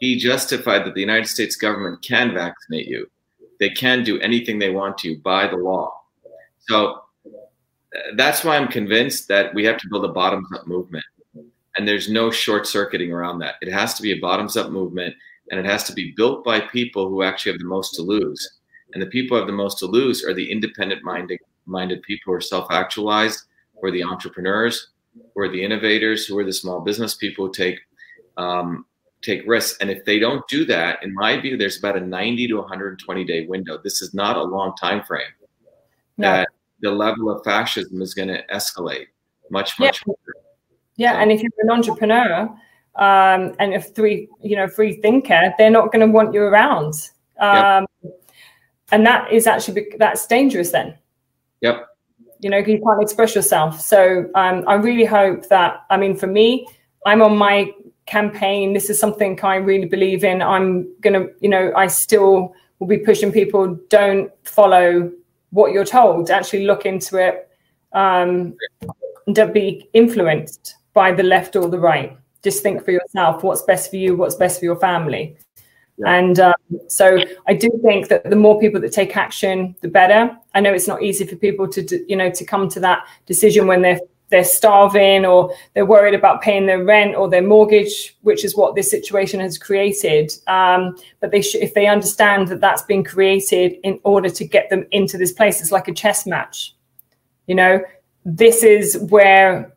he 0.04 0.16
justified 0.16 0.84
that 0.84 0.94
the 0.94 1.00
United 1.00 1.26
States 1.26 1.56
government 1.56 2.02
can 2.02 2.34
vaccinate 2.34 2.86
you. 2.86 3.06
They 3.58 3.70
can 3.70 4.04
do 4.04 4.20
anything 4.20 4.58
they 4.58 4.70
want 4.70 4.98
to 4.98 5.16
by 5.18 5.46
the 5.46 5.56
law. 5.56 5.98
So 6.68 7.02
that's 8.14 8.44
why 8.44 8.56
I'm 8.56 8.68
convinced 8.68 9.28
that 9.28 9.54
we 9.54 9.64
have 9.64 9.78
to 9.78 9.88
build 9.88 10.04
a 10.04 10.08
bottoms 10.08 10.48
up 10.54 10.66
movement. 10.66 11.04
And 11.76 11.88
there's 11.88 12.10
no 12.10 12.30
short 12.30 12.66
circuiting 12.66 13.12
around 13.12 13.38
that. 13.38 13.54
It 13.62 13.72
has 13.72 13.94
to 13.94 14.02
be 14.02 14.12
a 14.12 14.20
bottoms 14.20 14.56
up 14.56 14.70
movement 14.70 15.14
and 15.50 15.58
it 15.58 15.66
has 15.66 15.84
to 15.84 15.92
be 15.92 16.12
built 16.16 16.44
by 16.44 16.60
people 16.60 17.08
who 17.08 17.22
actually 17.22 17.52
have 17.52 17.60
the 17.60 17.66
most 17.66 17.94
to 17.94 18.02
lose. 18.02 18.58
And 18.92 19.02
the 19.02 19.06
people 19.06 19.36
who 19.36 19.40
have 19.40 19.46
the 19.46 19.52
most 19.52 19.78
to 19.78 19.86
lose 19.86 20.22
are 20.24 20.34
the 20.34 20.50
independent 20.50 21.02
minded, 21.02 21.40
minded 21.66 22.02
people 22.02 22.32
who 22.32 22.36
are 22.36 22.40
self 22.40 22.66
actualized, 22.70 23.40
or 23.74 23.90
the 23.90 24.04
entrepreneurs, 24.04 24.90
or 25.34 25.48
the 25.48 25.62
innovators, 25.64 26.26
who 26.26 26.38
are 26.38 26.44
the 26.44 26.52
small 26.52 26.80
business 26.80 27.14
people 27.14 27.46
who 27.46 27.52
take 27.52 27.80
um, 28.36 28.86
take 29.24 29.42
risks. 29.46 29.78
And 29.80 29.90
if 29.90 30.04
they 30.04 30.18
don't 30.18 30.46
do 30.48 30.64
that, 30.66 31.02
in 31.02 31.14
my 31.14 31.40
view, 31.40 31.56
there's 31.56 31.78
about 31.78 31.96
a 31.96 32.00
90 32.00 32.48
to 32.48 32.56
120 32.56 33.24
day 33.24 33.46
window. 33.46 33.78
This 33.82 34.02
is 34.02 34.14
not 34.14 34.36
a 34.36 34.42
long 34.42 34.74
time 34.76 35.02
frame. 35.02 35.22
No. 36.16 36.30
That 36.30 36.48
the 36.80 36.90
level 36.90 37.30
of 37.30 37.42
fascism 37.44 38.02
is 38.02 38.14
going 38.14 38.28
to 38.28 38.44
escalate 38.52 39.06
much, 39.50 39.78
much. 39.78 40.02
Yeah, 40.06 40.14
yeah. 40.96 41.12
So. 41.12 41.18
and 41.18 41.32
if 41.32 41.42
you're 41.42 41.50
an 41.58 41.70
entrepreneur 41.70 42.42
um, 42.96 43.54
and 43.58 43.74
a 43.74 43.80
free, 43.80 44.28
you 44.42 44.56
know, 44.56 44.68
free 44.68 45.00
thinker, 45.00 45.52
they're 45.58 45.70
not 45.70 45.90
going 45.92 46.06
to 46.06 46.12
want 46.12 46.34
you 46.34 46.42
around. 46.42 46.94
Um, 47.40 47.86
yep. 48.02 48.12
And 48.92 49.06
that 49.06 49.32
is 49.32 49.46
actually 49.46 49.86
that's 49.98 50.26
dangerous. 50.26 50.70
Then. 50.70 50.96
Yep. 51.62 51.86
You 52.40 52.50
know, 52.50 52.58
you 52.58 52.80
can't 52.80 53.02
express 53.02 53.34
yourself. 53.34 53.80
So 53.80 54.30
um, 54.34 54.64
I 54.68 54.74
really 54.74 55.06
hope 55.06 55.48
that. 55.48 55.84
I 55.88 55.96
mean, 55.96 56.14
for 56.14 56.26
me, 56.26 56.66
I'm 57.06 57.22
on 57.22 57.36
my 57.36 57.72
campaign. 58.06 58.72
This 58.72 58.90
is 58.90 58.98
something 58.98 59.38
I 59.42 59.56
really 59.56 59.86
believe 59.86 60.24
in. 60.24 60.42
I'm 60.42 60.92
going 61.00 61.14
to, 61.14 61.32
you 61.40 61.48
know, 61.48 61.72
I 61.76 61.86
still 61.86 62.54
will 62.78 62.86
be 62.86 62.98
pushing 62.98 63.32
people 63.32 63.78
don't 63.88 64.30
follow 64.44 65.10
what 65.50 65.72
you're 65.72 65.84
told, 65.84 66.30
actually 66.30 66.66
look 66.66 66.84
into 66.84 67.16
it. 67.16 67.48
Um, 67.92 68.56
don't 69.32 69.54
be 69.54 69.88
influenced 69.92 70.76
by 70.92 71.12
the 71.12 71.22
left 71.22 71.56
or 71.56 71.68
the 71.68 71.78
right. 71.78 72.16
Just 72.42 72.62
think 72.62 72.84
for 72.84 72.90
yourself 72.90 73.42
what's 73.42 73.62
best 73.62 73.90
for 73.90 73.96
you, 73.96 74.16
what's 74.16 74.34
best 74.34 74.58
for 74.58 74.64
your 74.66 74.76
family. 74.76 75.36
Yeah. 75.96 76.12
And 76.12 76.40
um, 76.40 76.54
so 76.88 77.18
I 77.46 77.54
do 77.54 77.70
think 77.82 78.08
that 78.08 78.28
the 78.28 78.36
more 78.36 78.58
people 78.60 78.80
that 78.80 78.92
take 78.92 79.16
action, 79.16 79.76
the 79.80 79.88
better. 79.88 80.36
I 80.52 80.60
know 80.60 80.74
it's 80.74 80.88
not 80.88 81.02
easy 81.02 81.24
for 81.24 81.36
people 81.36 81.68
to, 81.68 82.04
you 82.08 82.16
know, 82.16 82.30
to 82.30 82.44
come 82.44 82.68
to 82.70 82.80
that 82.80 83.06
decision 83.26 83.66
when 83.66 83.80
they're 83.80 84.00
they're 84.30 84.44
starving 84.44 85.24
or 85.24 85.54
they're 85.74 85.86
worried 85.86 86.14
about 86.14 86.42
paying 86.42 86.66
their 86.66 86.82
rent 86.82 87.14
or 87.14 87.28
their 87.28 87.42
mortgage, 87.42 88.16
which 88.22 88.44
is 88.44 88.56
what 88.56 88.74
this 88.74 88.90
situation 88.90 89.40
has 89.40 89.58
created. 89.58 90.32
Um, 90.46 90.96
but 91.20 91.30
they 91.30 91.42
sh- 91.42 91.56
if 91.56 91.74
they 91.74 91.86
understand 91.86 92.48
that 92.48 92.60
that's 92.60 92.82
been 92.82 93.04
created 93.04 93.76
in 93.82 94.00
order 94.02 94.30
to 94.30 94.44
get 94.44 94.70
them 94.70 94.86
into 94.90 95.18
this 95.18 95.32
place, 95.32 95.60
it's 95.60 95.72
like 95.72 95.88
a 95.88 95.94
chess 95.94 96.26
match. 96.26 96.74
You 97.46 97.54
know, 97.54 97.80
this 98.24 98.62
is 98.62 98.98
where 99.10 99.72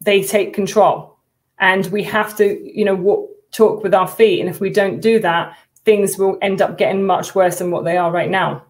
they 0.00 0.22
take 0.22 0.54
control, 0.54 1.18
and 1.58 1.86
we 1.86 2.02
have 2.04 2.36
to, 2.36 2.78
you 2.78 2.84
know, 2.84 2.96
w- 2.96 3.28
talk 3.50 3.82
with 3.82 3.94
our 3.94 4.08
feet. 4.08 4.40
And 4.40 4.48
if 4.48 4.60
we 4.60 4.70
don't 4.70 5.00
do 5.00 5.20
that, 5.20 5.56
things 5.84 6.16
will 6.16 6.38
end 6.40 6.62
up 6.62 6.78
getting 6.78 7.04
much 7.04 7.34
worse 7.34 7.58
than 7.58 7.70
what 7.70 7.84
they 7.84 7.96
are 7.96 8.10
right 8.10 8.30
now. 8.30 8.64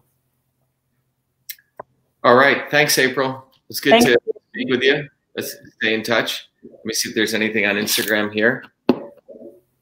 All 2.23 2.35
right. 2.35 2.69
Thanks, 2.71 2.97
April. 2.97 3.45
It's 3.69 3.79
good 3.79 3.91
Thank 3.91 4.05
to. 4.05 4.11
You 4.11 4.33
speak 4.53 4.69
with 4.69 4.83
you. 4.83 5.07
Let's 5.35 5.55
stay 5.75 5.93
in 5.93 6.03
touch. 6.03 6.47
Let 6.63 6.85
me 6.85 6.93
see 6.93 7.09
if 7.09 7.15
there's 7.15 7.33
anything 7.33 7.65
on 7.65 7.75
Instagram 7.75 8.31
here. 8.31 8.63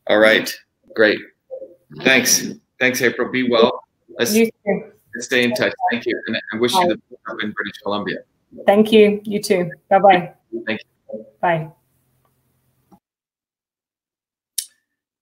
All 0.07 0.19
right, 0.19 0.53
great. 0.95 1.19
Thanks. 2.03 2.47
Thanks, 2.79 3.01
April. 3.01 3.29
Be 3.29 3.49
well. 3.49 3.83
Let's, 4.17 4.33
let's 4.33 5.25
stay 5.25 5.43
in 5.43 5.53
touch. 5.53 5.73
Thank 5.91 6.05
you. 6.05 6.19
And 6.27 6.37
I 6.53 6.57
wish 6.57 6.73
Bye. 6.73 6.83
you 6.83 6.87
the 6.89 6.95
best 6.95 7.43
in 7.43 7.51
British 7.51 7.77
Columbia. 7.83 8.17
Thank 8.65 8.91
you. 8.91 9.21
You 9.23 9.41
too. 9.41 9.69
Bye 9.89 9.99
bye. 9.99 10.33
Thank 10.65 10.81
you. 11.13 11.25
Bye. 11.41 11.71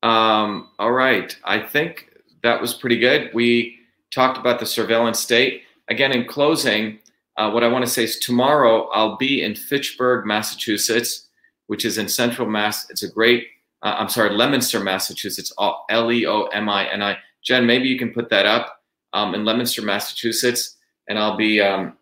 Um, 0.01 0.69
all 0.79 0.91
right. 0.91 1.35
I 1.43 1.59
think 1.59 2.09
that 2.43 2.61
was 2.61 2.73
pretty 2.73 2.97
good. 2.99 3.31
We 3.33 3.79
talked 4.11 4.37
about 4.37 4.59
the 4.59 4.65
surveillance 4.65 5.19
state. 5.19 5.63
Again, 5.89 6.11
in 6.11 6.25
closing, 6.25 6.99
uh, 7.39 7.49
what 7.49 7.63
I 7.63 7.67
want 7.67 7.85
to 7.85 7.91
say 7.91 8.03
is 8.03 8.19
tomorrow 8.19 8.87
I'll 8.89 9.17
be 9.17 9.41
in 9.41 9.55
Fitchburg, 9.55 10.25
Massachusetts, 10.25 11.27
which 11.67 11.85
is 11.85 11.97
in 11.97 12.07
central 12.07 12.47
Mass. 12.47 12.89
It's 12.89 13.03
a 13.03 13.09
great, 13.09 13.47
uh, 13.81 13.95
I'm 13.97 14.09
sorry, 14.09 14.31
Leominster, 14.31 14.79
Massachusetts, 14.79 15.51
L 15.57 16.11
E 16.11 16.27
O 16.27 16.43
M 16.47 16.69
I 16.69 16.87
N 16.91 17.01
I. 17.01 17.17
Jen, 17.41 17.65
maybe 17.65 17.87
you 17.87 17.97
can 17.97 18.11
put 18.11 18.29
that 18.29 18.45
up 18.45 18.83
um, 19.13 19.33
in 19.33 19.45
Leominster, 19.45 19.81
Massachusetts. 19.81 20.77
And 21.07 21.17
I'll 21.17 21.37
be 21.37 21.61
um, 21.61 21.97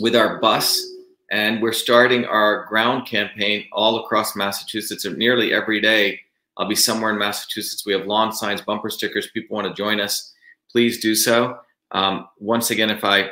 with 0.00 0.16
our 0.16 0.40
bus. 0.40 0.84
And 1.30 1.62
we're 1.62 1.72
starting 1.72 2.24
our 2.24 2.66
ground 2.66 3.06
campaign 3.06 3.66
all 3.72 4.04
across 4.04 4.34
Massachusetts 4.34 5.04
nearly 5.04 5.52
every 5.52 5.80
day 5.80 6.20
I'll 6.56 6.68
be 6.68 6.74
somewhere 6.74 7.12
in 7.12 7.18
Massachusetts. 7.18 7.86
We 7.86 7.92
have 7.92 8.06
lawn 8.06 8.32
signs, 8.32 8.60
bumper 8.60 8.90
stickers. 8.90 9.30
People 9.30 9.56
want 9.56 9.68
to 9.68 9.74
join 9.74 10.00
us. 10.00 10.32
Please 10.70 11.00
do 11.00 11.14
so. 11.14 11.58
Um, 11.92 12.28
once 12.38 12.70
again, 12.70 12.90
if 12.90 13.04
I 13.04 13.30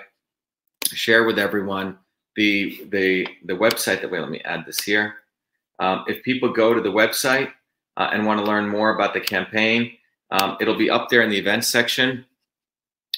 share 0.96 1.24
with 1.24 1.38
everyone 1.38 1.98
the 2.36 2.86
the 2.90 3.26
the 3.44 3.54
website 3.54 4.00
that 4.00 4.10
way, 4.10 4.20
let 4.20 4.30
me 4.30 4.40
add 4.44 4.64
this 4.66 4.80
here. 4.80 5.14
Um, 5.78 6.04
if 6.06 6.22
people 6.22 6.52
go 6.52 6.74
to 6.74 6.80
the 6.80 6.90
website 6.92 7.50
uh, 7.96 8.10
and 8.12 8.26
want 8.26 8.38
to 8.38 8.46
learn 8.46 8.68
more 8.68 8.94
about 8.94 9.14
the 9.14 9.20
campaign, 9.20 9.92
um, 10.30 10.56
it'll 10.60 10.76
be 10.76 10.90
up 10.90 11.08
there 11.08 11.22
in 11.22 11.30
the 11.30 11.38
events 11.38 11.68
section. 11.68 12.24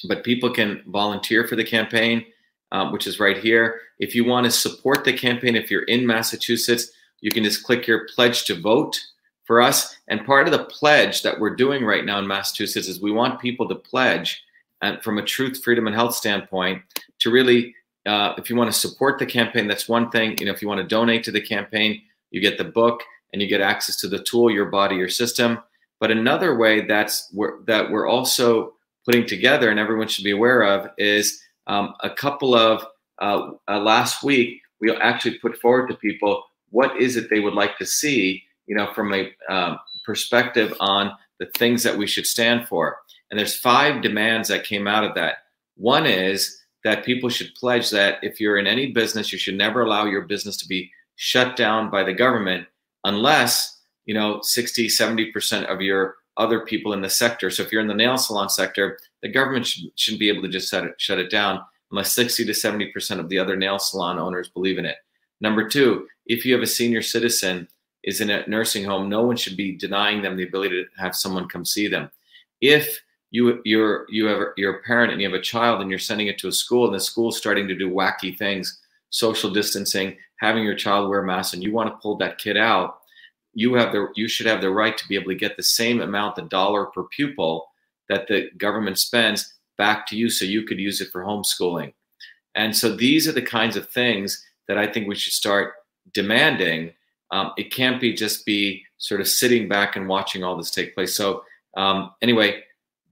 But 0.07 0.23
people 0.23 0.49
can 0.49 0.83
volunteer 0.87 1.47
for 1.47 1.55
the 1.55 1.63
campaign, 1.63 2.25
um, 2.71 2.91
which 2.91 3.07
is 3.07 3.19
right 3.19 3.37
here. 3.37 3.79
If 3.99 4.15
you 4.15 4.25
want 4.25 4.45
to 4.45 4.51
support 4.51 5.05
the 5.05 5.13
campaign, 5.13 5.55
if 5.55 5.71
you're 5.71 5.83
in 5.83 6.05
Massachusetts, 6.05 6.91
you 7.21 7.31
can 7.31 7.43
just 7.43 7.63
click 7.63 7.87
your 7.87 8.05
pledge 8.13 8.43
to 8.45 8.59
vote 8.59 8.99
for 9.45 9.61
us. 9.61 9.97
And 10.09 10.25
part 10.25 10.47
of 10.47 10.51
the 10.51 10.65
pledge 10.65 11.21
that 11.21 11.39
we're 11.39 11.55
doing 11.55 11.85
right 11.85 12.03
now 12.03 12.19
in 12.19 12.27
Massachusetts 12.27 12.87
is 12.87 13.01
we 13.01 13.11
want 13.11 13.39
people 13.39 13.67
to 13.69 13.75
pledge, 13.75 14.42
and 14.83 15.01
from 15.03 15.17
a 15.17 15.23
truth, 15.23 15.63
freedom, 15.63 15.87
and 15.87 15.95
health 15.95 16.13
standpoint, 16.15 16.81
to 17.19 17.31
really, 17.31 17.73
uh, 18.05 18.33
if 18.37 18.49
you 18.49 18.55
want 18.55 18.71
to 18.71 18.77
support 18.77 19.17
the 19.17 19.25
campaign, 19.25 19.67
that's 19.67 19.89
one 19.89 20.09
thing. 20.11 20.37
You 20.39 20.45
know, 20.45 20.51
if 20.51 20.61
you 20.61 20.67
want 20.67 20.81
to 20.81 20.87
donate 20.87 21.23
to 21.23 21.31
the 21.31 21.41
campaign, 21.41 22.01
you 22.31 22.41
get 22.41 22.57
the 22.57 22.63
book 22.63 23.01
and 23.31 23.41
you 23.41 23.47
get 23.47 23.61
access 23.61 23.97
to 23.97 24.07
the 24.07 24.23
tool, 24.23 24.51
your 24.51 24.65
body, 24.65 24.95
your 24.95 25.09
system. 25.09 25.59
But 25.99 26.11
another 26.11 26.55
way 26.57 26.85
that's 26.85 27.29
we're, 27.33 27.63
that 27.63 27.89
we're 27.89 28.07
also 28.07 28.73
putting 29.05 29.25
together, 29.25 29.71
and 29.71 29.79
everyone 29.79 30.07
should 30.07 30.23
be 30.23 30.31
aware 30.31 30.61
of, 30.61 30.89
is 30.97 31.41
um, 31.67 31.95
a 32.01 32.09
couple 32.09 32.53
of 32.53 32.85
uh, 33.19 33.51
uh, 33.67 33.79
last 33.79 34.23
week 34.23 34.59
we 34.81 34.91
actually 34.91 35.39
put 35.39 35.57
forward 35.59 35.87
to 35.87 35.95
people 35.95 36.43
what 36.71 36.99
is 36.99 37.15
it 37.15 37.29
they 37.29 37.39
would 37.39 37.53
like 37.53 37.77
to 37.77 37.85
see 37.85 38.43
you 38.67 38.75
know, 38.75 38.91
from 38.93 39.13
a 39.13 39.31
um, 39.49 39.79
perspective 40.05 40.73
on 40.79 41.11
the 41.39 41.47
things 41.57 41.83
that 41.83 41.97
we 41.97 42.07
should 42.07 42.25
stand 42.25 42.67
for. 42.67 42.97
And 43.29 43.39
there's 43.39 43.57
five 43.57 44.01
demands 44.01 44.47
that 44.49 44.65
came 44.65 44.87
out 44.87 45.03
of 45.03 45.15
that. 45.15 45.37
One 45.75 46.05
is 46.05 46.59
that 46.83 47.05
people 47.05 47.29
should 47.29 47.55
pledge 47.55 47.89
that 47.89 48.19
if 48.21 48.39
you're 48.39 48.57
in 48.57 48.67
any 48.67 48.91
business, 48.91 49.31
you 49.31 49.39
should 49.39 49.55
never 49.55 49.81
allow 49.81 50.05
your 50.05 50.23
business 50.23 50.57
to 50.57 50.67
be 50.67 50.91
shut 51.15 51.55
down 51.55 51.89
by 51.89 52.03
the 52.03 52.13
government 52.13 52.67
unless, 53.05 53.81
you 54.05 54.13
know, 54.13 54.39
60, 54.41 54.87
70% 54.87 55.65
of 55.65 55.81
your 55.81 56.15
other 56.37 56.61
people 56.61 56.93
in 56.93 57.01
the 57.01 57.09
sector. 57.09 57.49
So 57.49 57.63
if 57.63 57.71
you're 57.71 57.81
in 57.81 57.87
the 57.87 57.93
nail 57.93 58.17
salon 58.17 58.49
sector, 58.49 58.99
the 59.21 59.29
government 59.29 59.67
should, 59.67 59.85
shouldn't 59.95 60.19
be 60.19 60.29
able 60.29 60.41
to 60.43 60.49
just 60.49 60.73
it, 60.73 60.93
shut 60.97 61.19
it 61.19 61.29
down 61.29 61.61
unless 61.91 62.13
60 62.13 62.45
to 62.45 62.51
70% 62.51 63.19
of 63.19 63.29
the 63.29 63.37
other 63.37 63.55
nail 63.55 63.77
salon 63.79 64.17
owners 64.17 64.49
believe 64.49 64.77
in 64.77 64.85
it. 64.85 64.97
Number 65.41 65.67
two, 65.67 66.07
if 66.25 66.45
you 66.45 66.53
have 66.53 66.63
a 66.63 66.67
senior 66.67 67.01
citizen 67.01 67.67
is 68.03 68.19
in 68.19 68.29
a 68.29 68.47
nursing 68.47 68.83
home, 68.83 69.09
no 69.09 69.23
one 69.23 69.37
should 69.37 69.55
be 69.55 69.77
denying 69.77 70.21
them 70.21 70.35
the 70.35 70.47
ability 70.47 70.83
to 70.83 71.01
have 71.01 71.15
someone 71.15 71.47
come 71.47 71.65
see 71.65 71.87
them. 71.87 72.09
If 72.61 72.99
you 73.33 73.59
you're 73.65 74.05
you 74.09 74.27
have 74.27 74.39
you're 74.55 74.75
a 74.75 74.83
parent 74.83 75.11
and 75.11 75.19
you 75.19 75.27
have 75.27 75.37
a 75.37 75.41
child 75.41 75.81
and 75.81 75.89
you're 75.89 75.99
sending 75.99 76.27
it 76.27 76.37
to 76.37 76.47
a 76.47 76.51
school 76.51 76.85
and 76.85 76.93
the 76.93 76.99
school's 76.99 77.35
starting 77.35 77.67
to 77.67 77.75
do 77.75 77.89
wacky 77.89 78.37
things, 78.37 78.79
social 79.09 79.51
distancing, 79.51 80.15
having 80.39 80.63
your 80.63 80.75
child 80.75 81.09
wear 81.09 81.23
masks 81.23 81.53
and 81.53 81.63
you 81.63 81.73
want 81.73 81.89
to 81.89 81.97
pull 81.97 82.15
that 82.15 82.37
kid 82.37 82.55
out, 82.55 82.99
you 83.55 83.73
have 83.73 83.91
the 83.91 84.07
you 84.15 84.27
should 84.27 84.45
have 84.45 84.61
the 84.61 84.69
right 84.69 84.95
to 84.99 85.07
be 85.07 85.15
able 85.15 85.31
to 85.31 85.35
get 85.35 85.57
the 85.57 85.63
same 85.63 85.99
amount, 85.99 86.35
the 86.35 86.43
dollar 86.43 86.85
per 86.85 87.03
pupil 87.05 87.65
that 88.07 88.27
the 88.27 88.51
government 88.57 88.99
spends 88.99 89.55
back 89.79 90.05
to 90.05 90.15
you 90.15 90.29
so 90.29 90.45
you 90.45 90.61
could 90.61 90.79
use 90.79 91.01
it 91.01 91.09
for 91.11 91.23
homeschooling. 91.23 91.91
And 92.53 92.77
so 92.77 92.95
these 92.95 93.27
are 93.27 93.31
the 93.31 93.41
kinds 93.41 93.75
of 93.75 93.89
things 93.89 94.45
that 94.67 94.77
I 94.77 94.85
think 94.85 95.07
we 95.07 95.15
should 95.15 95.33
start 95.33 95.73
demanding 96.13 96.93
um, 97.31 97.51
it 97.57 97.73
can't 97.73 97.99
be 97.99 98.13
just 98.13 98.45
be 98.45 98.85
sort 98.99 99.19
of 99.19 99.27
sitting 99.27 99.67
back 99.67 99.95
and 99.95 100.07
watching 100.07 100.43
all 100.43 100.55
this 100.55 100.69
take 100.69 100.93
place. 100.93 101.15
So 101.15 101.43
um, 101.75 102.11
anyway, 102.21 102.61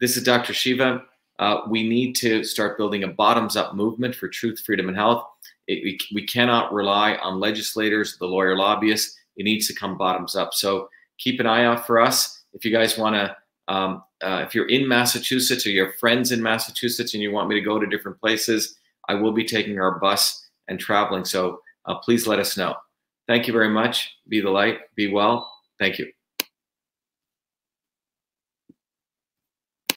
this 0.02 0.18
is 0.18 0.24
Dr. 0.24 0.54
Shiva. 0.54 1.04
Uh, 1.40 1.62
we 1.70 1.88
need 1.88 2.16
to 2.16 2.44
start 2.44 2.78
building 2.78 3.04
a 3.04 3.08
bottoms 3.08 3.56
up 3.56 3.76
movement 3.76 4.14
for 4.14 4.28
truth, 4.28 4.62
freedom, 4.66 4.90
and 4.90 4.98
health. 4.98 5.24
It, 5.68 5.84
we, 5.84 6.00
we 6.14 6.26
cannot 6.26 6.74
rely 6.74 7.16
on 7.16 7.40
legislators, 7.40 8.18
the 8.18 8.26
lawyer 8.26 8.58
lobbyists. 8.58 9.18
It 9.38 9.44
needs 9.44 9.68
to 9.68 9.76
come 9.76 9.98
bottoms 9.98 10.36
up. 10.36 10.54
So 10.54 10.90
keep 11.18 11.40
an 11.40 11.46
eye 11.46 11.66
out 11.66 11.88
for 11.88 12.00
us. 12.00 12.44
If 12.54 12.66
you 12.66 12.72
guys 12.72 12.98
want 12.98 13.16
to, 13.16 13.36
um, 13.74 14.04
uh, 14.22 14.44
if 14.46 14.54
you're 14.54 14.68
in 14.68 14.88
Massachusetts 14.88 15.66
or 15.66 15.70
you 15.70 15.88
friends 16.00 16.32
in 16.32 16.42
Massachusetts 16.42 17.14
and 17.14 17.24
you 17.24 17.32
want 17.32 17.48
me 17.48 17.56
to 17.56 17.62
go 17.62 17.80
to 17.80 17.88
different 17.88 18.20
places, 18.20 18.78
I 19.08 19.14
will 19.14 19.32
be 19.32 19.46
taking 19.46 19.80
our 19.80 20.00
bus 20.00 20.50
and 20.68 20.80
traveling. 20.80 21.26
So 21.26 21.62
uh, 21.86 21.96
please 22.00 22.28
let 22.28 22.40
us 22.40 22.58
know. 22.58 22.76
Thank 23.28 23.48
you 23.48 23.54
very 23.54 23.70
much. 23.70 24.12
Be 24.28 24.42
the 24.42 24.50
light. 24.50 24.80
Be 24.96 25.12
well. 25.12 25.52
Thank 25.80 26.00
you. 26.00 26.12